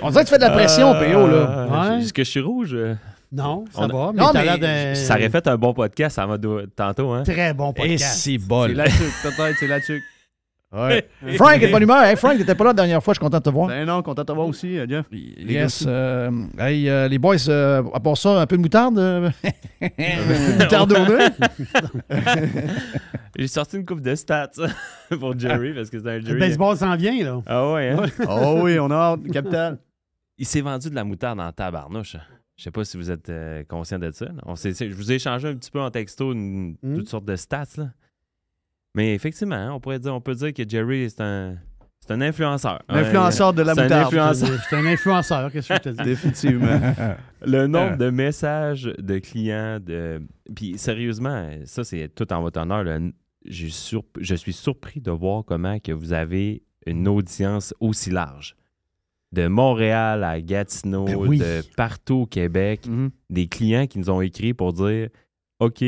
On 0.00 0.08
dirait 0.08 0.24
que 0.24 0.28
tu 0.28 0.34
fais 0.34 0.38
de 0.38 0.44
la 0.44 0.50
pression, 0.52 0.94
PO, 0.94 1.26
là. 1.26 1.66
Ouais. 1.66 2.02
Est-ce 2.02 2.14
que 2.14 2.24
je 2.24 2.30
suis 2.30 2.40
rouge? 2.40 2.74
Non, 3.30 3.64
ça 3.70 3.82
On 3.82 3.86
va, 3.88 4.12
mais 4.12 4.20
Non, 4.22 4.30
mais 4.32 4.44
l'air 4.44 4.58
d'un 4.58 4.94
Ça 4.94 5.14
aurait 5.14 5.28
fait 5.28 5.46
un 5.46 5.56
bon 5.56 5.74
podcast 5.74 6.16
ça 6.16 6.26
m'a 6.26 6.36
tantôt, 6.74 7.10
hein? 7.10 7.22
très 7.24 7.52
bon 7.54 7.70
Et 7.72 7.74
podcast. 7.74 8.18
c'est 8.20 8.38
bol. 8.38 8.70
C'est 8.70 8.74
là-dessus, 8.76 9.12
peut-être, 9.22 9.56
c'est 9.58 9.66
là-dessus. 9.66 10.02
Ouais. 10.70 11.08
Frank 11.36 11.62
est 11.62 11.66
de 11.68 11.72
bonne 11.72 11.82
humeur. 11.82 12.02
Hey, 12.04 12.14
Frank, 12.16 12.36
t'étais 12.36 12.54
pas 12.54 12.64
là 12.64 12.70
la 12.70 12.74
dernière 12.74 13.02
fois, 13.02 13.14
je 13.14 13.18
suis 13.18 13.24
content 13.24 13.38
de 13.38 13.42
te 13.42 13.48
voir. 13.48 13.68
Ben 13.68 13.86
non, 13.86 14.02
content 14.02 14.20
de 14.22 14.26
te 14.26 14.32
voir 14.32 14.46
aussi, 14.46 14.78
euh, 14.78 14.86
Jeff. 14.86 15.06
Yes. 15.10 15.82
euh, 15.86 16.30
hey, 16.58 16.88
euh, 16.90 17.08
les 17.08 17.18
boys, 17.18 17.36
euh, 17.48 17.82
à 17.94 18.00
part 18.00 18.18
ça, 18.18 18.38
un 18.40 18.46
peu 18.46 18.56
de 18.58 18.62
moutarde. 18.62 18.98
euh, 18.98 19.30
Moutarde 20.60 20.92
au 20.92 21.16
nez. 21.16 21.26
J'ai 23.36 23.46
sorti 23.48 23.76
une 23.76 23.86
coupe 23.86 24.00
de 24.02 24.14
stats 24.14 24.50
pour 25.20 25.38
Jerry 25.38 25.72
parce 25.72 25.88
que 25.90 25.98
c'est 26.00 26.08
un 26.10 26.18
Le 26.18 26.24
Jerry. 26.26 26.38
baseball 26.40 26.76
s'en 26.76 26.96
vient, 26.96 27.24
là. 27.24 27.40
Ah 27.46 27.72
ouais, 27.72 27.88
hein? 27.90 28.02
oh 28.28 28.60
oui, 28.62 28.78
on 28.78 28.90
a 28.90 28.94
hâte, 28.94 29.20
capitaine. 29.32 29.78
Il 30.36 30.46
s'est 30.46 30.60
vendu 30.60 30.90
de 30.90 30.94
la 30.94 31.04
moutarde 31.04 31.40
en 31.40 31.50
tabarnouche. 31.52 32.16
Je 32.58 32.64
sais 32.64 32.70
pas 32.70 32.84
si 32.84 32.96
vous 32.98 33.10
êtes 33.10 33.30
euh, 33.30 33.62
conscient 33.64 33.98
de 33.98 34.10
ça. 34.10 34.26
là. 34.26 34.32
On 34.44 34.54
s'est- 34.56 34.74
je 34.74 34.94
vous 34.94 35.10
ai 35.10 35.14
échangé 35.14 35.48
un 35.48 35.54
petit 35.54 35.70
peu 35.70 35.80
en 35.80 35.90
texto 35.90 36.32
une- 36.32 36.76
Mm. 36.82 36.96
toutes 36.98 37.08
sortes 37.08 37.24
de 37.24 37.36
stats. 37.36 37.64
Là. 37.78 37.90
Mais 38.94 39.14
effectivement, 39.14 39.54
hein, 39.54 39.72
on 39.72 39.80
pourrait 39.80 40.00
dire, 40.00 40.14
on 40.14 40.20
peut 40.20 40.34
dire 40.34 40.52
que 40.52 40.68
Jerry 40.68 41.08
c'est 41.08 41.20
un, 41.22 41.56
c'est 42.00 42.12
un 42.12 42.20
influenceur. 42.20 42.82
Un 42.88 42.96
influenceur 42.98 43.52
de 43.54 43.62
la 43.62 43.74
c'est 43.74 43.80
un 43.80 43.84
moutarde. 43.84 44.06
influenceur. 44.06 44.60
C'est 44.68 44.76
un 44.76 44.86
influenceur, 44.86 45.52
qu'est-ce 45.52 45.68
que 45.68 45.74
je 45.74 45.80
te 45.80 45.88
dis? 45.90 46.02
Définitivement. 46.04 46.80
Le 47.46 47.66
nombre 47.68 47.96
de 47.96 48.10
messages 48.10 48.84
de 48.98 49.18
clients, 49.18 49.78
de... 49.80 50.20
puis 50.56 50.76
sérieusement, 50.78 51.48
ça 51.64 51.84
c'est 51.84 52.08
tout 52.14 52.30
en 52.32 52.42
votre 52.42 52.60
honneur. 52.60 52.82
là. 52.82 52.98
J'ai 53.44 53.68
sur- 53.70 54.04
Je 54.20 54.34
suis 54.34 54.52
surpris 54.52 55.00
de 55.00 55.12
voir 55.12 55.44
comment 55.44 55.78
que 55.78 55.92
vous 55.92 56.12
avez 56.12 56.64
une 56.86 57.06
audience 57.06 57.72
aussi 57.78 58.10
large. 58.10 58.56
De 59.32 59.46
Montréal 59.46 60.24
à 60.24 60.40
Gatineau, 60.40 61.04
Ben 61.04 61.16
oui. 61.16 61.38
de 61.38 61.60
partout 61.76 62.14
au 62.22 62.26
Québec, 62.26 62.86
Mhm. 62.86 63.10
des 63.28 63.46
clients 63.46 63.86
qui 63.86 63.98
nous 63.98 64.08
ont 64.10 64.20
écrit 64.22 64.54
pour 64.54 64.72
dire 64.72 65.08
OK, 65.60 65.84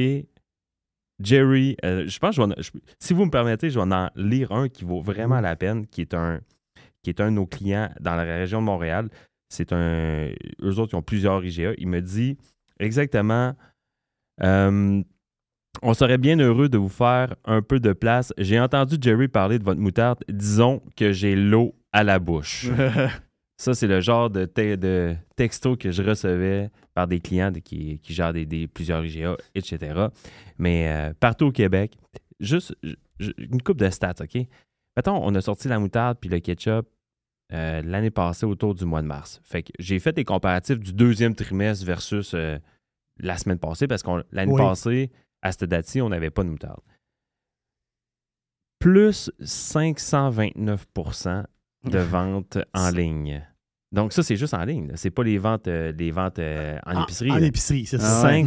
Jerry, 1.22 1.76
euh, 1.84 2.06
je 2.06 2.18
pense 2.18 2.36
que 2.36 2.42
je 2.42 2.46
vais 2.48 2.52
en- 2.58 2.62
je- 2.62 2.70
si 2.98 3.12
vous 3.14 3.24
me 3.24 3.30
permettez, 3.30 3.70
je 3.70 3.78
vais 3.78 3.84
en 3.94 4.08
lire 4.16 4.52
un 4.52 4.68
qui 4.68 4.84
vaut 4.84 5.00
vraiment 5.02 5.40
la 5.40 5.54
peine, 5.56 5.86
qui 5.86 6.00
est 6.02 6.14
un 6.14 6.40
qui 7.02 7.08
est 7.08 7.20
un 7.20 7.30
de 7.30 7.36
nos 7.36 7.46
clients 7.46 7.88
dans 8.00 8.14
la 8.14 8.24
région 8.24 8.60
de 8.60 8.66
Montréal. 8.66 9.08
C'est 9.48 9.72
un. 9.72 10.28
Eux 10.62 10.78
autres, 10.78 10.92
ils 10.92 10.96
ont 10.96 11.02
plusieurs 11.02 11.42
IGA. 11.42 11.72
Il 11.78 11.88
me 11.88 12.00
dit 12.02 12.36
exactement 12.78 13.54
euh, 14.42 15.02
On 15.82 15.94
serait 15.94 16.18
bien 16.18 16.38
heureux 16.38 16.68
de 16.68 16.76
vous 16.76 16.88
faire 16.90 17.36
un 17.44 17.62
peu 17.62 17.80
de 17.80 17.92
place. 17.94 18.34
J'ai 18.36 18.60
entendu 18.60 18.96
Jerry 19.00 19.28
parler 19.28 19.58
de 19.58 19.64
votre 19.64 19.80
moutarde. 19.80 20.18
Disons 20.28 20.82
que 20.96 21.12
j'ai 21.12 21.36
l'eau 21.36 21.74
à 21.92 22.02
la 22.04 22.18
bouche. 22.18 22.66
Ça, 23.60 23.74
c'est 23.74 23.86
le 23.86 24.00
genre 24.00 24.30
de, 24.30 24.46
te- 24.46 24.76
de 24.76 25.14
texto 25.36 25.76
que 25.76 25.90
je 25.90 26.02
recevais 26.02 26.70
par 26.94 27.06
des 27.06 27.20
clients 27.20 27.50
de- 27.50 27.58
qui, 27.58 27.98
qui 27.98 28.14
gèrent 28.14 28.32
des, 28.32 28.46
des- 28.46 28.66
plusieurs 28.66 29.04
IGA, 29.04 29.36
etc. 29.54 30.06
Mais 30.56 30.88
euh, 30.88 31.12
partout 31.20 31.44
au 31.46 31.52
Québec, 31.52 31.98
juste 32.40 32.74
une 33.38 33.60
coupe 33.60 33.76
de 33.76 33.90
stats, 33.90 34.14
OK? 34.20 34.46
Mettons, 34.96 35.22
on 35.22 35.34
a 35.34 35.42
sorti 35.42 35.68
la 35.68 35.78
moutarde 35.78 36.16
puis 36.18 36.30
le 36.30 36.40
ketchup 36.40 36.88
euh, 37.52 37.82
l'année 37.82 38.10
passée 38.10 38.46
autour 38.46 38.74
du 38.74 38.86
mois 38.86 39.02
de 39.02 39.06
mars. 39.06 39.42
Fait 39.44 39.62
que 39.62 39.72
j'ai 39.78 39.98
fait 39.98 40.12
des 40.12 40.24
comparatifs 40.24 40.78
du 40.78 40.94
deuxième 40.94 41.34
trimestre 41.34 41.84
versus 41.84 42.32
euh, 42.34 42.56
la 43.18 43.36
semaine 43.36 43.58
passée 43.58 43.86
parce 43.86 44.02
que 44.02 44.24
l'année 44.32 44.52
Oui. 44.52 44.58
passée, 44.60 45.10
à 45.42 45.52
cette 45.52 45.64
date-ci, 45.64 46.00
on 46.00 46.08
n'avait 46.08 46.30
pas 46.30 46.44
de 46.44 46.48
moutarde. 46.48 46.80
Plus 48.78 49.30
529% 49.42 51.44
de 51.84 51.98
ventes 51.98 52.56
en 52.72 52.90
ligne. 52.90 53.46
Donc, 53.92 54.12
ça, 54.12 54.22
c'est 54.22 54.36
juste 54.36 54.54
en 54.54 54.64
ligne. 54.64 54.92
C'est 54.94 55.10
pas 55.10 55.24
les 55.24 55.36
ventes, 55.38 55.66
euh, 55.66 55.92
les 55.98 56.10
ventes 56.12 56.38
euh, 56.38 56.78
en 56.86 56.96
En- 56.96 57.02
épicerie. 57.02 57.32
En 57.32 57.38
là. 57.38 57.46
épicerie, 57.46 57.86
c'est 57.86 57.98
ça. 57.98 58.22
Ah 58.28 58.30
ouais. 58.30 58.44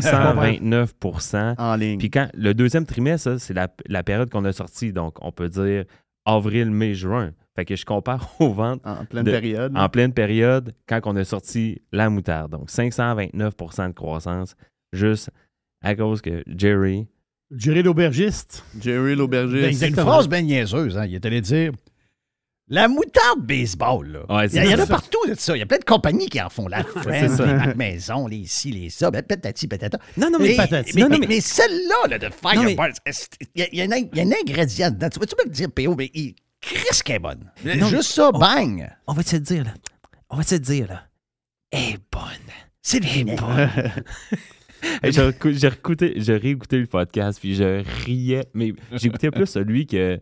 529% 0.62 1.56
En 1.58 1.76
ligne. 1.76 1.98
Puis 2.00 2.10
quand 2.10 2.30
le 2.34 2.54
deuxième 2.54 2.86
trimestre, 2.86 3.40
c'est 3.40 3.54
la, 3.54 3.68
la 3.88 4.04
période 4.04 4.30
qu'on 4.30 4.46
a 4.46 4.54
sortie. 4.54 4.94
Donc, 4.94 5.18
on 5.22 5.32
peut 5.32 5.50
dire 5.50 5.84
avril, 6.26 6.72
mai, 6.72 6.94
juin. 6.94 7.32
Fait 7.56 7.66
que 7.66 7.76
je 7.76 7.86
compare 7.86 8.34
aux 8.40 8.54
ventes 8.54 8.82
En 8.86 9.06
pleine 9.06 9.26
de- 9.26 9.32
période. 9.32 9.74
en 9.76 9.90
pleine 9.90 10.14
période 10.14 10.74
quand 10.88 11.02
on 11.06 11.16
a 11.18 11.24
sorti 11.24 11.82
la 11.92 12.10
moutarde. 12.10 12.52
Donc, 12.52 12.70
529% 12.70 13.90
de 13.90 13.94
croissance 13.94 14.56
juste 14.94 15.30
à 15.84 15.94
cause 15.96 16.22
que 16.22 16.44
Jerry. 16.48 17.08
Jerry 17.56 17.84
l'aubergiste. 17.84 18.64
Jerry 18.82 19.16
l'aubergiste. 19.16 19.80
C'est 19.80 19.90
une 19.90 19.96
phrase 19.96 20.28
bien 20.30 20.42
niaiseuse. 20.42 20.98
Hein. 20.98 21.06
Il 21.06 21.16
est 21.16 21.26
allé 21.26 21.42
dire 21.42 21.72
La 22.74 22.88
moutarde 22.88 23.42
baseball. 23.42 24.08
Là. 24.08 24.36
Ouais, 24.36 24.48
il, 24.48 24.66
y 24.66 24.74
en 24.74 24.80
a 24.80 24.88
partout 24.88 25.20
de 25.30 25.36
ça. 25.36 25.56
Il 25.56 25.60
y 25.60 25.62
a 25.62 25.66
plein 25.68 25.78
de 25.78 25.84
compagnies 25.84 26.28
qui 26.28 26.42
en 26.42 26.50
font. 26.50 26.68
La 26.68 26.84
ça. 27.04 27.46
les 27.46 27.54
Mac 27.54 27.76
Maison, 27.76 28.26
les 28.26 28.46
ci, 28.48 28.72
les 28.72 28.90
ça, 28.90 29.12
ben, 29.12 29.22
patati 29.22 29.68
patata. 29.68 30.00
Non, 30.18 30.32
non, 30.32 30.40
mais, 30.40 30.50
mais- 30.50 30.56
patati. 30.56 30.92
mais, 30.96 31.02
non, 31.02 31.08
non, 31.10 31.12
mais- 31.20 31.28
mais- 31.28 31.36
mais 31.36 31.42
celle-là 31.42 32.08
là, 32.10 32.18
de 32.18 32.30
Fire 32.32 32.56
Non, 32.56 32.64
mais- 32.64 32.74
Barnes, 32.76 32.94
est-ce- 33.06 33.28
il 33.54 33.62
y, 33.62 33.64
a- 33.64 33.76
y 33.76 33.82
un 33.84 33.92
in- 33.92 34.08
il 34.12 34.18
y 34.18 34.22
a 34.22 34.24
un 34.24 34.32
ingrédient 34.42 34.90
dedans. 34.90 35.10
Tu 35.10 35.20
vas 35.20 35.26
tu 35.28 35.36
peux 35.36 35.48
me 35.48 35.54
dire, 35.54 35.70
PO, 35.72 35.96
mais 35.96 36.10
il 36.16 36.34
Chris 36.62 37.02
qu'elle 37.06 37.18
est 37.18 37.20
bonne. 37.20 37.52
Non, 37.64 37.88
Juste 37.90 38.12
ça, 38.14 38.30
on- 38.34 38.40
bang. 38.40 38.90
On 39.06 39.14
va 39.14 39.24
te 39.24 39.36
le 39.36 39.42
dire, 39.42 39.66
là. 39.66 39.74
On 40.32 40.38
va 40.38 40.44
te 40.44 40.56
le 40.56 40.60
dire, 40.60 40.88
là. 40.88 41.04
Elle 41.70 41.80
est 41.94 42.00
bonne. 42.12 42.24
C'est 42.82 43.00
le 43.04 43.36
bonne. 43.36 43.92
Hey, 45.02 45.12
j'ai 45.12 45.22
recou- 45.22 45.54
j'ai 45.54 45.68
recouté- 45.70 46.14
j'ai 46.18 46.36
réécouté 46.38 46.78
le 46.80 46.88
podcast, 46.88 47.40
puis 47.40 47.56
je 47.56 47.84
riais. 48.06 48.46
Mais 48.54 48.74
j'écoutais 48.94 49.32
plus 49.32 49.46
celui 49.48 49.86
que 49.88 50.20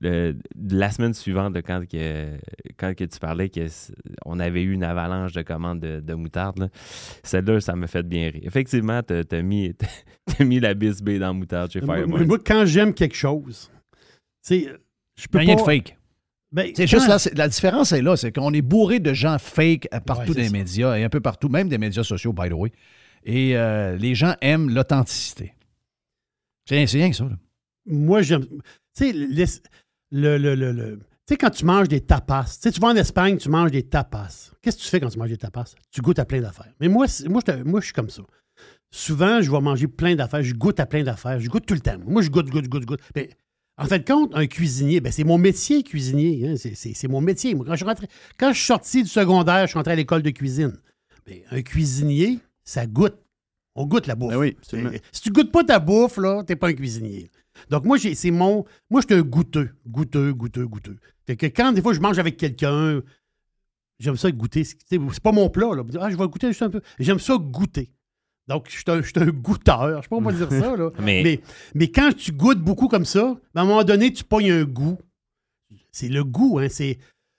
le- 0.00 0.32
de 0.54 0.76
la 0.76 0.90
semaine 0.90 1.14
suivante, 1.14 1.52
de 1.54 1.60
quand, 1.60 1.82
que, 1.90 2.36
quand 2.76 2.94
que 2.94 3.04
tu 3.04 3.18
parlais 3.18 3.48
qu'on 3.50 4.38
avait 4.40 4.62
eu 4.62 4.72
une 4.72 4.84
avalanche 4.84 5.32
de 5.32 5.42
commandes 5.42 5.80
de, 5.80 6.00
de 6.00 6.14
moutarde. 6.14 6.58
là. 6.58 6.68
Celle-là, 7.22 7.60
ça 7.60 7.74
m'a 7.76 7.86
fait 7.86 8.02
bien 8.02 8.30
rire. 8.30 8.42
Effectivement, 8.44 9.00
t'as 9.02 9.22
as 9.30 9.42
mis, 9.42 9.72
t'as 10.26 10.44
mis 10.44 10.60
la 10.60 10.74
bisbée 10.74 11.18
dans 11.18 11.28
la 11.28 11.32
moutarde 11.32 11.70
chez 11.70 11.80
Moi, 11.80 11.96
Firemore. 11.96 12.26
moi, 12.26 12.38
quand 12.44 12.64
j'aime 12.66 12.94
quelque 12.94 13.16
chose, 13.16 13.70
tu 14.46 14.62
sais, 14.64 14.68
je 15.20 15.26
peux 15.28 15.38
Rien 15.38 15.54
pas... 15.54 15.60
de 15.60 15.66
fake. 15.66 15.96
Ben, 16.50 16.66
C'est 16.74 16.82
quand- 16.84 16.90
juste 16.90 17.08
là, 17.08 17.18
c'est- 17.18 17.34
la 17.38 17.48
différence 17.48 17.92
est 17.92 18.02
là, 18.02 18.16
c'est 18.16 18.30
qu'on 18.32 18.52
est 18.52 18.60
bourré 18.60 18.98
de 19.00 19.14
gens 19.14 19.38
fake 19.38 19.88
euh, 19.94 20.00
partout 20.00 20.22
Ouais, 20.22 20.26
dans 20.28 20.32
c'est 20.34 20.40
les 20.40 20.46
ça. 20.48 20.52
médias 20.52 20.96
et 20.98 21.04
un 21.04 21.08
peu 21.08 21.20
partout, 21.20 21.48
même 21.48 21.68
des 21.68 21.78
médias 21.78 22.02
sociaux, 22.04 22.32
by 22.34 22.48
the 22.50 22.52
way. 22.52 22.72
Et 23.24 23.56
euh, 23.56 23.96
les 23.96 24.14
gens 24.14 24.34
aiment 24.40 24.70
l'authenticité. 24.70 25.54
C'est 26.68 26.86
rien, 26.86 27.10
que 27.10 27.16
ça. 27.16 27.24
là. 27.24 27.36
moi, 27.86 28.22
j'aime. 28.22 28.44
Tu 28.44 28.58
sais, 28.94 29.12
le, 29.12 30.36
le, 30.38 30.54
le, 30.54 30.72
le- 30.72 30.98
tu 31.26 31.34
sais, 31.34 31.36
quand 31.36 31.50
tu 31.50 31.64
manges 31.64 31.88
des 31.88 32.00
tapas, 32.00 32.44
tu 32.44 32.50
sais, 32.60 32.72
tu 32.72 32.80
vas 32.80 32.88
en 32.88 32.96
Espagne, 32.96 33.36
tu 33.38 33.48
manges 33.48 33.70
des 33.70 33.84
tapas. 33.84 34.50
Qu'est-ce 34.60 34.76
que 34.76 34.82
tu 34.82 34.88
fais 34.88 35.00
quand 35.00 35.08
tu 35.08 35.18
manges 35.18 35.30
des 35.30 35.36
tapas? 35.36 35.64
Tu 35.90 36.00
goûtes 36.00 36.18
à 36.18 36.24
plein 36.24 36.40
d'affaires. 36.40 36.72
Mais 36.80 36.88
moi, 36.88 37.06
moi, 37.28 37.40
je, 37.80 37.84
suis 37.84 37.92
comme 37.92 38.10
ça. 38.10 38.22
Souvent, 38.90 39.40
je 39.40 39.50
vais 39.50 39.60
manger 39.60 39.86
plein 39.86 40.14
d'affaires, 40.16 40.42
je 40.42 40.52
goûte 40.54 40.80
à 40.80 40.86
plein 40.86 41.02
d'affaires, 41.04 41.38
je 41.40 41.48
goûte 41.48 41.64
tout 41.64 41.74
le 41.74 41.80
temps. 41.80 41.96
Moi, 42.04 42.22
je 42.22 42.28
goûte, 42.28 42.50
goûte, 42.50 42.68
goûte, 42.68 42.84
goûte. 42.84 43.00
Mais, 43.14 43.30
en 43.78 43.86
fait, 43.86 44.06
compte, 44.06 44.34
un 44.34 44.46
cuisinier, 44.46 45.00
ben, 45.00 45.12
c'est 45.12 45.24
mon 45.24 45.38
métier, 45.38 45.82
cuisinier. 45.82 46.48
hein. 46.48 46.54
C'est- 46.56 47.08
mon 47.08 47.20
métier. 47.20 47.54
Moi, 47.54 47.64
quand, 47.66 47.76
je 47.76 47.84
quand 48.38 48.52
je 48.52 48.58
suis 48.58 48.66
sorti 48.66 49.02
du 49.04 49.08
secondaire, 49.08 49.62
je 49.62 49.68
suis 49.68 49.78
rentré 49.78 49.92
à 49.92 49.96
l'école 49.96 50.22
de 50.22 50.30
cuisine. 50.30 50.76
Mais 51.26 51.44
un 51.52 51.62
cuisinier, 51.62 52.40
ça 52.64 52.86
goûte. 52.86 53.16
On 53.74 53.86
goûte 53.86 54.06
la 54.06 54.14
bouffe. 54.14 54.34
oui. 54.36 54.56
Euh, 54.74 54.98
si 55.12 55.22
tu 55.22 55.30
goûtes 55.30 55.50
pas 55.50 55.64
ta 55.64 55.78
bouffe, 55.78 56.18
là, 56.18 56.42
t'es 56.44 56.56
pas 56.56 56.68
un 56.68 56.74
cuisinier. 56.74 57.30
Donc, 57.70 57.84
moi, 57.84 57.96
c'est 57.98 58.30
mon. 58.30 58.64
Moi, 58.90 59.00
je 59.00 59.06
suis 59.06 59.20
un 59.20 59.22
goûteux. 59.24 59.70
Goûteux, 59.86 60.32
goûteux, 60.34 60.66
goûteux. 60.66 60.96
Fait 61.26 61.36
que 61.36 61.46
quand 61.46 61.72
des 61.72 61.80
fois 61.82 61.92
je 61.94 62.00
mange 62.00 62.18
avec 62.18 62.36
quelqu'un, 62.36 63.00
j'aime 63.98 64.16
ça 64.16 64.30
goûter. 64.30 64.64
C'est 64.64 64.98
pas 65.22 65.32
mon 65.32 65.48
plat, 65.48 65.74
là. 65.74 65.82
Ah, 66.00 66.10
je 66.10 66.16
vais 66.16 66.26
goûter 66.28 66.48
juste 66.48 66.62
un 66.62 66.70
peu. 66.70 66.80
J'aime 66.98 67.18
ça 67.18 67.36
goûter. 67.38 67.92
Donc, 68.48 68.66
je 68.68 68.74
suis 68.76 68.84
un, 68.88 69.00
je 69.00 69.06
suis 69.06 69.12
un 69.18 69.26
goûteur. 69.30 69.88
Je 69.98 70.02
sais 70.02 70.08
pas 70.08 70.16
comment 70.16 70.32
dire 70.32 70.50
ça, 70.50 70.76
là. 70.76 70.90
Mais- 71.00 71.22
mais, 71.22 71.40
mais 71.74 71.88
quand 71.90 72.12
tu 72.14 72.32
goûtes 72.32 72.58
beaucoup 72.60 72.88
comme 72.88 73.04
ça, 73.04 73.38
ben, 73.54 73.60
à 73.60 73.64
un 73.64 73.66
moment 73.66 73.84
donné, 73.84 74.12
tu 74.12 74.24
pognes 74.24 74.50
un 74.50 74.64
goût. 74.64 74.98
C'est 75.92 76.08
le 76.08 76.24
goût, 76.24 76.58
hein. 76.58 76.66
C'est. 76.68 76.98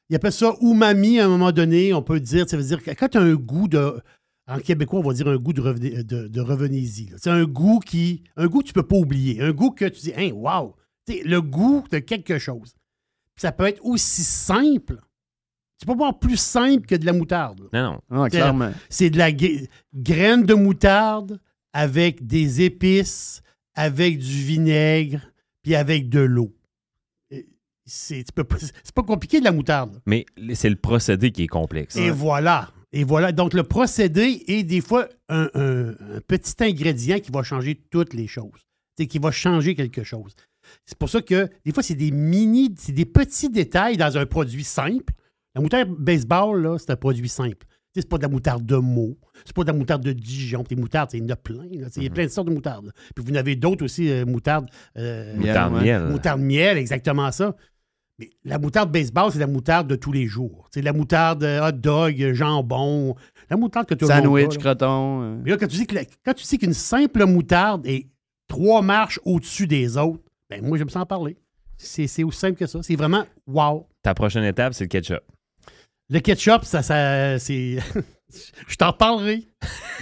Ils 0.10 0.16
appellent 0.16 0.32
ça 0.32 0.56
umami 0.62 1.20
à 1.20 1.26
un 1.26 1.30
moment 1.30 1.52
donné. 1.52 1.94
On 1.94 2.02
peut 2.02 2.20
dire, 2.20 2.48
ça 2.50 2.56
veut 2.58 2.64
dire 2.64 2.82
que 2.84 2.92
quand 2.92 3.10
tu 3.10 3.18
as 3.18 3.22
un 3.22 3.34
goût 3.36 3.68
de. 3.68 4.02
En 4.48 4.60
québécois, 4.60 5.00
on 5.00 5.04
va 5.08 5.14
dire 5.14 5.28
un 5.30 5.38
goût 5.38 5.54
de, 5.54 5.62
reveni- 5.62 6.04
de, 6.04 6.28
de 6.28 6.42
revenez-y. 6.42 7.12
C'est 7.18 7.30
un 7.30 7.46
goût 7.46 7.80
qui. 7.80 8.24
Un 8.36 8.48
goût 8.48 8.60
que 8.60 8.68
tu 8.68 8.74
peux 8.74 8.84
pas 8.86 8.98
oublier. 8.98 9.42
Un 9.42 9.52
goût 9.54 9.72
que 9.72 9.86
tu 9.86 10.02
dis, 10.02 10.14
hein, 10.18 10.32
wow! 10.34 10.76
Le 11.08 11.40
goût 11.40 11.84
de 11.92 12.00
quelque 12.00 12.38
chose. 12.40 12.74
Puis 13.36 13.42
ça 13.42 13.52
peut 13.52 13.66
être 13.66 13.84
aussi 13.86 14.24
simple. 14.24 14.98
Tu 15.80 15.86
peux 15.86 15.94
pas 15.98 16.08
avoir 16.08 16.20
plus 16.20 16.38
simple 16.38 16.86
que 16.86 16.96
de 16.96 17.06
la 17.06 17.14
moutarde. 17.14 17.68
là. 17.72 17.82
Non, 17.84 18.00
non. 18.10 18.24
Ah, 18.24 18.30
clairement. 18.30 18.72
C'est 18.90 19.10
de 19.10 19.18
la 19.18 19.32
gra- 19.32 19.68
graine 19.94 20.44
de 20.44 20.54
moutarde 20.54 21.40
avec 21.74 22.26
des 22.28 22.62
épices, 22.62 23.42
avec 23.76 24.18
du 24.20 24.26
vinaigre, 24.44 25.22
puis 25.62 25.76
avec 25.76 26.10
de 26.10 26.20
l'eau. 26.20 26.54
C'est 27.86 28.24
tu 28.24 28.32
peux 28.34 28.44
pas- 28.46 28.58
c'est 28.60 28.94
pas 28.96 29.04
compliqué 29.04 29.40
de 29.40 29.46
la 29.46 29.52
moutarde. 29.52 30.02
Mais 30.06 30.26
c'est 30.54 30.70
le 30.70 30.76
procédé 30.78 31.32
qui 31.32 31.44
est 31.44 31.48
complexe. 31.48 31.96
Et 31.98 32.10
voilà. 32.12 32.72
Et 32.94 33.04
voilà. 33.04 33.32
Donc, 33.32 33.54
le 33.54 33.64
procédé 33.64 34.44
est 34.48 34.64
des 34.64 34.80
fois 34.82 35.10
un, 35.30 35.50
un- 35.56 35.90
un 35.90 36.22
petit 36.28 36.54
ingrédient 36.64 37.20
qui 37.20 37.32
va 37.32 37.44
changer 37.44 37.76
toutes 37.90 38.14
les 38.14 38.28
choses. 38.28 38.62
C'est 38.98 39.08
qui 39.08 39.18
va 39.20 39.32
changer 39.32 39.74
quelque 39.76 40.04
chose. 40.04 40.36
C'est 40.86 40.98
pour 40.98 41.10
ça 41.10 41.22
que 41.22 41.50
des 41.66 41.72
fois, 41.74 41.84
c'est 41.84 41.96
des 41.96 42.12
mini, 42.12 42.74
c'est 42.78 42.92
des 42.94 43.06
petits 43.06 43.50
détails 43.50 43.98
dans 43.98 44.18
un 44.18 44.26
produit 44.26 44.64
simple. 44.64 45.14
La 45.56 45.62
moutarde 45.62 45.90
baseball, 45.98 46.62
là, 46.62 46.78
c'est 46.80 46.92
un 46.92 46.96
produit 46.96 47.28
simple. 47.30 47.66
C'est 47.96 48.08
pas 48.10 48.18
de 48.18 48.24
la 48.24 48.30
moutarde 48.30 48.66
de 48.66 48.76
Meaux, 48.78 49.20
c'est 49.46 49.56
pas 49.56 49.62
de 49.64 49.68
la 49.72 49.78
moutarde 49.78 50.04
de 50.04 50.14
Dijon. 50.14 50.64
Des 50.68 50.76
moutardes, 50.76 51.12
il 51.14 51.20
y 51.20 51.24
en 51.24 51.30
a 51.30 51.36
plein. 51.36 51.64
Il 51.70 52.04
y 52.04 52.08
a 52.08 52.10
plein 52.10 52.24
de 52.24 52.30
sortes 52.30 52.48
de 52.48 52.54
moutardes. 52.54 52.92
Puis 53.16 53.24
vous 53.24 53.32
en 53.32 53.36
avez 53.36 53.56
d'autres 53.56 53.86
aussi, 53.86 54.10
euh, 54.10 54.26
moutarde. 54.26 54.68
euh, 54.98 55.36
Moutarde 55.36 55.74
miel. 55.84 56.02
Moutarde 56.10 56.42
miel, 56.42 56.78
exactement 56.80 57.32
ça. 57.32 57.56
Mais 58.20 58.30
la 58.44 58.60
moutarde 58.60 58.92
baseball, 58.92 59.32
c'est 59.32 59.40
la 59.40 59.48
moutarde 59.48 59.88
de 59.88 59.96
tous 59.96 60.12
les 60.12 60.28
jours. 60.28 60.70
C'est 60.72 60.82
la 60.84 60.94
moutarde 60.94 61.44
euh, 61.44 61.68
hot 61.68 61.72
dog, 61.72 62.22
euh, 62.22 62.34
jambon, 62.34 63.16
la 63.50 63.58
moutarde 63.58 63.88
que 63.88 63.96
le 63.96 64.00
monde 64.08 64.24
Sandwich, 64.24 64.58
croton. 64.60 65.22
euh. 65.24 65.38
Mais 65.44 65.50
là, 65.52 65.58
quand 65.58 65.68
tu 65.68 65.78
dis 65.78 65.88
que 65.88 65.96
la- 65.96 66.06
quand 66.24 66.34
tu 66.36 66.46
dis 66.46 66.58
qu'une 66.60 66.74
simple 66.74 67.26
moutarde 67.26 67.88
est 67.88 68.08
trois 68.48 68.82
marches 68.84 69.20
au-dessus 69.26 69.66
des 69.66 69.98
autres, 69.98 70.22
ben 70.50 70.64
moi, 70.64 70.78
j'aime 70.78 70.90
ça 70.90 71.00
en 71.02 71.06
parler. 71.08 71.38
C'est 71.78 72.06
c'est 72.08 72.24
aussi 72.24 72.38
simple 72.40 72.58
que 72.58 72.68
ça. 72.68 72.80
C'est 72.84 72.96
vraiment 72.96 73.26
wow. 73.48 73.88
Ta 74.04 74.14
prochaine 74.14 74.44
étape, 74.44 74.74
c'est 74.76 74.84
le 74.84 74.90
ketchup. 74.90 75.24
Le 76.10 76.20
ketchup, 76.20 76.64
ça, 76.66 76.84
ça 76.84 77.40
c'est. 77.40 77.78
Je 78.68 78.76
t'en 78.76 78.94
parlerai. 78.94 79.46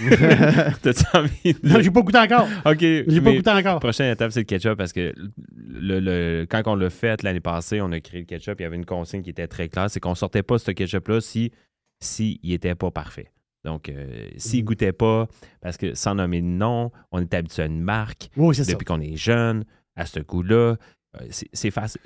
T'as-tu 0.82 1.04
envie 1.14 1.54
de... 1.54 1.68
Non, 1.68 1.80
j'ai 1.80 1.90
pas 1.90 2.00
goûté 2.02 2.18
encore. 2.18 2.48
OK. 2.64 2.78
J'ai 2.80 3.20
pas 3.20 3.32
goûté 3.32 3.50
encore. 3.50 3.80
Prochaine 3.80 4.12
étape, 4.12 4.32
c'est 4.32 4.40
le 4.40 4.44
ketchup 4.44 4.76
parce 4.76 4.92
que 4.92 5.14
le, 5.56 6.00
le- 6.00 6.46
quand 6.48 6.62
on 6.66 6.74
l'a 6.74 6.90
fait 6.90 7.22
l'année 7.22 7.40
passée, 7.40 7.80
on 7.80 7.92
a 7.92 8.00
créé 8.00 8.20
le 8.20 8.26
ketchup, 8.26 8.60
il 8.60 8.62
y 8.62 8.66
avait 8.66 8.76
une 8.76 8.84
consigne 8.86 9.22
qui 9.22 9.30
était 9.30 9.46
très 9.48 9.68
claire, 9.68 9.90
c'est 9.90 10.00
qu'on 10.00 10.14
sortait 10.14 10.42
pas 10.42 10.58
ce 10.58 10.70
ketchup-là 10.70 11.20
si, 11.20 11.52
si 12.00 12.40
il 12.42 12.52
était 12.52 12.74
pas 12.74 12.90
parfait. 12.90 13.30
Donc, 13.64 13.88
euh, 13.88 14.26
s'il 14.36 14.62
Mm. 14.62 14.66
goûtait 14.66 14.92
pas, 14.92 15.28
parce 15.60 15.76
que 15.76 15.94
sans 15.94 16.16
nommer 16.16 16.40
de 16.40 16.46
nom, 16.46 16.90
on 17.12 17.20
est 17.20 17.32
habitué 17.34 17.62
à 17.62 17.66
une 17.66 17.80
marque 17.80 18.28
Oui, 18.36 18.54
c'est 18.56 18.64
ça. 18.64 18.72
depuis 18.72 18.84
qu'on 18.84 19.00
est 19.00 19.16
jeune, 19.16 19.64
à 19.94 20.04
ce 20.06 20.18
goût-là. 20.20 20.76
euh, 21.20 21.26
c'est 21.30 21.70
facile. 21.70 22.00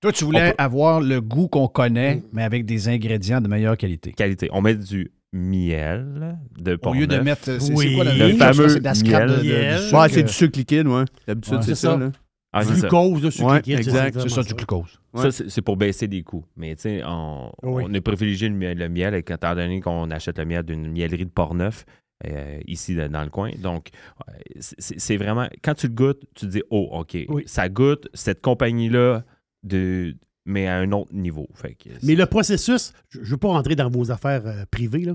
Toi, 0.00 0.12
tu 0.12 0.24
voulais 0.24 0.50
peut- 0.50 0.54
avoir 0.58 1.00
le 1.00 1.20
goût 1.20 1.48
qu'on 1.48 1.68
connaît, 1.68 2.22
mais 2.32 2.42
avec 2.42 2.64
des 2.64 2.88
ingrédients 2.88 3.40
de 3.40 3.48
meilleure 3.48 3.76
qualité. 3.76 4.12
Qualité. 4.12 4.48
On 4.52 4.60
met 4.62 4.74
du 4.74 5.10
miel 5.32 6.38
de 6.58 6.78
Au 6.82 6.92
lieu 6.94 7.06
de 7.06 7.18
mettre. 7.18 7.60
C'est 7.60 7.72
Oui. 7.74 7.94
quoi 7.94 8.04
la 8.04 8.14
Le 8.14 8.34
fameux 8.34 8.68
C'est 8.68 8.80
de 8.80 9.44
miel. 9.44 9.94
Ouais, 9.94 10.08
c'est 10.08 10.20
euh, 10.20 10.22
du 10.22 10.32
sucre 10.32 10.58
liquide, 10.58 10.86
ouais. 10.86 11.04
D'habitude, 11.26 11.54
Ouais, 11.56 11.62
c'est 11.62 11.74
ça. 11.74 11.92
ça. 11.92 11.96
là. 11.96 12.10
Ah. 12.52 12.64
Glucose, 12.64 13.20
de 13.22 13.30
sucre 13.30 13.46
Ouais, 13.48 13.56
liquide, 13.56 13.78
exact. 13.78 14.06
exactement 14.16 14.22
C'est 14.28 14.34
ça, 14.34 14.42
du 14.42 14.54
glucose. 14.54 14.98
Ouais. 15.12 15.30
Ça, 15.30 15.44
c'est 15.48 15.62
pour 15.62 15.76
baisser 15.76 16.08
des 16.08 16.22
coûts. 16.22 16.44
Mais 16.56 16.74
tu 16.76 16.82
sais, 16.82 17.02
on, 17.04 17.52
Oui. 17.62 17.84
on 17.86 17.92
a 17.94 18.00
privilégié 18.00 18.48
le 18.48 18.54
miel, 18.54 18.78
le 18.78 18.88
miel 18.88 19.14
étant 19.14 19.54
donné 19.54 19.80
qu'on 19.80 20.10
achète 20.10 20.38
le 20.38 20.46
miel 20.46 20.62
d'une 20.62 20.88
miellerie 20.90 21.26
de 21.26 21.30
Portneuf, 21.30 21.84
euh, 22.26 22.58
ici 22.66 22.94
dans 22.96 23.22
le 23.22 23.28
coin. 23.28 23.50
Donc, 23.62 23.88
euh, 24.28 24.32
c'est 24.60 24.98
c'est 24.98 25.16
vraiment, 25.18 25.46
quand 25.62 25.74
tu 25.74 25.88
le 25.88 25.92
goûtes, 25.94 26.22
tu 26.34 26.46
te 26.46 26.50
dis, 26.52 26.62
oh, 26.70 26.88
OK, 26.92 27.18
Oui. 27.28 27.42
ça 27.46 27.68
goûte 27.68 28.08
cette 28.14 28.40
compagnie-là, 28.40 29.24
de, 29.62 30.16
mais 30.48 30.66
à 30.66 30.76
un 30.78 30.90
autre 30.92 31.12
niveau. 31.14 31.46
Fait 31.54 31.74
que 31.74 31.90
Mais 32.02 32.14
le 32.16 32.26
processus, 32.26 32.92
je 33.10 33.20
ne 33.20 33.24
veux 33.24 33.36
pas 33.36 33.48
rentrer 33.48 33.76
dans 33.76 33.88
vos 33.90 34.10
affaires 34.10 34.46
euh, 34.46 34.64
privées, 34.70 35.04
là, 35.04 35.14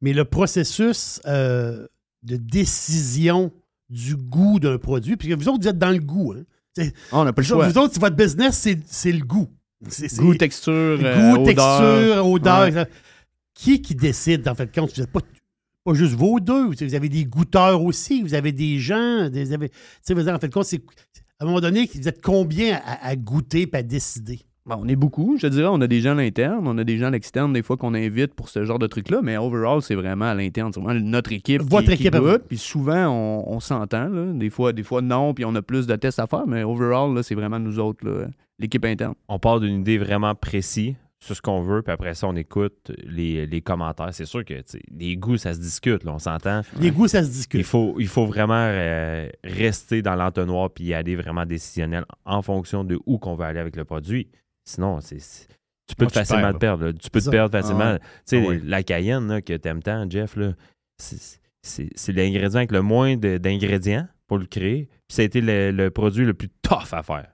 mais 0.00 0.12
le 0.12 0.24
processus 0.24 1.20
euh, 1.26 1.86
de 2.22 2.36
décision 2.36 3.52
du 3.90 4.16
goût 4.16 4.60
d'un 4.60 4.78
produit, 4.78 5.16
puisque 5.16 5.36
vous 5.38 5.48
autres, 5.48 5.62
vous 5.62 5.68
êtes 5.68 5.78
dans 5.78 5.90
le 5.90 5.98
goût. 5.98 6.32
Hein. 6.34 6.44
Ah, 7.10 7.18
on 7.20 7.24
n'a 7.24 7.32
pas 7.32 7.42
le 7.42 7.46
Vous, 7.48 7.54
choix. 7.54 7.68
vous 7.68 7.78
autres, 7.78 7.98
votre 7.98 8.14
business, 8.16 8.56
c'est 8.56 8.78
c'est 8.86 9.12
le 9.12 9.24
goût. 9.24 9.48
C'est- 9.88 10.16
Goût, 10.16 10.34
texture, 10.34 10.72
euh, 10.72 11.34
goût, 11.34 11.42
odeur. 11.42 11.44
texture, 11.44 12.26
odeur. 12.26 12.72
Ouais. 12.74 12.86
Qui 13.54 13.82
qui 13.82 13.94
décide, 13.94 14.46
en 14.48 14.54
fait, 14.54 14.72
compte? 14.74 14.92
Vous 14.94 15.00
n'êtes 15.02 15.10
pas, 15.10 15.20
pas 15.84 15.94
juste 15.94 16.14
vos 16.14 16.38
deux. 16.38 16.66
Vous 16.66 16.94
avez 16.94 17.08
des 17.08 17.24
goûteurs 17.24 17.82
aussi. 17.82 18.22
Vous 18.22 18.34
avez 18.34 18.52
des 18.52 18.78
gens. 18.78 19.28
Des, 19.28 19.44
vous 19.44 19.52
avez- 19.52 19.68
tu 19.70 19.76
sais, 20.02 20.14
vous 20.14 20.20
avez- 20.20 20.32
en 20.32 20.38
fait, 20.38 20.52
compte, 20.52 20.64
c'est 20.66 20.82
à 21.40 21.44
un 21.44 21.46
moment 21.46 21.60
donné, 21.60 21.88
vous 21.92 22.08
êtes 22.08 22.20
combien 22.22 22.76
à, 22.84 23.06
à 23.08 23.16
goûter 23.16 23.62
et 23.72 23.76
à 23.76 23.82
décider? 23.82 24.40
Bon, 24.68 24.80
on 24.82 24.88
est 24.88 24.96
beaucoup, 24.96 25.38
je 25.38 25.46
dirais. 25.46 25.68
On 25.70 25.80
a 25.80 25.86
des 25.86 26.00
gens 26.02 26.12
à 26.12 26.14
l'interne, 26.16 26.68
on 26.68 26.76
a 26.76 26.84
des 26.84 26.98
gens 26.98 27.06
à 27.06 27.10
l'externe, 27.10 27.52
des 27.54 27.62
fois 27.62 27.76
qu'on 27.78 27.94
invite 27.94 28.34
pour 28.34 28.48
ce 28.50 28.64
genre 28.64 28.78
de 28.78 28.86
truc-là, 28.86 29.20
mais 29.22 29.36
overall, 29.38 29.80
c'est 29.80 29.94
vraiment 29.94 30.26
à 30.26 30.34
l'interne. 30.34 30.72
C'est 30.74 30.80
vraiment 30.80 31.00
notre 31.00 31.32
équipe. 31.32 31.62
qui- 31.62 31.68
Votre 31.68 31.86
qui, 31.86 31.92
équipe 31.94 32.16
goûte. 32.16 32.42
Puis 32.48 32.58
souvent, 32.58 33.06
on, 33.08 33.44
on 33.54 33.60
s'entend. 33.60 34.08
là. 34.08 34.32
Des 34.34 34.50
fois, 34.50 34.72
des 34.74 34.82
fois, 34.82 35.00
non, 35.00 35.32
puis 35.32 35.44
on 35.46 35.54
a 35.54 35.62
plus 35.62 35.86
de 35.86 35.96
tests 35.96 36.18
à 36.18 36.26
faire, 36.26 36.46
mais 36.46 36.64
overall, 36.64 37.14
là, 37.14 37.22
c'est 37.22 37.34
vraiment 37.34 37.58
nous 37.58 37.78
autres, 37.78 38.06
là, 38.06 38.26
l'équipe 38.58 38.84
interne. 38.84 39.14
on 39.28 39.38
part 39.38 39.60
d'une 39.60 39.80
idée 39.80 39.96
vraiment 39.98 40.34
précise 40.34 40.94
sur 41.20 41.34
ce 41.34 41.40
qu'on 41.42 41.62
veut, 41.62 41.82
puis 41.82 41.92
après 41.92 42.14
ça, 42.14 42.28
on 42.28 42.36
écoute 42.36 42.92
les, 43.04 43.44
les 43.46 43.60
commentaires. 43.60 44.10
C'est 44.12 44.24
sûr 44.26 44.44
que 44.44 44.54
les 44.96 45.16
goûts, 45.16 45.36
ça 45.36 45.52
se 45.54 45.58
discute, 45.60 46.04
là, 46.04 46.12
on 46.14 46.18
s'entend. 46.20 46.60
Les 46.78 46.90
goûts, 46.92 47.08
ça 47.08 47.24
se 47.24 47.28
discute. 47.30 47.58
Il 47.58 47.64
faut, 47.64 47.96
il 47.98 48.06
faut 48.06 48.26
vraiment 48.26 48.54
euh, 48.68 49.28
rester 49.42 50.00
dans 50.02 50.14
l'entonnoir 50.14 50.70
puis 50.70 50.84
y 50.84 50.94
aller 50.94 51.16
vraiment 51.16 51.44
décisionnel 51.46 52.04
en 52.24 52.42
fonction 52.42 52.84
de 52.84 53.00
où 53.06 53.18
qu'on 53.18 53.34
veut 53.34 53.46
aller 53.46 53.58
avec 53.60 53.74
le 53.74 53.84
produit. 53.84 54.28
Sinon, 54.68 55.00
c'est, 55.00 55.16
tu 55.86 55.94
peux 55.96 56.04
Non, 56.04 56.08
te 56.08 56.12
tu 56.14 56.18
facilement 56.18 56.42
perds, 56.42 56.52
te 56.54 56.58
perdre. 56.58 56.84
là. 56.86 56.92
Tu 56.92 57.08
peux 57.10 57.20
C'est 57.20 57.26
te 57.26 57.30
perdre 57.30 57.58
facilement. 57.58 57.80
Ah 57.84 57.92
ouais. 57.94 57.98
Tu 57.98 58.06
sais, 58.26 58.42
Ah 58.44 58.48
ouais. 58.48 58.60
la 58.64 58.82
cayenne 58.82 59.28
là, 59.28 59.40
que 59.40 59.54
t'aimes 59.54 59.82
tant, 59.82 60.08
Jeff, 60.10 60.36
là, 60.36 60.52
c'est, 60.98 62.12
l'ingrédient 62.12 62.56
avec 62.58 62.72
le 62.72 62.82
moins 62.82 63.16
d'ingrédients 63.16 64.06
pour 64.26 64.38
le 64.38 64.46
créer. 64.46 64.88
Puis 65.08 65.14
ça 65.16 65.22
a 65.22 65.24
été 65.24 65.40
le, 65.40 65.70
le 65.70 65.90
produit 65.90 66.24
le 66.24 66.34
plus 66.34 66.48
tough 66.62 66.92
à 66.92 67.02
faire. 67.02 67.28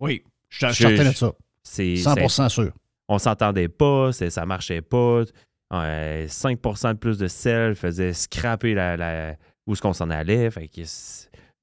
Oui, 0.00 0.22
je 0.48 0.66
suis 0.68 0.74
certain 0.84 1.10
de 1.10 1.14
ça. 1.14 1.32
C'est, 1.62 1.94
100% 1.94 2.48
sûr. 2.48 2.72
on 3.08 3.18
s'entendait 3.18 3.68
pas, 3.68 4.12
c'est- 4.12 4.30
ça 4.30 4.46
marchait 4.46 4.80
pas. 4.80 5.22
Euh, 5.74 6.26
5% 6.26 6.94
de 6.94 6.98
plus 6.98 7.18
de 7.18 7.26
sel 7.28 7.74
faisait 7.74 8.14
scraper 8.14 8.72
la, 8.72 8.96
la- 8.96 9.36
où 9.66 9.74
est-ce 9.74 9.82
qu'on 9.82 9.92
s'en 9.92 10.08
allait. 10.08 10.50
Fait 10.50 10.66
que 10.68 10.80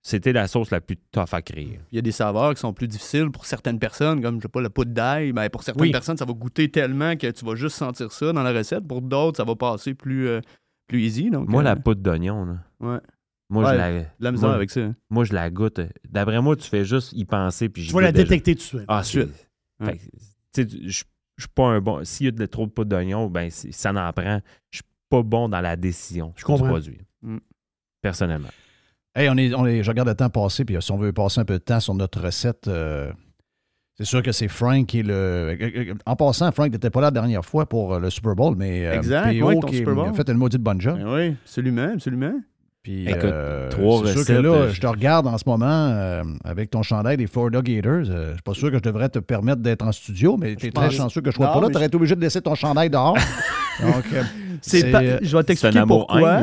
c'était 0.07 0.33
la 0.33 0.47
sauce 0.47 0.69
la 0.69 0.81
plus 0.81 0.97
tough 1.11 1.33
à 1.33 1.41
créer. 1.41 1.79
Il 1.91 1.95
y 1.95 1.97
a 1.97 2.01
des 2.03 2.11
saveurs 2.11 2.53
qui 2.53 2.59
sont 2.59 2.73
plus 2.73 2.87
difficiles 2.87 3.31
pour 3.31 3.47
certaines 3.47 3.79
personnes, 3.79 4.21
comme, 4.21 4.37
je 4.37 4.43
sais 4.43 4.47
pas, 4.49 4.61
le 4.61 4.69
poudre 4.69 4.91
d'ail. 4.93 5.33
Ben, 5.33 5.49
pour 5.49 5.63
certaines 5.63 5.81
Oui. 5.81 5.91
personnes, 5.91 6.15
ça 6.17 6.25
va 6.25 6.33
goûter 6.33 6.69
tellement 6.69 7.15
que 7.15 7.31
tu 7.31 7.43
vas 7.43 7.55
juste 7.55 7.75
sentir 7.75 8.11
ça 8.11 8.31
dans 8.31 8.43
la 8.43 8.53
recette. 8.53 8.87
Pour 8.87 9.01
d'autres, 9.01 9.37
ça 9.37 9.43
va 9.43 9.55
passer 9.55 9.95
plus, 9.95 10.27
euh, 10.27 10.41
plus 10.87 11.01
easy. 11.01 11.31
Donc, 11.31 11.49
Moi, 11.49 11.61
euh, 11.61 11.63
la 11.65 11.75
poudre 11.75 12.01
d'ognon, 12.01 12.45
là. 12.45 12.57
Ouais. 12.81 12.99
Moi, 13.49 13.63
Ouais, 13.63 13.71
je 13.73 13.77
la, 13.77 13.91
de 13.99 14.05
la 14.19 14.31
misère 14.31 14.49
moi- 14.49 14.55
avec 14.55 14.69
ça. 14.69 14.81
hein. 14.81 14.95
Moi, 15.09 15.23
je 15.23 15.33
la 15.33 15.49
goûte. 15.49 15.79
D'après 16.07 16.39
moi, 16.39 16.55
tu 16.55 16.69
fais 16.69 16.85
juste 16.85 17.11
y 17.13 17.25
penser. 17.25 17.69
Puis 17.69 17.87
Tu 17.87 17.93
vas 17.93 18.01
la 18.01 18.11
déjà. 18.11 18.23
détecter 18.25 18.53
tout 18.53 18.59
de 18.61 18.63
suite. 18.63 18.85
Ah, 18.87 19.03
suite. 19.03 19.29
fait 19.83 19.85
Ouais. 19.91 19.99
sais, 20.55 20.67
je 20.69 21.03
je 21.37 21.43
suis 21.43 21.49
pas 21.53 21.65
un 21.65 21.81
bon. 21.81 22.03
S'il 22.05 22.27
y 22.27 22.29
a 22.29 22.31
de, 22.31 22.45
trop 22.45 22.65
de 22.65 22.71
poudre 22.71 22.89
d'oignon, 22.91 23.27
ben, 23.29 23.49
ça 23.49 23.91
n'en 23.91 24.13
prend. 24.13 24.39
Je 24.71 24.77
suis 24.77 24.85
pas 25.09 25.21
bon 25.21 25.49
dans 25.49 25.59
la 25.61 25.75
décision 25.75 26.31
Je 26.35 26.41
du 26.41 26.45
comprends. 26.45 26.67
produit. 26.67 26.99
Mm. 27.23 27.39
Personnellement. 28.01 28.47
Hey, 29.15 29.29
on 29.29 29.37
est, 29.37 29.53
on 29.53 29.65
est, 29.65 29.81
je 29.83 29.89
regarde 29.89 30.09
le 30.09 30.15
temps 30.15 30.29
passer, 30.29 30.65
puis 30.65 30.75
si 30.81 30.91
on 30.91 30.97
veut 30.97 31.13
passer 31.13 31.39
un 31.39 31.45
peu 31.45 31.53
de 31.53 31.59
temps 31.63 31.79
sur 31.79 31.93
notre 31.93 32.19
recette, 32.21 32.67
euh, 32.67 33.11
c'est 33.97 34.03
sûr 34.05 34.21
que 34.21 34.33
c'est 34.33 34.49
Frank 34.49 34.85
qui 34.87 34.99
est 34.99 35.03
le. 35.03 35.13
euh, 35.13 35.93
En 36.05 36.17
passant, 36.17 36.51
Frank 36.51 36.69
n'était 36.71 36.89
pas 36.89 36.99
là 36.99 37.07
la 37.07 37.11
dernière 37.11 37.45
fois 37.45 37.65
pour 37.65 37.93
euh, 37.93 37.99
le 37.99 38.09
Super 38.09 38.35
Bowl, 38.35 38.55
mais 38.57 38.85
euh, 38.85 38.93
Exact, 38.95 39.39
PO 39.39 39.53
ton 39.61 39.67
qui 39.67 39.77
Super 39.77 39.95
Bowl. 39.95 40.09
a 40.09 40.13
fait 40.13 40.27
une 40.29 40.37
maudite 40.37 40.61
bonne 40.61 40.81
job. 40.81 40.97
Ben 40.97 41.07
oui, 41.07 41.35
absolument, 41.45 41.91
absolument. 41.93 42.33
Puis, 42.83 43.07
Écoute, 43.09 43.23
euh, 43.23 43.69
trois 43.71 44.01
c'est 44.05 44.11
sûr 44.11 44.19
recettes, 44.19 44.37
que 44.37 44.41
là, 44.41 44.49
euh, 44.53 44.69
je 44.69 44.79
te 44.81 44.85
regarde 44.85 45.25
en 45.27 45.37
ce 45.39 45.43
moment 45.47 45.65
euh, 45.65 46.21
avec 46.43 46.69
ton 46.69 46.83
chandail 46.83 47.17
des 47.17 47.25
Florida 47.25 47.61
Gators. 47.61 48.09
euh, 48.09 48.27
je 48.29 48.33
suis 48.33 48.41
pas 48.43 48.53
sûr 48.53 48.69
que 48.69 48.77
je 48.77 48.83
devrais 48.83 49.09
te 49.09 49.17
permettre 49.19 49.61
d'être 49.61 49.83
en 49.87 49.91
studio, 49.93 50.35
mais 50.37 50.55
tu 50.57 50.67
es 50.67 50.71
très 50.71 50.91
chanceux 50.91 51.21
que 51.21 51.31
je 51.31 51.35
sois 51.35 51.47
Non, 51.47 51.53
pas 51.53 51.61
là. 51.61 51.69
Tu 51.69 51.77
aurais 51.77 51.85
été 51.87 51.95
obligé 51.95 52.15
de 52.15 52.21
laisser 52.21 52.41
ton 52.41 52.53
chandail 52.53 52.89
dehors. 52.91 53.15
Donc, 53.81 54.03
euh, 54.13 54.21
C'est 54.61 54.91
pas- 54.91 55.01
je 55.21 55.35
vais 55.37 55.43
t'expliquer 55.43 55.81
pourquoi. 55.87 56.41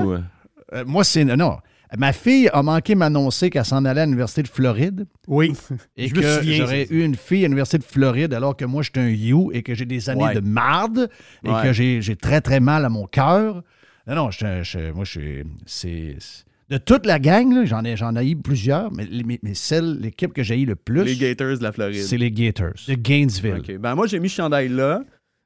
Euh, 0.72 0.84
moi, 0.86 1.04
c'est. 1.04 1.24
Non. 1.24 1.58
Ma 1.98 2.12
fille 2.12 2.48
a 2.52 2.62
manqué 2.62 2.94
m'annoncer 2.94 3.50
qu'elle 3.50 3.64
s'en 3.64 3.84
allait 3.84 4.00
à 4.00 4.04
l'Université 4.06 4.42
de 4.42 4.48
Floride. 4.48 5.06
Oui. 5.28 5.52
Et 5.96 6.08
Je 6.08 6.14
que 6.14 6.20
j'aurais 6.42 6.86
eu 6.90 7.02
une 7.04 7.14
fille 7.16 7.44
à 7.44 7.48
l'Université 7.48 7.78
de 7.78 7.84
Floride 7.84 8.32
alors 8.34 8.56
que 8.56 8.64
moi, 8.64 8.82
j'étais 8.82 9.00
un 9.00 9.08
you 9.10 9.50
et 9.52 9.62
que 9.62 9.74
j'ai 9.74 9.84
des 9.84 10.08
années 10.08 10.22
Ouais. 10.24 10.34
de 10.34 10.40
marde 10.40 11.08
et 11.44 11.50
Ouais. 11.50 11.62
que 11.62 11.72
j'ai 11.72 12.16
très, 12.16 12.40
très 12.40 12.60
mal 12.60 12.84
à 12.84 12.88
mon 12.88 13.06
cœur. 13.06 13.62
Non, 14.06 14.14
non, 14.14 14.30
je- 14.30 14.62
je- 14.62 14.90
moi, 14.92 15.04
je 15.04 15.42
suis. 15.66 16.44
De 16.70 16.78
toute 16.78 17.04
la 17.04 17.18
gang, 17.18 17.64
j'en 17.66 17.84
ai, 17.84 17.96
j'en 17.96 18.16
ai 18.16 18.30
eu 18.30 18.36
plusieurs, 18.36 18.90
mais, 18.92 19.06
mais, 19.26 19.38
mais 19.42 19.52
celle, 19.54 19.98
l'équipe 20.00 20.32
que 20.32 20.42
j'ai 20.42 20.58
eu 20.58 20.64
le 20.64 20.74
plus, 20.76 21.04
Les 21.04 21.16
Gators 21.16 21.58
de 21.58 21.62
la 21.62 21.72
Floride. 21.72 22.02
c'est 22.02 22.16
les 22.16 22.30
Gators 22.30 22.72
de 22.88 22.94
Gainesville. 22.94 23.58
OK. 23.58 23.76
Ben, 23.78 23.94
moi, 23.94 24.06
j'ai 24.06 24.18
mis 24.18 24.30
ce 24.30 24.36
chandail-là 24.36 25.02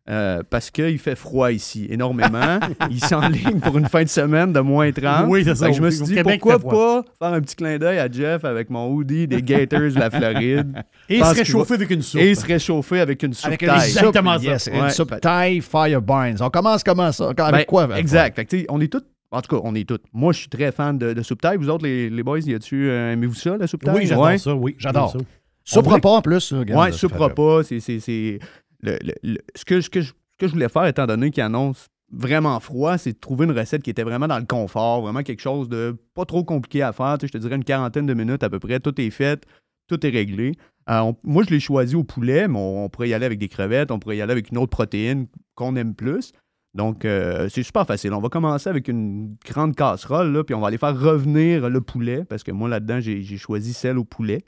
euh, 0.09 0.43
parce 0.49 0.71
qu'il 0.71 0.99
fait 0.99 1.17
froid 1.17 1.51
ici, 1.51 1.87
énormément. 1.91 2.61
Il 2.91 3.03
s'enligne 3.05 3.59
pour 3.61 3.77
une 3.77 3.87
fin 3.89 4.05
de 4.05 4.09
semaine 4.09 4.53
de 4.53 4.61
moins 4.61 4.93
30. 4.93 5.27
Oui, 5.29 5.43
c'est 5.45 5.55
ça. 5.57 5.67
Fait 5.67 5.73
que 5.73 5.77
je 5.79 5.83
me 5.83 5.91
suis 5.91 6.05
dit, 6.05 6.15
Québec, 6.15 6.41
pourquoi 6.41 6.59
pas 6.61 7.05
faire 7.19 7.35
un 7.35 7.41
petit 7.41 7.57
clin 7.57 7.77
d'œil 7.79 7.99
à 7.99 8.09
Jeff 8.11 8.45
avec 8.45 8.71
mon 8.71 8.89
hoodie 8.93 9.27
des 9.27 9.43
Gators 9.43 9.81
de 9.93 9.99
la 9.99 10.11
Floride. 10.11 10.73
Et 11.09 11.21
se 11.21 11.35
réchauffer 11.35 11.71
va- 11.71 11.75
avec 11.77 11.91
une 11.91 12.03
soupe. 12.03 12.21
Et 12.21 12.35
se 12.35 12.47
réchauffer 12.47 13.01
avec 13.01 13.23
une 13.23 13.33
soupe 13.35 13.47
Avec 13.49 13.63
une 13.63 13.69
taille. 13.69 13.81
soupe, 13.91 13.99
Exactement 13.99 14.39
ça. 14.39 14.45
yes, 14.45 14.69
une 14.73 14.81
Ouais. 14.83 14.91
soupe 14.91 15.21
taille 15.21 15.61
Fire 15.61 16.01
Barnes. 16.03 16.37
On 16.41 16.51
commence 16.51 16.85
comment 16.85 17.11
ça? 17.13 17.31
Avec 17.37 17.37
Ben, 17.53 17.65
quoi? 17.65 17.83
avec 17.85 17.99
Exact. 17.99 18.37
Fait 18.37 18.45
que, 18.45 18.57
on 18.69 18.81
est 18.81 18.93
tous. 18.93 19.03
En 19.33 19.41
tout 19.43 19.57
cas, 19.57 19.61
on 19.65 19.75
est 19.75 19.87
tous. 19.89 19.99
Moi, 20.13 20.33
je 20.33 20.39
suis 20.39 20.49
très 20.49 20.71
fan 20.71 20.97
de, 20.97 21.13
de 21.13 21.23
soupe 21.23 21.41
taille. 21.41 21.57
Vous 21.57 21.69
autres, 21.69 21.85
les, 21.85 22.09
les 22.09 22.23
boys, 22.23 22.39
y 22.41 22.55
a-tu. 22.55 22.89
euh, 22.89 23.13
Aimez-vous 23.13 23.35
ça, 23.35 23.57
la 23.57 23.67
soupe 23.67 23.83
taille? 23.85 23.97
Oui, 23.97 24.07
j'adore 24.07 24.25
Ouais. 24.25 24.39
ça, 24.39 24.55
oui. 24.55 24.77
J'adore. 24.79 25.17
Soupe 25.65 25.87
repas 25.89 26.11
en 26.11 26.23
plus. 26.23 26.41
ça 26.41 26.93
soupe 26.93 27.15
repas, 27.15 27.63
c'est. 27.65 28.39
Ce, 28.85 29.65
que, 29.65 29.81
je, 29.81 30.47
voulais 30.47 30.69
faire, 30.69 30.87
étant 30.87 31.07
donné 31.07 31.31
qu'il 31.31 31.43
annonce 31.43 31.87
vraiment 32.13 32.61
froid, 32.61 32.99
c'est 32.99 33.13
de 33.13 33.19
trouver 33.19 33.47
une 33.47 33.59
recette 33.59 33.83
qui 33.83 33.91
était 33.91 34.05
vraiment 34.05 34.29
dans 34.29 34.39
le 34.39 34.45
confort, 34.45 35.03
vraiment 35.03 35.23
quelque 35.23 35.41
chose 35.41 35.69
de 35.69 35.97
pas 36.15 36.25
trop 36.25 36.45
compliqué 36.45 36.83
à 36.83 36.93
faire. 36.93 37.17
Je 37.21 37.27
te 37.27 37.39
dirais 37.39 37.57
une 37.57 37.65
quarantaine 37.65 38.07
de 38.07 38.15
minutes 38.15 38.43
à 38.43 38.51
peu 38.51 38.59
près, 38.59 38.81
tout 38.81 39.01
est 39.01 39.11
fait, 39.11 39.45
tout 39.89 40.05
est 40.07 40.11
réglé. 40.11 40.53
Euh, 40.89 41.13
moi, 41.25 41.43
je 41.45 41.51
l'ai 41.51 41.61
choisi 41.61 41.97
au 41.97 42.05
poulet, 42.05 42.47
mais 42.47 42.59
on, 42.59 42.89
pourrait 42.89 43.09
y 43.09 43.15
aller 43.15 43.27
avec 43.27 43.39
des 43.39 43.49
crevettes, 43.49 43.91
on 43.91 43.99
pourrait 43.99 44.19
y 44.19 44.23
aller 44.23 44.33
avec 44.33 44.51
une 44.51 44.59
autre 44.59 44.71
protéine 44.71 45.27
qu'on 45.55 45.75
aime 45.75 45.95
plus. 45.95 46.33
Donc, 46.75 47.05
euh, 47.05 47.49
c'est 47.49 47.63
super 47.63 47.87
facile. 47.87 48.13
On 48.13 48.21
va 48.21 48.29
commencer 48.29 48.69
avec 48.69 48.87
une 48.87 49.37
grande 49.45 49.75
casserole, 49.75 50.45
puis 50.45 50.55
on 50.55 50.61
va 50.61 50.69
aller 50.69 50.79
faire 50.79 50.99
revenir 50.99 51.69
le 51.71 51.81
poulet, 51.81 52.25
parce 52.25 52.45
que 52.45 52.53
moi, 52.53 52.69
là-dedans, 52.69 53.01
j'ai 53.01 53.37
choisi 53.37 53.73
celle 53.73 53.99
au 53.99 54.05
poulet. 54.05 54.45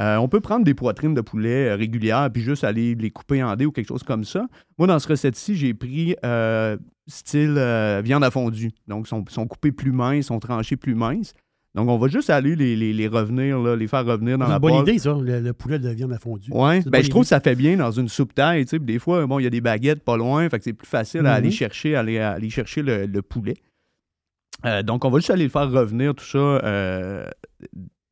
Euh, 0.00 0.16
on 0.16 0.28
peut 0.28 0.40
prendre 0.40 0.64
des 0.64 0.74
poitrines 0.74 1.14
de 1.14 1.20
poulet 1.20 1.68
euh, 1.70 1.76
régulières, 1.76 2.28
puis 2.32 2.42
juste 2.42 2.64
aller 2.64 2.94
les 2.96 3.10
couper 3.10 3.42
en 3.42 3.54
dés 3.54 3.66
ou 3.66 3.70
quelque 3.72 3.88
chose 3.88 4.02
comme 4.02 4.24
ça. 4.24 4.46
Moi, 4.78 4.88
dans 4.88 4.98
ce 4.98 5.06
recette-ci, 5.08 5.54
j'ai 5.56 5.72
pris 5.74 6.16
euh, 6.24 6.76
style 7.06 7.54
viande 8.02 8.24
à 8.24 8.30
fondue. 8.30 8.72
Donc, 8.88 9.06
ils 9.06 9.08
sont, 9.10 9.24
sont 9.28 9.46
coupés 9.46 9.70
plus 9.72 9.92
minces, 9.92 10.26
sont 10.26 10.40
tranchés 10.40 10.76
plus 10.76 10.94
minces. 10.96 11.32
Donc, 11.76 11.88
on 11.88 11.98
va 11.98 12.06
juste 12.08 12.30
aller 12.30 12.54
les, 12.54 12.76
les- 12.76 12.92
les 12.92 13.08
revenir, 13.08 13.58
là, 13.60 13.74
les 13.76 13.88
faire 13.88 14.04
revenir 14.06 14.38
dans 14.38 14.44
C'est 14.46 14.50
la 14.50 14.56
une 14.56 14.60
bonne 14.62 14.70
poêle. 14.72 14.88
idée, 14.88 14.98
ça, 15.00 15.12
le, 15.20 15.40
le 15.40 15.52
poulet 15.52 15.78
de 15.80 15.88
viande 15.90 16.12
à 16.12 16.18
fondue. 16.18 16.50
Une 16.52 16.82
ben, 16.88 17.02
je 17.02 17.08
trouve 17.10 17.22
que 17.22 17.28
ça 17.28 17.40
fait 17.40 17.56
bien 17.56 17.76
dans 17.76 17.90
une 17.90 18.08
soupe 18.08 18.32
taille. 18.32 18.64
Des 18.64 18.98
fois, 19.00 19.26
bon, 19.26 19.40
il 19.40 19.42
y 19.42 19.46
a 19.46 19.50
des 19.50 19.60
baguettes 19.60 20.04
pas 20.04 20.16
loin, 20.16 20.48
fait 20.48 20.58
que 20.58 20.64
c'est 20.64 20.72
plus 20.72 20.86
facile 20.86 21.20
à 21.26 21.30
Mhm. 21.30 21.36
aller 21.36 21.50
chercher, 21.50 21.96
aller, 21.96 22.18
à 22.20 22.32
aller 22.32 22.48
chercher 22.50 22.82
le, 22.82 23.06
le 23.06 23.22
poulet. 23.22 23.54
Euh, 24.64 24.82
donc, 24.84 25.04
on 25.04 25.10
va 25.10 25.18
juste 25.18 25.30
aller 25.30 25.44
le 25.44 25.50
faire 25.50 25.68
revenir, 25.70 26.14
tout 26.14 26.24
ça, 26.24 26.38
euh, 26.38 27.26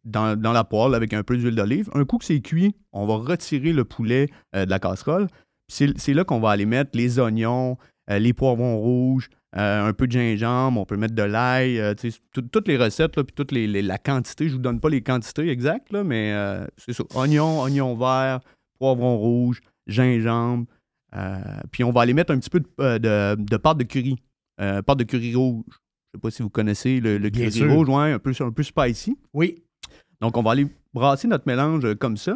dans, 0.05 0.39
dans 0.41 0.53
la 0.53 0.65
poêle 0.65 0.95
avec 0.95 1.12
un 1.15 1.23
peu 1.23 1.37
d'huile 1.37 1.55
d'olive. 1.55 1.91
Un 1.95 2.05
coup 2.05 2.19
que 2.19 2.24
c'est 2.24 2.41
cuit, 2.41 2.74
on 2.93 3.07
va 3.07 3.15
retirer 3.16 3.73
le 3.73 3.85
poulet 3.85 4.29
euh, 4.55 4.65
de 4.65 4.70
la 4.70 4.79
casserole. 4.79 5.29
C'est 5.69 6.12
là 6.15 6.24
qu'on 6.24 6.41
va 6.41 6.51
aller 6.51 6.66
mettre 6.66 6.91
les 6.95 7.19
oignons, 7.19 7.79
euh, 8.11 8.19
les 8.19 8.33
poivrons 8.35 8.77
rouges, 8.79 9.31
euh, 9.57 9.87
un 9.87 9.93
peu 9.93 10.07
de 10.07 10.12
gingembre, 10.12 10.81
on 10.81 10.85
peut 10.85 10.97
mettre 10.97 11.15
de 11.15 11.23
l'ail, 11.23 11.79
euh, 11.79 11.95
toutes 12.53 12.69
les 12.69 12.77
recettes, 12.77 13.16
là, 13.16 13.24
puis 13.24 13.35
toute 13.35 13.53
les, 13.53 13.66
les- 13.66 13.81
la 13.83 13.97
quantité. 13.99 14.47
Je 14.47 14.51
ne 14.51 14.57
vous 14.57 14.62
donne 14.62 14.81
pas 14.81 14.89
les 14.91 15.01
quantités 15.03 15.49
exactes, 15.49 15.93
là, 15.93 16.05
mais 16.05 16.33
euh, 16.33 16.66
c'est 16.77 16.93
ça. 16.93 17.05
Oignons, 17.15 17.61
oignons 17.62 17.95
verts, 17.97 18.41
poivrons 18.79 19.16
rouges, 19.16 19.61
gingembre. 19.87 20.66
puis 21.70 21.85
on 21.85 21.91
va 21.91 22.03
aller 22.03 22.15
mettre 22.15 22.33
un 22.33 22.39
petit 22.39 22.51
peu 22.51 22.61
de, 22.61 22.99
de- 22.99 23.37
de 23.43 23.57
pâte 23.57 23.79
de 23.79 23.85
curry. 23.85 24.16
pâte 24.59 24.99
de 24.99 25.05
curry 25.05 25.35
rouge. 25.35 25.65
Je 25.69 26.19
sais 26.19 26.20
pas 26.20 26.31
si 26.31 26.43
vous 26.43 26.51
connaissez 26.51 27.01
le, 27.01 27.16
curry 27.31 27.47
rouge, 27.74 27.89
ouais, 27.89 28.12
un 28.12 28.19
peu, 28.19 28.33
un 28.41 28.51
peu 28.51 28.62
spicy. 28.62 29.16
Oui. 29.33 29.62
Donc, 30.23 30.36
on 30.39 30.43
va 30.43 30.53
aller 30.53 30.66
brasser 30.94 31.28
notre 31.28 31.47
mélange 31.47 31.85
euh, 31.85 31.94
comme 31.94 32.16
ça. 32.16 32.35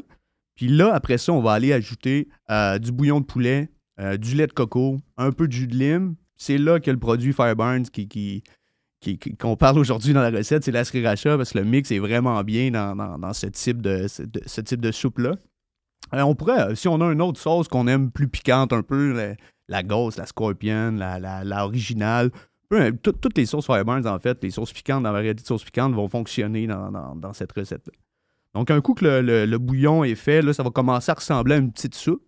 Puis 0.56 0.68
là, 0.68 0.92
après 0.94 1.16
ça, 1.18 1.32
on 1.32 1.40
va 1.40 1.52
aller 1.52 1.72
ajouter 1.72 2.28
euh, 2.50 2.78
du 2.78 2.92
bouillon 2.92 3.20
de 3.20 3.24
poulet, 3.26 3.70
euh, 4.00 4.16
du 4.16 4.34
lait 4.34 4.46
de 4.46 4.52
coco, 4.52 4.98
un 5.16 5.32
peu 5.32 5.46
de 5.48 5.52
jus 5.52 5.66
de 5.66 5.74
lime. 5.76 6.16
C'est 6.36 6.58
là 6.58 6.80
que 6.80 6.90
le 6.90 6.98
produit 6.98 7.32
Fireburns 7.32 7.84
qui, 7.84 8.08
qui, 8.08 8.42
qu'on 9.38 9.56
parle 9.56 9.78
aujourd'hui 9.78 10.12
dans 10.12 10.20
la 10.22 10.30
recette, 10.30 10.64
c'est 10.64 10.72
la 10.72 10.84
sriracha 10.84 11.36
parce 11.36 11.52
que 11.52 11.58
le 11.58 11.64
mix 11.64 11.90
est 11.92 11.98
vraiment 11.98 12.42
bien 12.42 12.70
dans, 12.70 12.96
dans- 12.96 13.32
ce 13.32 13.46
type 13.46 13.80
de, 13.80 14.06
ce, 14.08 14.22
de- 14.22 14.42
soupe-là. 14.92 15.36
On 16.12 16.34
pourrait, 16.34 16.74
si 16.74 16.88
on 16.88 17.00
a 17.00 17.12
une 17.12 17.22
autre 17.22 17.40
sauce 17.40 17.68
qu'on 17.68 17.86
aime 17.86 18.10
plus 18.10 18.28
piquante 18.28 18.72
un 18.72 18.82
peu, 18.82 19.12
la, 19.68 19.82
la 19.82 19.82
la 20.16 20.26
Scorpion, 20.26 20.92
la, 20.92 21.18
la, 21.18 21.44
la 21.44 21.64
originale, 21.64 22.30
tout- 23.02 23.12
toutes 23.12 23.36
les 23.36 23.46
sauces 23.46 23.66
Fireburns, 23.66 24.06
en 24.06 24.18
fait, 24.18 24.42
les 24.42 24.50
sauces 24.50 24.72
piquantes, 24.72 25.02
dans 25.02 25.10
la 25.10 25.12
variété 25.12 25.42
de 25.42 25.46
sauces 25.46 25.64
piquantes, 25.64 25.94
vont 25.94 26.08
fonctionner 26.08 26.66
dans, 26.66 27.32
cette 27.32 27.52
recette-là. 27.52 27.92
Donc, 28.54 28.70
un 28.70 28.80
coup 28.80 28.94
que 28.94 29.04
le, 29.04 29.58
bouillon 29.58 30.04
est 30.04 30.14
fait, 30.14 30.42
là, 30.42 30.52
ça 30.52 30.62
va 30.62 30.70
commencer 30.70 31.10
à 31.10 31.14
ressembler 31.14 31.56
à 31.56 31.58
une 31.58 31.72
petite 31.72 31.94
soupe. 31.94 32.22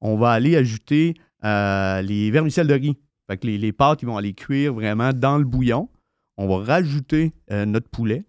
On 0.00 0.16
va 0.16 0.32
aller 0.32 0.56
ajouter 0.56 1.14
euh, 1.44 2.02
les 2.02 2.30
vermicelles 2.30 2.66
de 2.66 2.74
riz. 2.74 2.96
Fait 3.28 3.36
que 3.36 3.46
les, 3.46 3.72
pâtes, 3.72 4.02
vont 4.04 4.16
aller 4.16 4.32
cuire 4.32 4.72
vraiment 4.72 5.12
dans 5.12 5.38
le 5.38 5.44
bouillon. 5.44 5.88
On 6.36 6.46
va 6.48 6.64
rajouter 6.64 7.32
euh, 7.50 7.66
notre 7.66 7.88
poulet. 7.88 8.24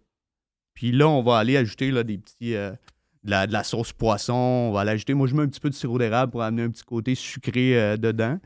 Puis 0.74 0.92
là, 0.92 1.08
on 1.08 1.22
va 1.22 1.38
aller 1.38 1.58
ajouter 1.58 1.92
là, 1.92 2.04
des 2.04 2.18
petits, 2.18 2.56
euh, 2.56 2.72
de, 3.24 3.32
la, 3.32 3.48
de 3.48 3.54
la 3.54 3.64
sauce 3.64 3.94
poisson. 3.94 4.34
On 4.34 4.72
va 4.72 4.84
l'ajouter. 4.84 5.14
Moi, 5.14 5.28
je 5.28 5.36
mets 5.36 5.44
un 5.44 5.48
petit 5.48 5.60
peu 5.60 5.70
de 5.70 5.76
sirop 5.76 5.98
d'érable 5.98 6.32
pour 6.32 6.42
amener 6.42 6.64
un 6.64 6.70
petit 6.70 6.84
côté 6.84 7.16
sucré 7.16 7.80
euh, 7.80 7.98
dedans. 7.98 8.40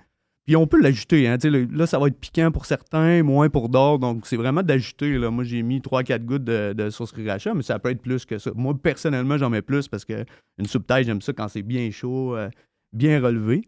Puis 0.45 0.55
on 0.57 0.67
peut 0.67 0.81
l'ajouter. 0.81 1.27
Hein, 1.27 1.37
le- 1.43 1.65
là, 1.71 1.87
ça 1.87 1.97
va 1.99 2.07
être 2.07 2.19
piquant 2.19 2.51
pour 2.51 2.65
certains, 2.65 3.23
moins 3.23 3.49
pour 3.49 3.69
d'autres. 3.69 3.99
Donc, 3.99 4.25
c'est 4.27 4.35
vraiment 4.35 4.61
d'ajouter. 4.61 5.17
là. 5.17 5.31
Moi, 5.31 5.43
j'ai 5.45 5.61
mis 5.63 5.79
3-4 5.79 6.25
gouttes 6.25 6.43
de, 6.43 6.73
de 6.73 6.89
sauce 6.89 7.11
sriracha, 7.11 7.53
mais 7.53 7.63
ça 7.63 7.79
peut 7.79 7.89
être 7.91 8.01
plus 8.01 8.25
que 8.25 8.37
ça. 8.37 8.51
Moi, 8.55 8.73
personnellement, 8.81 9.37
j'en 9.37 9.49
mets 9.49 9.61
plus 9.61 9.87
parce 9.87 10.03
que 10.03 10.25
une 10.57 10.65
soupe 10.65 10.85
taille, 10.85 11.05
j'aime 11.05 11.21
ça 11.21 11.31
quand 11.31 11.47
c'est 11.47 11.61
bien 11.61 11.89
chaud, 11.91 12.35
euh, 12.35 12.49
bien 12.91 13.21
relevé. 13.21 13.67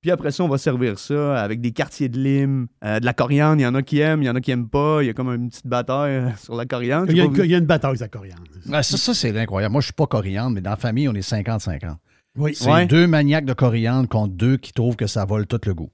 Puis 0.00 0.10
après 0.12 0.30
ça, 0.30 0.44
on 0.44 0.48
va 0.48 0.58
servir 0.58 0.96
ça 0.98 1.40
avec 1.42 1.60
des 1.60 1.72
quartiers 1.72 2.08
de 2.08 2.18
lime, 2.18 2.66
euh, 2.84 3.00
de 3.00 3.04
la 3.04 3.12
coriandre. 3.12 3.60
Il 3.60 3.64
y 3.64 3.66
en 3.66 3.74
a 3.74 3.82
qui 3.82 3.98
aiment, 4.00 4.22
il 4.22 4.26
y 4.26 4.30
en 4.30 4.36
a 4.36 4.40
qui 4.40 4.50
n'aiment 4.50 4.68
pas. 4.68 5.02
Il 5.02 5.06
y 5.06 5.10
a 5.10 5.12
comme 5.12 5.28
une 5.28 5.48
petite 5.50 5.66
bataille 5.66 6.14
euh, 6.16 6.30
sur 6.36 6.54
la 6.56 6.66
coriandre. 6.66 7.10
Il 7.10 7.16
y, 7.16 7.20
a, 7.20 7.24
il 7.24 7.50
y 7.50 7.54
une 7.56 7.66
bataille, 7.66 7.96
ça, 7.96 8.06
coriandre. 8.08 8.42
Ah, 8.72 8.82
ça, 8.82 8.96
ça, 8.96 9.14
c'est 9.14 9.36
incroyable. 9.36 9.72
Moi, 9.72 9.80
je 9.80 9.86
suis 9.86 9.92
pas 9.94 10.06
coriandre, 10.06 10.50
mais 10.54 10.60
dans 10.60 10.70
la 10.70 10.76
famille, 10.76 11.08
on 11.08 11.14
est 11.14 11.28
50-50. 11.28 11.96
Oui. 12.36 12.54
C'est 12.54 12.70
Ouais. 12.70 12.86
deux 12.86 13.06
maniaques 13.08 13.44
de 13.44 13.52
coriandre 13.54 14.08
contre 14.08 14.34
deux 14.34 14.56
qui 14.56 14.72
trouvent 14.72 14.94
que 14.96 15.08
ça 15.08 15.24
vole 15.24 15.46
tout 15.48 15.60
le 15.66 15.74
goût. 15.74 15.90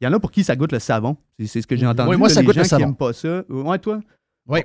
Il 0.00 0.04
y 0.04 0.06
en 0.08 0.12
a 0.12 0.20
pour 0.20 0.30
qui 0.30 0.44
ça 0.44 0.54
goûte 0.56 0.72
le 0.72 0.78
savon. 0.78 1.16
C'est 1.38 1.46
c'est 1.46 1.62
ce 1.62 1.66
que 1.66 1.76
j'ai 1.76 1.86
entendu. 1.86 2.10
Oui, 2.10 2.16
moi, 2.16 2.28
là, 2.28 2.34
ça 2.34 2.40
les 2.40 2.46
goûte 2.46 2.54
gens 2.54 2.60
le 2.60 2.64
qui 2.64 2.68
savon. 2.70 2.84
n'aiment 2.86 2.96
pas 2.96 3.12
ça. 3.12 3.42
Ouais, 3.48 3.78
toi? 3.78 4.00
Oui. 4.46 4.60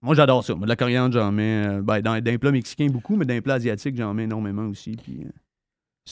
Moi, 0.00 0.14
j'adore 0.14 0.44
ça. 0.44 0.54
Moi, 0.54 0.64
de 0.64 0.68
la 0.68 0.76
coriandre, 0.76 1.12
j'en 1.14 1.30
mets. 1.32 1.64
euh, 1.66 1.82
ben, 1.82 2.00
dans, 2.00 2.20
dans 2.20 2.30
les 2.30 2.38
plats 2.38 2.50
mexicains, 2.52 2.86
beaucoup, 2.88 3.16
mais 3.16 3.24
dans 3.24 3.34
les 3.34 3.40
plats 3.40 3.54
asiatiques, 3.54 3.96
j'en 3.96 4.14
mets 4.14 4.24
énormément 4.24 4.66
aussi. 4.66 4.92
Puis, 4.92 5.20
euh, 5.24 5.28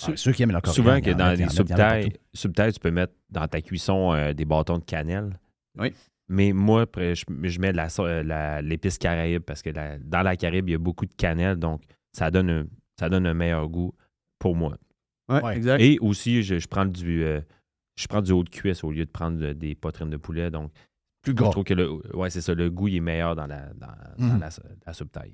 Ah, 0.09 0.13
ceux 0.17 0.33
qui 0.33 0.43
aiment 0.43 0.51
la 0.53 0.61
coriandre. 0.61 0.75
Souvent 0.77 1.01
que 1.01 1.11
dans 1.11 1.37
les 1.37 1.49
soupes 1.49 2.55
taille, 2.55 2.73
tu 2.73 2.81
peux 2.81 2.91
mettre 2.91 3.13
dans 3.31 3.47
ta 3.49 3.61
cuisson 3.61 4.13
euh, 4.15 4.33
des 4.33 4.45
bâtons 4.45 4.79
de 4.79 4.85
cannelle. 4.85 5.39
Oui. 5.79 5.93
Mais 6.29 6.53
moi, 6.53 6.83
après, 6.83 7.17
je, 7.17 7.25
je 7.43 7.59
mets 7.61 7.73
de 7.73 7.77
la 7.77 7.89
so- 7.89 8.07
la- 8.23 8.63
l'épice 8.63 8.99
caraïbe 8.99 9.43
parce 9.43 9.63
que 9.63 9.71
la- 9.71 9.99
dans 9.99 10.23
la 10.23 10.37
caraïbe, 10.37 10.69
il 10.69 10.73
y 10.73 10.75
a 10.77 10.79
beaucoup 10.79 11.07
de 11.07 11.15
cannelle, 11.15 11.57
donc 11.57 11.83
ça 12.13 12.31
donne 12.31 12.51
un, 12.51 12.67
ça 13.01 13.09
donne 13.09 13.27
un 13.27 13.35
meilleur 13.35 13.69
goût 13.69 13.93
pour 14.39 14.55
moi. 14.55 14.77
Ouais. 15.29 15.57
exact. 15.57 15.81
Et 15.81 15.99
aussi, 16.01 16.45
je, 16.45 16.59
je 16.61 16.69
prends 16.69 16.85
du 16.87 17.25
euh, 17.25 17.41
je 18.01 18.07
prends 18.09 18.23
du 18.23 18.33
haut 18.33 18.43
de 18.45 18.49
cuisse 18.51 18.83
au 18.85 18.91
lieu 18.91 19.05
de 19.05 19.11
prendre 19.11 19.39
de- 19.39 19.53
des 19.53 19.75
poitrines 19.75 20.11
de 20.11 20.17
poulet. 20.17 20.51
Donc, 20.51 20.71
Plus 21.23 21.33
je 21.33 21.37
gras. 21.37 21.51
trouve 21.51 21.65
que 21.65 21.75
le, 21.75 21.91
ouais, 22.17 22.31
c'est 22.31 22.41
ça, 22.41 22.55
le 22.55 22.71
goût 22.71 22.89
il 22.89 22.97
est 22.97 23.01
meilleur 23.01 23.37
dans 23.37 23.47
la, 23.47 23.67
dans, 23.75 23.87
dans 24.19 24.25
Mhm. 24.35 24.41
la, 24.41 24.49
la 24.87 24.93
soupe 24.93 25.13
taille. 25.13 25.33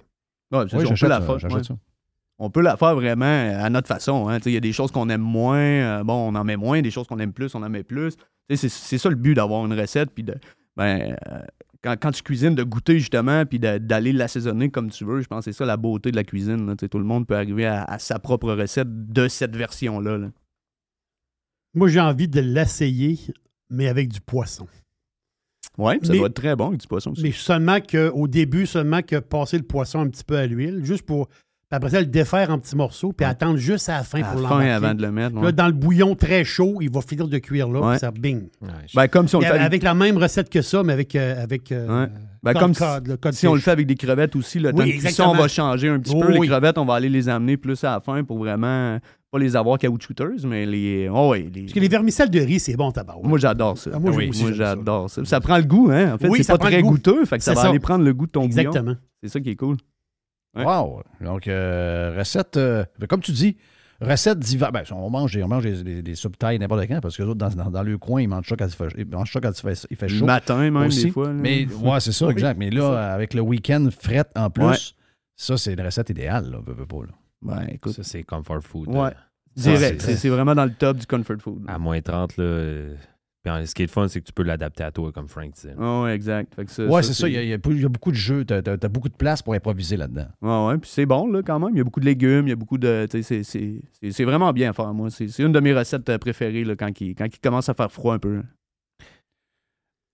Ouais, 0.52 0.58
Oui, 0.60 0.64
on, 0.72 0.78
peut 0.78 0.84
j'achète 0.86 1.08
la 1.08 1.20
ça, 1.20 1.38
faire, 1.38 1.50
ouais. 1.52 1.62
on 2.38 2.50
peut 2.50 2.60
la 2.60 2.76
faire 2.76 2.94
vraiment 2.94 3.24
à 3.24 3.68
notre 3.70 3.88
façon. 3.88 4.28
hein. 4.28 4.38
Tu 4.38 4.44
sais, 4.44 4.50
Il 4.50 4.54
y 4.54 4.58
a 4.58 4.60
des 4.60 4.72
choses 4.72 4.90
qu'on 4.90 5.08
aime 5.08 5.20
moins, 5.22 5.56
euh, 5.58 6.04
bon, 6.04 6.28
on 6.32 6.34
en 6.34 6.44
met 6.44 6.56
moins, 6.56 6.82
des 6.82 6.90
choses 6.90 7.06
qu'on 7.06 7.18
aime 7.18 7.32
plus, 7.32 7.54
on 7.54 7.62
en 7.62 7.68
met 7.70 7.82
plus. 7.84 8.14
C'est 8.50 8.68
c'est 8.68 8.98
ça 8.98 9.08
le 9.08 9.16
but 9.16 9.34
d'avoir 9.34 9.64
une 9.66 9.72
recette, 9.78 10.10
puis 10.12 10.22
de, 10.22 10.34
ben, 10.76 11.16
euh, 11.28 11.40
quand, 11.82 11.96
quand 12.00 12.10
tu 12.12 12.22
cuisines, 12.22 12.54
de 12.54 12.62
goûter 12.62 12.98
justement, 12.98 13.44
puis 13.44 13.58
de- 13.58 13.78
d'aller 13.78 14.12
l'assaisonner 14.12 14.70
comme 14.70 14.90
tu 14.90 15.04
veux. 15.04 15.20
Je 15.20 15.26
pense 15.28 15.44
que 15.44 15.50
c'est 15.52 15.56
ça 15.56 15.64
la 15.66 15.76
beauté 15.76 16.10
de 16.10 16.16
la 16.16 16.24
cuisine. 16.24 16.66
là. 16.66 16.76
Tu 16.76 16.84
sais, 16.84 16.88
Tout 16.88 16.98
le 16.98 17.04
monde 17.04 17.26
peut 17.26 17.36
arriver 17.36 17.66
à, 17.66 17.84
à 17.84 17.98
sa 17.98 18.18
propre 18.18 18.52
recette 18.52 18.88
de 19.12 19.28
cette 19.28 19.54
version-là. 19.56 20.18
là. 20.18 20.28
Moi, 21.76 21.88
j'ai 21.88 22.00
envie 22.00 22.26
de 22.26 22.40
l'essayer, 22.40 23.18
mais 23.70 23.86
avec 23.86 24.08
du 24.08 24.20
poisson. 24.20 24.66
Ouais, 25.78 25.98
ça 26.02 26.12
Mais- 26.12 26.18
doit 26.18 26.28
être 26.28 26.34
très 26.34 26.56
bon 26.56 26.68
avec 26.68 26.80
du 26.80 26.86
poisson 26.86 27.10
aussi. 27.12 27.22
Mais 27.22 27.32
seulement 27.32 27.80
qu'au 27.80 28.26
début, 28.28 28.64
seulement 28.66 29.02
que 29.02 29.16
passer 29.16 29.58
le 29.58 29.62
poisson 29.64 30.00
un 30.00 30.08
petit 30.08 30.24
peu 30.24 30.36
à 30.38 30.46
l'huile, 30.46 30.80
juste 30.84 31.02
pour. 31.02 31.28
Puis 31.68 31.76
après 31.76 31.90
ça, 31.90 31.98
le 32.00 32.06
défaire 32.06 32.50
en 32.50 32.60
petits 32.60 32.76
morceaux, 32.76 33.12
puis 33.12 33.26
attendre 33.26 33.56
juste 33.56 33.88
à 33.88 33.96
la 33.96 34.02
fin 34.04 34.22
À 34.22 34.26
pour 34.30 34.40
la 34.40 34.48
fin 34.48 34.54
l'embarquer. 34.60 34.70
avant 34.72 34.94
de 34.94 35.02
le 35.02 35.10
mettre. 35.10 35.34
Ouais. 35.36 35.42
Là, 35.46 35.52
dans 35.52 35.66
le 35.66 35.72
bouillon 35.72 36.14
très 36.14 36.44
chaud, 36.44 36.78
il 36.80 36.90
va 36.92 37.00
finir 37.00 37.26
de 37.26 37.38
cuire 37.38 37.68
là, 37.68 37.80
Ouais. 37.80 37.90
puis 37.92 37.98
ça 37.98 38.12
bing. 38.12 38.48
Ben, 38.94 39.08
comme 39.08 39.26
si 39.26 39.34
on 39.34 39.40
le 39.40 39.46
fait 39.46 39.58
avec 39.58 39.82
la 39.82 39.94
même 39.94 40.16
recette 40.16 40.48
que 40.48 40.62
ça, 40.62 40.84
mais 40.84 40.92
avec. 40.92 41.16
euh, 41.16 41.42
avec 41.42 41.72
euh, 41.72 42.04
Ouais. 42.04 42.08
Ben, 42.44 42.54
comme 42.54 42.72
si, 42.72 42.84
le 43.06 43.16
cod 43.16 43.32
si 43.32 43.48
on 43.48 43.54
le 43.54 43.60
fait 43.60 43.72
avec 43.72 43.88
des 43.88 43.96
crevettes 43.96 44.36
aussi, 44.36 44.60
le 44.60 44.68
Oui, 44.68 44.74
temps 44.76 44.84
de 44.84 44.90
cuisson, 45.02 45.32
va 45.32 45.48
changer 45.48 45.88
un 45.88 45.98
petit 45.98 46.12
Oh, 46.14 46.20
peu. 46.20 46.30
Les 46.30 46.38
oui. 46.38 46.46
crevettes, 46.46 46.78
on 46.78 46.84
va 46.84 46.94
aller 46.94 47.08
les 47.08 47.28
amener 47.28 47.56
plus 47.56 47.82
à 47.82 47.94
la 47.94 48.00
fin 48.00 48.22
pour 48.22 48.38
vraiment 48.38 49.00
pas 49.32 49.38
les 49.40 49.56
avoir 49.56 49.76
caoutchouteuses, 49.78 50.46
mais 50.46 50.66
les. 50.66 51.08
Oh, 51.12 51.30
ouais, 51.30 51.50
les... 51.52 51.62
Parce 51.62 51.72
que 51.72 51.80
les 51.80 51.88
vermicelles 51.88 52.30
de 52.30 52.38
riz, 52.38 52.60
c'est 52.60 52.76
bon, 52.76 52.92
tabac. 52.92 53.16
Moi, 53.24 53.40
j'adore 53.40 53.76
ça. 53.76 53.90
Ah, 53.92 53.98
moi, 53.98 54.12
j'adore 54.52 55.10
ça. 55.10 55.24
Ça 55.24 55.40
prend 55.40 55.56
le 55.56 55.64
goût, 55.64 55.88
hein. 55.90 56.14
En 56.14 56.18
fait, 56.18 56.28
Oui, 56.28 56.38
c'est 56.38 56.44
ça 56.44 56.52
pas 56.52 56.58
prend 56.60 56.68
très 56.68 56.80
goûteux, 56.82 57.24
fait 57.24 57.38
que 57.38 57.42
ça 57.42 57.54
va 57.54 57.62
ça. 57.62 57.68
aller 57.70 57.80
prendre 57.80 58.04
le 58.04 58.14
goût 58.14 58.26
de 58.26 58.30
ton 58.30 58.42
bouillon. 58.46 58.58
Exactement. 58.68 58.94
C'est 59.20 59.30
ça 59.30 59.40
qui 59.40 59.50
est 59.50 59.56
cool. 59.56 59.76
Ouais. 60.56 60.64
Wow! 60.64 61.02
Donc, 61.20 61.46
euh, 61.48 62.14
recette, 62.18 62.56
euh, 62.56 62.84
ben, 62.98 63.06
comme 63.06 63.20
tu 63.20 63.32
dis, 63.32 63.56
recette 64.00 64.38
d'hiver. 64.38 64.72
Ben, 64.72 64.82
on 64.92 65.10
mange, 65.10 65.32
des- 65.34 65.42
on 65.42 65.48
mange 65.48 65.62
des, 65.64 65.82
des, 65.82 66.02
des 66.02 66.14
soupes 66.14 66.38
taille 66.38 66.58
n'importe 66.58 66.86
quand 66.88 67.00
parce 67.00 67.16
que 67.16 67.22
les 67.22 67.28
autres, 67.28 67.38
dans, 67.38 67.48
dans, 67.50 67.70
dans 67.70 67.82
le 67.82 67.98
coin, 67.98 68.20
ils 68.22 68.28
mangent 68.28 68.48
ça 68.48 68.56
quand 68.56 68.66
il 68.66 68.72
fait, 68.72 68.88
ils 68.98 69.06
mangent 69.06 69.32
ça 69.32 69.40
quand 69.40 69.50
il 69.50 69.60
fait, 69.74 69.86
il 69.90 69.96
fait 69.96 70.08
Le 70.08 70.18
chaud. 70.18 70.24
matin, 70.26 70.56
même, 70.58 70.76
aussi. 70.76 71.04
des 71.06 71.10
fois, 71.10 71.28
là. 71.28 71.32
Mais, 71.34 71.66
ouais, 71.66 72.00
c'est 72.00 72.12
ça, 72.12 72.26
Oui, 72.26 72.32
exact. 72.32 72.58
Mais 72.58 72.70
là, 72.70 73.12
avec 73.12 73.34
le 73.34 73.40
week-end 73.42 73.86
fret 73.98 74.24
en 74.34 74.50
plus, 74.50 74.64
Ouais. 74.64 74.76
ça, 75.36 75.56
c'est 75.56 75.72
une 75.74 75.80
recette 75.80 76.10
idéale, 76.10 76.50
là, 76.50 76.58
veux, 76.66 76.74
veux 76.74 76.86
pas, 76.86 77.02
là. 77.02 77.12
Ben, 77.42 77.66
écoute. 77.70 77.92
Ça, 77.92 78.02
c'est 78.02 78.22
comfort 78.22 78.62
food. 78.62 78.88
Ouais. 78.88 79.08
euh, 79.08 79.10
Direct. 79.56 80.00
c'est- 80.02 80.28
vraiment 80.28 80.54
dans 80.54 80.64
le 80.64 80.72
top 80.74 80.98
du 80.98 81.06
comfort 81.06 81.36
food. 81.40 81.62
À 81.68 81.78
moins 81.78 82.00
30, 82.00 82.36
là. 82.38 82.88
Puis 83.46 83.54
en- 83.54 83.64
ce 83.64 83.74
qui 83.76 83.82
est 83.82 83.86
le 83.86 83.90
fun, 83.92 84.08
c'est 84.08 84.20
que 84.20 84.26
tu 84.26 84.32
peux 84.32 84.42
l'adapter 84.42 84.82
à 84.82 84.90
toi, 84.90 85.12
comme 85.12 85.28
Frank 85.28 85.52
disait. 85.52 85.74
Ah 85.78 86.02
ouais, 86.02 86.14
exact. 86.16 86.52
Fait 86.56 86.64
que 86.64 86.70
ça, 86.72 86.84
Ouais, 86.84 87.02
c'est 87.04 87.12
ça. 87.12 87.28
Il 87.28 87.34
y, 87.34 87.38
a, 87.38 87.42
y 87.54 87.56
beaucoup 87.88 88.10
de 88.10 88.16
jeux. 88.16 88.44
Tu 88.44 88.52
as, 88.52 88.88
beaucoup 88.88 89.08
de 89.08 89.14
place 89.14 89.40
pour 89.40 89.54
improviser 89.54 89.96
là-dedans. 89.96 90.26
Ouais, 90.42 90.66
ouais, 90.72 90.78
puis 90.78 90.90
c'est 90.92 91.06
bon, 91.06 91.30
là, 91.30 91.42
quand 91.44 91.60
même. 91.60 91.70
Il 91.74 91.78
y 91.78 91.80
a 91.80 91.84
beaucoup 91.84 92.00
de 92.00 92.04
légumes, 92.06 92.48
il 92.48 92.50
y 92.50 92.52
a 92.52 92.56
beaucoup 92.56 92.76
de. 92.78 93.06
c'est- 93.12 94.24
vraiment 94.24 94.52
bien 94.52 94.70
à 94.70 94.72
faire, 94.72 94.92
moi. 94.92 95.10
C'est 95.10 95.38
une 95.38 95.52
de 95.52 95.60
mes 95.60 95.72
recettes 95.72 96.08
euh, 96.08 96.18
préférées, 96.18 96.64
là, 96.64 96.74
quand, 96.74 97.00
il, 97.00 97.14
quand 97.14 97.26
il 97.26 97.38
commence 97.38 97.68
à 97.68 97.74
faire 97.74 97.92
froid 97.92 98.14
un 98.14 98.18
peu. 98.18 98.42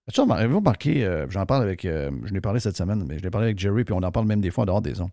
As-tu 0.09 0.21
Avez-vous 0.31 0.59
remarqué, 0.59 1.05
euh, 1.05 1.27
j'en 1.31 1.47
parle 1.47 1.63
avec, 1.63 1.85
euh, 1.85 2.11
je 2.25 2.35
l'ai 2.35 2.41
parlé 2.41 2.61
cette 2.61 2.77
semaine, 2.77 3.05
mais 3.07 3.19
je 3.19 3.23
l'ai 3.23 3.31
parlé 3.31 3.47
avec 3.47 3.59
Jerry, 3.59 3.85
puis 3.85 3.95
on 3.95 4.03
en 4.03 4.11
parle 4.13 4.27
même 4.27 4.41
des 4.41 4.51
fois 4.51 4.63
en 4.63 4.67
dehors 4.67 4.83
des 4.83 5.01
ondes. 5.01 5.11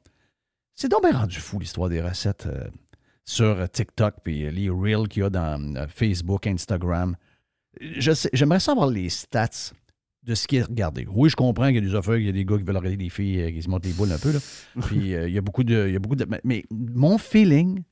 C'est 0.75 0.89
donc 0.89 1.03
bien 1.03 1.17
rendu 1.17 1.39
fou 1.39 1.59
l'histoire 1.59 1.89
des 1.89 2.01
recettes 2.01 2.47
euh, 2.47 2.67
sur 3.23 3.69
TikTok, 3.69 4.15
puis 4.23 4.49
les 4.51 4.69
reels 4.69 5.07
qu'il 5.07 5.21
y 5.21 5.25
a 5.25 5.29
dans 5.29 5.75
euh, 5.77 5.85
Facebook, 5.87 6.47
Instagram. 6.47 7.15
J'aimerais 7.79 8.59
savoir 8.59 8.87
les 8.89 9.09
stats 9.09 9.71
de 10.23 10.35
ce 10.35 10.47
qui 10.47 10.57
est 10.57 10.63
regardé. 10.63 11.07
Oui, 11.09 11.29
je 11.29 11.35
comprends 11.35 11.65
qu'il 11.67 11.75
y 11.75 11.77
a 11.77 11.81
des 11.81 11.95
affaires, 11.95 12.15
qu'il 12.15 12.25
y 12.25 12.29
a 12.29 12.33
des 12.33 12.45
gars 12.45 12.57
qui 12.57 12.63
veulent 12.63 12.75
regarder 12.77 12.97
des 12.97 13.09
filles 13.09 13.41
euh, 13.41 13.51
qui 13.51 13.61
se 13.61 13.69
montent 13.69 13.85
les 13.85 13.93
boules 13.93 14.11
un 14.11 14.17
peu, 14.17 14.31
là. 14.33 14.39
puis 14.87 15.15
euh, 15.15 15.27
il 15.29 15.33
y 15.33 15.37
a 15.37 15.41
beaucoup 15.41 15.63
de... 15.63 15.85
il 15.87 15.93
y 15.93 15.95
a 15.95 15.99
beaucoup 15.99 16.15
de 16.17 16.27
mais, 16.43 16.63
mon 16.71 17.17
feeling, 17.17 17.83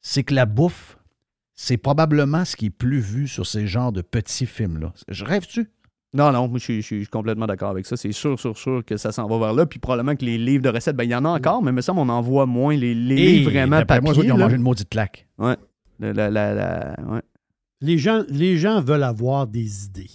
c'est 0.00 0.22
que 0.22 0.34
la 0.34 0.46
bouffe, 0.46 0.98
c'est 1.54 1.76
probablement 1.76 2.44
ce 2.44 2.54
qui 2.56 2.66
est 2.66 2.70
plus 2.70 3.00
vu 3.00 3.26
sur 3.28 3.46
ces 3.46 3.66
genres 3.66 3.92
de 3.92 4.02
petits 4.02 4.46
films-là. 4.46 4.92
Je 5.08 5.24
rêve-tu? 5.24 5.68
Non, 6.14 6.30
non, 6.30 6.46
moi, 6.46 6.58
je 6.60 6.64
suis, 6.64 6.76
je 6.80 6.86
suis 6.86 7.06
complètement 7.08 7.46
d'accord 7.46 7.70
avec 7.70 7.86
ça. 7.86 7.96
C'est 7.96 8.12
sûr, 8.12 8.38
sûr, 8.38 8.56
sûr 8.56 8.84
que 8.84 8.96
ça 8.96 9.10
s'en 9.10 9.26
va 9.26 9.36
vers 9.38 9.52
là. 9.52 9.66
Puis 9.66 9.80
probablement 9.80 10.14
que 10.14 10.24
les 10.24 10.38
livres 10.38 10.62
de 10.62 10.68
recettes, 10.68 10.94
ben, 10.94 11.02
il 11.02 11.10
y 11.10 11.14
en 11.14 11.24
a 11.24 11.28
encore, 11.30 11.60
mais 11.60 11.72
il 11.72 11.74
me 11.74 11.80
semble 11.80 11.98
qu'on 11.98 12.08
en 12.08 12.20
voit 12.20 12.46
moins 12.46 12.76
les, 12.76 12.94
les 12.94 13.14
Et 13.16 13.32
livres 13.38 13.50
vraiment 13.50 13.76
moi, 13.78 13.84
papier. 13.84 14.10
autres, 14.10 14.24
ils 14.24 14.32
ont 14.32 14.38
mangé 14.38 14.54
une 14.54 14.62
maudite 14.62 14.88
claque. 14.88 15.26
Ouais. 15.38 15.56
La- 15.98 16.12
la- 16.12 16.30
la- 16.30 16.54
la- 16.54 16.96
ouais. 17.08 17.22
Les 17.84 17.98
gens, 17.98 18.24
les 18.28 18.56
gens 18.56 18.80
veulent 18.80 19.02
avoir 19.02 19.46
des 19.46 19.84
idées. 19.86 20.10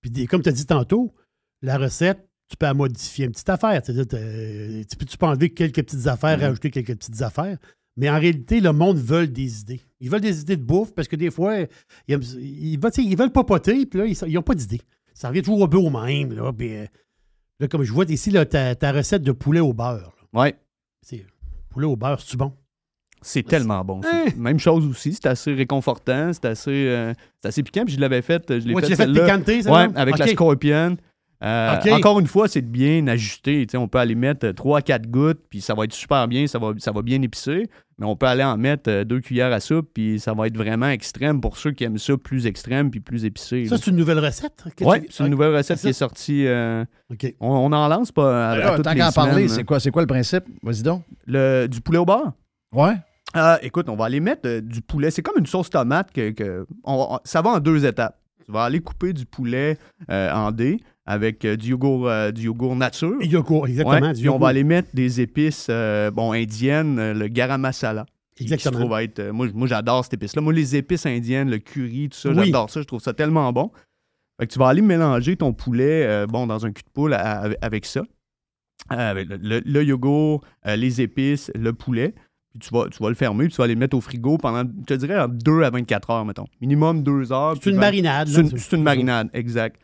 Puis, 0.00 0.10
des- 0.10 0.26
comme 0.26 0.42
tu 0.42 0.48
as 0.48 0.52
dit 0.52 0.66
tantôt, 0.66 1.12
la 1.60 1.78
recette, 1.78 2.26
tu 2.48 2.56
peux 2.56 2.66
la 2.66 2.74
modifier 2.74 3.26
une 3.26 3.32
petite 3.32 3.48
affaire. 3.48 3.82
Tu 3.82 3.92
peux, 3.94 5.04
tu 5.04 5.16
peux 5.18 5.26
enlever 5.26 5.50
quelques 5.50 5.82
petites 5.84 6.06
affaires, 6.06 6.36
Mhm. 6.38 6.44
rajouter 6.44 6.70
quelques 6.70 6.96
petites 6.96 7.22
affaires. 7.22 7.58
Mais 7.96 8.08
en 8.10 8.18
réalité, 8.18 8.60
le 8.60 8.72
monde 8.72 8.96
veut 8.98 9.26
des 9.26 9.60
idées. 9.60 9.80
Ils 10.00 10.10
veulent 10.10 10.20
des 10.22 10.40
idées 10.40 10.56
de 10.56 10.62
bouffe 10.64 10.92
parce 10.94 11.08
que 11.08 11.16
des 11.16 11.30
fois, 11.30 11.58
ils, 12.08 12.18
ils 12.40 12.78
ils 12.98 13.16
veulent 13.16 13.30
papoter, 13.32 13.84
puis 13.86 13.98
là, 13.98 14.06
ils 14.06 14.34
n'ont 14.34 14.42
pas 14.42 14.54
d'idées. 14.54 14.80
Ça 15.14 15.28
revient 15.28 15.42
toujours 15.42 15.64
un 15.64 15.68
peu 15.68 15.76
au 15.76 15.90
même. 15.90 16.32
Là, 16.32 16.52
puis, 16.52 16.74
euh, 16.76 16.86
là, 17.60 17.68
comme 17.68 17.82
je 17.84 17.92
vois 17.92 18.06
ici, 18.06 18.30
là, 18.30 18.46
ta, 18.46 18.74
ta 18.74 18.92
recette 18.92 19.22
de 19.22 19.32
poulet 19.32 19.60
au 19.60 19.74
beurre. 19.74 20.16
C'est 21.02 21.26
poulet 21.68 21.86
au 21.86 21.96
beurre, 21.96 22.20
c'est-tu 22.20 22.36
bon? 22.38 22.52
C'est 23.22 23.42
tellement 23.44 23.84
bon. 23.84 24.00
Hein? 24.04 24.26
Même 24.36 24.58
chose 24.58 24.86
aussi, 24.86 25.12
c'est 25.14 25.26
assez 25.26 25.52
réconfortant, 25.54 26.32
c'est 26.32 26.44
assez, 26.46 26.70
euh, 26.88 27.12
c'est 27.40 27.48
assez 27.48 27.62
piquant. 27.62 27.84
Puis 27.84 27.94
je 27.94 28.00
l'avais 28.00 28.22
fait, 28.22 28.42
je 28.48 28.66
l'ai 28.66 28.74
Ouais, 28.74 28.82
fait? 28.96 29.06
Ouais, 29.70 29.88
avec 29.94 30.18
la 30.18 30.26
scorpion. 30.34 30.96
Euh. 31.44 31.70
Encore 31.96 32.20
une 32.20 32.28
fois, 32.28 32.46
c'est 32.46 32.62
bien 32.62 33.04
sais, 33.68 33.76
on 33.76 33.88
peut 33.88 33.98
aller 33.98 34.14
mettre 34.14 34.46
3-4 34.50 35.08
gouttes, 35.08 35.40
puis 35.50 35.60
ça 35.60 35.74
va 35.74 35.82
être 35.84 35.92
super 35.92 36.28
bien, 36.28 36.46
ça 36.46 36.60
va, 36.60 36.70
ça 36.78 36.92
va 36.92 37.02
bien 37.02 37.20
épicer. 37.20 37.68
Mais 37.98 38.06
on 38.06 38.14
peut 38.14 38.26
aller 38.26 38.44
en 38.44 38.56
mettre 38.56 39.02
2 39.02 39.18
cuillères 39.20 39.52
à 39.52 39.58
soupe, 39.58 39.88
puis 39.92 40.20
ça 40.20 40.34
va 40.34 40.46
être 40.46 40.56
vraiment 40.56 40.88
extrême 40.88 41.40
pour 41.40 41.56
ceux 41.56 41.72
qui 41.72 41.82
aiment 41.82 41.98
ça 41.98 42.16
plus 42.16 42.46
extrême 42.46 42.90
puis 42.92 43.00
plus 43.00 43.24
épicé. 43.24 43.66
Ça, 43.66 43.76
c'est 43.76 43.90
une 43.90 43.96
nouvelle 43.96 44.20
recette? 44.20 44.62
tu- 44.76 44.84
c'est 45.10 45.24
une 45.24 45.30
nouvelle 45.30 45.54
recette 45.56 45.80
qui 45.80 45.88
est 45.88 45.92
sortie. 45.92 46.46
euh, 46.46 46.84
on, 47.40 47.48
on 47.50 47.72
en 47.72 47.88
lance 47.88 48.12
pas 48.12 48.50
à, 48.50 48.50
à 48.52 48.58
Là, 48.58 48.74
toutes 48.76 48.84
tant 48.84 48.92
les 48.92 48.98
qu'à 48.98 49.08
en 49.08 49.12
parler, 49.12 49.48
c'est 49.48 49.64
quoi, 49.64 49.80
c'est 49.80 49.90
quoi 49.90 50.02
le 50.02 50.06
principe? 50.08 50.44
Vas-y 50.62 50.82
donc. 50.84 51.02
Le, 51.26 51.66
du 51.66 51.80
poulet 51.80 51.98
au 51.98 52.04
beurre? 52.04 52.32
Ouais. 52.72 52.94
Ah, 53.34 53.58
écoute, 53.62 53.88
on 53.88 53.96
va 53.96 54.04
aller 54.06 54.20
mettre 54.20 54.42
euh, 54.46 54.60
du 54.60 54.82
poulet. 54.82 55.10
C'est 55.10 55.22
comme 55.22 55.38
une 55.38 55.46
sauce 55.46 55.70
tomate 55.70 56.12
que, 56.12 56.30
que- 56.30 56.66
on- 56.84 57.14
on- 57.14 57.18
ça 57.24 57.40
va 57.42 57.50
en 57.50 57.60
deux 57.60 57.84
étapes. 57.86 58.18
Tu 58.44 58.52
vas 58.52 58.64
aller 58.64 58.80
couper 58.80 59.12
du 59.12 59.24
poulet 59.24 59.78
euh, 60.10 60.32
en 60.32 60.50
dés 60.52 60.80
avec 61.06 61.44
euh, 61.44 61.56
du 61.56 61.70
yogourt, 61.70 62.10
du 62.32 62.42
yogourt 62.42 62.76
nature. 62.76 63.22
Yogourt, 63.22 63.66
exactement, 63.68 64.00
Ouais, 64.08 64.12
du 64.12 64.20
puis 64.20 64.28
on 64.28 64.38
va 64.38 64.48
aller 64.48 64.64
mettre 64.64 64.88
des 64.94 65.20
épices 65.20 65.68
bon, 66.12 66.32
indiennes, 66.32 67.12
le 67.12 67.28
garam 67.28 67.60
masala. 67.60 68.04
qui- 68.36 68.44
qui 68.44 68.48
se 68.48 68.54
Exactement. 68.54 68.86
trouve 68.86 68.98
être, 69.00 69.22
moi, 69.30 69.46
moi, 69.54 69.66
j'adore 69.68 70.04
cette 70.04 70.14
épice-là. 70.14 70.40
Moi, 70.42 70.52
les 70.54 70.74
épices 70.76 71.04
indiennes, 71.06 71.50
le 71.50 71.58
curry, 71.58 72.08
tout 72.08 72.16
ça, 72.18 72.30
Oui. 72.30 72.46
j'adore 72.46 72.70
ça. 72.70 72.80
Je 72.80 72.86
trouve 72.86 73.00
ça 73.00 73.12
tellement 73.12 73.52
bon. 73.52 73.70
Fait 74.40 74.46
que 74.46 74.52
tu 74.52 74.58
vas 74.58 74.68
aller 74.68 74.80
mélanger 74.82 75.36
ton 75.36 75.52
poulet 75.52 76.26
bon, 76.26 76.46
dans 76.46 76.64
un 76.66 76.72
cul 76.72 76.82
de 76.82 76.90
poule 76.92 77.12
à- 77.14 77.40
avec, 77.40 77.58
avec 77.62 77.84
ça. 77.86 78.02
Avec 78.88 79.28
le, 79.28 79.36
le- 79.36 79.62
le 79.64 79.84
yogourt, 79.84 80.42
les 80.66 81.00
épices, 81.00 81.50
le 81.54 81.72
poulet. 81.72 82.14
Puis 82.52 82.68
tu 82.68 82.74
vas, 82.74 82.88
tu 82.88 83.02
vas 83.02 83.08
le 83.08 83.14
fermer, 83.14 83.44
puis 83.46 83.52
tu 83.52 83.56
vas 83.58 83.64
aller 83.64 83.74
le 83.74 83.80
mettre 83.80 83.96
au 83.96 84.00
frigo 84.00 84.36
pendant, 84.38 84.62
je 84.80 84.84
te 84.84 84.94
dirais, 84.94 85.18
entre 85.18 85.34
2 85.34 85.62
à 85.62 85.70
24 85.70 86.10
heures, 86.10 86.24
mettons. 86.24 86.46
Minimum 86.60 87.02
2 87.02 87.32
heures. 87.32 87.54
C'est 87.62 87.70
une 87.70 87.76
vingt- 87.76 87.80
marinade, 87.80 88.28
C'est 88.28 88.76
une, 88.76 88.82
marinade, 88.82 89.30
exact. 89.32 89.80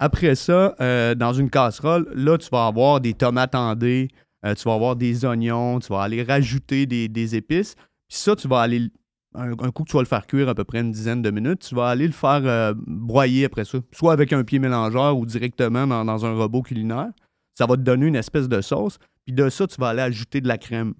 Après 0.00 0.34
ça, 0.34 0.74
euh, 0.80 1.14
dans 1.14 1.32
une 1.32 1.50
casserole, 1.50 2.08
là, 2.14 2.38
tu 2.38 2.48
vas 2.50 2.66
avoir 2.66 3.00
des 3.00 3.14
tomates 3.14 3.54
en 3.54 3.74
dés, 3.74 4.08
euh, 4.44 4.54
tu 4.54 4.64
vas 4.64 4.74
avoir 4.74 4.94
des 4.96 5.24
oignons, 5.24 5.80
tu 5.80 5.88
vas 5.88 6.02
aller 6.02 6.22
rajouter 6.22 6.86
des, 6.86 7.08
des 7.08 7.34
épices. 7.36 7.74
Puis 8.08 8.18
ça, 8.18 8.36
tu 8.36 8.46
vas 8.48 8.60
aller, 8.60 8.88
un, 9.34 9.50
un 9.52 9.70
coup 9.70 9.82
que 9.84 9.90
tu 9.90 9.96
vas 9.96 10.02
le 10.02 10.06
faire 10.08 10.26
cuire 10.26 10.48
à 10.48 10.54
peu 10.54 10.64
près 10.64 10.80
une 10.80 10.92
dizaine 10.92 11.20
de 11.22 11.30
minutes, 11.30 11.66
tu 11.68 11.74
vas 11.74 11.88
aller 11.88 12.06
le 12.06 12.12
faire 12.12 12.42
euh, 12.44 12.74
broyer 12.86 13.44
après 13.44 13.64
ça, 13.64 13.78
soit 13.92 14.12
avec 14.12 14.32
un 14.32 14.44
pied 14.44 14.58
mélangeur 14.60 15.16
ou 15.18 15.26
directement 15.26 15.86
dans, 15.86 16.04
dans 16.04 16.24
un 16.24 16.32
robot 16.34 16.62
culinaire. 16.62 17.10
Ça 17.54 17.66
va 17.66 17.76
te 17.76 17.82
donner 17.82 18.06
une 18.06 18.16
espèce 18.16 18.48
de 18.48 18.60
sauce. 18.60 18.98
Puis 19.24 19.34
de 19.34 19.48
ça, 19.50 19.66
tu 19.66 19.80
vas 19.80 19.88
aller 19.88 20.02
ajouter 20.02 20.40
de 20.40 20.46
la 20.48 20.58
crème. 20.58 20.94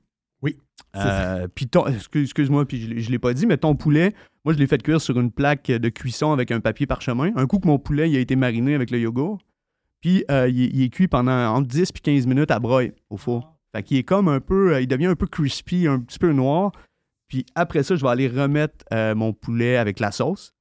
Euh, 0.96 1.48
puis 1.54 1.68
excuse-moi, 2.14 2.66
puis 2.66 2.80
je, 2.80 2.88
l'ai- 2.88 3.00
je 3.00 3.10
l'ai 3.10 3.18
pas 3.18 3.34
dit, 3.34 3.46
mais 3.46 3.56
ton 3.58 3.74
poulet, 3.76 4.14
moi 4.44 4.54
je 4.54 4.58
l'ai 4.58 4.66
fait 4.66 4.82
cuire 4.82 5.00
sur 5.00 5.18
une 5.20 5.30
plaque 5.30 5.66
de 5.66 5.88
cuisson 5.90 6.32
avec 6.32 6.50
un 6.50 6.60
papier 6.60 6.86
parchemin. 6.86 7.30
Un 7.36 7.46
coup 7.46 7.58
que 7.58 7.66
mon 7.66 7.78
poulet 7.78 8.10
il 8.10 8.16
a 8.16 8.20
été 8.20 8.36
mariné 8.36 8.74
avec 8.74 8.90
le 8.90 8.98
yogourt, 8.98 9.38
puis 10.00 10.24
euh, 10.30 10.48
il, 10.48 10.62
est- 10.62 10.70
il 10.72 10.82
est 10.82 10.88
cuit 10.88 11.08
pendant 11.08 11.54
entre 11.54 11.68
10 11.68 11.92
puis 11.92 12.02
15 12.02 12.26
minutes 12.26 12.50
à 12.50 12.58
broye 12.58 12.92
au 13.10 13.16
four. 13.16 13.56
Fait 13.74 13.82
qu'il 13.82 13.98
est 13.98 14.02
comme 14.02 14.28
un 14.28 14.40
peu, 14.40 14.74
euh, 14.74 14.80
il 14.80 14.88
devient 14.88 15.06
un 15.06 15.14
peu 15.14 15.26
crispy, 15.26 15.86
un 15.86 16.00
petit 16.00 16.18
peu 16.18 16.32
noir. 16.32 16.72
Puis 17.28 17.44
après 17.54 17.82
ça, 17.82 17.94
je 17.94 18.02
vais 18.02 18.08
aller 18.10 18.26
remettre 18.28 18.84
euh, 18.94 19.14
mon 19.14 19.34
poulet 19.34 19.76
avec 19.76 20.00
la 20.00 20.10
sauce. 20.10 20.54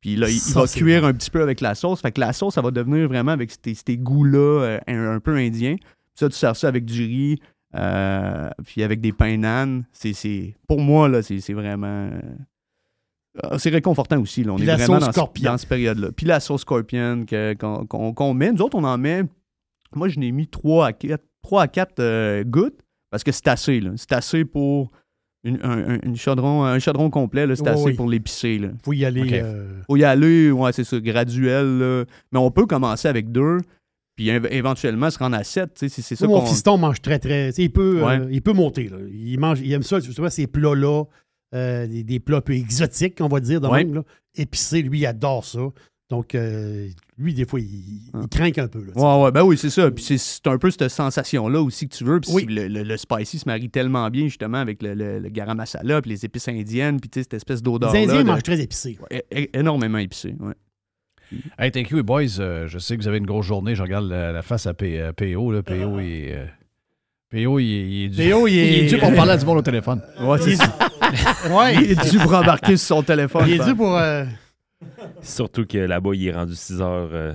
Puis 0.00 0.16
là, 0.16 0.28
il, 0.30 0.38
va 0.54 0.66
cuire 0.78 1.04
un 1.04 1.12
petit 1.12 1.30
peu 1.30 1.42
avec 1.42 1.60
la 1.60 1.74
sauce. 1.74 2.00
Fait 2.00 2.12
que 2.12 2.20
la 2.20 2.32
sauce, 2.32 2.54
ça 2.54 2.62
va 2.62 2.70
devenir 2.70 3.06
vraiment 3.08 3.32
avec 3.32 3.50
ces, 3.62 3.96
goûts-là 3.98 4.78
un, 4.86 5.14
un 5.16 5.20
peu 5.20 5.36
indiens. 5.36 5.76
Puis 5.76 5.86
ça, 6.20 6.28
tu 6.30 6.36
sers 6.36 6.56
ça 6.56 6.68
avec 6.68 6.84
du 6.86 7.04
riz, 7.04 7.38
euh, 7.74 8.50
puis 8.64 8.82
avec 8.82 9.00
des 9.00 9.12
pains 9.12 9.36
nan. 9.36 9.84
C'est, 9.92 10.54
pour 10.68 10.80
moi, 10.80 11.08
là, 11.08 11.22
c'est, 11.22 11.52
vraiment... 11.52 12.10
euh, 13.42 13.58
c'est 13.58 13.70
réconfortant 13.70 14.20
aussi. 14.20 14.44
Là. 14.44 14.52
On 14.52 14.56
Puis 14.56 14.64
est 14.64 14.66
la 14.68 14.76
vraiment 14.76 14.94
sauce 14.94 15.00
dans, 15.00 15.06
ce- 15.06 15.12
scorpion. 15.12 15.50
dans 15.52 15.58
cette 15.58 15.68
période-là. 15.68 16.08
Puis 16.12 16.26
la 16.26 16.40
sauce 16.40 16.60
scorpion 16.62 17.24
qu'on, 17.58 18.34
met. 18.34 18.52
Nous 18.52 18.62
autres, 18.62 18.76
on 18.78 18.84
en 18.84 18.98
met... 18.98 19.22
Moi, 19.94 20.08
je 20.08 20.18
n'ai 20.18 20.32
mis 20.32 20.48
3 20.48 20.86
à 20.88 20.92
4, 20.92 21.22
3 21.42 21.62
à 21.62 21.68
4 21.68 22.00
euh, 22.00 22.44
gouttes 22.44 22.80
parce 23.10 23.22
que 23.22 23.30
c'est 23.30 23.46
assez. 23.46 23.80
C'est 23.96 24.12
assez 24.12 24.44
pour 24.44 24.90
une, 25.44 25.60
un, 25.62 26.00
une 26.02 26.16
chaudron, 26.16 26.64
un 26.64 26.80
chaudron 26.80 27.10
complet. 27.10 27.46
C'est 27.54 27.68
assez 27.68 27.84
oui. 27.84 27.94
pour 27.94 28.08
l'épicer. 28.08 28.60
Faut 28.84 28.92
y 28.92 29.04
aller. 29.04 29.22
OK. 29.22 29.32
euh, 29.32 29.80
Faut 29.86 29.96
y 29.96 30.02
aller, 30.02 30.50
ouais, 30.50 30.72
c'est 30.72 30.82
ça, 30.82 30.98
graduel. 30.98 31.78
là. 31.78 32.04
Mais 32.32 32.40
on 32.40 32.50
peut 32.50 32.66
commencer 32.66 33.06
avec 33.06 33.30
deux, 33.30 33.58
puis 34.16 34.26
éve- 34.28 34.48
éventuellement 34.50 35.10
se 35.10 35.18
rendre 35.18 35.36
à 35.36 35.44
sept. 35.44 35.74
tu 35.74 35.80
sais, 35.80 35.88
C'est 35.88 36.02
c'est 36.02 36.16
ça 36.16 36.26
mon 36.26 36.40
qu'on- 36.40 36.46
fiston 36.46 36.76
mange 36.78 37.00
très, 37.02 37.18
très. 37.18 37.50
Il 37.58 37.70
peut, 37.72 38.02
euh, 38.06 38.28
il 38.30 38.42
peut 38.42 38.52
monter. 38.52 38.88
Là. 38.88 38.98
Il, 39.12 39.38
mange, 39.40 39.60
il 39.60 39.72
aime 39.72 39.82
ça, 39.82 40.00
justement, 40.00 40.30
ces 40.30 40.46
plats-là, 40.46 41.04
euh, 41.54 41.86
des, 41.86 42.02
des 42.04 42.20
plats 42.20 42.38
un 42.38 42.40
peu 42.40 42.54
exotiques, 42.54 43.20
on 43.20 43.28
va 43.28 43.40
dire, 43.40 43.60
de 43.60 43.68
Ouais. 43.68 43.84
même, 43.84 43.94
là. 43.94 44.02
Épicés, 44.36 44.82
lui, 44.82 45.00
il 45.00 45.06
adore 45.06 45.44
ça. 45.44 45.60
Donc, 46.10 46.34
euh, 46.34 46.88
lui, 47.16 47.32
des 47.32 47.46
fois, 47.46 47.58
il, 47.60 47.66
il 47.66 48.28
craint 48.30 48.50
un 48.58 48.68
peu. 48.68 48.84
Là. 48.84 48.92
Ouais, 48.94 49.24
ouais, 49.24 49.32
ben 49.32 49.42
oui, 49.42 49.56
c'est 49.56 49.70
ça. 49.70 49.90
Puis 49.90 50.04
c'est- 50.04 50.18
c'est 50.18 50.46
un 50.46 50.58
peu 50.58 50.70
cette 50.70 50.88
sensation-là 50.90 51.62
aussi 51.62 51.88
que 51.88 51.96
tu 51.96 52.04
veux. 52.04 52.20
Puis 52.20 52.30
Oui. 52.32 52.44
le, 52.46 52.68
le- 52.68 52.82
le 52.82 52.96
spicy 52.98 53.38
se 53.38 53.44
marie 53.48 53.70
tellement 53.70 54.10
bien, 54.10 54.24
justement, 54.24 54.58
avec 54.58 54.82
le, 54.82 54.94
le- 54.94 55.28
garam 55.30 55.56
masala, 55.56 56.02
puis 56.02 56.10
les 56.10 56.24
épices 56.24 56.46
indiennes, 56.48 57.00
puis 57.00 57.08
tu 57.08 57.20
sais, 57.20 57.22
cette 57.22 57.34
espèce 57.34 57.62
d'odeur-là. 57.62 57.98
Les 57.98 58.04
Indiens 58.06 58.22
de- 58.22 58.26
mangent 58.28 58.42
très 58.42 58.60
épicé. 58.60 58.98
É- 59.30 59.50
énormément 59.58 59.98
épicé, 59.98 60.34
ouais. 60.40 60.54
Hey, 61.58 61.70
thank 61.70 61.90
you, 61.90 62.02
boys. 62.02 62.38
Euh, 62.40 62.68
je 62.68 62.78
sais 62.78 62.96
que 62.96 63.02
vous 63.02 63.08
avez 63.08 63.18
une 63.18 63.26
grosse 63.26 63.46
journée. 63.46 63.74
Je 63.74 63.82
regarde 63.82 64.08
la, 64.08 64.32
la 64.32 64.42
face 64.42 64.66
à 64.66 64.74
P- 64.74 65.00
euh, 65.00 65.12
PO. 65.12 65.50
Là. 65.52 65.62
PO, 65.62 66.00
il 66.00 66.06
est. 66.06 66.32
euh, 66.34 66.46
PO, 67.30 67.58
il 67.58 67.64
est, 67.74 67.88
il 67.90 68.04
est 68.04 68.08
dû. 68.08 68.30
PO, 68.30 68.46
il 68.48 68.58
est- 68.58 68.86
dû 68.86 68.98
pour 68.98 69.12
parler 69.14 69.32
à 69.32 69.36
du 69.36 69.44
monde 69.44 69.58
au 69.58 69.62
téléphone. 69.62 70.00
Ouais, 70.20 70.38
c'est 70.38 70.50
Il 70.50 70.52
est- 70.52 70.56
ça. 70.56 70.76
Ouais. 71.50 71.74
Il 71.74 71.90
est 71.92 72.10
dû 72.10 72.18
pour 72.18 72.34
embarquer 72.34 72.76
sur 72.76 72.96
son 72.96 73.02
téléphone. 73.02 73.44
Il 73.48 73.60
est 73.60 73.64
dû 73.64 73.74
pour. 73.74 73.96
euh, 73.96 74.24
Surtout 75.22 75.64
que 75.66 75.78
là-bas, 75.78 76.10
il 76.14 76.26
est 76.28 76.32
rendu 76.32 76.54
6 76.54 76.80
heures 76.80 77.08
euh, 77.12 77.32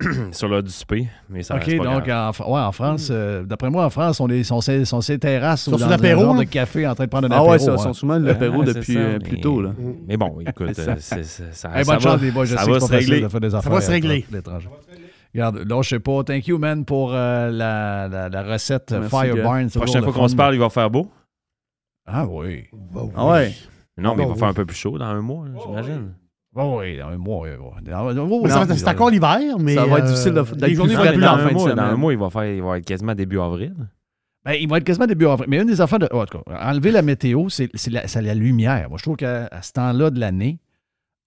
sur 0.32 0.48
l'heure 0.48 0.62
du 0.62 0.70
souper. 0.70 1.08
Mais 1.28 1.42
ça 1.42 1.56
OK, 1.56 1.64
reste 1.64 1.78
pas 1.78 1.84
donc 1.84 2.04
grave. 2.04 2.40
en, 2.44 2.52
ouais, 2.54 2.60
en 2.60 2.72
France, 2.72 3.08
euh, 3.10 3.44
d'après 3.44 3.70
moi, 3.70 3.84
en 3.84 3.90
France, 3.90 4.20
on 4.20 4.28
est 4.28 4.42
sont 4.44 4.60
ces 4.60 4.84
sont 4.84 5.00
ces 5.00 5.18
terrasses 5.18 5.62
Sont 5.62 5.72
ou 5.72 5.78
sur 5.78 5.86
dans 5.88 5.92
un 5.94 5.96
de 6.38 6.44
café 6.44 6.86
en 6.86 6.94
train 6.94 7.04
de 7.04 7.10
prendre 7.10 7.26
un 7.28 7.30
Ah 7.32 7.36
apéro. 7.36 7.50
ouais, 7.52 7.58
ça, 7.58 7.72
hein. 7.72 7.76
ils 7.78 7.82
sont 7.82 7.92
souvent 7.92 8.18
de 8.18 8.26
l'apéro 8.26 8.64
c'est 8.66 8.74
depuis 8.74 8.94
ça, 8.94 8.98
euh, 8.98 9.18
mais- 9.22 9.28
plus 9.28 9.40
tôt. 9.40 9.60
Là. 9.62 9.72
Mais 10.08 10.16
bon, 10.16 10.40
écoute, 10.40 10.70
C'est 10.74 10.82
ça. 10.84 10.96
ça, 11.22 11.22
ça 11.52 11.68
va, 11.68 11.98
chance, 12.00 12.20
les 12.20 12.30
boys. 12.30 12.44
Je 12.44 12.56
ça 12.56 12.64
sais 12.64 12.70
va 12.70 12.78
que 12.78 12.84
se 12.84 12.90
régler. 12.90 13.20
de 13.20 13.28
faire 13.28 13.40
des 13.40 13.54
affaires. 13.54 13.72
va 13.72 13.80
se 13.80 13.90
régler. 13.90 14.24
l'étranger. 14.32 14.68
Regarde, 15.34 15.58
là, 15.58 15.82
je 15.82 15.88
sais 15.90 16.00
pas. 16.00 16.24
Thank 16.24 16.48
you, 16.48 16.58
man, 16.58 16.84
pour 16.84 17.12
euh, 17.14 17.50
la, 17.50 18.08
la, 18.08 18.28
la 18.28 18.42
recette 18.42 18.90
Merci, 18.92 19.08
Fire 19.10 19.36
gars. 19.36 19.42
Barn. 19.44 19.68
C'est 19.68 19.78
La 19.78 19.84
prochaine 19.84 20.02
fois 20.04 20.12
qu'on 20.12 20.28
se 20.28 20.34
parle, 20.36 20.54
il 20.54 20.60
va 20.60 20.68
faire 20.70 20.90
beau. 20.90 21.08
Ah 22.06 22.26
oui. 22.26 22.64
Ah 23.14 23.26
ouais. 23.28 23.54
Non, 23.96 24.14
mais 24.16 24.22
Ah 24.22 24.24
il 24.24 24.26
va 24.28 24.32
oui. 24.32 24.38
faire 24.38 24.48
un 24.48 24.54
peu 24.54 24.64
plus 24.64 24.76
chaud 24.76 24.98
dans 24.98 25.04
un 25.04 25.20
mois, 25.20 25.44
j'imagine. 25.64 26.14
Oh, 26.56 26.78
oui, 26.80 26.98
dans 26.98 27.08
un 27.08 27.16
mois. 27.16 27.42
oui, 27.42 27.50
oui. 27.58 27.82
Dans- 27.90 28.06
oui, 28.08 28.38
oui, 28.42 28.50
ça- 28.50 28.64
non, 28.66 28.74
c'est 28.76 28.88
encore 28.88 29.10
l'hiver, 29.10 29.56
mais. 29.58 29.74
Ça 29.76 29.86
va 29.86 29.98
être 29.98 30.04
euh, 30.04 30.08
difficile 30.08 30.32
de- 30.32 30.42
d'être 30.42 30.66
Les 30.68 30.74
journées 30.74 30.94
plus 30.96 31.20
dans 31.20 31.28
un 31.34 31.46
de 31.48 31.52
mois, 31.52 31.52
dans 31.52 31.60
semaine. 31.70 31.78
un 31.78 31.96
mois, 31.96 32.12
il 32.12 32.18
va, 32.18 32.30
faire, 32.30 32.44
il 32.46 32.62
va 32.62 32.78
être 32.78 32.84
quasiment 32.84 33.14
début 33.14 33.38
avril. 33.38 33.74
Ben, 34.44 34.52
il 34.54 34.68
va 34.68 34.78
être 34.78 34.84
quasiment 34.84 35.06
début 35.06 35.26
avril. 35.26 35.48
Mais 35.48 35.58
une 35.60 35.66
des 35.68 35.80
affaires 35.80 35.98
de. 36.00 36.08
oh, 36.10 36.20
en 36.22 36.24
tout 36.26 36.38
cas, 36.40 36.70
enlever 36.70 36.90
la 36.90 37.02
météo, 37.02 37.48
c'est 37.50 37.68
c'est 37.74 37.90
la, 37.90 38.08
c'est 38.08 38.22
la 38.22 38.34
lumière. 38.34 38.88
Moi, 38.88 38.98
je 38.98 39.02
trouve 39.04 39.16
qu'à 39.16 39.46
à 39.46 39.62
ce 39.62 39.72
temps-là 39.72 40.10
de 40.10 40.18
l'année, 40.18 40.58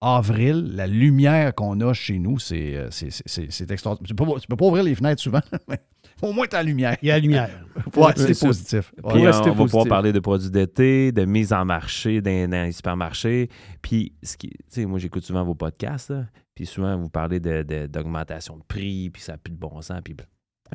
avril, 0.00 0.72
la 0.74 0.86
lumière 0.86 1.54
qu'on 1.54 1.80
a 1.80 1.92
chez 1.94 2.18
nous, 2.18 2.38
c'est 2.38 2.76
euh, 2.76 2.88
c'est- 2.90 3.08
c'est- 3.24 3.50
c'est 3.50 3.70
extraordinaire. 3.70 4.08
Tu 4.08 4.14
peux, 4.14 4.26
pas- 4.26 4.38
tu 4.40 4.46
peux 4.46 4.56
pas 4.56 4.66
ouvrir 4.66 4.84
les 4.84 4.94
fenêtres 4.94 5.22
souvent, 5.22 5.40
mais 5.68 5.78
au 6.22 6.32
moins, 6.32 6.46
tu 6.46 6.56
as 6.56 6.60
la 6.60 6.64
lumière. 6.68 6.96
Il 7.02 7.08
y 7.08 7.10
a 7.10 7.14
la 7.14 7.20
lumière. 7.20 7.50
Ouais, 7.96 8.12
c'est 8.16 8.28
c'est 8.28 8.34
ça. 8.34 8.46
positif. 8.46 8.92
Puis 8.96 9.22
Ouais, 9.22 9.28
on 9.28 9.52
va 9.52 9.64
pouvoir 9.64 9.86
parler 9.86 10.12
de 10.12 10.20
produits 10.20 10.50
d'été, 10.50 11.10
de 11.12 11.24
mise 11.24 11.52
en 11.52 11.64
marché 11.64 12.20
dans, 12.20 12.48
dans 12.50 12.64
les 12.64 12.72
supermarchés. 12.72 13.48
Puis, 13.82 14.14
ce 14.22 14.36
qui- 14.36 14.50
tu 14.50 14.56
sais, 14.68 14.86
moi, 14.86 14.98
j'écoute 14.98 15.24
souvent 15.24 15.44
vos 15.44 15.54
podcasts, 15.56 16.10
là, 16.10 16.26
puis 16.54 16.66
souvent, 16.66 16.96
vous 16.96 17.08
parlez 17.10 17.40
de- 17.40 17.62
de- 17.64 17.86
d'augmentation 17.86 18.56
de, 18.56 18.62
prix, 18.62 19.10
puis 19.10 19.20
ça 19.22 19.32
n'a 19.32 19.38
plus 19.38 19.52
de 19.52 19.58
bon 19.58 19.80
sens, 19.82 20.00
puis, 20.04 20.14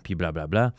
puis 0.04 0.16
blablabla. 0.16 0.74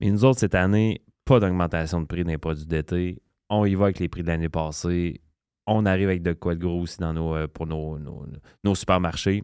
Mais 0.00 0.10
nous 0.10 0.24
autres, 0.24 0.38
cette 0.40 0.54
année, 0.54 1.02
pas 1.24 1.40
d'augmentation 1.40 2.00
de 2.00 2.06
prix 2.06 2.22
dans 2.24 2.30
les 2.30 2.38
produits 2.38 2.66
d'été. 2.66 3.20
On 3.50 3.64
y 3.66 3.74
va 3.74 3.84
avec 3.86 3.98
les 3.98 4.08
prix 4.08 4.22
de 4.22 4.28
l'année 4.28 4.48
passée. 4.48 5.20
On 5.66 5.86
arrive 5.86 6.08
avec 6.08 6.22
de 6.22 6.32
quoi 6.32 6.54
de 6.54 6.60
gros 6.60 6.80
aussi 6.82 6.98
dans 6.98 7.12
nos, 7.12 7.34
euh, 7.34 7.46
pour 7.48 7.66
nos, 7.66 7.98
nos- 7.98 8.26
nos 8.64 8.74
supermarchés. 8.74 9.42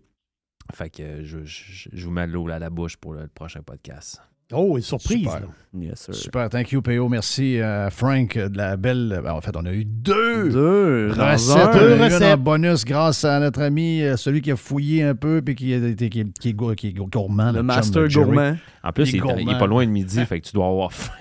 Fait 0.75 0.91
que 0.91 1.23
je, 1.25 1.45
je- 1.45 1.89
je 1.93 2.05
vous 2.07 2.13
mets 2.13 2.27
l'eau 2.27 2.49
à 2.49 2.59
la 2.59 2.71
bouche 2.71 2.97
pour 2.97 3.15
le 3.15 3.27
prochain 3.29 3.63
podcast. 3.63 4.21
Oh, 4.53 4.77
une 4.77 4.83
surprise. 4.83 5.19
Super. 5.19 5.41
là. 5.41 5.47
Yes, 5.79 6.01
sir. 6.01 6.15
Super, 6.15 6.49
thank 6.49 6.73
you, 6.73 6.81
PO. 6.81 7.11
Merci, 7.11 7.61
euh, 7.61 7.91
Frank, 7.91 8.39
de 8.39 8.57
la 8.57 8.79
belle. 8.79 9.21
ben, 9.23 9.33
en 9.33 9.41
fait, 9.43 9.55
on 9.55 9.67
a 9.67 9.73
eu 9.73 9.85
deux 9.85 10.49
Deux. 10.49 11.09
recettes. 11.11 11.59
un. 11.59 11.69
On 11.69 12.01
a 12.03 12.09
Deux 12.09 12.33
eu 12.33 12.37
bonus 12.39 12.85
grâce 12.87 13.23
à 13.27 13.39
notre 13.39 13.61
ami, 13.61 14.01
euh, 14.03 14.17
celui 14.17 14.41
qui 14.41 14.51
a 14.51 14.57
fouillé 14.57 15.03
un 15.03 15.15
peu 15.15 15.43
puis 15.43 15.55
qui, 15.55 15.75
est 15.75 16.09
qui 16.09 16.49
est 16.49 16.93
gourmand. 16.95 17.53
Le 17.53 17.63
master 17.63 18.09
gourmand. 18.09 18.57
En 18.83 18.93
plus, 18.93 19.11
Il 19.13 19.17
est 19.17 19.23
il 19.43 19.51
est, 19.51 19.59
pas 19.59 19.67
loin 19.67 19.85
de 19.85 19.91
midi, 19.91 20.25
fait 20.25 20.41
que 20.41 20.47
tu 20.47 20.55
dois 20.55 20.67
avoir 20.69 20.93
faim. 20.95 21.13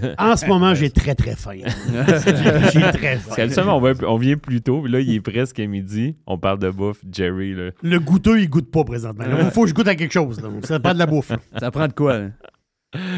là. 0.00 0.14
En 0.18 0.36
ce 0.36 0.46
moment, 0.46 0.72
j'ai 0.76 0.90
très, 0.90 1.16
très 1.16 1.34
faim. 1.34 1.56
J'ai 2.72 2.80
très 2.92 3.16
faim. 3.16 3.66
on, 3.68 3.80
va- 3.80 3.94
on 4.06 4.16
vient 4.16 4.36
plus 4.36 4.60
tôt, 4.62 4.82
puis 4.82 4.92
là, 4.92 5.00
il 5.00 5.12
est 5.12 5.20
presque 5.20 5.58
à 5.58 5.66
midi. 5.66 6.14
On 6.28 6.38
parle 6.38 6.60
de 6.60 6.70
bouffe, 6.70 7.00
Jerry. 7.10 7.54
Là. 7.54 7.70
Le 7.82 7.98
goûteux, 7.98 8.40
il 8.40 8.48
goûte 8.48 8.70
pas 8.70 8.84
présentement. 8.84 9.24
Il 9.40 9.50
faut 9.50 9.62
que 9.62 9.68
je 9.70 9.74
goûte 9.74 9.88
à 9.88 9.96
quelque 9.96 10.12
chose. 10.12 10.40
là. 10.40 10.48
Ça 10.62 10.78
prend 10.78 10.94
de 10.94 10.98
la 11.00 11.06
bouffe. 11.06 11.32
Ça 11.58 11.70
prend 11.72 11.88
de 11.88 11.92
quoi? 11.92 12.14
hein? 12.14 12.30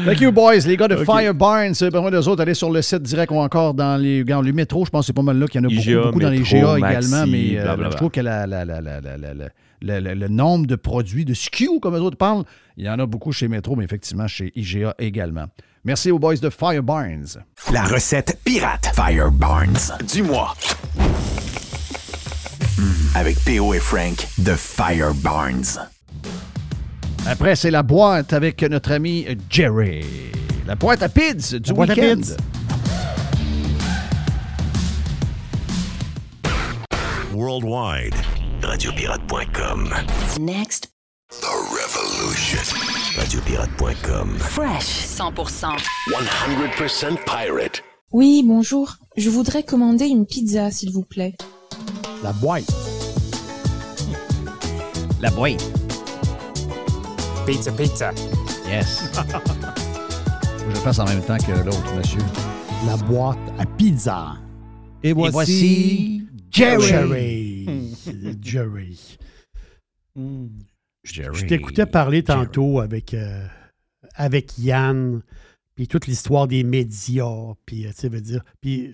Thank 0.05 0.21
you, 0.21 0.31
boys. 0.31 0.59
Les 0.65 0.77
gars 0.77 0.87
de 0.87 0.95
Ok. 0.95 1.05
Fire 1.05 1.33
Barn, 1.33 1.73
c'est 1.73 1.89
besoin 1.89 2.11
d'eux 2.11 2.27
autres. 2.27 2.41
Allez 2.41 2.53
sur 2.53 2.71
le 2.71 2.81
site 2.81 3.01
direct 3.03 3.31
ou 3.31 3.37
encore 3.37 3.73
dans 3.73 3.97
les, 3.97 4.23
dans 4.23 4.41
les 4.41 4.51
métros. 4.53 4.85
Je 4.85 4.89
pense 4.89 5.01
que 5.01 5.07
c'est 5.07 5.13
pas 5.13 5.21
mal 5.21 5.37
là 5.37 5.47
qu'il 5.47 5.61
y 5.61 5.65
en 5.65 5.69
a 5.69 5.71
IGA, 5.71 5.93
beaucoup, 5.95 6.07
beaucoup 6.07 6.19
dans 6.19 6.29
les 6.29 6.39
métro, 6.39 6.55
GA 6.57 6.77
Maxi, 6.77 7.07
également. 7.09 7.25
Mais 7.27 7.57
euh, 7.57 7.91
je 7.91 7.97
trouve 7.97 8.09
que 8.11 8.21
la, 8.21 8.47
la- 8.47 8.65
la- 8.65 8.81
la- 8.81 9.01
la- 9.01 9.17
la- 9.17 9.33
la- 9.33 9.49
le, 9.81 9.99
le- 9.99 10.13
le 10.13 10.27
nombre 10.27 10.65
de 10.67 10.75
produits, 10.75 11.23
de 11.25 11.33
SKU, 11.33 11.79
comme 11.81 11.95
les 11.95 12.01
autres 12.01 12.17
parlent, 12.17 12.43
il 12.77 12.85
y 12.85 12.89
en 12.89 12.99
a 12.99 13.05
beaucoup 13.05 13.31
chez 13.31 13.47
Métro, 13.47 13.75
mais 13.75 13.85
effectivement 13.85 14.27
chez 14.27 14.51
IGA 14.55 14.93
également. 14.99 15.45
Merci 15.85 16.11
aux 16.11 16.19
boys 16.19 16.35
de 16.35 16.49
Fire 16.49 16.83
Barns. 16.83 17.37
La 17.71 17.83
recette 17.85 18.37
pirate 18.43 18.91
Fire 18.93 19.31
Barnes 19.31 19.77
du 20.13 20.23
mois. 20.23 20.53
Mm, 22.77 22.83
Avec 23.15 23.37
PO 23.45 23.73
et 23.73 23.79
Frank 23.79 24.27
de 24.37 24.53
Fire 24.53 25.13
Barnes. 25.15 25.63
Après, 27.27 27.55
c'est 27.55 27.71
la 27.71 27.83
boîte 27.83 28.33
avec 28.33 28.61
notre 28.63 28.91
ami 28.91 29.25
Jerry. 29.49 30.03
La 30.65 30.75
boîte 30.75 31.03
à 31.03 31.09
pids 31.09 31.59
du 31.59 31.69
La 31.69 31.73
boîte 31.73 31.89
à 31.91 31.93
week-end. 31.93 32.21
pids. 32.21 32.35
Worldwide. 37.33 38.15
Radiopirate.com. 38.61 39.89
Next. 40.39 40.89
The 41.29 41.45
Revolution. 41.71 42.61
Radiopirate.com. 43.17 44.37
Fresh 44.39 45.05
100%. 45.05 45.77
100% 46.09 47.17
pirate. 47.25 47.83
Oui, 48.11 48.43
bonjour. 48.45 48.95
Je 49.17 49.29
voudrais 49.29 49.63
commander 49.63 50.05
une 50.07 50.25
pizza, 50.25 50.71
s'il 50.71 50.91
vous 50.91 51.03
plaît. 51.03 51.35
La 52.23 52.33
boîte. 52.33 52.65
La 55.21 55.29
boîte. 55.29 55.78
Pizza, 57.49 57.71
pizza. 57.71 58.13
Yes. 58.67 59.09
Je 60.59 60.67
le 60.67 60.75
fasse 60.75 60.99
en 60.99 61.05
même 61.05 61.23
temps 61.23 61.37
que 61.37 61.51
l'autre, 61.65 61.95
monsieur. 61.95 62.21
La 62.85 62.95
boîte 62.95 63.39
à 63.57 63.65
pizza. 63.65 64.37
Et 65.01 65.13
voici, 65.13 65.33
voici 65.33 66.27
Jerry. 66.51 66.83
Jerry. 66.83 67.65
Jerry. 68.39 69.17
Jerry. 71.03 71.39
Je 71.39 71.45
t'écoutais 71.47 71.87
parler 71.87 72.21
tantôt 72.21 72.81
avec, 72.81 73.15
euh, 73.15 73.47
avec 74.13 74.59
Yann, 74.59 75.23
puis 75.73 75.87
toute 75.87 76.05
l'histoire 76.05 76.47
des 76.47 76.63
médias, 76.63 77.55
puis 77.65 77.87
euh, 77.87 77.91
tu 77.99 78.09
veux 78.09 78.21
dire, 78.21 78.43
puis 78.61 78.93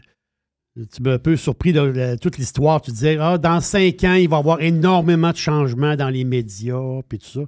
euh, 0.78 0.86
tu 0.96 1.02
m'as 1.02 1.16
un 1.16 1.20
peu 1.20 1.36
surpris 1.36 1.74
de, 1.74 1.92
de 1.92 2.16
toute 2.16 2.38
l'histoire. 2.38 2.80
Tu 2.80 2.92
disais, 2.92 3.18
ah, 3.20 3.38
dans 3.38 3.60
cinq 3.60 4.02
ans, 4.06 4.14
il 4.14 4.30
va 4.30 4.38
y 4.38 4.40
avoir 4.40 4.62
énormément 4.62 5.32
de 5.32 5.38
changements 5.38 5.98
dans 5.98 6.10
les 6.10 6.24
médias, 6.24 7.02
puis 7.10 7.20
tout 7.20 7.28
ça. 7.28 7.42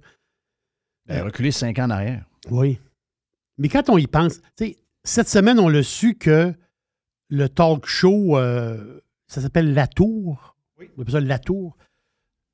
Ben, 1.07 1.23
reculer 1.23 1.51
cinq 1.51 1.79
ans 1.79 1.85
en 1.85 1.89
arrière. 1.91 2.25
Oui. 2.49 2.79
Mais 3.57 3.69
quand 3.69 3.89
on 3.89 3.97
y 3.97 4.07
pense, 4.07 4.39
tu 4.55 4.65
sais, 4.65 4.77
cette 5.03 5.29
semaine, 5.29 5.59
on 5.59 5.69
l'a 5.69 5.83
su 5.83 6.15
que 6.15 6.53
le 7.29 7.49
talk 7.49 7.85
show, 7.85 8.37
euh, 8.37 8.99
ça 9.27 9.41
s'appelle 9.41 9.73
La 9.73 9.87
Tour. 9.87 10.55
On 10.97 11.01
appelle 11.01 11.13
ça 11.13 11.19
La 11.21 11.39
Tour. 11.39 11.75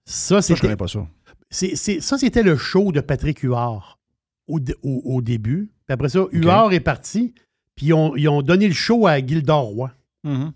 Ça, 0.06 0.42
c'était. 0.42 0.62
connais 0.62 0.76
pas 0.78 0.88
ça. 0.88 1.08
C'est, 1.50 1.76
c'est- 1.76 2.00
ça, 2.02 2.18
c'était 2.18 2.44
le 2.44 2.58
show 2.58 2.92
de 2.92 3.00
Patrick 3.02 3.40
Huard 3.40 4.00
au, 4.48 4.60
dé- 4.60 4.76
au- 4.84 5.02
au 5.06 5.22
début. 5.22 5.72
Puis 5.86 5.94
après 5.94 6.10
ça, 6.10 6.26
Huard 6.32 6.74
est 6.74 6.80
parti, 6.80 7.34
puis 7.76 7.88
ils 7.88 7.94
ont, 7.94 8.16
ils 8.16 8.28
ont 8.30 8.42
donné 8.42 8.68
le 8.68 8.74
show 8.74 9.06
à 9.08 9.20
Gildor 9.20 9.64
Roy. 9.66 9.92
Mm-hmm. 10.26 10.52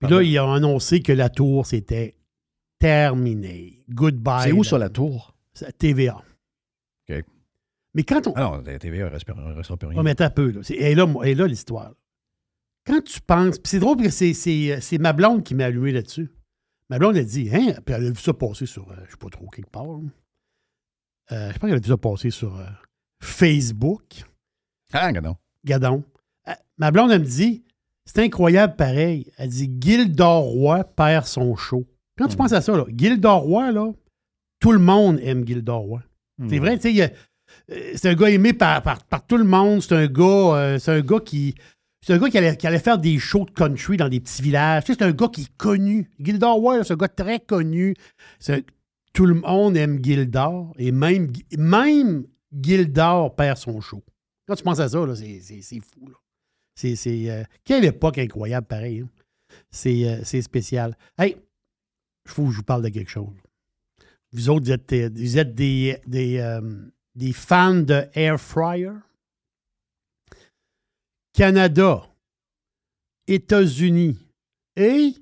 Puis 0.00 0.10
là, 0.10 0.22
ils 0.22 0.38
ont 0.40 0.52
annoncé 0.52 1.00
que 1.02 1.12
la 1.12 1.28
tour, 1.28 1.64
c'était 1.66 2.16
terminé. 2.78 3.84
Goodbye. 3.88 4.42
C'est 4.44 4.52
où 4.52 4.64
ça, 4.64 4.76
la 4.78 4.88
tour? 4.88 5.34
C'est 5.54 5.76
TVA. 5.78 6.20
Mais 7.94 8.04
quand 8.04 8.26
on. 8.26 8.32
Ah 8.36 8.42
non, 8.42 8.62
la 8.64 8.78
TVA 8.78 9.04
ne 9.04 9.10
restera, 9.10 9.76
plus 9.76 9.86
rien. 9.88 10.00
On 10.00 10.02
met 10.02 10.20
un 10.22 10.30
peu. 10.30 10.50
Là. 10.50 10.60
Est 10.70 10.94
là, 10.94 11.06
est 11.24 11.34
là 11.34 11.46
l'histoire. 11.46 11.92
Quand 12.86 13.02
tu 13.04 13.20
penses. 13.20 13.58
puis 13.58 13.68
c'est 13.70 13.78
drôle 13.78 13.96
parce 13.98 14.18
que 14.18 14.32
c'est- 14.32 14.80
c'est 14.80 14.98
ma 14.98 15.12
blonde 15.12 15.44
qui 15.44 15.54
m'a 15.54 15.66
allumé 15.66 15.92
là-dessus. 15.92 16.30
Ma 16.90 16.98
blonde 16.98 17.16
a 17.16 17.22
dit, 17.22 17.48
hein? 17.52 17.74
Puis 17.84 17.94
elle 17.94 18.06
a 18.06 18.10
vu 18.10 18.16
ça 18.16 18.32
passer 18.34 18.66
sur, 18.66 18.90
euh, 18.90 18.96
je 19.06 19.12
sais 19.12 19.16
pas 19.16 19.28
trop, 19.28 19.48
quelque 19.48 19.70
part. 19.70 19.86
Euh, 21.30 21.52
je 21.52 21.58
pense 21.58 21.68
qu'elle 21.70 21.78
a 21.78 21.80
vu 21.80 21.88
ça 21.88 21.96
passer 21.96 22.30
sur 22.30 22.58
euh, 22.58 22.64
Facebook. 23.22 24.24
Ah, 24.92 25.10
non. 25.12 25.36
Gadon. 25.64 26.02
Euh, 26.48 26.52
ma 26.78 26.90
blonde, 26.90 27.12
elle 27.12 27.20
me 27.20 27.24
dit, 27.26 27.64
c'est 28.04 28.18
incroyable 28.24 28.76
pareil. 28.76 29.30
Elle 29.38 29.48
dit, 29.50 29.70
Gildor 29.80 30.42
Roy 30.42 30.84
perd 30.84 31.24
son 31.26 31.54
show. 31.56 31.86
Quand 32.18 32.28
tu 32.28 32.36
penses 32.36 32.52
à 32.52 32.60
ça, 32.60 32.76
là, 32.76 32.84
Gildor 32.94 33.42
Roy, 33.42 33.72
là, 33.72 33.92
tout 34.60 34.72
le 34.72 34.78
monde 34.78 35.18
aime 35.22 35.46
Gildor 35.46 35.80
Roy. 35.82 36.02
C'est 36.48 36.58
vrai, 36.58 36.76
tu 36.78 36.92
sais, 36.94 37.02
euh, 37.02 37.08
c'est 37.68 38.06
un 38.08 38.14
gars 38.14 38.30
aimé 38.30 38.52
par, 38.52 38.82
par, 38.82 39.26
tout 39.26 39.36
le 39.36 39.44
monde. 39.44 39.82
C'est 39.82 39.94
un 39.94 40.06
gars, 40.06 40.24
euh, 40.24 40.78
c'est 40.78 40.92
un 40.92 41.00
gars 41.00 41.20
qui. 41.20 41.54
C'est 42.04 42.14
un 42.14 42.18
gars 42.18 42.28
qui 42.30 42.38
allait, 42.38 42.56
qui 42.56 42.66
allait 42.66 42.80
faire 42.80 42.98
des 42.98 43.18
shows 43.18 43.44
de 43.44 43.52
country 43.52 43.96
dans 43.96 44.08
des 44.08 44.18
petits 44.18 44.42
villages. 44.42 44.84
Tu 44.84 44.94
c'est 44.94 45.02
un 45.02 45.12
gars 45.12 45.28
qui 45.28 45.42
est 45.42 45.56
connu. 45.56 46.10
Gildor 46.18 46.72
là, 46.72 46.82
c'est 46.82 46.94
un 46.94 46.96
gars 46.96 47.08
très 47.08 47.38
connu. 47.38 47.94
Tout 49.12 49.26
le 49.26 49.34
monde 49.34 49.76
aime 49.76 50.02
Gildor. 50.02 50.74
Et 50.78 50.90
même, 50.90 51.30
même 51.56 52.24
perd 53.36 53.56
son 53.56 53.80
show. 53.80 54.02
Quand 54.48 54.56
tu 54.56 54.64
penses 54.64 54.80
à 54.80 54.88
ça, 54.88 54.98
c'est, 55.14 55.80
fou. 55.80 56.12
C'est, 56.74 57.30
euh, 57.30 57.44
quelle 57.64 57.84
époque 57.84 58.18
incroyable, 58.18 58.66
pareil. 58.66 59.00
hein. 59.00 59.08
C'est, 59.70 60.04
euh, 60.04 60.42
spécial. 60.42 60.96
Hey, 61.18 61.36
il 62.26 62.30
faut 62.30 62.46
que 62.46 62.50
je 62.50 62.56
vous 62.56 62.62
parle 62.62 62.82
de 62.82 62.88
quelque 62.88 63.10
chose. 63.10 63.28
Vous 64.32 64.48
autres, 64.48 64.64
vous 64.66 64.72
êtes, 64.72 64.92
euh, 64.92 65.10
vous 65.14 65.38
êtes 65.38 65.54
des, 65.54 65.98
des, 66.06 66.38
euh, 66.38 66.60
des 67.14 67.32
fans 67.32 67.74
de 67.74 68.08
Air 68.14 68.40
Fryer? 68.40 68.92
Canada, 71.32 72.06
États-Unis 73.26 74.18
et 74.76 75.14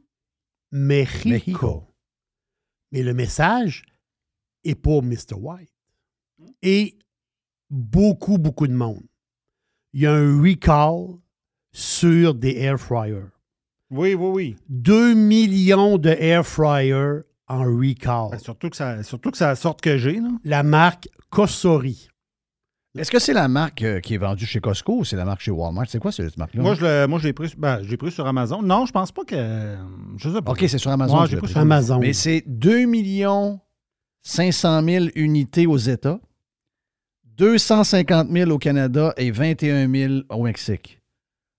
Mexico. 0.72 1.28
Mexico. 1.28 1.86
Mais 2.92 3.02
le 3.02 3.14
message 3.14 3.84
est 4.64 4.74
pour 4.74 5.02
Mr. 5.02 5.34
White. 5.36 5.70
Et 6.62 6.98
beaucoup, 7.68 8.38
beaucoup 8.38 8.66
de 8.66 8.72
monde. 8.72 9.04
Il 9.92 10.00
y 10.00 10.06
a 10.06 10.12
un 10.12 10.40
recall 10.42 11.18
sur 11.72 12.34
des 12.34 12.56
air 12.56 12.78
fryers. 12.78 13.30
Oui, 13.90 14.14
oui, 14.14 14.28
oui. 14.28 14.56
2 14.68 15.14
millions 15.14 15.98
de 15.98 16.10
air 16.10 16.46
fryers 16.46 17.22
en 17.50 17.64
recall. 17.64 18.30
Ben, 18.30 18.38
surtout, 18.38 18.70
que 18.70 18.76
ça, 18.76 19.02
surtout 19.02 19.30
que 19.30 19.36
c'est 19.36 19.44
la 19.44 19.56
sorte 19.56 19.80
que 19.80 19.98
j'ai. 19.98 20.20
La 20.44 20.62
marque 20.62 21.08
Kosori. 21.30 22.08
Est-ce 22.96 23.10
que 23.10 23.18
c'est 23.18 23.32
la 23.32 23.48
marque 23.48 23.82
euh, 23.82 24.00
qui 24.00 24.14
est 24.14 24.18
vendue 24.18 24.46
chez 24.46 24.60
Costco 24.60 24.98
ou 24.98 25.04
c'est 25.04 25.16
la 25.16 25.24
marque 25.24 25.40
chez 25.40 25.52
Walmart? 25.52 25.86
C'est 25.88 26.00
quoi 26.00 26.10
cette 26.10 26.36
marque-là? 26.36 26.62
Moi, 26.62 26.74
je 26.74 26.84
l'ai, 26.84 27.06
moi, 27.06 27.18
je 27.20 27.28
l'ai 27.28 27.32
pris, 27.32 27.52
ben, 27.56 27.82
je 27.82 27.90
l'ai 27.90 27.96
pris 27.96 28.10
sur 28.10 28.26
Amazon. 28.26 28.62
Non, 28.62 28.86
je 28.86 28.92
pense 28.92 29.12
pas 29.12 29.24
que. 29.24 29.76
Je 30.16 30.30
sais 30.30 30.42
pas. 30.42 30.52
OK, 30.52 30.64
c'est 30.66 30.78
sur 30.78 30.90
Amazon. 30.90 31.22
Que 31.22 31.30
j'ai 31.30 31.36
pris 31.36 31.48
sur 31.48 31.58
Amazon. 31.58 31.98
Mais 32.00 32.12
c'est 32.12 32.42
2 32.46 32.86
millions 32.86 33.60
500 34.22 34.82
000 34.84 35.04
unités 35.14 35.66
aux 35.66 35.76
États, 35.76 36.20
250 37.36 38.28
000 38.30 38.50
au 38.50 38.58
Canada 38.58 39.14
et 39.16 39.30
21 39.30 39.90
000 39.90 40.14
au 40.28 40.42
Mexique. 40.42 41.00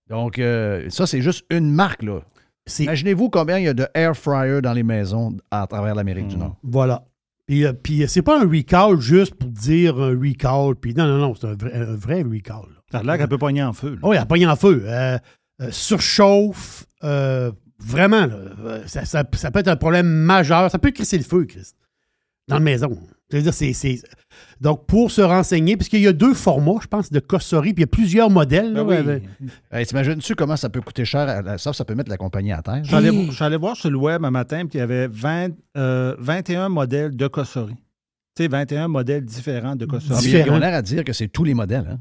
Donc, 0.09 0.37
euh, 0.37 0.89
ça, 0.89 1.07
c'est 1.07 1.21
juste 1.21 1.45
une 1.49 1.71
marque, 1.71 2.03
là. 2.03 2.21
Imaginez-vous 2.79 3.29
combien 3.29 3.57
il 3.57 3.65
y 3.65 3.67
a 3.67 3.73
de 3.73 3.87
air 3.93 4.15
fryer 4.15 4.61
dans 4.61 4.73
les 4.73 4.83
maisons 4.83 5.35
à 5.49 5.65
travers 5.67 5.95
l'Amérique 5.95 6.25
Hmm. 6.25 6.29
du 6.29 6.37
Nord. 6.37 6.57
Voilà. 6.63 7.03
Puis, 7.47 7.65
euh, 7.65 7.73
puis 7.73 8.03
euh, 8.03 8.07
c'est 8.07 8.21
pas 8.21 8.39
un 8.41 8.47
recall 8.47 8.99
juste 8.99 9.33
pour 9.35 9.49
dire 9.49 9.99
un 9.99 10.17
recall. 10.17 10.75
Puis 10.75 10.93
non, 10.93 11.05
non, 11.07 11.17
non, 11.17 11.35
c'est 11.35 11.47
un 11.47 11.55
vrai, 11.55 11.73
un 11.73 11.95
vrai 11.95 12.21
recall. 12.21 12.61
là. 12.69 12.81
Ça 12.91 12.99
a 12.99 13.03
l'air 13.03 13.17
qu'elle 13.17 13.27
peut 13.29 13.37
pogner 13.37 13.63
en 13.63 13.73
feu. 13.73 13.97
Oui, 14.03 14.15
elle 14.19 14.25
pogne 14.27 14.47
en 14.47 14.55
feu. 14.55 14.83
Euh, 14.85 15.17
euh, 15.61 15.71
surchauffe. 15.71 16.85
euh, 17.03 17.51
vraiment, 17.79 18.27
là, 18.27 18.35
euh, 18.35 18.83
ça, 18.85 19.05
ça- 19.05 19.23
ça 19.33 19.49
peut 19.49 19.59
être 19.59 19.67
un 19.67 19.75
problème 19.75 20.05
majeur. 20.07 20.69
Ça 20.69 20.77
peut 20.77 20.91
crisser 20.91 21.17
le 21.17 21.23
feu, 21.23 21.45
Chris, 21.45 21.71
dans 22.47 22.55
la 22.57 22.61
maison. 22.61 22.95
Je 23.31 23.37
veux 23.37 23.43
dire, 23.43 23.53
c'est- 23.53 24.03
Donc, 24.59 24.85
pour 24.85 25.09
se 25.11 25.21
renseigner, 25.21 25.75
puisqu'il 25.77 26.01
y 26.01 26.07
a 26.07 26.13
deux 26.13 26.33
formats, 26.33 26.79
je 26.81 26.87
pense, 26.87 27.11
de 27.11 27.19
Cossori, 27.19 27.73
puis 27.73 27.81
il 27.81 27.83
y 27.83 27.83
a 27.83 27.87
plusieurs 27.87 28.29
modèles. 28.29 28.73
là, 28.73 28.83
avec- 28.99 29.23
Hey, 29.71 29.85
T'imagines-tu 29.85 30.35
comment 30.35 30.55
ça 30.55 30.69
peut 30.69 30.81
coûter 30.81 31.03
cher? 31.05 31.25
la- 31.25 31.57
Ça, 31.57 31.73
ça 31.73 31.83
peut 31.85 31.95
mettre 31.95 32.09
la 32.09 32.17
compagnie 32.17 32.51
à 32.51 32.61
terre. 32.61 32.79
Je 32.83 32.87
suis 32.87 32.95
allé- 32.95 33.25
je 33.27 33.31
suis 33.35 33.43
allé 33.43 33.57
voir 33.57 33.75
sur 33.75 33.89
le 33.89 33.97
web 33.97 34.23
un 34.23 34.31
matin, 34.31 34.65
puis 34.67 34.77
il 34.77 34.79
y 34.79 34.81
avait 34.81 35.07
20, 35.07 35.49
euh, 35.77 36.15
21 36.19 36.69
modèles 36.69 37.15
de 37.15 37.27
Cossori. 37.27 37.75
Tu 38.35 38.43
sais, 38.43 38.47
21 38.47 38.87
modèles 38.87 39.25
différents 39.25 39.75
de 39.75 39.85
Cossori. 39.85 40.19
Ils 40.45 40.49
ont 40.51 40.57
l'air 40.59 40.73
à 40.73 40.81
dire 40.81 41.03
que 41.03 41.11
c'est 41.13 41.27
tous 41.27 41.43
les 41.43 41.53
modèles. 41.53 41.87
Hein? 41.91 41.99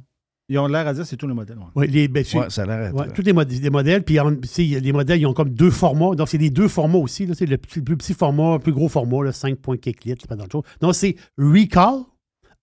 Ils 0.52 0.58
ont 0.58 0.66
l'air 0.66 0.86
à 0.86 0.92
dire 0.92 1.04
que 1.04 1.08
c'est 1.08 1.16
tous 1.16 1.28
les 1.28 1.32
modèles. 1.34 1.56
ouais. 1.58 1.64
Oui, 1.76 1.86
les, 1.88 2.08
ben, 2.08 2.24
Ouais, 2.34 2.50
ça 2.50 2.62
a 2.62 2.66
l'air 2.66 2.92
ouais, 2.94 3.06
tous 3.14 3.22
les, 3.22 3.32
mod- 3.32 3.48
les 3.50 3.70
modèles, 3.70 4.02
puis 4.02 4.18
les 4.58 4.92
modèles, 4.92 5.20
ils 5.20 5.26
ont 5.26 5.32
comme 5.32 5.50
deux 5.50 5.70
formats. 5.70 6.14
Donc, 6.16 6.28
c'est 6.28 6.38
des 6.38 6.50
deux 6.50 6.66
formats 6.66 6.98
aussi. 6.98 7.24
là. 7.24 7.34
C'est 7.34 7.46
le, 7.46 7.52
le 7.52 7.82
plus 7.82 7.96
petit 7.96 8.14
format, 8.14 8.54
le 8.54 8.58
plus 8.58 8.72
gros 8.72 8.88
format, 8.88 9.24
là, 9.24 9.32
5 9.32 9.56
points 9.56 9.76
quelques 9.76 10.04
litres, 10.04 10.18
c'est 10.22 10.28
pas 10.28 10.34
d'autre 10.34 10.50
chose. 10.52 10.62
Donc, 10.80 10.94
c'est 10.96 11.14
Recall. 11.38 12.00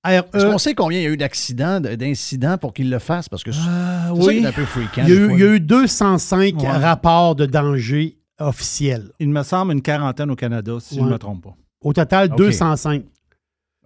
E 0.06 0.10
Est-ce 0.34 0.46
qu'on 0.46 0.58
sait 0.58 0.76
combien 0.76 1.00
il 1.00 1.04
y 1.04 1.08
a 1.08 1.10
eu 1.10 1.18
d'accidents, 1.18 1.80
d'incidents 1.82 2.58
pour 2.58 2.74
qu'ils 2.74 2.90
le 2.90 3.00
fassent? 3.00 3.30
Parce 3.30 3.44
que 3.44 3.52
c'est 3.52 3.60
Ah, 3.68 4.12
est 4.32 4.46
un 4.46 4.52
peu 4.52 4.66
fréquent. 4.66 5.04
Il 5.08 5.10
y, 5.10 5.12
a 5.12 5.16
eu, 5.16 5.26
fois, 5.26 5.34
il 5.34 5.40
y 5.40 5.44
a 5.44 5.48
là. 5.48 5.56
eu 5.56 5.60
205 5.60 6.62
Ouais. 6.62 6.68
rapports 6.70 7.36
de 7.36 7.46
danger 7.46 8.18
officiels. 8.40 9.12
Il 9.20 9.30
me 9.30 9.44
semble 9.44 9.72
une 9.74 9.82
quarantaine 9.82 10.30
au 10.30 10.36
Canada, 10.36 10.74
si 10.80 10.96
je 10.96 11.02
ne 11.02 11.10
me 11.10 11.18
trompe 11.18 11.44
pas. 11.46 11.56
Au 11.82 11.94
total, 11.94 12.30
OK. 12.32 12.38
205. 12.38 13.04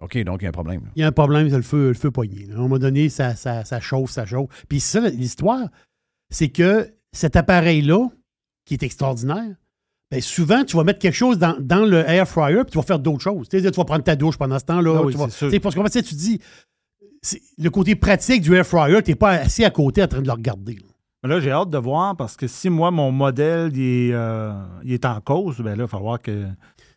OK, 0.02 0.18
donc 0.24 0.42
il 0.42 0.44
y 0.44 0.46
a 0.46 0.48
un 0.48 0.52
problème. 0.52 0.80
là. 0.84 0.90
Il 0.96 1.00
y 1.00 1.04
a 1.04 1.06
un 1.08 1.12
problème, 1.12 1.48
c'est 1.48 1.56
le 1.56 1.62
feu, 1.62 1.88
le 1.88 1.94
feu 1.94 2.10
poigné. 2.10 2.46
là. 2.46 2.54
À 2.54 2.58
un 2.58 2.62
moment 2.62 2.78
donné, 2.78 3.08
ça, 3.08 3.34
ça, 3.36 3.64
ça 3.64 3.80
chauffe, 3.80 4.10
ça 4.10 4.26
chauffe. 4.26 4.48
Puis 4.68 4.80
ça, 4.80 5.00
l'histoire, 5.08 5.68
c'est 6.30 6.48
que 6.48 6.92
cet 7.12 7.36
appareil-là, 7.36 8.08
qui 8.64 8.74
est 8.74 8.82
extraordinaire, 8.82 9.54
ben 10.10 10.20
souvent, 10.20 10.64
tu 10.64 10.76
vas 10.76 10.84
mettre 10.84 10.98
quelque 10.98 11.14
chose 11.14 11.38
dans, 11.38 11.56
dans 11.58 11.86
le 11.86 11.98
air 12.08 12.28
fryer, 12.28 12.62
puis 12.64 12.72
tu 12.72 12.78
vas 12.78 12.82
faire 12.84 12.98
d'autres 12.98 13.22
choses. 13.22 13.48
Tu 13.48 13.60
sais, 13.60 13.70
tu 13.70 13.76
vas 13.76 13.84
prendre 13.84 14.04
ta 14.04 14.14
douche 14.16 14.36
pendant 14.36 14.58
ce 14.58 14.64
temps-là. 14.66 14.94
Ah 14.98 15.02
oui, 15.02 15.12
tu 15.14 15.18
vas- 15.18 15.26
tu 15.28 15.50
sais, 15.50 15.60
parce 15.60 15.74
qu'en 15.74 15.84
fait, 15.86 16.02
tu 16.02 16.14
dis, 16.14 16.38
le 17.58 17.70
côté 17.70 17.94
pratique 17.96 18.42
du 18.42 18.54
air 18.54 18.66
fryer, 18.66 19.02
tu 19.02 19.10
n'es 19.12 19.14
pas 19.14 19.30
assis 19.30 19.64
à 19.64 19.70
côté 19.70 20.02
en 20.02 20.08
train 20.08 20.20
de 20.20 20.26
le 20.26 20.32
regarder. 20.32 20.78
Là, 21.24 21.38
j'ai 21.38 21.52
hâte 21.52 21.70
de 21.70 21.78
voir 21.78 22.16
parce 22.16 22.36
que 22.36 22.48
si 22.48 22.68
moi, 22.68 22.90
mon 22.90 23.12
modèle 23.12 23.70
il 23.76 23.80
est, 24.08 24.12
euh, 24.12 24.52
il 24.82 24.92
est 24.92 25.04
en 25.04 25.20
cause, 25.20 25.58
ben 25.58 25.66
là, 25.70 25.74
il 25.76 25.80
va 25.82 25.86
falloir 25.86 26.20
que. 26.20 26.46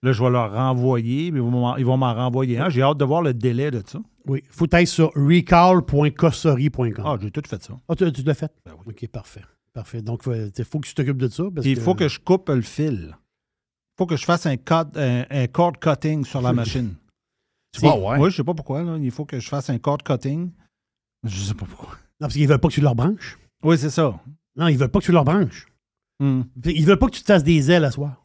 Là, 0.05 0.11
je 0.11 0.23
vais 0.23 0.29
leur 0.29 0.53
renvoyer, 0.53 1.31
mais 1.31 1.39
ils 1.39 1.85
vont 1.85 1.97
m'en- 1.97 2.13
renvoyer 2.13 2.59
un. 2.59 2.69
J'ai 2.69 2.83
hâte 2.83 2.97
de 2.99 3.05
voir 3.05 3.23
le 3.23 3.33
délai 3.33 3.71
de 3.71 3.81
ça. 3.85 3.99
Oui, 4.27 4.41
il 4.45 4.49
faut 4.51 4.67
être 4.71 4.87
sur 4.87 5.11
recall.cossori.com. 5.15 7.03
Ah, 7.05 7.17
j'ai 7.19 7.31
tout 7.31 7.41
fait 7.47 7.61
ça. 7.63 7.73
Ah, 7.89 7.95
tu, 7.95 8.11
tu 8.11 8.21
l'as 8.23 8.33
fait? 8.35 8.51
OK, 8.85 9.07
parfait. 9.07 9.41
Parfait. 9.73 10.01
Donc, 10.03 10.23
il 10.27 10.63
faut 10.65 10.79
que 10.79 10.87
tu 10.87 10.93
t'occupes 10.93 11.17
de 11.17 11.27
ça. 11.27 11.43
parce 11.53 11.65
il 11.65 11.79
faut 11.79 11.95
que 11.95 12.07
je 12.07 12.19
coupe 12.19 12.49
le 12.49 12.61
fil. 12.61 13.15
Il 13.15 13.97
faut 13.97 14.05
que 14.05 14.15
je 14.15 14.25
fasse 14.25 14.45
un, 14.45 14.57
cut, 14.57 14.73
un, 14.95 15.23
un 15.29 15.47
cord 15.47 15.79
cutting 15.79 16.23
sur 16.23 16.41
la 16.41 16.53
machine. 16.53 16.93
Ouais? 17.83 18.17
Oui, 18.19 18.31
je 18.31 18.37
sais 18.37 18.43
pas 18.45 18.53
pourquoi. 18.53 18.83
Là. 18.83 18.97
Il 19.01 19.11
faut 19.11 19.25
que 19.25 19.37
je 19.37 19.49
fasse 19.49 19.69
un 19.69 19.77
cord 19.79 19.97
cutting. 20.03 20.49
Je 21.25 21.37
sais 21.41 21.53
pas 21.53 21.65
pourquoi. 21.65 21.89
Non, 21.89 22.27
parce 22.27 22.35
qu'ils 22.35 22.47
veulent 22.47 22.59
pas 22.59 22.69
que 22.69 22.73
tu 22.73 22.79
leur 22.81 22.95
branches. 22.95 23.37
Oui, 23.63 23.77
c'est 23.77 23.89
ça. 23.89 24.17
Non, 24.55 24.67
ils 24.69 24.77
veulent 24.77 24.87
pas 24.87 24.99
que 24.99 25.05
tu 25.05 25.11
leur 25.11 25.25
branches. 25.25 25.67
Hmm. 26.21 26.43
Ils 26.63 26.85
veulent 26.85 26.97
pas 26.99 27.07
que 27.07 27.15
tu 27.15 27.21
te 27.21 27.25
fasses 27.25 27.43
des 27.43 27.69
ailes 27.71 27.83
à 27.83 27.91
soir. 27.91 28.23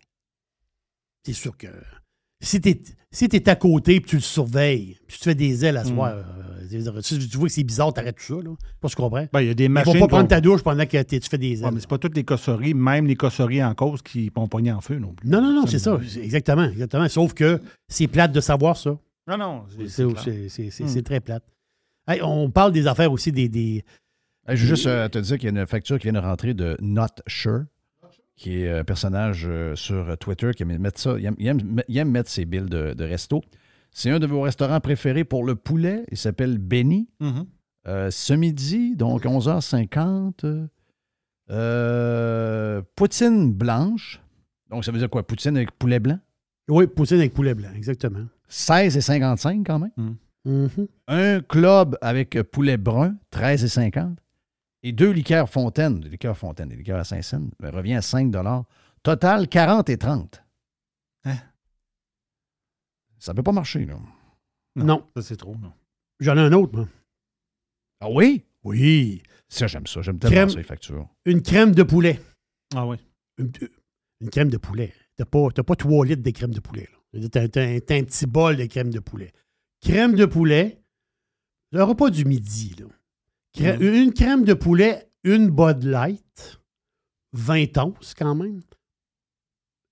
C'est 1.24 1.32
sûr 1.32 1.56
que 1.56 1.66
si 2.42 2.60
tu 2.60 2.70
es, 2.70 2.82
si 3.12 3.28
t'es 3.28 3.48
à 3.48 3.56
côté 3.56 3.96
et 3.96 4.00
tu 4.00 4.16
le 4.16 4.22
surveilles, 4.22 4.96
puis 5.06 5.16
tu 5.16 5.18
te 5.18 5.24
fais 5.24 5.34
des 5.34 5.64
ailes 5.64 5.76
à 5.76 5.82
Hmm. 5.84 5.94
soir, 5.94 6.12
euh, 6.14 6.22
je 6.70 6.78
veux 6.78 6.82
dire, 6.82 7.02
tu, 7.02 7.36
vois 7.36 7.48
que 7.48 7.52
c'est 7.54 7.64
bizarre, 7.64 7.92
t'arrêtes 7.92 8.16
tout 8.16 8.22
ça. 8.22 8.42
Là. 8.42 8.50
Je 8.58 8.66
sais 8.66 8.72
pas 8.80 8.88
si 8.88 8.94
tu 8.96 9.02
comprends. 9.02 9.26
Ben, 9.32 9.40
il 9.42 9.48
y 9.48 9.50
a 9.50 9.54
des 9.54 9.64
Ils 9.64 9.68
machines. 9.70 9.92
vont 9.94 10.00
pas 10.00 10.08
prendre 10.08 10.28
ta 10.28 10.40
douche 10.40 10.62
pendant 10.62 10.86
que 10.86 11.02
t'es- 11.02 11.20
tu 11.20 11.28
fais 11.28 11.36
des 11.38 11.58
ailes. 11.58 11.64
Ouais, 11.66 11.70
mais 11.72 11.80
c'est 11.80 11.88
pas 11.88 11.98
toutes 11.98 12.16
les 12.16 12.24
cosseries, 12.24 12.72
même 12.72 13.06
les 13.06 13.16
cosseries 13.16 13.62
en 13.62 13.74
cause 13.74 14.00
qui 14.02 14.30
vont 14.34 14.46
pogner 14.48 14.72
en 14.72 14.80
feu 14.80 14.98
non 14.98 15.12
plus. 15.12 15.28
Non, 15.28 15.42
non, 15.42 15.52
non, 15.52 15.66
c'est 15.66 15.78
ça. 15.78 15.98
Exactement, 16.22 16.64
exactement. 16.64 17.08
Sauf 17.08 17.34
que 17.34 17.60
c'est 17.88 18.06
plate 18.06 18.32
de 18.32 18.40
savoir 18.40 18.76
ça. 18.76 18.96
Non, 19.28 19.36
non. 19.36 19.64
C'est 19.86 20.04
Hmm. 20.04 21.02
très 21.02 21.20
plate. 21.20 21.44
Hey, 22.08 22.20
on 22.22 22.50
parle 22.50 22.72
des 22.72 22.86
affaires 22.86 23.12
aussi 23.12 23.30
des. 23.32 23.48
des 23.48 23.84
Hey, 24.48 24.56
je 24.56 24.62
veux 24.62 24.68
juste 24.74 24.86
euh, 24.86 25.08
te 25.08 25.18
dire 25.18 25.36
qu'il 25.38 25.54
y 25.54 25.56
a 25.58 25.60
une 25.60 25.66
facture 25.66 25.98
qui 25.98 26.04
vient 26.04 26.14
de 26.20 26.26
rentrer 26.26 26.54
de 26.54 26.76
Not 26.80 27.06
Sure, 27.26 27.64
qui 28.40 28.62
est 28.62 28.70
un 28.78 28.84
personnage 28.84 29.44
euh, 29.46 29.76
sur 29.76 30.16
Twitter 30.16 30.52
qui 30.56 30.62
aime 30.62 30.78
mettre 30.78 30.98
ça. 30.98 31.14
Il 31.18 31.26
aime, 31.26 31.34
il 31.38 31.46
aime- 31.46 31.82
il 31.88 31.98
aime 31.98 32.10
mettre 32.10 32.30
ses 32.30 32.46
billes 32.46 32.62
de, 32.62 32.94
de 32.94 33.04
resto. 33.04 33.42
C'est 33.92 34.08
un 34.10 34.18
de 34.18 34.26
vos 34.26 34.40
restaurants 34.40 34.80
préférés 34.80 35.24
pour 35.24 35.44
le 35.44 35.56
poulet. 35.56 36.06
Il 36.10 36.16
s'appelle 36.16 36.56
Benny. 36.56 37.08
Mhm. 37.20 37.44
Euh, 37.88 38.10
ce 38.10 38.32
midi, 38.32 38.96
donc 38.96 39.24
11h50, 39.26 40.68
euh, 41.50 42.82
poutine 42.96 43.52
blanche. 43.52 44.20
Donc, 44.70 44.84
ça 44.84 44.92
veut 44.92 44.98
dire 44.98 45.10
quoi? 45.10 45.26
Poutine 45.26 45.56
avec 45.56 45.72
poulet 45.72 45.98
blanc? 46.00 46.18
Oui, 46.68 46.86
poutine 46.86 47.18
avec 47.18 47.34
poulet 47.34 47.54
blanc, 47.54 47.70
exactement. 47.74 48.24
16,55 48.48 49.64
quand 49.66 49.80
même. 49.80 50.16
Mhm. 50.46 50.86
Un 51.08 51.40
club 51.40 51.98
avec 52.00 52.40
poulet 52.50 52.76
brun, 52.78 53.16
13,50. 53.32 54.16
Et 54.16 54.20
deux 54.92 55.10
liqueurs 55.10 55.48
Fontaine, 55.50 56.00
des 56.00 56.08
liqueurs 56.08 56.36
Fontaine, 56.38 56.68
des 56.68 56.76
liqueurs 56.76 56.98
à 57.00 57.04
Saint-Saëns, 57.04 57.50
revient 57.62 57.94
à 57.94 58.02
5 58.02 58.32
Total, 59.02 59.48
40 59.48 59.88
et 59.90 59.98
30. 59.98 60.42
Hein? 61.24 61.36
Ça 63.18 63.34
peut 63.34 63.42
pas 63.42 63.52
marcher, 63.52 63.84
là. 63.84 63.98
Non. 64.76 65.06
Ça, 65.16 65.22
c'est 65.22 65.36
trop, 65.36 65.54
non. 65.56 65.72
J'en 66.20 66.36
ai 66.36 66.40
un 66.40 66.52
autre, 66.52 66.74
moi. 66.76 66.88
Ah 68.00 68.10
oui? 68.10 68.44
Oui. 68.64 69.22
Ça, 69.48 69.66
j'aime 69.66 69.86
ça. 69.86 70.00
J'aime 70.02 70.18
tellement 70.18 70.36
Crème- 70.36 70.50
ça, 70.50 70.56
les 70.58 70.62
factures. 70.64 71.08
Une 71.26 71.42
crème 71.42 71.74
de 71.74 71.82
poulet. 71.82 72.20
Ah 72.74 72.86
oui. 72.86 72.96
Une, 73.38 73.52
une 74.20 74.30
crème 74.30 74.48
de 74.50 74.56
poulet. 74.56 74.92
T'as 75.16 75.24
pas, 75.24 75.48
t'as 75.54 75.62
pas 75.62 75.76
3 75.76 76.06
litres 76.06 76.22
de 76.22 76.30
crème 76.30 76.54
de 76.54 76.60
poulet. 76.60 76.88
là. 77.12 77.28
T'as, 77.28 77.48
t'as 77.48 77.64
un 77.96 78.04
petit 78.04 78.26
bol 78.26 78.56
de 78.56 78.64
crème 78.66 78.90
de 78.90 79.00
poulet. 79.00 79.32
Crème 79.80 80.14
de 80.14 80.24
poulet, 80.26 80.80
le 81.72 81.82
repas 81.82 82.10
du 82.10 82.24
midi. 82.24 82.74
Là. 82.78 82.86
Mhm. 83.58 83.82
Une 83.82 84.12
crème 84.12 84.44
de 84.44 84.54
poulet, 84.54 85.10
une 85.24 85.48
Bud 85.50 85.82
Light, 85.84 86.60
20 87.32 87.76
onces 87.78 88.14
quand 88.16 88.34
même, 88.34 88.60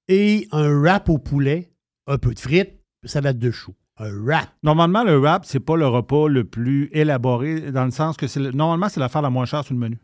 et 0.09 0.49
un 0.53 0.69
wrap 0.81 1.09
au 1.09 1.19
poulet, 1.19 1.71
un 2.07 2.19
peu 2.19 2.33
de 2.35 2.39
frites, 2.41 2.79
salade 3.05 3.39
de 3.39 3.51
choux. 3.51 3.75
Un 3.99 4.11
wrap. 4.23 4.49
Normalement, 4.63 5.03
le 5.03 5.19
wrap, 5.19 5.45
c'est 5.45 5.61
pas 5.61 5.77
le 5.77 5.87
repas 5.87 6.29
le 6.29 6.45
plus 6.45 6.89
élaboré, 6.93 7.73
dans 7.73 7.85
le 7.85 7.91
sens 7.91 8.17
que 8.17 8.27
c'est 8.27 8.41
le- 8.41 8.53
normalement, 8.53 8.89
c'est 8.89 9.01
l'affaire 9.01 9.23
la 9.23 9.31
moins 9.31 9.45
chère 9.45 9.65
sur 9.65 9.75
le 9.75 9.81
menu. 9.81 9.99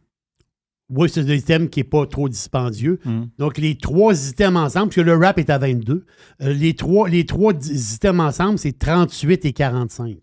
Oui, 0.90 1.08
c'est 1.08 1.22
un 1.22 1.32
item 1.32 1.70
qui 1.70 1.80
n'est 1.80 1.84
pas 1.84 2.06
trop 2.06 2.28
dispendieux. 2.28 2.98
Mhm. 3.04 3.30
Donc, 3.38 3.56
les 3.56 3.78
trois 3.78 4.28
items 4.28 4.56
ensemble, 4.58 4.88
parce 4.88 4.96
que 4.96 5.00
le 5.00 5.14
wrap 5.16 5.38
est 5.38 5.48
à 5.48 5.58
22, 5.58 6.04
euh, 6.42 6.52
les, 6.52 6.74
trois, 6.74 7.08
les 7.08 7.24
trois 7.24 7.52
items 7.54 8.20
ensemble, 8.20 8.58
c'est 8.58 8.78
38 8.78 9.44
et 9.46 9.52
45. 9.54 10.18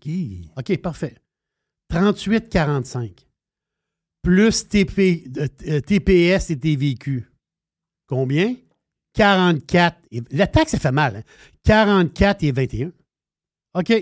OK, 0.56 0.76
parfait. 0.80 1.14
38, 1.92 2.48
45. 2.48 3.26
Plus 4.22 4.66
TP, 4.68 5.24
euh, 5.36 5.46
euh, 5.68 5.80
TPS 5.80 6.50
et 6.50 6.58
TVQ. 6.58 7.28
Combien? 8.06 8.56
44. 9.14 9.98
et- 10.10 10.22
la 10.30 10.46
taxe, 10.46 10.70
ça 10.72 10.78
fait 10.78 10.92
mal. 10.92 11.16
hein? 11.16 11.22
44 11.64 12.42
et 12.44 12.52
21. 12.52 12.92
OK. 13.74 13.92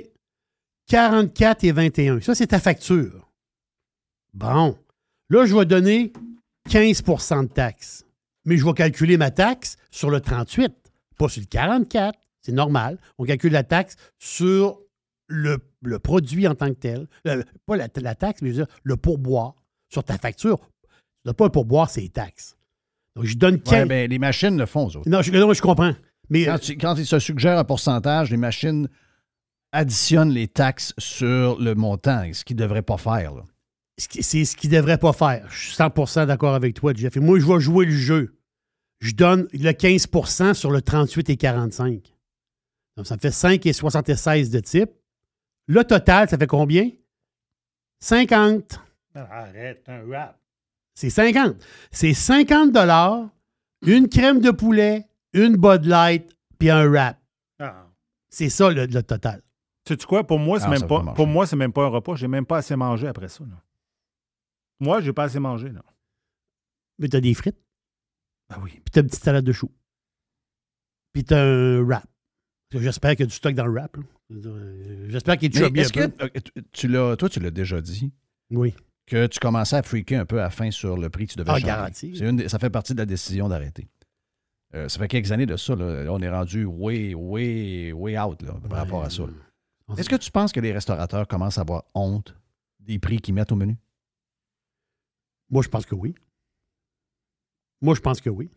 44 0.86 1.64
et 1.64 1.72
21. 1.72 2.20
Ça, 2.20 2.34
c'est 2.36 2.48
ta 2.48 2.60
facture. 2.60 3.28
Bon. 4.34 4.78
Là, 5.28 5.46
je 5.46 5.56
vais 5.56 5.64
donner 5.66 6.12
15% 6.68 7.42
de 7.44 7.48
taxe. 7.48 8.04
Mais 8.44 8.56
je 8.56 8.64
vais 8.64 8.72
calculer 8.72 9.16
ma 9.16 9.30
taxe 9.32 9.76
sur 9.90 10.10
le 10.10 10.20
38, 10.20 10.72
pas 11.18 11.28
sur 11.28 11.40
le 11.40 11.46
44. 11.46 12.16
C'est 12.40 12.52
normal. 12.52 12.98
On 13.18 13.24
calcule 13.24 13.52
la 13.52 13.64
taxe 13.64 13.96
sur 14.18 14.80
le, 15.30 15.58
le 15.82 15.98
produit 15.98 16.46
en 16.48 16.54
tant 16.54 16.68
que 16.68 16.74
tel. 16.78 17.06
Pas 17.66 17.76
la, 17.76 17.88
la 17.96 18.14
taxe, 18.14 18.42
mais 18.42 18.50
je 18.52 18.56
veux 18.60 18.64
dire 18.66 18.74
le 18.82 18.96
pourboire 18.96 19.54
sur 19.88 20.04
ta 20.04 20.18
facture. 20.18 20.58
Tu 21.26 21.32
pas 21.32 21.44
le 21.44 21.50
pourboire, 21.50 21.88
c'est 21.88 22.00
les 22.02 22.08
taxes. 22.08 22.56
Donc, 23.16 23.24
je 23.26 23.36
donne 23.36 23.60
15. 23.60 23.72
Ouais, 23.72 23.86
ben, 23.86 24.10
les 24.10 24.18
machines 24.18 24.56
le 24.58 24.66
font, 24.66 24.88
eux 24.88 24.96
autres. 24.96 25.08
non, 25.08 25.22
je, 25.22 25.30
non, 25.32 25.52
je 25.52 25.62
comprends. 25.62 25.94
Mais 26.28 26.44
Quand, 26.44 26.58
tu- 26.58 26.76
quand 26.76 26.94
ils 26.96 27.06
se 27.06 27.18
suggèrent 27.18 27.58
un 27.58 27.64
pourcentage, 27.64 28.30
les 28.30 28.36
machines 28.36 28.88
additionnent 29.72 30.30
les 30.30 30.48
taxes 30.48 30.92
sur 30.98 31.60
le 31.60 31.74
montant, 31.74 32.28
ce 32.32 32.44
qu'ils 32.44 32.56
ne 32.56 32.62
devraient 32.62 32.82
pas 32.82 32.96
faire. 32.98 33.34
là. 33.34 33.42
c'est 33.98 34.44
ce 34.44 34.56
qu'ils 34.56 34.70
ne 34.70 34.76
devraient 34.76 34.98
pas 34.98 35.12
faire. 35.12 35.46
Je 35.50 35.68
suis 35.68 35.76
100% 35.76 36.26
d'accord 36.26 36.54
avec 36.54 36.74
toi, 36.74 36.92
Jeff. 36.94 37.16
Et 37.16 37.20
moi, 37.20 37.38
je 37.38 37.46
vais 37.46 37.60
jouer 37.60 37.84
le 37.86 37.92
jeu. 37.92 38.36
Je 39.00 39.12
donne 39.12 39.48
le 39.52 39.70
15% 39.72 40.54
sur 40.54 40.70
le 40.70 40.82
38 40.82 41.30
et 41.30 41.36
45. 41.36 42.12
Donc, 42.96 43.06
ça 43.06 43.14
me 43.16 43.20
fait 43.20 43.30
5 43.30 43.64
et 43.66 43.72
76 43.72 44.50
de 44.50 44.60
type. 44.60 44.90
Le 45.70 45.84
total, 45.84 46.28
ça 46.28 46.36
fait 46.36 46.48
combien? 46.48 46.90
50. 48.00 48.80
Arrête, 49.14 49.88
un 49.88 50.02
wrap. 50.02 50.36
C'est 50.94 51.10
50. 51.10 51.64
C'est 51.92 52.12
50 52.12 52.76
une 53.86 54.08
crème 54.08 54.40
de 54.40 54.50
poulet, 54.50 55.06
une 55.32 55.56
Bud 55.56 55.84
Light, 55.84 56.36
puis 56.58 56.70
un 56.70 56.88
wrap. 56.90 57.22
Ah. 57.60 57.86
C'est 58.28 58.48
ça 58.48 58.68
le, 58.68 58.86
le 58.86 59.02
total. 59.04 59.42
Sais-tu 59.86 60.06
quoi? 60.06 60.26
Pour 60.26 60.40
moi, 60.40 60.58
c'est 60.58 60.66
Ah, 60.66 60.70
même 60.70 60.88
pas. 60.88 61.12
Pour 61.14 61.28
moi, 61.28 61.46
c'est 61.46 61.54
même 61.54 61.72
pas 61.72 61.84
un 61.84 61.88
repas. 61.88 62.16
J'ai 62.16 62.26
même 62.26 62.46
pas 62.46 62.56
assez 62.58 62.74
mangé 62.74 63.06
après 63.06 63.28
ça. 63.28 63.44
là. 63.44 63.62
Moi, 64.80 65.00
j'ai 65.00 65.12
pas 65.12 65.22
assez 65.24 65.38
mangé. 65.38 65.68
Là. 65.68 65.84
Mais 66.98 67.06
t'as 67.08 67.20
des 67.20 67.32
frites. 67.34 67.62
Ah 68.48 68.58
oui. 68.60 68.72
Puis 68.72 68.90
t'as 68.90 69.02
une 69.02 69.06
petite 69.06 69.22
salade 69.22 69.44
de 69.44 69.52
choux. 69.52 69.70
Puis 71.12 71.22
t'as 71.22 71.40
un 71.44 71.80
wrap. 71.84 72.09
J'espère 72.72 73.12
qu'il 73.12 73.20
y 73.20 73.22
a 73.24 73.26
du 73.26 73.34
stock 73.34 73.54
dans 73.54 73.66
le 73.66 73.72
wrap. 73.72 73.96
là. 73.96 74.02
Euh, 74.32 75.06
J'espère 75.08 75.36
qu'il 75.38 75.48
est 75.56 75.92
peu. 75.92 76.24
euh, 76.24 76.28
tu- 76.72 76.86
l'as, 76.88 77.16
toi, 77.16 77.28
tu 77.28 77.40
l'as 77.40 77.50
déjà 77.50 77.80
dit? 77.80 78.12
Oui. 78.50 78.74
Que 79.06 79.26
tu 79.26 79.40
commençais 79.40 79.76
à 79.76 79.82
freaker 79.82 80.20
un 80.20 80.24
peu 80.26 80.40
à 80.40 80.50
fin 80.50 80.70
sur 80.70 80.96
le 80.96 81.10
prix 81.10 81.26
que 81.26 81.32
tu 81.32 81.38
devais 81.38 81.50
Ah, 81.52 81.60
garanti. 81.60 82.10
Une 82.18 82.48
ça 82.48 82.60
fait 82.60 82.70
partie 82.70 82.92
de 82.92 82.98
la 82.98 83.06
décision 83.06 83.48
d'arrêter. 83.48 83.88
Euh, 84.74 84.88
ça 84.88 85.00
fait 85.00 85.08
quelques 85.08 85.32
années 85.32 85.46
de 85.46 85.56
ça. 85.56 85.74
Là. 85.74 86.06
On 86.12 86.20
est 86.20 86.30
rendu 86.30 86.64
way, 86.64 87.12
way, 87.14 87.90
way 87.92 88.16
out 88.18 88.40
là, 88.42 88.54
par 88.68 88.78
rapport 88.78 89.02
à 89.02 89.10
ça. 89.10 89.24
Est-ce 89.98 90.08
que 90.08 90.14
tu 90.14 90.30
penses 90.30 90.52
que 90.52 90.60
les 90.60 90.72
restaurateurs 90.72 91.26
commencent 91.26 91.58
à 91.58 91.62
avoir 91.62 91.84
honte 91.94 92.36
des 92.78 93.00
prix 93.00 93.18
qu'ils 93.20 93.34
mettent 93.34 93.50
au 93.50 93.56
menu? 93.56 93.76
Moi, 95.50 95.62
je 95.64 95.68
pense 95.68 95.84
que 95.84 95.96
oui. 95.96 96.14
Moi, 97.80 97.96
je 97.96 98.00
pense 98.00 98.20
que 98.20 98.30
oui. 98.30 98.48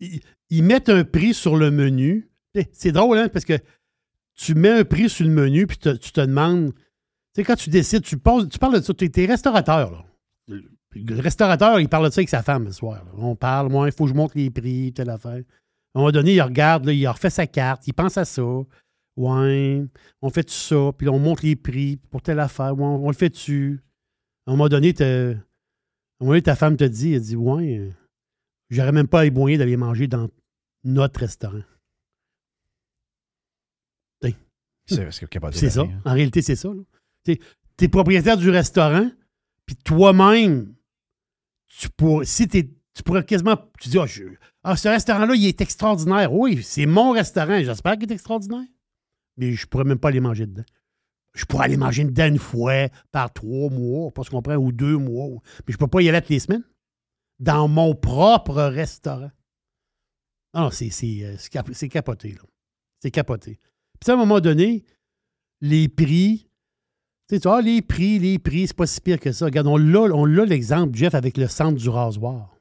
Ils, 0.00 0.62
mettent 0.62 0.88
un 0.88 1.04
prix 1.04 1.34
sur 1.34 1.56
le 1.56 1.70
menu. 1.70 2.30
C'est 2.72 2.92
drôle, 2.92 3.18
hein, 3.18 3.28
parce 3.28 3.44
que 3.44 3.58
tu 4.34 4.54
mets 4.54 4.80
un 4.80 4.84
prix 4.84 5.08
sur 5.08 5.26
le 5.26 5.30
menu, 5.30 5.66
puis 5.66 5.78
tu 5.78 6.12
te 6.12 6.20
demandes. 6.20 6.72
Tu 6.74 6.80
sais, 7.36 7.44
quand 7.44 7.56
tu 7.56 7.70
décides, 7.70 8.02
tu, 8.02 8.16
poses- 8.16 8.48
tu 8.48 8.58
parles 8.58 8.80
de 8.80 8.84
ça, 8.84 8.94
tu 8.94 9.10
es 9.14 9.26
restaurateur, 9.26 9.90
là. 9.90 10.04
Le, 10.92 11.20
restaurateur, 11.20 11.78
il 11.78 11.88
parle 11.88 12.06
de 12.06 12.12
ça 12.12 12.18
avec 12.18 12.28
sa 12.28 12.42
femme 12.42 12.72
soir. 12.72 13.04
On 13.16 13.36
parle, 13.36 13.70
moi, 13.70 13.86
il 13.86 13.92
faut 13.92 14.04
que 14.04 14.10
je 14.10 14.14
monte 14.14 14.34
les 14.34 14.50
prix, 14.50 14.92
telle 14.92 15.10
affaire. 15.10 15.42
À 15.94 15.98
un 15.98 16.00
moment 16.00 16.10
donné, 16.10 16.34
il 16.34 16.40
regarde, 16.40 16.84
là, 16.84 16.92
il 16.92 17.06
refait 17.06 17.30
sa 17.30 17.46
carte, 17.46 17.86
il 17.86 17.94
pense 17.94 18.18
à 18.18 18.24
ça. 18.24 18.42
Ouais, 19.16 19.84
on 20.22 20.30
fait 20.30 20.48
ça, 20.50 20.92
puis 20.96 21.08
on 21.08 21.18
monte 21.18 21.42
les 21.42 21.56
prix 21.56 21.96
pour 22.10 22.22
telle 22.22 22.40
affaire. 22.40 22.76
Ouais, 22.76 22.84
on, 22.84 23.08
le 23.08 23.14
fait 23.14 23.28
dessus. 23.28 23.80
À 24.46 24.50
un 24.50 24.54
moment 24.54 24.68
donné, 24.68 24.94
à 24.98 25.04
un 25.04 25.34
moment 26.20 26.32
donné, 26.32 26.42
ta 26.42 26.56
femme 26.56 26.76
te 26.76 26.84
dit, 26.84 27.14
elle 27.14 27.20
dit, 27.20 27.36
ouais, 27.36 27.90
j'aurais 28.70 28.92
même 28.92 29.08
pas 29.08 29.24
les 29.24 29.30
moyens 29.30 29.58
d'aller 29.58 29.76
manger 29.76 30.06
dans 30.06 30.28
notre 30.84 31.20
restaurant. 31.20 31.62
C'est 35.58 35.70
ça. 35.70 35.82
hein. 35.82 36.02
En 36.04 36.14
réalité, 36.14 36.42
c'est 36.42 36.56
ça. 36.56 36.68
Tu 37.24 37.38
es 37.80 37.88
propriétaire 37.88 38.36
du 38.36 38.50
restaurant, 38.50 39.08
puis 39.66 39.76
toi-même, 39.76 40.74
tu 41.68 41.88
pourrais, 41.90 42.24
si 42.26 42.48
tu 42.48 43.02
pourrais 43.04 43.24
quasiment. 43.24 43.56
Tu 43.78 43.88
dis, 43.88 43.98
ah, 43.98 44.06
ah, 44.64 44.76
ce 44.76 44.88
restaurant-là, 44.88 45.34
il 45.34 45.46
est 45.46 45.60
extraordinaire. 45.60 46.32
Oui, 46.32 46.62
c'est 46.62 46.86
mon 46.86 47.12
restaurant. 47.12 47.62
J'espère 47.62 47.96
qu'il 47.98 48.10
est 48.10 48.14
extraordinaire. 48.14 48.66
Mais 49.36 49.52
je 49.52 49.66
pourrais 49.66 49.84
même 49.84 49.98
pas 49.98 50.08
aller 50.08 50.20
manger 50.20 50.46
dedans. 50.46 50.64
Je 51.34 51.44
pourrais 51.44 51.66
aller 51.66 51.76
manger 51.76 52.04
dedans 52.04 52.26
une 52.26 52.38
fois 52.38 52.88
par 53.12 53.32
trois 53.32 53.70
mois, 53.70 54.10
pas 54.10 54.24
ce 54.24 54.30
qu'on 54.30 54.42
prend, 54.42 54.56
ou 54.56 54.72
deux 54.72 54.96
mois. 54.96 55.28
Mais 55.66 55.72
je 55.72 55.78
peux 55.78 55.86
pas 55.86 56.02
y 56.02 56.08
aller 56.08 56.20
toutes 56.20 56.30
les 56.30 56.40
semaines. 56.40 56.64
Dans 57.40 57.66
mon 57.68 57.94
propre 57.94 58.62
restaurant. 58.62 59.30
Non, 60.54 60.70
c'est 60.70 60.90
c'est, 60.90 61.24
euh, 61.24 61.36
c'est 61.38 61.50
cap- 61.50 61.70
c'est 61.72 61.88
capoté, 61.88 62.32
là. 62.32 62.42
C'est 63.02 63.10
capoté. 63.10 63.58
Puis 63.98 64.10
à 64.10 64.14
un 64.14 64.16
moment 64.16 64.40
donné, 64.40 64.84
les 65.60 65.88
prix, 65.88 66.46
tu 67.28 67.36
sais, 67.36 67.40
tu 67.40 67.48
vois, 67.48 67.62
les 67.62 67.80
prix, 67.82 68.18
les 68.18 68.38
prix, 68.38 68.66
c'est 68.66 68.76
pas 68.76 68.86
si 68.86 69.00
pire 69.00 69.18
que 69.20 69.32
ça. 69.32 69.46
Regarde, 69.46 69.66
on 69.68 69.76
l'a, 69.76 70.00
on 70.00 70.24
l'a 70.24 70.44
l'exemple, 70.44 70.96
Jeff, 70.96 71.14
avec 71.14 71.36
le 71.36 71.48
centre 71.48 71.78
du 71.78 71.88
rasoir. 71.88 72.56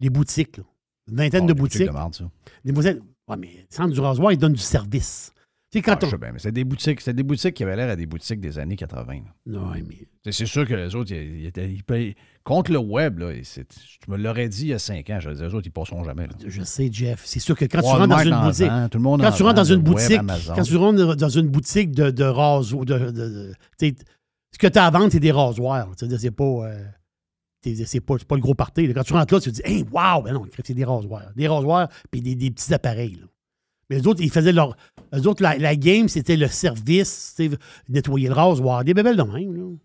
Les 0.00 0.10
boutiques, 0.10 0.58
là. 0.58 0.64
Une 1.10 1.16
vingtaine 1.16 1.44
Oh, 1.44 1.46
de 1.48 1.52
les 1.52 1.58
boutiques 1.60 1.78
boutiques. 1.80 1.88
de 1.88 1.92
marde, 1.92 2.14
ça. 2.14 2.30
Les 2.64 2.72
boutiques. 2.72 2.98
Ouais, 3.28 3.36
mais 3.36 3.52
le 3.52 3.66
centre 3.74 3.92
du 3.92 4.00
rasoir, 4.00 4.32
il 4.32 4.38
donne 4.38 4.52
du 4.54 4.60
service. 4.60 5.32
Tu 5.74 5.80
sais, 5.80 5.82
quand 5.82 5.94
Ah, 5.94 5.98
je 6.02 6.06
on. 6.06 6.10
sais 6.10 6.18
bien, 6.18 6.30
mais 6.32 6.38
c'est 6.38 6.52
des 6.52 6.62
boutiques, 6.62 7.00
c'est 7.00 7.12
des 7.14 7.24
boutiques 7.24 7.54
qui 7.54 7.64
avaient 7.64 7.74
l'air 7.74 7.90
à 7.90 7.96
des 7.96 8.06
boutiques 8.06 8.40
des 8.40 8.60
années 8.60 8.76
80. 8.76 9.14
là. 9.14 9.20
Non, 9.46 9.66
mais. 9.74 9.82
C'est- 10.30 10.46
sûr 10.46 10.66
que 10.68 10.74
les 10.74 10.94
autres, 10.94 11.12
ils, 11.12 11.46
étaient- 11.46 11.68
ils 11.68 12.14
contre 12.44 12.70
le 12.70 12.78
web, 12.78 13.18
là, 13.18 13.32
tu 13.32 13.64
me 14.10 14.16
l'aurais 14.16 14.48
dit 14.48 14.62
il 14.62 14.68
y 14.68 14.72
a 14.72 14.78
cinq 14.78 15.10
ans, 15.10 15.18
je 15.18 15.30
disais, 15.30 15.48
les 15.48 15.52
autres, 15.54 15.66
ils 15.66 15.72
passeront 15.72 16.04
jamais. 16.04 16.28
là. 16.28 16.32
Je 16.46 16.62
sais, 16.62 16.88
Jeff. 16.92 17.22
C'est 17.24 17.40
sûr 17.40 17.56
que 17.56 17.64
quand 17.64 17.80
tu 17.80 17.86
rentres 17.88 18.06
dans 18.06 18.18
une 18.18 18.40
boutique. 18.46 18.66
vend, 18.68 18.88
tout 18.88 18.98
le 18.98 19.02
monde 19.02 19.20
quand 19.20 19.32
tu 19.32 19.42
rentres 19.42 19.54
dans 19.56 19.64
une 19.64 19.80
boutique. 19.80 20.20
Quand 20.54 20.62
tu 20.62 20.76
rentres 20.76 21.16
dans 21.16 21.28
une 21.28 21.48
boutique 21.48 21.90
de, 21.90 22.10
de 22.10 22.24
rasoir. 22.24 22.84
De, 22.84 23.52
ce 23.80 24.58
que 24.58 24.66
tu 24.68 24.78
as 24.78 24.86
à 24.86 24.90
vendre, 24.92 25.08
c'est 25.10 25.18
des 25.18 25.32
rasoirs. 25.32 25.90
C'est-à-dire, 25.96 26.20
c'est 26.20 26.30
pas. 26.30 26.44
euh, 26.44 26.84
c'est 27.64 28.00
pas, 28.00 28.14
c'est 28.18 28.28
pas 28.28 28.36
le 28.36 28.42
gros 28.42 28.54
party. 28.54 28.86
là. 28.86 28.94
Quand 28.94 29.02
tu 29.02 29.12
rentres 29.14 29.34
là, 29.34 29.40
tu 29.40 29.50
te 29.50 29.56
dis, 29.56 29.62
hey, 29.64 29.82
wow! 29.90 30.22
Ben 30.22 30.34
non, 30.34 30.44
c'est 30.64 30.72
des 30.74 30.84
rasoirs. 30.84 31.32
Des 31.34 31.48
rasoirs, 31.48 31.88
puis 32.12 32.20
des, 32.20 32.36
des 32.36 32.50
petits 32.52 32.72
appareils. 32.72 33.16
là. 33.20 33.26
Mais 33.90 33.96
les 33.98 34.06
autres, 34.06 34.22
ils 34.22 34.30
faisaient 34.30 34.52
leur. 34.52 34.76
Les 35.12 35.26
autres, 35.26 35.42
la, 35.42 35.56
la 35.58 35.76
game, 35.76 36.08
c'était 36.08 36.36
le 36.36 36.48
service, 36.48 37.36
nettoyer 37.88 38.28
le 38.28 38.34
rasoir, 38.34 38.82
des 38.84 38.94
bébelles 38.94 39.16
de 39.16 39.22
même. 39.22 39.54
Là. 39.56 39.76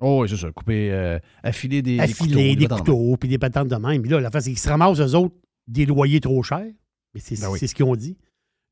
Oh, 0.00 0.20
oui, 0.22 0.28
c'est 0.28 0.36
ça. 0.36 0.52
Couper, 0.52 0.90
euh, 0.92 1.18
affiler 1.42 1.82
des, 1.82 1.96
des 1.96 2.00
Affiler 2.02 2.54
des 2.54 2.68
patentes 2.68 2.86
de 2.86 2.92
couteaux, 2.92 3.16
puis 3.16 3.28
des 3.28 3.38
patentes 3.38 3.68
de 3.68 3.76
même. 3.76 4.00
Puis 4.02 4.10
là, 4.10 4.20
la 4.20 4.30
face, 4.30 4.44
c'est 4.44 4.50
qu'ils 4.50 4.58
se 4.60 4.68
ramassent, 4.68 5.00
eux 5.00 5.14
autres, 5.16 5.34
des 5.66 5.86
loyers 5.86 6.20
trop 6.20 6.42
chers. 6.42 6.70
Mais 7.14 7.20
c'est 7.20 7.40
Ben 7.40 7.50
oui. 7.50 7.58
ce 7.58 7.74
qu'ils 7.74 7.84
ont 7.84 7.96
dit. 7.96 8.16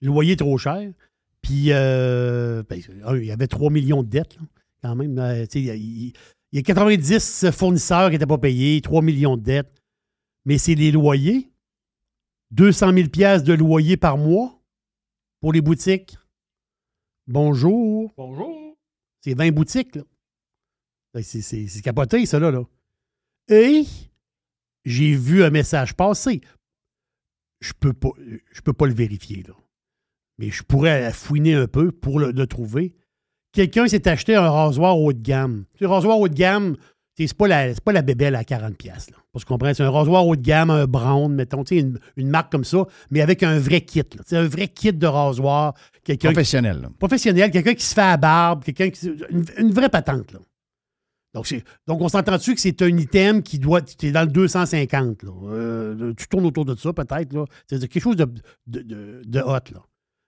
Loyer 0.00 0.36
trop 0.36 0.56
cher. 0.56 0.88
Puis, 1.42 1.66
euh, 1.72 2.62
ben, 2.68 2.80
il 3.16 3.24
y 3.24 3.30
avait 3.32 3.46
3 3.48 3.70
millions 3.70 4.02
de 4.02 4.08
dettes, 4.08 4.36
là, 4.36 4.42
quand 4.82 4.94
même. 4.94 5.18
Euh, 5.18 5.44
il, 5.54 5.64
y 5.64 5.70
a- 5.70 5.74
il- 5.74 6.12
il 6.52 6.56
y 6.56 6.58
a 6.58 6.62
90 6.62 7.50
fournisseurs 7.50 8.06
qui 8.08 8.12
n'étaient 8.12 8.26
pas 8.26 8.38
payés, 8.38 8.80
3 8.80 9.02
millions 9.02 9.36
de 9.36 9.42
dettes. 9.42 9.82
Mais 10.44 10.58
c'est 10.58 10.74
les 10.76 10.92
loyers. 10.92 11.50
200 12.52 12.92
000 12.92 13.08
piastres 13.08 13.46
de 13.46 13.52
loyer 13.54 13.96
par 13.96 14.16
mois 14.16 14.55
pour 15.46 15.52
les 15.52 15.60
boutiques. 15.60 16.18
Bonjour. 17.28 18.12
Bonjour. 18.16 18.76
C'est 19.20 19.34
20 19.34 19.52
boutiques, 19.52 19.94
là. 19.94 20.02
Ben, 21.14 21.22
C'est- 21.22 21.80
capoté, 21.84 22.26
ça, 22.26 22.40
là. 22.40 22.50
là. 22.50 22.64
Et 23.46 23.84
j'ai 24.84 25.14
vu 25.14 25.44
un 25.44 25.50
message 25.50 25.94
passer. 25.94 26.40
Je 27.60 27.72
peux 27.78 27.92
pas, 27.92 28.10
je 28.50 28.60
peux 28.60 28.72
pas 28.72 28.88
le 28.88 28.92
vérifier, 28.94 29.44
là. 29.44 29.54
Mais 30.38 30.50
je 30.50 30.64
pourrais 30.64 31.12
fouiner 31.12 31.54
un 31.54 31.68
peu 31.68 31.92
pour 31.92 32.18
le, 32.18 32.32
le 32.32 32.46
trouver. 32.48 32.96
Quelqu'un 33.52 33.86
s'est 33.86 34.08
acheté 34.08 34.34
un 34.34 34.50
rasoir 34.50 34.98
haut 34.98 35.12
de 35.12 35.22
gamme. 35.22 35.64
Tu 35.74 35.78
sais, 35.78 35.84
un 35.84 35.90
rasoir 35.90 36.18
haut 36.18 36.28
de 36.28 36.34
gamme, 36.34 36.76
c'est 37.16 37.32
pas 37.34 37.48
la, 37.48 37.72
c'est 37.74 37.82
pas 37.82 37.92
la 37.92 38.02
bébelle 38.02 38.34
à 38.34 38.42
40$. 38.42 38.74
piastres, 38.74 39.12
Là, 39.12 39.18
pour 39.32 39.40
se 39.40 39.46
comprendre. 39.46 39.74
C'est 39.74 39.82
un 39.82 39.90
rasoir 39.90 40.26
haut 40.26 40.36
de 40.36 40.42
gamme, 40.42 40.70
un 40.70 40.86
brown, 40.86 41.32
mettons, 41.32 41.64
tu 41.64 41.74
sais, 41.76 41.80
une, 41.80 41.98
une 42.16 42.28
marque 42.28 42.52
comme 42.52 42.64
ça, 42.64 42.84
mais 43.10 43.20
avec 43.22 43.42
un 43.42 43.58
vrai 43.58 43.80
kit. 43.80 44.00
là. 44.00 44.22
Sais, 44.26 44.36
un 44.36 44.46
vrai 44.48 44.68
kit 44.68 44.92
de 44.92 45.06
rasoir. 45.06 45.74
Qui- 46.04 46.16
Professionnel. 46.18 46.80
là. 46.82 46.90
professionnel, 46.98 47.50
quelqu'un 47.50 47.74
qui 47.74 47.84
se 47.84 47.94
fait 47.94 48.00
à 48.02 48.16
barbe, 48.16 48.62
quelqu'un 48.64 48.90
qui. 48.90 49.06
Une, 49.30 49.44
une 49.58 49.72
vraie 49.72 49.88
patente, 49.88 50.32
là. 50.32 50.38
Donc, 51.34 51.46
c'est- 51.46 51.64
donc 51.86 52.00
on 52.00 52.08
s'entend-tu 52.08 52.54
que 52.54 52.60
c'est 52.60 52.80
un 52.82 52.96
item 52.96 53.42
qui 53.42 53.58
doit. 53.58 53.82
Tu 53.82 54.06
es 54.06 54.12
dans 54.12 54.22
le 54.22 54.28
250, 54.28 55.22
là. 55.22 55.30
Euh, 55.50 56.12
tu 56.16 56.28
tournes 56.28 56.46
autour 56.46 56.64
de 56.64 56.74
ça, 56.76 56.92
peut-être, 56.92 57.32
là. 57.32 57.44
C'est 57.66 57.78
quelque 57.88 58.00
chose 58.02 58.16
de, 58.16 58.24
de, 58.66 58.82
de- 58.82 59.22
de 59.24 59.40
hot, 59.40 59.72
là. 59.72 59.82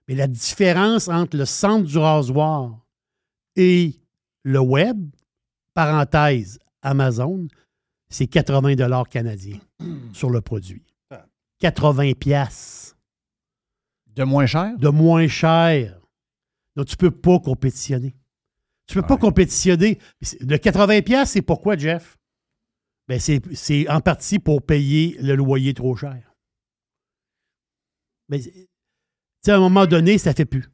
Mais 0.07 0.15
la 0.15 0.27
différence 0.27 1.07
entre 1.07 1.37
le 1.37 1.45
centre 1.45 1.85
du 1.87 1.97
rasoir 1.99 2.79
et 3.55 3.93
le 4.43 4.59
web, 4.59 4.97
parenthèse, 5.73 6.59
Amazon, 6.81 7.47
c'est 8.09 8.27
80 8.27 9.03
canadiens 9.05 9.59
sur 10.13 10.29
le 10.29 10.41
produit. 10.41 10.83
80 11.59 12.13
pièces. 12.13 12.95
De 14.07 14.23
moins 14.23 14.45
cher? 14.45 14.75
De 14.77 14.89
moins 14.89 15.27
cher. 15.27 15.99
Donc, 16.75 16.87
tu 16.87 16.97
peux 16.97 17.11
pas 17.11 17.39
compétitionner. 17.39 18.15
Tu 18.87 18.95
peux 18.95 19.05
pas 19.05 19.17
compétitionner. 19.17 19.99
Le 20.39 20.57
80 20.57 21.01
pièces, 21.01 21.31
c'est 21.31 21.41
pourquoi, 21.41 21.77
Jeff? 21.77 22.17
Ben, 23.07 23.19
c'est 23.19 23.41
c'est 23.53 23.89
en 23.89 24.01
partie 24.01 24.39
pour 24.39 24.61
payer 24.65 25.17
le 25.19 25.35
loyer 25.35 25.73
trop 25.73 25.95
cher. 25.95 26.33
Mais, 28.29 28.39
tu 28.39 28.51
sais, 29.41 29.51
à 29.51 29.57
un 29.57 29.59
moment 29.59 29.85
donné, 29.85 30.17
ça 30.17 30.33
fait 30.33 30.45
plus. 30.45 30.65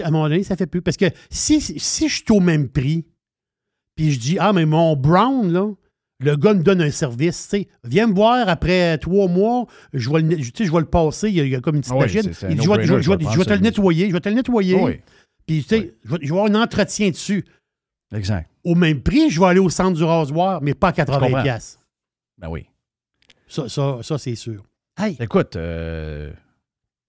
À 0.00 0.08
un 0.08 0.10
moment 0.10 0.28
donné, 0.28 0.44
ça 0.44 0.56
fait 0.56 0.66
plus. 0.66 0.82
Parce 0.82 0.96
que 0.96 1.06
si, 1.30 1.60
si 1.60 2.08
je 2.08 2.14
suis 2.14 2.32
au 2.32 2.40
même 2.40 2.68
prix, 2.68 3.06
puis 4.00 4.12
je 4.12 4.18
dis, 4.20 4.36
ah, 4.38 4.52
mais 4.52 4.64
mon 4.64 4.96
Brown, 4.96 5.52
là, 5.52 5.68
le 6.22 6.36
gars 6.36 6.54
me 6.54 6.62
donne 6.62 6.80
un 6.80 6.90
service, 6.90 7.48
tu 7.48 7.58
sais, 7.58 7.68
viens 7.84 8.06
me 8.06 8.14
voir 8.14 8.48
après 8.48 8.96
trois 8.98 9.28
mois, 9.28 9.66
je 9.92 10.10
vais 10.10 10.20
le, 10.22 10.36
tu 10.36 10.44
sais, 10.54 10.64
je 10.64 10.72
vais 10.72 10.78
le 10.80 10.84
passer, 10.86 11.28
il 11.28 11.34
y 11.34 11.40
a, 11.40 11.44
il 11.44 11.50
y 11.50 11.54
a 11.54 11.60
comme 11.60 11.76
une 11.76 11.80
petite 11.82 11.92
Ah 11.94 11.96
oui, 11.98 12.02
machine. 12.02 12.20
Il 12.24 12.24
dit, 12.26 12.34
je 12.34 12.46
vais, 12.46 12.56
je 12.56 12.58
vais- 12.58 12.66
no-brainer, 12.66 12.86
je 12.86 12.94
vais- 12.94 13.02
je 13.02 13.10
vais 13.26 13.32
je 13.32 13.38
vais 13.38 13.44
te 13.44 13.52
le 13.52 13.58
nettoyer, 13.60 14.08
je 14.08 14.12
vais 14.14 14.20
te 14.20 14.28
le 14.28 14.34
nettoyer. 14.34 14.76
Ah 14.78 14.84
oui. 14.84 15.00
Puis, 15.46 15.62
tu 15.62 15.68
sais, 15.68 15.94
je, 16.04 16.10
vais, 16.10 16.18
je 16.22 16.32
vais 16.32 16.38
avoir 16.38 16.46
un 16.46 16.62
entretien 16.62 17.10
dessus. 17.10 17.44
Exact. 18.14 18.48
Au 18.64 18.74
même 18.74 19.00
prix, 19.02 19.30
je 19.30 19.38
vais 19.40 19.46
aller 19.46 19.60
au 19.60 19.70
centre 19.70 19.96
du 19.96 20.04
rasoir, 20.04 20.60
mais 20.62 20.74
pas 20.74 20.88
à 20.88 20.92
80 20.92 21.18
comprends. 21.26 21.42
pièces. 21.42 21.78
Ben 22.38 22.48
oui. 22.48 22.66
Ça, 23.48 23.68
ça, 23.68 23.98
ça 24.02 24.18
c'est 24.18 24.34
sûr. 24.34 24.62
Hey, 24.98 25.16
Écoute, 25.20 25.56
euh, 25.56 26.32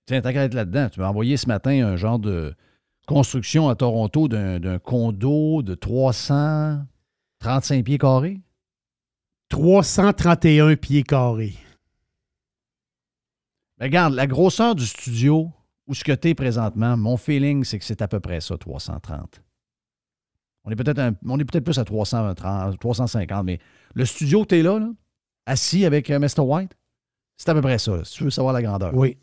tiens, 0.06 0.22
t'as 0.22 0.32
qu'à 0.34 0.44
être 0.46 0.54
là-dedans. 0.54 0.90
Tu 0.90 1.00
m'as 1.00 1.08
envoyé 1.10 1.38
ce 1.38 1.48
matin 1.48 1.72
un 1.86 1.96
genre 1.98 2.20
de 2.20 2.54
construction 3.12 3.70
à 3.70 3.76
Toronto 3.76 4.28
d'un 4.28 4.80
condo 4.80 5.62
de 5.62 5.76
335 5.76 7.84
pieds 7.84 7.98
carrés? 7.98 8.40
331 9.50 10.76
pieds 10.78 11.04
carrés. 11.04 11.58
Ben, 13.78 13.88
regarde, 13.88 14.14
la 14.14 14.28
grosseur 14.28 14.76
du 14.76 14.86
studio 14.86 15.52
où 15.88 15.94
ce 15.94 16.06
que 16.06 16.14
tu 16.14 16.30
es 16.30 16.36
présentement, 16.36 16.96
mon 16.96 17.18
feeling, 17.18 17.66
c'est 17.66 17.80
que 17.80 17.86
c'est 17.86 18.02
à 18.02 18.08
peu 18.08 18.22
près 18.22 18.40
ça, 18.40 18.58
330. 18.58 19.42
On 20.64 20.72
est 20.72 20.76
peut-être 20.76 21.60
plus 21.60 21.80
à 21.80 21.84
330, 21.84 22.80
350, 22.80 23.46
mais 23.46 23.60
le 23.94 24.06
studio 24.06 24.44
que 24.44 24.50
tu 24.50 24.60
es 24.60 24.64
là, 24.64 24.80
là, 24.80 24.90
assis 25.48 25.86
avec 25.86 26.12
euh, 26.12 26.20
Mr. 26.20 26.42
White, 26.42 26.78
c'est 27.38 27.50
à 27.50 27.54
peu 27.54 27.62
près 27.62 27.80
ça, 27.80 27.98
là, 27.98 28.06
si 28.06 28.14
tu 28.14 28.24
veux 28.24 28.30
savoir 28.30 28.54
la 28.54 28.62
grandeur. 28.62 28.96
Oui. 28.96 29.18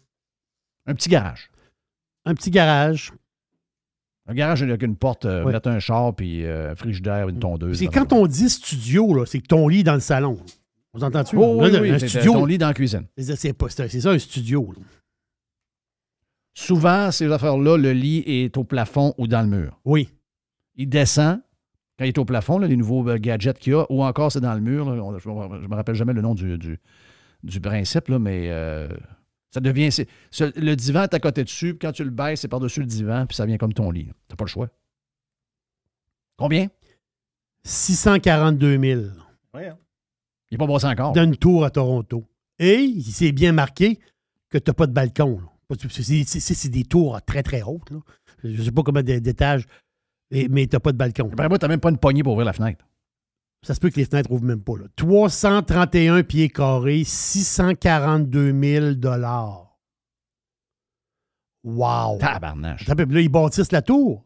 Un 0.87 0.95
petit 0.95 1.09
garage. 1.09 1.51
Un 2.25 2.35
petit 2.35 2.51
garage. 2.51 3.13
Un 4.31 4.35
garage 4.35 4.63
avec 4.63 4.83
une 4.83 4.95
porte, 4.97 5.25
euh, 5.25 5.43
Oui. 5.45 5.53
mettre 5.53 5.69
un 5.71 5.79
char, 5.79 6.15
puis 6.15 6.45
euh, 6.45 6.73
un 6.73 6.75
frigidaire, 6.75 7.29
une 7.31 7.39
tondeuse. 7.39 7.79
C'est 7.79 7.87
quand 7.87 8.13
on 8.13 8.27
dit 8.27 8.51
studio, 8.51 9.25
c'est 9.25 9.41
que 9.41 9.47
ton 9.47 9.67
lit 9.69 9.83
dans 9.83 9.95
le 9.95 10.01
salon. 10.01 10.39
Vous 10.93 11.03
entendez-tu? 11.03 11.37
Oh, 11.37 11.59
oui, 11.63 11.71
oui, 11.81 11.91
un 11.91 11.99
studio. 11.99 12.33
ton 12.35 12.45
lit 12.47 12.59
dans 12.59 12.69
la 12.69 12.75
cuisine. 12.75 13.05
C'est 13.17 13.37
ça, 14.01 14.11
un 14.11 14.19
studio. 14.19 14.73
là. 14.77 14.83
Souvent, 16.55 17.11
ces 17.11 17.31
affaires-là, 17.31 17.77
le 17.77 17.93
lit 17.93 18.23
est 18.27 18.57
au 18.57 18.65
plafond 18.65 19.15
ou 19.17 19.27
dans 19.29 19.43
le 19.43 19.49
mur. 19.49 19.79
Oui. 19.85 20.09
Il 20.77 20.89
descend 20.89 21.41
quand 21.99 22.05
il 22.05 22.09
est 22.09 22.19
au 22.19 22.25
plafond, 22.25 22.59
là, 22.59 22.67
les 22.69 22.77
nouveaux 22.77 23.09
euh, 23.09 23.19
gadgets 23.19 23.59
qu'il 23.59 23.73
y 23.73 23.77
a, 23.77 23.85
ou 23.91 24.03
encore 24.05 24.31
c'est 24.31 24.41
dans 24.41 24.55
le 24.55 24.61
mur. 24.61 24.89
là. 24.93 25.03
On- 25.03 25.19
je 25.19 25.29
ne 25.29 25.67
me 25.69 25.75
rappelle 25.75 25.95
jamais 25.97 26.13
le 26.13 26.21
nom 26.23 26.35
du, 26.35 26.57
du, 26.59 26.79
du 27.43 27.61
principe, 27.61 28.09
là, 28.09 28.19
mais 28.21 28.47
euh, 28.51 28.89
ça 29.51 29.61
devient. 29.61 29.89
le 30.57 30.75
divan 30.75 31.03
est 31.05 31.15
à 31.15 31.21
côté 31.21 31.45
dessus, 31.45 31.75
puis 31.75 31.87
quand 31.87 31.93
tu 31.93 32.05
le 32.05 32.11
baisses, 32.11 32.41
c'est 32.41 32.49
par-dessus 32.49 32.81
le 32.81 32.87
divan, 32.87 33.27
puis 33.27 33.37
ça 33.37 33.47
vient 33.47 33.57
comme 33.59 33.73
ton 33.73 33.91
lit. 33.91 34.05
Tu 34.07 34.13
n'as 34.31 34.37
pas 34.37 34.45
le 34.45 34.49
choix. 34.51 34.69
Combien? 36.37 36.69
642 37.65 38.79
000. 38.81 39.03
Il 39.55 39.61
n'est 40.53 40.59
pas 40.59 40.67
bossé 40.67 40.87
encore. 40.87 41.13
D'une 41.13 41.37
tour 41.37 41.65
à 41.65 41.71
Toronto. 41.71 42.25
Et 42.59 42.77
il 42.81 43.03
s'est 43.05 43.33
bien 43.33 43.53
marqué 43.53 43.99
que 44.49 44.59
tu 44.59 44.71
n'as 44.71 44.75
pas 44.75 44.87
de 44.87 44.93
balcon. 44.93 45.41
C'est 45.79 45.91
c'est- 46.03 46.25
c'est- 46.41 46.55
c'est 46.55 46.69
des 46.71 46.85
tours 46.85 47.21
très, 47.27 47.43
très 47.43 47.63
hautes. 47.63 47.91
là. 47.91 47.99
Je 48.43 48.49
ne 48.59 48.63
sais 48.63 48.73
pas 48.73 48.83
combien 48.83 49.03
d'é- 49.03 49.21
d'étages, 49.21 49.67
mais 50.31 50.67
tu 50.67 50.75
n'as 50.77 50.81
pas 50.81 50.93
de 50.93 50.97
balcon. 50.97 51.29
Après 51.33 51.49
moi, 51.49 51.59
tu 51.59 51.65
n'as 51.65 51.69
même 51.69 51.81
pas 51.81 51.91
une 51.91 51.99
poignée 51.99 52.23
pour 52.23 52.33
ouvrir 52.33 52.47
la 52.47 52.53
fenêtre. 52.55 52.85
Ça 53.63 53.75
se 53.75 53.81
peut 53.81 53.91
que 53.91 53.97
les 53.97 54.05
fenêtres 54.05 54.31
ouvrent 54.31 54.45
même 54.45 54.63
pas. 54.63 54.77
Là. 54.77 54.87
331 54.97 56.23
pieds 56.23 56.49
carrés, 56.49 57.05
642 57.05 58.53
000 58.53 58.95
Wow! 61.65 62.19
Tabarnache. 62.19 62.87
Là, 62.87 62.95
ils 63.21 63.29
bâtissent 63.29 63.73
la 63.73 63.83
tour. 63.83 64.25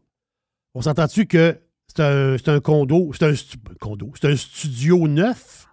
On 0.75 0.81
s'entend-tu 0.81 1.25
que 1.25 1.59
c'est 1.87 2.01
un, 2.01 2.37
c'est 2.37 2.49
un 2.49 2.59
condo, 2.59 3.11
c'est 3.13 3.25
un 3.25 3.33
condo, 3.79 4.11
c'est 4.19 4.31
un 4.31 4.35
studio 4.35 5.07
neuf? 5.07 5.67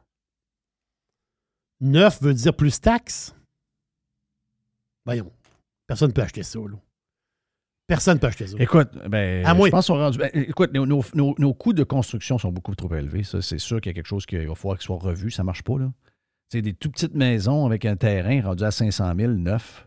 Neuf 1.81 2.20
veut 2.23 2.35
dire 2.35 2.55
plus 2.55 2.81
taxes? 2.81 3.35
Voyons. 5.07 5.32
Personne 5.87 6.09
ne 6.09 6.12
peut 6.12 6.23
acheter 6.23 6.43
ça, 6.43 6.59
là. 6.59 6.77
Personne 7.91 8.15
ne 8.15 8.21
peut 8.21 8.27
acheter 8.29 8.47
ça. 8.47 8.57
Écoute, 8.59 8.89
ben, 9.09 9.45
À 9.45 9.53
moins- 9.53 9.67
je 9.67 9.71
pense 9.73 9.87
qu'on 9.89 9.99
rendu- 9.99 10.19
ben, 10.19 10.31
écoute, 10.33 10.73
nos, 10.73 10.87
nos- 10.87 11.05
nos- 11.15 11.35
nos 11.39 11.53
coûts 11.55 11.73
de 11.73 11.83
construction 11.85 12.39
sont 12.39 12.53
beaucoup 12.53 12.75
trop 12.75 12.95
élevés. 12.95 13.23
Ça, 13.25 13.43
c'est 13.43 13.59
sûr 13.59 13.81
qu'il 13.81 13.91
y 13.91 13.93
a 13.93 13.95
quelque 13.95 14.07
chose 14.07 14.25
qu'il 14.27 14.47
va 14.49 14.55
falloir 14.55 14.79
qu'il 14.79 14.87
soit 14.87 14.97
revu. 14.99 15.31
Ça 15.31 15.43
ne 15.43 15.47
marche 15.47 15.62
pas, 15.62 15.77
là. 15.79 15.93
C'est 16.49 16.62
des 16.62 16.73
tout 16.73 16.91
petites 16.91 17.15
maisons 17.15 17.67
avec 17.67 17.85
un 17.85 17.97
terrain 17.97 18.41
rendu 18.43 18.65
à 18.65 18.71
500 18.71 19.12
000, 19.17 19.33
neuf. 19.33 19.87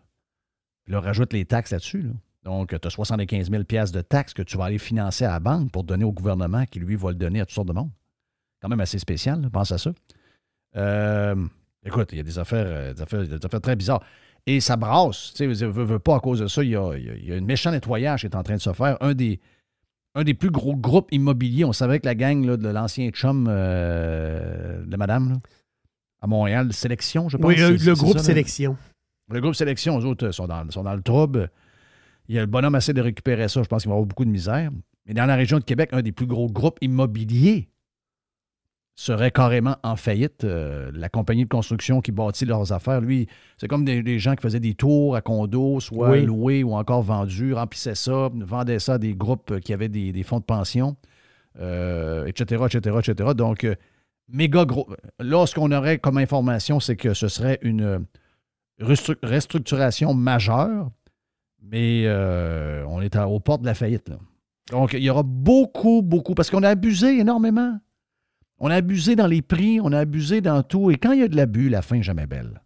Puis 0.86 0.94
là, 0.94 1.00
rajoute 1.00 1.34
les 1.34 1.46
taxes 1.46 1.72
là-dessus. 1.72 2.02
là. 2.04 2.12
Donc, 2.44 2.78
tu 2.78 2.88
as 2.88 2.90
75 2.90 3.50
000 3.50 3.64
piastres 3.64 3.96
de 3.96 4.02
taxes 4.02 4.34
que 4.34 4.42
tu 4.42 4.58
vas 4.58 4.66
aller 4.66 4.78
financer 4.78 5.24
à 5.24 5.32
la 5.32 5.40
banque 5.40 5.72
pour 5.72 5.86
donner 5.86 6.04
au 6.04 6.12
gouvernement 6.12 6.66
qui, 6.66 6.80
lui, 6.80 6.98
va 6.98 7.10
le 7.10 7.16
donner 7.16 7.40
à 7.40 7.46
toutes 7.46 7.56
sortes 7.56 7.70
de 7.70 7.74
monde. 7.74 7.90
Quand 8.62 8.68
même 8.68 8.82
assez 8.82 9.00
spécial, 9.00 9.42
là, 9.42 9.50
pense 9.50 9.72
à 9.72 9.78
ça. 9.78 9.94
Euh, 10.76 11.36
écoute, 11.86 12.10
il 12.12 12.18
y 12.18 12.22
a 12.22 12.24
des 12.24 12.40
affaires, 12.40 12.66
euh, 12.68 12.94
des 12.94 13.02
affaires, 13.02 13.28
des 13.28 13.46
affaires 13.46 13.62
très 13.62 13.76
bizarres. 13.76 14.04
Et 14.46 14.60
ça 14.60 14.76
brasse. 14.76 15.34
Tu 15.36 15.56
sais, 15.56 15.66
veux, 15.66 15.84
veux 15.84 16.00
pas 16.00 16.18
à 16.18 16.20
cause 16.20 16.40
de 16.40 16.48
ça, 16.48 16.64
il 16.64 16.72
y 16.72 16.76
a, 16.76 16.96
il 16.98 17.26
y 17.26 17.34
un 17.34 17.42
méchant 17.42 17.72
nettoyage 17.72 18.22
qui 18.22 18.26
est 18.28 18.36
en 18.36 18.44
train 18.44 18.56
de 18.56 18.62
se 18.62 18.74
faire. 18.74 18.98
Un 19.02 19.14
des, 19.14 19.40
un 20.16 20.24
des 20.24 20.34
plus 20.34 20.52
gros 20.52 20.76
groupes 20.76 21.12
immobiliers, 21.12 21.66
on 21.66 21.74
savait 21.74 22.00
que 22.00 22.06
la 22.06 22.16
gang 22.16 22.46
là, 22.46 22.58
de 22.58 22.68
l'ancien 22.68 23.10
chum 23.12 23.48
euh, 23.50 24.84
de 24.86 24.98
madame, 24.98 25.30
là, 25.30 25.36
à 26.22 26.28
Montréal, 26.28 26.72
Sélection, 26.74 27.30
je 27.30 27.38
pense. 27.38 27.48
Oui, 27.48 27.56
le, 27.58 27.96
groupe 27.96 28.14
ça, 28.14 28.18
là? 28.18 28.24
sélection. 28.24 28.78
Le 29.32 29.42
groupe 29.42 29.56
Sélection, 29.56 30.00
eux 30.00 30.06
autres, 30.06 30.32
sont 30.32 30.48
dans, 30.48 30.70
sont 30.72 30.84
dans 30.84 30.96
le 30.96 31.02
trouble. 31.02 31.50
Il 32.28 32.36
y 32.36 32.38
a 32.38 32.42
le 32.42 32.48
bonhomme 32.48 32.76
assez 32.76 32.94
de 32.94 33.02
récupérer 33.02 33.48
ça. 33.48 33.62
Je 33.64 33.68
pense 33.68 33.84
qu'il 33.84 33.90
va 33.90 33.96
avoir 33.96 34.08
beaucoup 34.08 34.26
de 34.26 34.30
misère. 34.30 34.72
Mais 35.06 35.14
dans 35.14 35.26
la 35.26 35.36
région 35.36 35.60
de 35.60 35.64
Québec, 35.64 35.90
un 35.92 36.02
des 36.02 36.12
plus 36.12 36.26
gros 36.26 36.48
groupes 36.48 36.78
immobiliers 36.82 37.70
serait 38.96 39.32
carrément 39.32 39.78
en 39.84 39.96
faillite. 39.96 40.44
Euh, 40.44 40.92
la 40.94 41.10
compagnie 41.10 41.44
de 41.46 41.50
construction 41.50 42.00
qui 42.02 42.12
bâtit 42.12 42.46
leurs 42.46 42.72
affaires, 42.74 43.02
lui, 43.02 43.28
c'est 43.58 43.68
comme 43.68 43.86
des, 43.86 44.04
des 44.04 44.20
gens 44.20 44.36
qui 44.36 44.42
faisaient 44.44 44.60
des 44.60 44.76
tours 44.76 45.16
à 45.16 45.22
condos, 45.22 45.80
soit 45.80 46.12
Oui. 46.12 46.26
loués 46.26 46.64
ou 46.64 46.74
encore 46.76 47.02
vendus, 47.02 47.54
remplissaient 47.54 47.96
ça, 47.96 48.30
vendaient 48.34 48.80
ça 48.80 48.94
à 48.94 48.98
des 49.00 49.16
groupes 49.16 49.60
qui 49.62 49.74
avaient 49.74 49.90
des, 49.90 50.12
des 50.12 50.24
fonds 50.24 50.40
de 50.40 50.44
pension, 50.46 50.96
euh, 51.60 52.26
etc., 52.26 52.64
etc., 52.66 52.98
etc. 53.00 53.30
Donc, 53.36 53.64
euh, 53.64 53.76
méga 54.30 54.66
gros. 54.66 54.88
Là, 55.20 55.46
ce 55.48 55.56
qu'on 55.56 55.72
aurait 55.72 55.98
comme 55.98 56.18
information, 56.18 56.80
c'est 56.80 56.96
que 56.96 57.14
ce 57.16 57.28
serait 57.28 57.58
une 57.64 58.06
restru- 58.80 59.18
restructuration 59.24 60.14
majeure, 60.14 60.92
mais 61.62 62.04
euh, 62.06 62.86
on 62.88 63.02
est 63.02 63.16
à- 63.16 63.28
aux 63.28 63.40
portes 63.40 63.62
de 63.62 63.66
la 63.68 63.74
faillite. 63.74 64.10
là. 64.10 64.18
Donc, 64.72 64.94
il 64.94 65.04
y 65.04 65.10
aura 65.10 65.24
beaucoup, 65.24 66.02
beaucoup, 66.02 66.36
parce 66.36 66.50
qu'on 66.50 66.64
a 66.64 66.70
abusé 66.70 67.20
énormément. 67.20 67.80
On 68.66 68.70
a 68.70 68.76
abusé 68.76 69.18
dans 69.18 69.28
les 69.28 69.42
prix, 69.42 69.82
on 69.82 69.92
a 69.92 70.00
abusé 70.00 70.40
dans 70.40 70.64
tout. 70.64 70.90
Et 70.90 70.96
quand 70.96 71.12
il 71.12 71.20
y 71.20 71.24
a 71.24 71.28
de 71.28 71.36
l'abus, 71.36 71.68
la 71.68 71.82
fin 71.82 71.98
n'est 71.98 72.02
jamais 72.04 72.28
belle. 72.28 72.62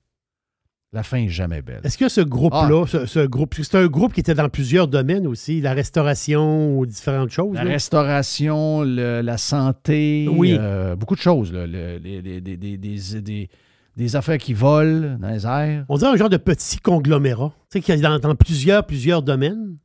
La 0.94 1.02
fin 1.02 1.18
est 1.18 1.30
jamais 1.30 1.64
belle. 1.64 1.82
Est-ce 1.84 1.98
que 1.98 2.08
ce 2.08 2.22
groupe-là, 2.22 2.84
Ah. 2.84 2.88
ce, 2.88 3.06
ce 3.08 3.26
groupe, 3.26 3.56
c'est 3.56 3.76
un 3.76 3.88
groupe 3.88 4.14
qui 4.14 4.20
était 4.20 4.36
dans 4.36 4.48
plusieurs 4.48 4.88
domaines 4.88 5.26
aussi, 5.26 5.60
la 5.60 5.74
restauration 5.74 6.78
ou 6.78 6.86
différentes 6.86 7.32
choses. 7.32 7.56
La 7.56 7.64
là? 7.64 7.72
restauration, 7.72 8.84
le- 8.84 9.22
la 9.22 9.38
santé, 9.38 10.30
Oui. 10.32 10.56
euh, 10.60 10.96
beaucoup 10.96 11.16
de 11.16 11.20
choses. 11.20 11.52
là. 11.52 11.66
Le- 11.66 11.98
les- 11.98 13.50
des 13.98 14.16
affaires 14.16 14.38
qui 14.38 14.54
volent 14.54 15.18
dans 15.20 15.30
les 15.30 15.46
airs. 15.48 15.84
On 15.90 15.98
dirait 15.98 16.12
un 16.12 16.16
genre 16.16 16.30
de 16.30 16.38
petit 16.38 16.78
conglomérat, 16.78 17.52
tu 17.72 17.80
sais, 17.80 17.82
qui 17.82 17.92
est 17.92 17.98
dans, 17.98 18.20
dans 18.20 18.36
plusieurs, 18.36 18.86
plusieurs 18.86 19.24
domaines. 19.24 19.78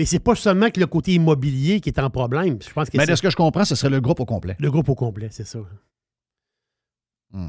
Mais 0.00 0.06
c'est 0.06 0.18
pas 0.18 0.34
seulement 0.34 0.70
que 0.70 0.80
le 0.80 0.86
côté 0.86 1.12
immobilier 1.12 1.82
qui 1.82 1.90
est 1.90 1.98
en 2.00 2.08
problème. 2.08 2.56
Je 2.66 2.72
pense 2.72 2.88
que 2.88 2.96
Mais 2.96 3.04
de 3.04 3.14
ce 3.14 3.20
que 3.20 3.28
je 3.28 3.36
comprends, 3.36 3.66
ce 3.66 3.74
serait 3.74 3.90
le 3.90 4.00
groupe 4.00 4.18
au 4.20 4.24
complet. 4.24 4.56
le 4.58 4.70
groupe 4.70 4.88
au 4.88 4.94
complet, 4.94 5.28
c'est 5.30 5.46
ça. 5.46 5.58
Hmm. 7.34 7.48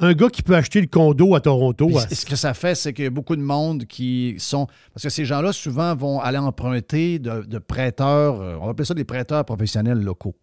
Un 0.00 0.14
gars 0.14 0.30
qui 0.30 0.42
peut 0.42 0.56
acheter 0.56 0.80
le 0.80 0.86
condo 0.86 1.34
à 1.34 1.42
Toronto. 1.42 1.88
Puis 1.88 1.98
à- 1.98 2.08
ce 2.08 2.24
que 2.24 2.36
ça 2.36 2.54
fait, 2.54 2.74
c'est 2.74 2.94
qu'il 2.94 3.04
y 3.04 3.06
a 3.06 3.10
beaucoup 3.10 3.36
de 3.36 3.42
monde 3.42 3.84
qui 3.84 4.36
sont. 4.38 4.66
Parce 4.94 5.02
que 5.02 5.10
ces 5.10 5.26
gens-là, 5.26 5.52
souvent, 5.52 5.94
vont 5.94 6.20
aller 6.20 6.38
emprunter 6.38 7.18
de, 7.18 7.42
de 7.42 7.58
prêteurs, 7.58 8.40
euh, 8.40 8.56
on 8.58 8.64
va 8.64 8.70
appeler 8.70 8.86
ça 8.86 8.94
des 8.94 9.04
prêteurs 9.04 9.44
professionnels 9.44 10.00
locaux, 10.02 10.36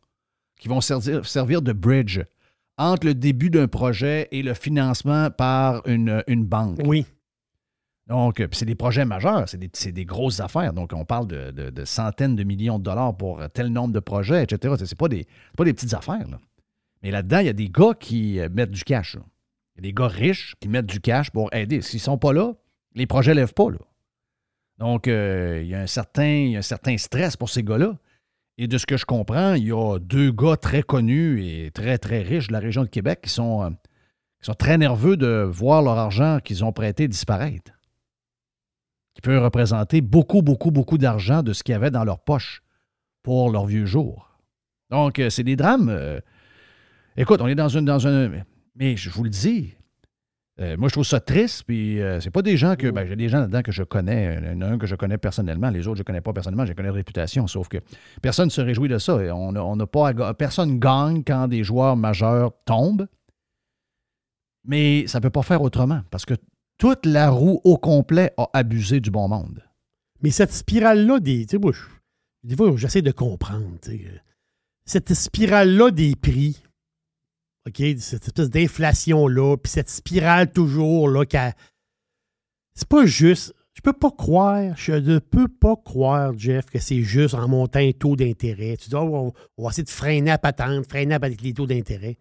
qui 0.60 0.68
vont 0.68 0.80
servir, 0.80 1.26
servir 1.26 1.64
de 1.64 1.74
bridge 1.74 2.20
entre 2.78 3.08
le 3.08 3.16
début 3.16 3.50
d'un 3.50 3.68
projet 3.68 4.28
et 4.32 4.44
le 4.44 4.54
financement 4.54 5.32
par 5.32 5.82
une, 5.88 6.24
une 6.28 6.46
banque. 6.46 6.82
Oui. 6.86 7.06
Donc, 8.07 8.40
euh, 8.40 8.48
c'est 8.52 8.65
des 8.65 8.76
projets 8.76 9.06
majeurs, 9.06 9.49
c'est 9.49 9.57
des, 9.91 10.06
grosses 10.06 10.40
affaires. 10.40 10.73
Donc, 10.73 10.94
on 10.94 11.06
parle 11.06 11.27
de, 11.27 11.86
centaines 11.86 12.36
de 12.36 12.44
millions 12.44 12.77
de 12.77 12.84
dollars 12.84 13.18
pour 13.18 13.41
tel 13.53 13.69
nombre 13.69 13.94
de 13.94 13.99
projets, 13.99 14.44
etc. 14.44 14.76
C'est 14.77 14.86
c'est 14.86 14.98
pas 14.98 15.07
des, 15.07 15.26
pas 15.57 15.64
des 15.64 15.73
petites 15.73 15.94
affaires. 15.94 16.26
Mais 17.06 17.11
là-dedans, 17.11 17.38
il 17.38 17.45
y 17.45 17.49
a 17.49 17.53
des 17.53 17.69
gars 17.69 17.94
qui 17.99 18.40
euh, 18.40 18.49
mettent 18.52 18.72
du 18.72 18.84
cash. 18.84 19.15
Il 19.15 19.77
y 19.77 19.80
a 19.80 19.82
des 19.84 19.94
gars 19.94 20.07
riches 20.07 20.56
qui 20.60 20.68
mettent 20.68 20.88
du 20.88 20.99
cash 20.99 21.30
pour 21.30 21.53
aider. 21.53 21.82
S'ils 21.82 21.99
sont 21.99 22.18
pas 22.18 22.34
là, 22.34 22.53
les 22.95 23.06
projets 23.06 23.36
ne 23.36 23.41
lèvent 23.41 23.53
pas. 23.53 23.68
Donc, 24.80 25.07
euh, 25.07 25.60
il, 25.61 25.68
y 25.68 25.76
a 25.76 25.82
un 25.82 25.88
certain, 25.88 26.98
stress 26.98 27.38
pour 27.38 27.49
ces 27.49 27.61
gars-là. 27.61 27.95
Et 28.57 28.68
de 28.68 28.77
ce 28.80 28.88
que 28.88 28.98
je 28.98 29.06
comprends, 29.06 29.53
il 29.53 29.68
y 29.68 29.72
a 29.72 29.99
deux 29.99 30.32
gars 30.32 30.57
très 30.57 30.82
connus 30.82 31.45
et 31.45 31.69
très, 31.69 31.99
très 31.99 32.23
riches 32.23 32.48
de 32.48 32.53
la 32.53 32.60
région 32.60 32.82
de 32.82 32.90
Québec 32.90 33.19
euh, 33.19 33.69
qui 33.69 34.45
sont 34.45 34.53
très 34.57 34.80
nerveux 34.80 35.15
de 35.15 35.48
voir 35.48 35.84
leur 35.84 35.99
argent 35.99 36.40
qu'ils 36.44 36.65
ont 36.65 36.72
prêté 36.72 37.07
disparaître. 37.07 37.72
Qui 39.16 39.22
peut 39.22 39.40
représenter 39.40 40.02
beaucoup, 40.02 40.42
beaucoup, 40.42 40.72
beaucoup 40.72 40.98
d'argent 40.98 41.42
de 41.42 41.54
ce 41.54 41.64
qu'il 41.64 41.74
y 41.74 41.76
avait 41.76 41.90
dans 41.90 42.04
leur 42.04 42.20
poche 42.20 42.62
pour 43.24 43.50
leurs 43.50 43.66
vieux 43.66 43.86
jours. 43.86 44.38
Donc, 44.92 45.18
euh, 45.20 45.30
c'est 45.30 45.44
des 45.44 45.56
drames. 45.56 45.90
euh, 45.90 46.20
Écoute, 47.18 47.40
on 47.42 47.48
est 47.48 47.56
dans, 47.56 47.70
une, 47.70 47.86
dans. 47.86 47.98
Mais 48.76 48.98
je 48.98 49.10
vous 49.10 49.24
le 49.24 49.30
dis, 49.30 49.74
euh, 50.60 50.76
moi, 50.78 50.90
je 50.90 50.94
trouve 50.94 51.06
ça 51.06 51.20
triste. 51.20 51.64
Puis, 51.64 52.02
euh, 52.02 52.20
c'est 52.20 52.30
pas 52.30 52.42
des 52.42 52.58
gens 52.58 52.76
que. 52.76 52.90
Ben, 52.92 53.08
j'ai 53.08 53.16
des 53.16 53.30
gens 53.30 53.40
là-dedans 53.40 53.62
que 53.62 53.72
je 53.72 53.84
connais. 53.84 54.38
Il 54.54 54.60
y 54.60 54.64
un 54.64 54.78
que 54.78 54.86
je 54.86 54.96
connais 54.96 55.18
personnellement. 55.18 55.70
Les 55.70 55.88
autres, 55.88 55.98
je 55.98 56.04
connais 56.04 56.22
pas 56.22 56.34
personnellement. 56.34 56.66
Je 56.66 56.74
connais 56.74 56.90
de 56.90 56.94
réputation. 56.94 57.48
Sauf 57.48 57.68
que 57.70 57.78
personne 58.22 58.46
ne 58.46 58.52
se 58.52 58.62
réjouit 58.62 58.90
de 58.90 58.98
ça. 58.98 59.16
On 59.34 59.54
n'a 59.54 59.64
on 59.64 59.78
pas 59.78 60.14
personne 60.34 60.78
gagne 60.80 61.24
quand 61.24 61.48
des 61.48 61.64
joueurs 61.64 61.96
majeurs 61.96 62.52
tombent. 62.66 63.08
Mais 64.66 65.08
ça 65.08 65.20
ne 65.20 65.24
peut 65.24 65.30
pas 65.30 65.44
faire 65.44 65.62
autrement. 65.62 66.02
Parce 66.12 66.26
que 66.26 66.34
toute 66.77 67.06
la 67.06 67.30
roue 67.30 67.61
au 67.64 67.77
complet 67.77 68.34
a 68.38 68.49
abusé 68.53 68.99
du 68.99 69.11
bon 69.11 69.27
monde. 69.27 69.64
Mais 70.22 70.31
cette 70.31 70.52
spirale-là 70.52 71.19
des. 71.19 71.45
Tu 71.45 71.57
sais, 71.57 71.73
des 72.43 72.56
fois, 72.56 72.76
j'essaie 72.76 73.02
de 73.02 73.11
comprendre. 73.11 73.77
euh, 73.88 74.18
Cette 74.85 75.14
spirale-là 75.14 75.91
des 75.91 76.15
prix, 76.15 76.61
cette 77.73 78.27
espèce 78.27 78.49
d'inflation-là, 78.49 79.57
puis 79.57 79.72
cette 79.72 79.89
spirale 79.89 80.52
toujours, 80.52 81.10
là, 81.10 81.26
c'est 82.76 82.88
pas 82.88 83.06
juste. 83.06 83.53
Je 83.73 83.81
peux 83.81 83.93
pas 83.93 84.11
croire, 84.11 84.76
je 84.77 84.93
ne 84.93 85.19
peux 85.19 85.49
pas 85.49 85.76
croire, 85.76 86.38
Jeff, 86.38 86.65
que 86.68 86.80
c'est 86.80 87.02
juste 87.02 87.34
en 87.34 87.47
montant 87.49 87.80
un 87.80 87.91
taux 87.91 88.15
d'intérêt. 88.15 88.77
Tu 88.77 88.89
dis, 88.89 88.95
on, 88.95 89.34
va 89.57 89.69
essayer 89.69 89.84
de 89.84 89.89
freiner 89.89 90.31
à 90.31 90.38
patente, 90.38 90.88
freiner 90.88 91.15
avec 91.15 91.41
les 91.41 91.53
taux 91.53 91.68
d'intérêt. 91.68 92.18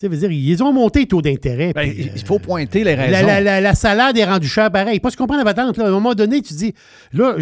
Tu 0.00 0.08
veut 0.08 0.16
dire, 0.16 0.30
ils 0.30 0.62
ont 0.62 0.72
monté 0.72 1.00
les 1.00 1.06
taux 1.06 1.22
d'intérêt. 1.22 1.72
Ben, 1.72 1.90
il 1.96 2.24
faut 2.24 2.38
pointer 2.38 2.84
les 2.84 2.94
raisons. 2.94 3.26
la- 3.26 3.40
la- 3.40 3.60
la 3.62 3.74
salade 3.74 4.16
est 4.18 4.24
rendue 4.26 4.46
chère 4.48 4.70
pareil. 4.70 5.00
Pas 5.00 5.10
se 5.10 5.16
comprendre 5.16 5.42
la 5.42 5.54
patente. 5.54 5.78
Là. 5.78 5.84
À 5.84 5.88
un 5.88 5.92
moment 5.92 6.14
donné, 6.14 6.42
tu 6.42 6.52
dis, 6.54 6.74
là, 7.14 7.36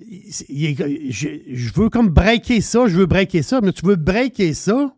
je, 0.00 1.72
veux 1.74 1.88
comme 1.88 2.08
breaker 2.08 2.60
ça, 2.60 2.86
je 2.86 2.96
veux 2.96 3.06
breaker 3.06 3.42
ça, 3.42 3.60
mais 3.62 3.72
tu 3.72 3.84
veux 3.86 3.96
breaker 3.96 4.54
ça, 4.54 4.94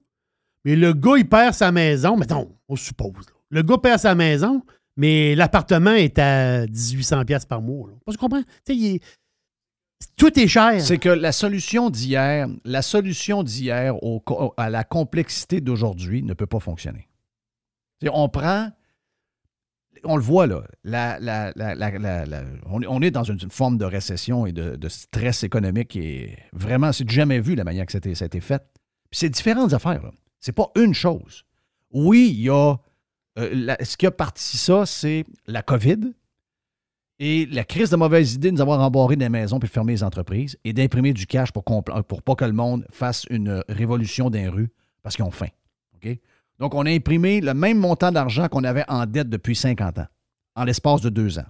mais 0.65 0.77
le 0.77 0.93
gars, 0.93 1.15
il 1.17 1.29
perd 1.29 1.55
sa 1.55 1.73
maison. 1.73 2.17
Mettons, 2.17 2.51
on 2.69 2.77
suppose. 2.77 3.12
là. 3.27 3.33
Le 3.51 3.62
gars 3.62 3.79
perd 3.79 3.99
sa 3.99 4.15
maison, 4.15 4.62
mais 4.97 5.35
l'appartement 5.35 5.93
est 5.95 6.19
à 6.19 6.67
1800$ 6.67 7.25
piastres 7.25 7.49
par 7.49 7.62
mois. 7.62 7.89
Là. 7.89 7.95
Pas 8.05 8.12
se 8.12 8.19
comprendre? 8.19 8.45
Tu 8.67 8.73
sais, 8.73 8.77
il 8.77 8.95
est- 8.97 9.01
tout 10.16 10.39
est 10.39 10.48
cher. 10.48 10.81
C'est 10.81 10.98
que 10.98 11.09
la 11.09 11.32
solution 11.32 11.90
d'hier, 11.90 12.48
la 12.64 12.82
solution 12.82 13.43
d'hier 13.43 13.94
à 14.56 14.70
la 14.70 14.85
complexité 14.85 15.60
d'aujourd'hui 15.60 16.22
ne 16.22 16.35
peut 16.35 16.47
pas 16.47 16.60
fonctionner. 16.60 17.09
On 18.10 18.28
prend, 18.28 18.70
on 20.05 20.16
le 20.16 20.22
voit 20.22 20.47
là, 20.47 20.62
on, 22.66 23.02
est- 23.02 23.10
dans 23.10 23.24
une, 23.24 23.39
forme 23.51 23.78
de 23.78 23.85
récession 23.85 24.47
et 24.47 24.52
de, 24.52 24.89
stress 24.89 25.43
économique 25.43 25.97
est 25.97 26.39
vraiment, 26.52 26.93
c'est 26.93 27.09
jamais 27.10 27.40
vu 27.40 27.55
la 27.55 27.64
manière 27.64 27.86
que 27.86 27.93
ça 27.93 27.98
a 27.98 28.24
été, 28.27 28.40
fait. 28.40 28.62
Puis 29.10 29.18
c'est 29.18 29.28
différentes 29.31 29.72
affaires. 29.72 30.02
là. 30.02 30.10
C'est 30.40 30.52
pas 30.52 30.70
une 30.77 30.94
chose. 30.94 31.44
Oui, 31.93 32.31
il 32.32 32.43
y 32.43 32.51
a, 32.51 32.77
euh, 33.39 33.74
ce 33.82 33.97
qui 33.97 34.06
a 34.06 34.10
parti 34.10 34.56
ça, 34.56 34.86
c'est 34.86 35.24
la 35.47 35.62
COVID. 35.62 36.12
Et 37.23 37.45
la 37.47 37.65
crise 37.65 37.91
de 37.91 37.97
mauvaise 37.97 38.33
idée 38.35 38.51
de 38.51 38.57
nous 38.57 38.63
avoir 38.63 38.81
embarré 38.81 39.15
des 39.15 39.29
maisons 39.29 39.61
puis 39.61 39.69
fermer 39.69 39.93
les 39.93 40.03
entreprises 40.03 40.59
et 40.65 40.73
d'imprimer 40.73 41.13
du 41.13 41.27
cash 41.27 41.53
pour, 41.53 41.63
compl- 41.65 42.03
pour 42.03 42.23
pas 42.23 42.35
que 42.35 42.47
le 42.47 42.53
monde 42.53 42.87
fasse 42.91 43.27
une 43.29 43.63
révolution 43.69 44.31
dans 44.31 44.39
les 44.39 44.49
rues 44.49 44.71
parce 45.03 45.17
qu'ils 45.17 45.25
ont 45.27 45.31
faim. 45.31 45.49
Donc, 46.59 46.75
on 46.75 46.85
a 46.87 46.91
imprimé 46.91 47.41
le 47.41 47.55
même 47.55 47.79
montant 47.79 48.11
d'argent 48.11 48.49
qu'on 48.49 48.65
avait 48.65 48.85
en 48.89 49.05
dette 49.07 49.29
depuis 49.29 49.55
50 49.55 49.99
ans, 49.99 50.07
en 50.57 50.65
l'espace 50.65 51.01
de 51.03 51.09
deux 51.11 51.39
ans. 51.39 51.45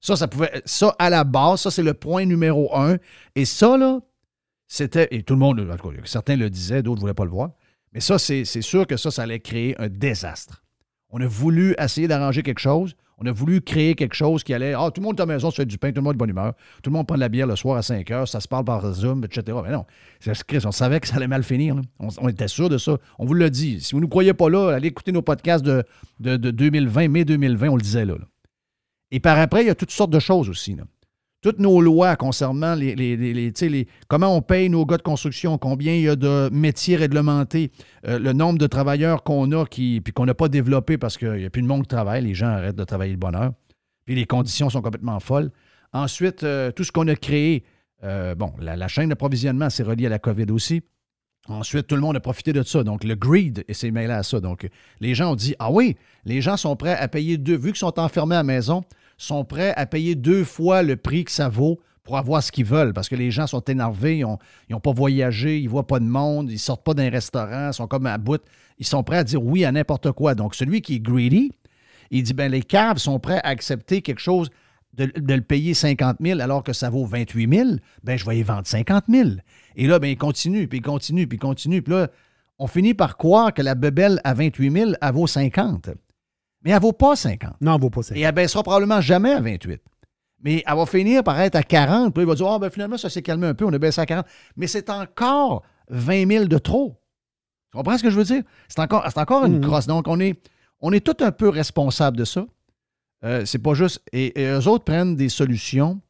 Ça, 0.00 0.16
ça 0.16 0.26
pouvait. 0.28 0.62
Ça, 0.64 0.94
à 0.98 1.10
la 1.10 1.24
base, 1.24 1.60
ça, 1.62 1.70
c'est 1.70 1.82
le 1.82 1.94
point 1.94 2.24
numéro 2.24 2.74
un. 2.76 2.96
Et 3.34 3.44
ça, 3.44 3.76
là, 3.76 4.00
c'était. 4.66 5.08
Et 5.10 5.22
tout 5.22 5.34
le 5.34 5.40
monde, 5.40 5.66
certains 6.04 6.36
le 6.36 6.48
disaient, 6.48 6.82
d'autres 6.82 6.96
ne 6.96 7.00
voulaient 7.00 7.14
pas 7.14 7.24
le 7.24 7.30
voir. 7.30 7.50
Mais 7.92 8.00
ça, 8.00 8.18
c'est 8.18 8.44
c'est 8.46 8.62
sûr 8.62 8.86
que 8.86 8.96
ça, 8.96 9.10
ça 9.10 9.22
allait 9.22 9.40
créer 9.40 9.78
un 9.80 9.88
désastre. 9.88 10.62
On 11.10 11.20
a 11.20 11.26
voulu 11.26 11.74
essayer 11.78 12.08
d'arranger 12.08 12.42
quelque 12.42 12.60
chose. 12.60 12.96
On 13.22 13.26
a 13.26 13.32
voulu 13.32 13.60
créer 13.60 13.94
quelque 13.94 14.14
chose 14.14 14.42
qui 14.42 14.54
allait. 14.54 14.72
Ah, 14.72 14.90
tout 14.94 15.00
le 15.00 15.06
monde 15.06 15.18
est 15.18 15.22
à 15.22 15.26
la 15.26 15.34
maison, 15.34 15.50
se 15.50 15.56
fait 15.56 15.66
du 15.66 15.76
pain, 15.76 15.90
tout 15.90 15.96
le 15.96 16.02
monde 16.02 16.12
est 16.12 16.14
de 16.14 16.18
bonne 16.18 16.30
humeur. 16.30 16.54
Tout 16.82 16.90
le 16.90 16.96
monde 16.96 17.06
prend 17.06 17.16
de 17.16 17.20
la 17.20 17.28
bière 17.28 17.46
le 17.46 17.54
soir 17.54 17.76
à 17.76 17.82
5 17.82 18.10
heures, 18.10 18.26
ça 18.26 18.40
se 18.40 18.48
parle 18.48 18.64
par 18.64 18.90
Zoom, 18.92 19.24
etc. 19.24 19.58
Mais 19.62 19.72
non, 19.72 19.84
c'est 20.20 20.66
on 20.66 20.72
savait 20.72 21.00
que 21.00 21.06
ça 21.06 21.16
allait 21.16 21.28
mal 21.28 21.42
finir. 21.42 21.76
On, 21.98 22.28
était 22.28 22.48
sûr 22.48 22.70
de 22.70 22.78
ça. 22.78 22.96
On 23.18 23.26
vous 23.26 23.34
l'a 23.34 23.50
dit. 23.50 23.80
Si 23.80 23.92
vous 23.92 23.98
ne 23.98 24.02
nous 24.02 24.08
croyez 24.08 24.32
pas 24.32 24.48
là, 24.48 24.70
allez 24.70 24.88
écouter 24.88 25.12
nos 25.12 25.22
podcasts 25.22 25.64
de, 25.64 25.84
de, 26.18 26.36
de 26.36 26.50
2020, 26.50 27.08
mai 27.08 27.24
2020, 27.24 27.68
on 27.68 27.76
le 27.76 27.82
disait 27.82 28.06
là. 28.06 28.14
Et 29.10 29.20
par 29.20 29.38
après, 29.38 29.62
il 29.62 29.66
y 29.66 29.70
a 29.70 29.74
toutes 29.74 29.90
sortes 29.90 30.10
de 30.10 30.18
choses 30.18 30.48
aussi. 30.48 30.76
Toutes 31.42 31.58
nos 31.58 31.80
lois 31.80 32.16
concernant 32.16 32.74
les, 32.74 32.94
les- 32.94 33.16
les- 33.16 33.32
les- 33.50 33.88
comment 34.08 34.36
on 34.36 34.42
paye 34.42 34.68
nos 34.68 34.84
gars 34.84 34.98
de 34.98 35.02
construction, 35.02 35.56
combien 35.56 35.94
il 35.94 36.02
y 36.02 36.08
a 36.08 36.16
de 36.16 36.50
métiers 36.52 36.96
réglementés, 36.96 37.70
euh, 38.06 38.18
le 38.18 38.34
nombre 38.34 38.58
de 38.58 38.66
travailleurs 38.66 39.22
qu'on 39.22 39.50
a 39.52 39.64
qui, 39.64 40.02
puis 40.02 40.12
qu'on 40.12 40.26
n'a 40.26 40.34
pas 40.34 40.48
développé 40.48 40.98
parce 40.98 41.16
qu'il 41.16 41.32
n'y 41.32 41.44
a 41.46 41.50
plus 41.50 41.62
de 41.62 41.66
monde 41.66 41.82
qui 41.82 41.88
travaille, 41.88 42.24
les 42.24 42.34
gens 42.34 42.48
arrêtent 42.48 42.76
de 42.76 42.84
travailler 42.84 43.12
le 43.12 43.18
bonheur, 43.18 43.52
puis 44.04 44.14
les 44.14 44.26
conditions 44.26 44.68
sont 44.68 44.82
complètement 44.82 45.18
folles. 45.18 45.50
Ensuite, 45.94 46.44
euh, 46.44 46.72
tout 46.72 46.84
ce 46.84 46.92
qu'on 46.92 47.08
a 47.08 47.14
créé, 47.16 47.64
euh, 48.04 48.34
bon, 48.34 48.52
la, 48.60 48.88
chaîne 48.88 49.08
d'approvisionnement, 49.08 49.70
c'est 49.70 49.82
relié 49.82 50.06
à 50.06 50.10
la 50.10 50.18
COVID 50.18 50.50
aussi. 50.50 50.82
Ensuite, 51.48 51.86
tout 51.86 51.94
le 51.94 52.02
monde 52.02 52.16
a 52.16 52.20
profité 52.20 52.52
de 52.52 52.62
ça. 52.62 52.84
Donc, 52.84 53.02
le 53.02 53.14
greed 53.14 53.64
s'est 53.70 53.90
mêlé 53.90 54.12
à 54.12 54.22
ça. 54.22 54.40
Donc, 54.40 54.68
les 55.00 55.14
gens 55.14 55.32
ont 55.32 55.36
dit 55.36 55.54
Ah 55.58 55.72
oui, 55.72 55.96
les 56.26 56.42
gens 56.42 56.56
sont 56.58 56.76
prêts 56.76 56.96
à 56.96 57.08
payer 57.08 57.38
deux, 57.38 57.56
vu 57.56 57.70
qu'ils 57.70 57.78
sont 57.78 57.98
enfermés 57.98 58.34
à 58.36 58.40
la 58.40 58.44
maison, 58.44 58.84
sont 59.20 59.44
prêts 59.44 59.74
à 59.76 59.86
payer 59.86 60.14
deux 60.14 60.44
fois 60.44 60.82
le 60.82 60.96
prix 60.96 61.24
que 61.24 61.30
ça 61.30 61.48
vaut 61.48 61.78
pour 62.02 62.16
avoir 62.16 62.42
ce 62.42 62.50
qu'ils 62.50 62.64
veulent. 62.64 62.94
Parce 62.94 63.08
que 63.08 63.14
les 63.14 63.30
gens 63.30 63.46
sont 63.46 63.60
énervés, 63.60 64.18
ils 64.18 64.72
n'ont 64.72 64.80
pas 64.80 64.92
voyagé, 64.92 65.58
ils 65.58 65.66
ne 65.66 65.70
voient 65.70 65.86
pas 65.86 66.00
de 66.00 66.06
monde, 66.06 66.50
ils 66.50 66.54
ne 66.54 66.58
sortent 66.58 66.84
pas 66.84 66.94
d'un 66.94 67.10
restaurant, 67.10 67.68
ils 67.68 67.74
sont 67.74 67.86
comme 67.86 68.06
à 68.06 68.16
bout. 68.16 68.42
Ils 68.78 68.86
sont 68.86 69.02
prêts 69.02 69.18
à 69.18 69.24
dire 69.24 69.42
oui 69.44 69.64
à 69.66 69.72
n'importe 69.72 70.10
quoi. 70.12 70.34
Donc, 70.34 70.54
celui 70.54 70.80
qui 70.80 70.96
est 70.96 71.00
greedy, 71.00 71.52
il 72.10 72.22
dit 72.22 72.32
ben 72.32 72.50
les 72.50 72.62
caves 72.62 72.96
sont 72.96 73.20
prêts 73.20 73.40
à 73.44 73.48
accepter 73.48 74.00
quelque 74.00 74.20
chose 74.20 74.48
de, 74.94 75.12
le 75.14 75.40
payer 75.42 75.74
50 75.74 76.16
000 76.20 76.40
alors 76.40 76.64
que 76.64 76.72
ça 76.72 76.88
vaut 76.88 77.04
28 77.04 77.54
000, 77.54 77.70
ben 78.02 78.18
je 78.18 78.24
vais 78.24 78.38
y 78.38 78.42
vendre 78.42 78.66
50 78.66 79.04
000. 79.08 79.28
Et 79.76 79.86
là, 79.86 79.98
ben 79.98 80.08
il 80.08 80.16
continue, 80.16 80.66
puis 80.66 80.78
il 80.78 80.82
continue, 80.82 81.26
puis 81.26 81.36
il 81.36 81.40
continue. 81.40 81.82
Puis 81.82 81.92
là, 81.92 82.08
on 82.58 82.66
finit 82.66 82.94
par 82.94 83.18
croire 83.18 83.52
que 83.52 83.60
la 83.60 83.74
bebelle 83.74 84.20
à 84.24 84.32
28 84.32 84.70
000, 84.70 84.92
elle 85.00 85.12
vaut 85.12 85.26
50. 85.26 85.90
Mais 86.62 86.70
elle 86.70 86.76
ne 86.76 86.82
vaut 86.82 86.92
pas 86.92 87.16
50. 87.16 87.54
Non, 87.60 87.74
elle 87.76 87.80
vaut 87.80 87.90
pas 87.90 88.02
50. 88.02 88.16
Et 88.18 88.20
elle 88.22 88.34
baissera 88.34 88.62
probablement 88.62 89.00
jamais 89.00 89.32
à 89.32 89.40
28. 89.40 89.80
Mais 90.42 90.62
elle 90.66 90.74
va 90.76 90.86
finir 90.86 91.22
par 91.24 91.38
être 91.40 91.56
à 91.56 91.62
40. 91.62 92.12
Puis 92.14 92.22
il 92.22 92.26
va 92.26 92.34
dire, 92.34 92.46
ah, 92.46 92.58
ben 92.58 92.70
finalement, 92.70 92.96
ça 92.98 93.08
s'est 93.10 93.22
calmé 93.22 93.46
un 93.46 93.54
peu, 93.54 93.64
on 93.64 93.72
a 93.72 93.78
baissé 93.78 94.00
à 94.00 94.06
40. 94.06 94.26
Mais 94.56 94.66
c'est 94.66 94.88
encore 94.90 95.62
20 95.88 96.26
000 96.28 96.44
de 96.46 96.58
trop. 96.58 97.00
Tu 97.72 97.76
comprends 97.76 97.96
ce 97.98 98.02
que 98.02 98.10
je 98.10 98.16
veux 98.16 98.24
dire? 98.24 98.42
C'est 98.68 98.80
encore, 98.80 99.04
c'est 99.08 99.18
encore 99.18 99.44
une 99.46 99.56
Mhm. 99.56 99.60
crosse. 99.62 99.86
Donc, 99.86 100.08
on 100.08 100.18
est, 100.20 100.40
On 100.82 100.92
est 100.92 101.04
tous 101.04 101.22
un 101.22 101.30
peu 101.30 101.50
responsables 101.50 102.16
de 102.16 102.24
ça. 102.24 102.46
Euh, 103.22 103.44
c'est 103.44 103.58
pas 103.58 103.74
juste. 103.74 104.00
Et, 104.14 104.40
et 104.40 104.46
eux 104.46 104.66
autres 104.66 104.84
prennent 104.84 105.14
des 105.14 105.28
solutions 105.28 106.00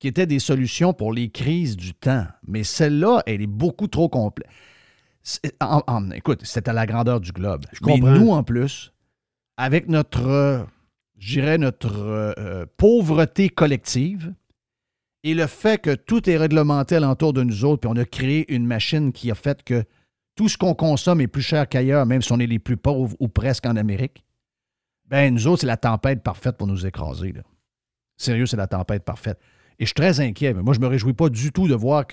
qui 0.00 0.08
étaient 0.08 0.26
des 0.26 0.40
solutions 0.40 0.92
pour 0.92 1.12
les 1.12 1.30
crises 1.30 1.76
du 1.76 1.94
temps. 1.94 2.26
Mais 2.44 2.64
celle-là, 2.64 3.22
elle 3.26 3.40
est 3.42 3.46
beaucoup 3.46 3.86
trop 3.86 4.08
complexe. 4.08 4.50
écoute, 6.14 6.40
c'est 6.42 6.66
à 6.66 6.72
la 6.72 6.84
grandeur 6.86 7.20
du 7.20 7.30
globe. 7.30 7.64
Mais 7.86 8.00
comprends. 8.00 8.10
nous, 8.18 8.30
en 8.32 8.42
plus, 8.42 8.92
avec 9.56 9.88
notre, 9.88 10.26
euh, 10.26 10.64
je 11.18 11.40
dirais, 11.40 11.58
notre 11.58 11.98
euh, 11.98 12.32
euh, 12.38 12.66
pauvreté 12.76 13.48
collective 13.48 14.34
et 15.24 15.34
le 15.34 15.46
fait 15.46 15.80
que 15.80 15.94
tout 15.94 16.28
est 16.28 16.36
réglementé 16.36 16.96
alentour 16.96 17.32
de 17.32 17.42
nous 17.42 17.64
autres, 17.64 17.80
puis 17.80 17.90
on 17.92 18.00
a 18.00 18.04
créé 18.04 18.52
une 18.52 18.66
machine 18.66 19.12
qui 19.12 19.30
a 19.30 19.34
fait 19.34 19.62
que 19.62 19.84
tout 20.34 20.48
ce 20.48 20.58
qu'on 20.58 20.74
consomme 20.74 21.20
est 21.20 21.28
plus 21.28 21.42
cher 21.42 21.68
qu'ailleurs, 21.68 22.06
même 22.06 22.22
si 22.22 22.32
on 22.32 22.38
est 22.38 22.46
les 22.46 22.58
plus 22.58 22.76
pauvres 22.76 23.14
ou 23.20 23.28
presque 23.28 23.66
en 23.66 23.76
Amérique, 23.76 24.24
ben 25.06 25.32
nous 25.32 25.46
autres, 25.46 25.60
c'est 25.60 25.66
la 25.66 25.76
tempête 25.76 26.22
parfaite 26.22 26.56
pour 26.56 26.66
nous 26.66 26.86
écraser. 26.86 27.34
Sérieux, 28.16 28.46
c'est 28.46 28.56
la 28.56 28.66
tempête 28.66 29.04
parfaite. 29.04 29.38
Et 29.78 29.84
je 29.84 29.88
suis 29.88 29.94
très 29.94 30.20
inquiet. 30.20 30.54
Mais 30.54 30.62
moi, 30.62 30.74
je 30.74 30.80
ne 30.80 30.84
me 30.84 30.90
réjouis 30.90 31.12
pas 31.12 31.28
du 31.28 31.52
tout 31.52 31.68
de 31.68 31.74
voir 31.74 32.06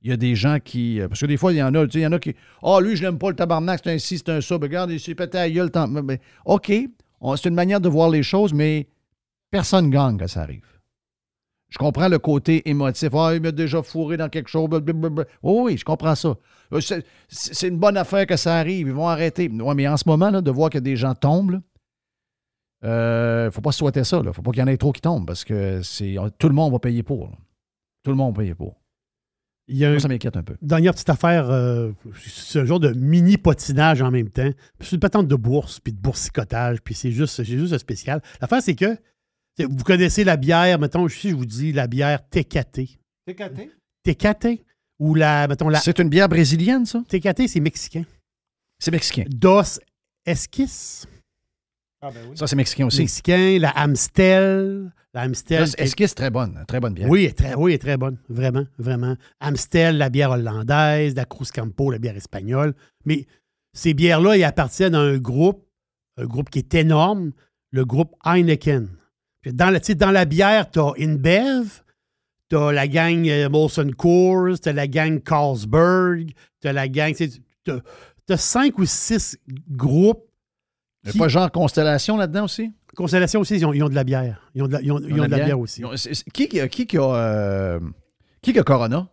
qu'il 0.00 0.10
y 0.10 0.12
a 0.12 0.16
des 0.16 0.34
gens 0.34 0.58
qui. 0.60 1.00
euh, 1.00 1.08
Parce 1.08 1.20
que 1.20 1.26
des 1.26 1.36
fois, 1.36 1.52
il 1.52 1.56
y 1.58 1.62
en 1.62 1.74
a, 1.74 1.84
il 1.84 2.00
y 2.00 2.06
en 2.06 2.12
a 2.12 2.18
qui. 2.18 2.34
Ah, 2.62 2.78
lui, 2.80 2.96
je 2.96 3.02
n'aime 3.04 3.18
pas 3.18 3.30
le 3.30 3.36
tabarnak, 3.36 3.80
c'est 3.82 3.92
un 3.92 3.98
ci, 3.98 4.18
c'est 4.18 4.28
un 4.30 4.40
ça. 4.40 4.58
Ben, 4.58 4.66
regarde, 4.66 4.90
il 4.90 5.00
s'est 5.00 5.14
pété 5.14 5.38
à 5.38 5.50
gueule. 5.50 5.70
tant- 5.70 5.88
mais- 5.88 6.20
OK, 6.44 6.72
on- 7.20 7.36
c'est 7.36 7.48
une 7.48 7.54
manière 7.54 7.80
de 7.80 7.88
voir 7.88 8.10
les 8.10 8.22
choses, 8.22 8.52
mais 8.52 8.88
personne 9.50 9.90
gagne 9.90 10.18
quand 10.18 10.28
ça 10.28 10.42
arrive. 10.42 10.64
Je 11.68 11.78
comprends 11.78 12.08
le 12.08 12.18
côté 12.20 12.68
émotif. 12.70 13.08
Ah, 13.14 13.32
il 13.34 13.40
m'a 13.42 13.50
déjà 13.50 13.82
fourré 13.82 14.16
dans 14.16 14.28
quelque 14.28 14.48
chose. 14.48 14.68
blablabla. 14.68 15.24
Oui, 15.42 15.62
oui, 15.72 15.76
je 15.78 15.84
comprends 15.84 16.14
ça. 16.14 16.34
Euh, 16.72 16.80
C'est 17.28 17.68
une 17.68 17.78
bonne 17.78 17.96
affaire 17.96 18.24
que 18.26 18.36
ça 18.36 18.54
arrive. 18.56 18.86
Ils 18.86 18.92
vont 18.92 19.08
arrêter. 19.08 19.50
Oui, 19.52 19.74
mais 19.74 19.88
en 19.88 19.96
ce 19.96 20.04
moment, 20.08 20.30
là, 20.30 20.40
de 20.40 20.50
voir 20.50 20.70
que 20.70 20.78
des 20.78 20.94
gens 20.96 21.14
tombent, 21.14 21.50
là, 21.52 21.60
euh, 22.84 23.50
faut 23.50 23.60
pas 23.60 23.72
souhaiter 23.72 24.04
ça. 24.04 24.20
Il 24.24 24.32
faut 24.32 24.42
pas 24.42 24.50
qu'il 24.52 24.60
y 24.60 24.62
en 24.62 24.66
ait 24.68 24.76
trop 24.76 24.92
qui 24.92 25.00
tombent 25.00 25.26
parce 25.26 25.44
que 25.44 25.80
tout 26.38 26.48
le 26.48 26.54
monde 26.54 26.72
va 26.72 26.78
payer 26.78 27.02
pour. 27.02 27.30
Tout 28.04 28.10
le 28.10 28.16
monde 28.16 28.36
va 28.36 28.42
payer 28.42 28.54
pour. 28.54 28.76
Il 29.68 29.76
y 29.76 29.84
a 29.84 29.88
Moi, 29.88 29.96
un- 29.96 30.00
ça 30.00 30.08
m'inquiète 30.08 30.36
un 30.36 30.42
peu. 30.44 30.56
Dernière 30.62 30.92
petite 30.94 31.10
affaire, 31.10 31.50
euh, 31.50 31.90
c'est 32.24 32.60
un 32.60 32.64
genre 32.64 32.78
de 32.80 32.90
mini 32.92 33.36
patinage 33.36 34.00
en 34.00 34.10
même 34.12 34.30
temps. 34.30 34.50
C'est 34.80 34.92
une 34.92 35.00
patente 35.00 35.26
de 35.26 35.34
bourse, 35.34 35.80
puis 35.80 35.92
de 35.92 35.98
boursicotage, 35.98 36.80
puis 36.82 36.94
c'est 36.94 37.10
juste, 37.10 37.34
c'est 37.34 37.44
juste 37.44 37.76
spécial. 37.78 38.22
L'affaire, 38.40 38.62
c'est 38.62 38.76
que 38.76 38.96
vous 39.58 39.82
connaissez 39.84 40.22
la 40.22 40.36
bière, 40.36 40.78
mettons, 40.78 41.08
si 41.08 41.30
je 41.30 41.34
vous 41.34 41.46
dis 41.46 41.72
la 41.72 41.86
bière 41.88 42.20
Tecate. 42.28 42.80
TKT? 43.26 43.70
Tecate? 44.04 44.46
Ou 45.00 45.14
la, 45.14 45.48
mettons, 45.48 45.68
la. 45.68 45.80
C'est 45.80 45.98
une 45.98 46.08
bière 46.08 46.28
brésilienne, 46.28 46.86
ça? 46.86 47.02
Tecate, 47.08 47.48
c'est 47.48 47.60
mexicain. 47.60 48.04
C'est 48.78 48.90
mexicain. 48.92 49.24
Dos 49.28 49.80
Esquis. 50.24 51.04
Ah, 52.00 52.10
ben 52.12 52.20
oui. 52.30 52.36
Ça, 52.36 52.46
c'est 52.46 52.56
mexicain 52.56 52.86
aussi. 52.86 53.00
Mexicain, 53.00 53.58
la 53.60 53.70
Amstel. 53.70 54.92
La 55.16 55.22
Amstel. 55.22 55.66
C'est 55.66 56.14
très 56.14 56.28
bonne? 56.28 56.62
Très 56.68 56.78
bonne 56.78 56.92
bière? 56.92 57.08
Oui, 57.08 57.24
elle 57.24 57.30
est 57.30 57.32
très, 57.32 57.54
oui, 57.54 57.78
très 57.78 57.96
bonne. 57.96 58.18
Vraiment, 58.28 58.66
vraiment. 58.78 59.16
Amstel, 59.40 59.96
la 59.96 60.10
bière 60.10 60.32
hollandaise, 60.32 61.14
la 61.16 61.24
Cruz 61.24 61.46
Campo, 61.54 61.90
la 61.90 61.96
bière 61.96 62.18
espagnole. 62.18 62.74
Mais 63.06 63.24
ces 63.72 63.94
bières-là, 63.94 64.36
elles 64.36 64.44
appartiennent 64.44 64.94
à 64.94 65.00
un 65.00 65.16
groupe, 65.16 65.64
un 66.18 66.26
groupe 66.26 66.50
qui 66.50 66.58
est 66.58 66.74
énorme, 66.74 67.32
le 67.70 67.86
groupe 67.86 68.14
Heineken. 68.26 68.90
La, 69.46 69.52
dans 69.52 70.10
la 70.10 70.24
bière, 70.26 70.70
tu 70.70 70.80
as 70.80 70.92
InBev, 70.98 71.82
tu 72.50 72.56
as 72.58 72.72
la 72.72 72.86
gang 72.86 73.26
euh, 73.26 73.48
Molson 73.48 73.90
Coors, 73.96 74.60
tu 74.62 74.68
as 74.68 74.74
la 74.74 74.86
gang 74.86 75.22
Carlsberg, 75.22 76.32
tu 76.60 76.68
as 76.68 76.74
la 76.74 76.88
gang. 76.88 77.14
Tu 77.14 77.72
as 78.28 78.36
cinq 78.36 78.78
ou 78.78 78.84
six 78.84 79.38
groupes. 79.70 80.28
Il 81.06 81.14
y 81.14 81.18
a 81.18 81.22
pas 81.24 81.28
genre 81.28 81.50
Constellation 81.50 82.16
là-dedans 82.16 82.44
aussi? 82.44 82.72
Constellation 82.94 83.40
aussi, 83.40 83.56
ils 83.56 83.66
ont, 83.66 83.72
ils 83.72 83.82
ont 83.82 83.88
de 83.88 83.94
la 83.94 84.04
bière. 84.04 84.40
Ils 84.54 84.62
ont 84.62 84.66
de 84.68 84.72
la, 84.72 84.80
ils 84.82 84.90
ont- 84.92 85.00
ils 85.00 85.20
ont 85.20 85.24
de 85.26 85.30
la 85.30 85.44
bière 85.44 85.60
aussi. 85.60 85.82
Qui, 86.32 86.48
qui, 86.48 86.60
a- 86.60 86.68
qui, 86.68 86.86
qui 86.86 86.96
a, 86.98 87.02
euh, 87.14 87.80
qui 88.42 88.58
a 88.58 88.62
Corona? 88.62 89.08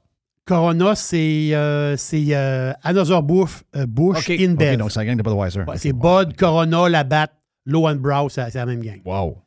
Corona, 0.45 0.95
c'est 0.95 1.49
euh, 1.53 1.95
euh, 2.13 2.73
Anheuser-Busch 2.83 3.63
euh. 3.75 3.85
InBev. 3.85 4.73
OK, 4.73 4.77
donc 4.77 4.91
c'est 4.91 4.99
la 4.99 5.05
gang 5.05 5.17
de 5.17 5.23
Budweiser. 5.23 5.61
Ouais, 5.67 5.77
c'est 5.77 5.93
Bud, 5.93 6.35
Corona, 6.37 6.89
Labatt, 6.89 7.31
Low 7.65 7.87
and 7.87 7.95
Brow, 7.95 8.27
c'est 8.29 8.53
la 8.53 8.65
même 8.65 8.81
gang. 8.81 9.01
Wow. 9.05 9.37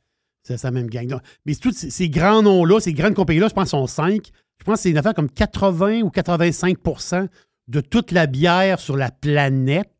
C'est 0.43 0.56
c'est 0.56 0.66
la 0.66 0.70
même 0.70 0.89
gang. 0.89 1.06
Donc, 1.06 1.20
mais 1.44 1.55
tous 1.55 1.73
ces, 1.73 1.90
ces 1.90 2.09
grands 2.09 2.43
noms-là, 2.43 2.81
ces 2.81 2.94
grandes 2.94 3.14
compagnies-là, 3.14 3.48
je 3.48 3.55
pense 3.55 3.68
sont 3.70 3.86
cinq. 3.86 4.31
Je 4.59 4.64
pense 4.64 4.77
que 4.77 4.82
c'est 4.82 4.90
une 4.90 4.97
affaire 4.98 5.12
comme 5.12 5.28
80 5.31 6.01
ou 6.02 6.09
85% 6.09 7.28
de 7.68 7.81
toute 7.81 8.12
la 8.12 8.27
bière 8.27 8.81
sur 8.81 8.97
la 8.97 9.10
planète. 9.10 9.90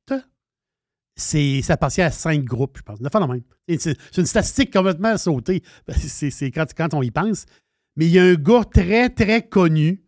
C'est, 1.19 1.63
ça 1.63 1.75
appartient 1.75 2.03
à 2.03 2.11
cinq 2.11 2.45
groupes, 2.45 2.77
je 2.79 2.83
pense. 2.83 3.01
Même. 3.01 3.43
C'est, 3.79 3.97
une 4.19 4.27
statistique 4.27 4.73
complètement 4.73 5.17
sautée. 5.17 5.63
C'est, 5.97 6.31
c'est 6.31 6.51
quand, 6.51 6.67
quand 6.77 6.93
on 6.95 7.03
y 7.03 7.11
pense. 7.11 7.47
Mais 7.97 8.07
il 8.07 8.13
y 8.13 8.19
a 8.19 8.25
un 8.25 8.35
gars 8.35 8.65
très, 8.65 9.09
très 9.09 9.43
connu. 9.43 10.03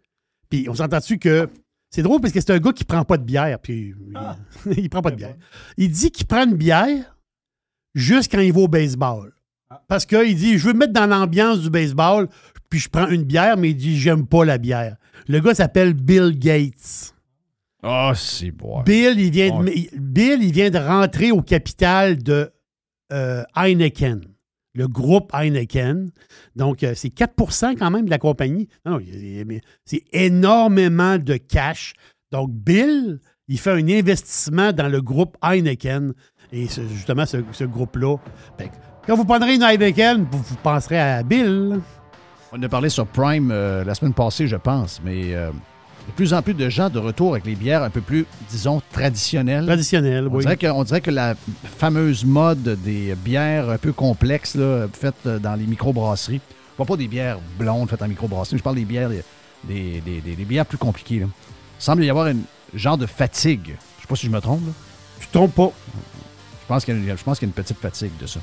Puis 0.50 0.68
on 0.68 0.74
s'entend-tu 0.74 1.18
que. 1.18 1.48
C'est 1.90 2.02
drôle 2.02 2.20
parce 2.20 2.34
que 2.34 2.40
c'est 2.40 2.52
un 2.52 2.58
gars 2.58 2.72
qui 2.72 2.84
prend 2.84 3.02
pas 3.04 3.16
de 3.16 3.24
bière. 3.24 3.58
Puis 3.60 3.94
il, 4.66 4.76
il 4.76 4.90
prend 4.90 5.00
pas 5.00 5.10
de 5.10 5.16
bière. 5.16 5.36
Il 5.78 5.90
dit 5.90 6.10
qu'il 6.10 6.26
prend 6.26 6.44
une 6.44 6.56
bière 6.56 7.16
juste 7.94 8.30
quand 8.30 8.40
il 8.40 8.52
va 8.52 8.60
au 8.60 8.68
baseball. 8.68 9.32
Parce 9.86 10.06
qu'il 10.06 10.34
dit, 10.34 10.58
je 10.58 10.66
veux 10.66 10.72
me 10.72 10.80
mettre 10.80 10.92
dans 10.92 11.06
l'ambiance 11.06 11.60
du 11.60 11.70
baseball, 11.70 12.28
puis 12.70 12.80
je 12.80 12.88
prends 12.88 13.08
une 13.08 13.24
bière, 13.24 13.56
mais 13.56 13.70
il 13.70 13.76
dit, 13.76 13.98
j'aime 13.98 14.26
pas 14.26 14.44
la 14.44 14.58
bière. 14.58 14.96
Le 15.28 15.40
gars 15.40 15.54
s'appelle 15.54 15.94
Bill 15.94 16.38
Gates. 16.38 17.14
Ah, 17.82 18.12
c'est 18.16 18.50
bon. 18.50 18.82
Bill, 18.82 19.18
il 19.18 19.30
vient, 19.30 19.60
de, 19.60 19.64
Ouais. 19.64 19.88
Bill, 19.96 20.42
il 20.42 20.52
vient 20.52 20.70
de 20.70 20.78
rentrer 20.78 21.30
au 21.30 21.42
capital 21.42 22.20
de 22.22 22.50
euh, 23.12 23.44
Heineken, 23.54 24.20
le 24.74 24.88
groupe 24.88 25.30
Heineken. 25.32 26.10
Donc, 26.56 26.82
euh, 26.82 26.92
c'est 26.94 27.08
4% 27.14 27.76
quand 27.76 27.90
même 27.90 28.06
de 28.06 28.10
la 28.10 28.18
compagnie. 28.18 28.68
Non, 28.84 28.98
non, 28.98 29.04
c'est 29.84 30.02
énormément 30.12 31.18
de 31.18 31.36
cash. 31.36 31.94
Donc, 32.32 32.50
Bill, 32.52 33.20
il 33.46 33.58
fait 33.58 33.70
un 33.70 33.88
investissement 33.88 34.72
dans 34.72 34.88
le 34.88 35.00
groupe 35.00 35.36
Heineken. 35.42 36.12
Et 36.52 36.66
c'est 36.66 36.86
justement, 36.88 37.26
ce, 37.26 37.38
ce 37.52 37.64
groupe-là. 37.64 38.16
Que 38.58 38.64
Quand 39.06 39.16
vous 39.16 39.24
prendrez 39.24 39.54
une 39.54 39.62
Heineken, 39.62 40.26
vous, 40.30 40.38
vous 40.42 40.56
penserez 40.56 40.98
à 40.98 41.22
Bill. 41.22 41.80
On 42.52 42.62
a 42.62 42.68
parlé 42.68 42.88
sur 42.88 43.06
Prime 43.06 43.50
euh, 43.52 43.84
la 43.84 43.94
semaine 43.94 44.14
passée, 44.14 44.46
je 44.46 44.56
pense, 44.56 45.00
mais 45.04 45.34
euh, 45.34 45.50
de 46.08 46.12
plus 46.12 46.34
en 46.34 46.42
plus 46.42 46.54
de 46.54 46.68
gens 46.68 46.90
de 46.90 46.98
retour 46.98 47.32
avec 47.32 47.46
les 47.46 47.54
bières 47.54 47.82
un 47.82 47.90
peu 47.90 48.00
plus, 48.00 48.26
disons, 48.50 48.82
traditionnelles. 48.92 49.66
Traditionnelles, 49.66 50.26
on 50.28 50.34
oui. 50.34 50.42
Dirait 50.42 50.56
que, 50.56 50.66
on 50.66 50.82
dirait 50.82 51.00
que 51.00 51.10
la 51.10 51.34
fameuse 51.78 52.24
mode 52.24 52.78
des 52.82 53.14
bières 53.14 53.68
un 53.70 53.78
peu 53.78 53.92
complexes 53.92 54.54
là, 54.56 54.86
faites 54.92 55.28
dans 55.28 55.54
les 55.54 55.66
microbrasseries, 55.66 56.40
je 56.72 56.76
parle 56.76 56.88
pas 56.88 56.96
des 56.96 57.08
bières 57.08 57.38
blondes 57.58 57.88
faites 57.90 58.02
en 58.02 58.08
microbrasserie, 58.08 58.58
je 58.58 58.62
parle 58.62 58.76
des 58.76 58.84
bières, 58.84 59.08
des, 59.10 60.00
des- 60.00 60.20
des- 60.20 60.44
bières 60.44 60.66
plus 60.66 60.78
compliquées. 60.78 61.20
là. 61.20 61.26
Il 61.26 61.82
semble 61.84 62.02
y 62.04 62.10
avoir 62.10 62.26
un 62.26 62.36
genre 62.74 62.98
de 62.98 63.06
fatigue. 63.06 63.76
Je 63.96 64.02
sais 64.02 64.08
pas 64.08 64.16
si 64.16 64.26
je 64.26 64.30
me 64.32 64.40
trompe. 64.40 64.64
Là. 64.66 64.72
Tu 65.20 65.26
te 65.28 65.32
trompes 65.32 65.54
pas. 65.54 65.70
Je 66.62 66.66
pense 66.66 66.84
qu'il 66.84 66.94
y, 66.94 66.96
a 66.96 67.00
une- 67.12 67.18
je 67.18 67.22
pense 67.24 67.38
qu'il 67.38 67.46
y 67.46 67.50
a 67.50 67.52
une 67.56 67.62
petite 67.62 67.78
fatigue 67.78 68.10
de 68.20 68.26
ça. 68.26 68.40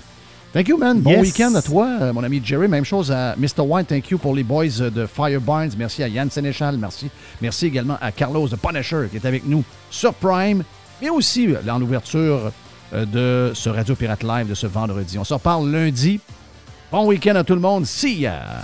Thank 0.55 0.69
you, 0.69 0.77
man. 0.77 1.01
Bon 1.01 1.11
Yes. 1.11 1.21
week-end 1.21 1.53
à 1.53 1.61
toi, 1.61 1.85
euh, 1.99 2.13
mon 2.13 2.23
ami 2.23 2.39
Jerry. 2.41 2.69
Même 2.69 2.85
chose 2.85 3.11
à 3.11 3.35
Mr. 3.37 3.59
Wine. 3.59 3.83
Thank 3.85 4.09
you 4.11 4.17
pour 4.17 4.33
les 4.33 4.41
boys 4.43 4.79
euh, 4.79 4.89
de 4.89 5.05
Firebarns. 5.05 5.71
Merci 5.77 6.01
à 6.01 6.07
Yann 6.07 6.31
Sénéchal. 6.31 6.77
Merci. 6.77 7.09
Merci 7.41 7.65
également 7.65 7.97
à 7.99 8.13
Carlos 8.13 8.47
de 8.47 8.55
Punisher 8.55 9.07
qui 9.11 9.17
est 9.17 9.25
avec 9.25 9.45
nous 9.45 9.65
sur 9.91 10.13
Prime, 10.13 10.63
mais 11.01 11.09
aussi 11.09 11.49
en 11.69 11.81
ouverture 11.81 12.53
euh, 12.93 13.05
de 13.49 13.53
ce 13.53 13.67
Radio 13.67 13.95
Pirate 13.95 14.23
Live 14.23 14.47
de 14.47 14.53
ce 14.55 14.65
vendredi. 14.65 15.19
On 15.19 15.25
se 15.25 15.33
reparle 15.33 15.69
lundi. 15.69 16.21
Bon 16.89 17.05
week-end 17.05 17.35
à 17.35 17.43
tout 17.43 17.55
le 17.55 17.59
monde. 17.59 17.85
See 17.85 18.21
ya! 18.21 18.63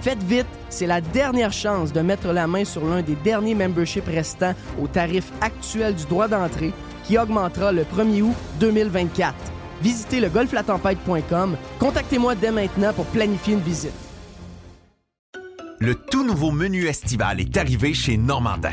Faites 0.00 0.22
vite, 0.22 0.46
c'est 0.68 0.86
la 0.86 1.00
dernière 1.00 1.52
chance 1.52 1.92
de 1.92 2.00
mettre 2.00 2.32
la 2.32 2.46
main 2.46 2.64
sur 2.64 2.84
l'un 2.86 3.02
des 3.02 3.16
derniers 3.16 3.54
memberships 3.54 4.06
restants 4.06 4.54
au 4.80 4.86
tarif 4.86 5.32
actuel 5.40 5.94
du 5.94 6.04
droit 6.04 6.28
d'entrée 6.28 6.72
qui 7.04 7.18
augmentera 7.18 7.72
le 7.72 7.82
1er 7.82 8.22
août 8.22 8.36
2024. 8.60 9.34
Visitez 9.82 10.20
le 10.20 10.28
golflatempête.com. 10.28 11.56
Contactez-moi 11.78 12.34
dès 12.34 12.50
maintenant 12.50 12.92
pour 12.92 13.06
planifier 13.06 13.54
une 13.54 13.60
visite. 13.60 13.92
Le 15.78 15.94
tout 15.94 16.24
nouveau 16.24 16.50
menu 16.50 16.86
estival 16.86 17.40
est 17.40 17.56
arrivé 17.56 17.92
chez 17.92 18.16
Normandin. 18.16 18.72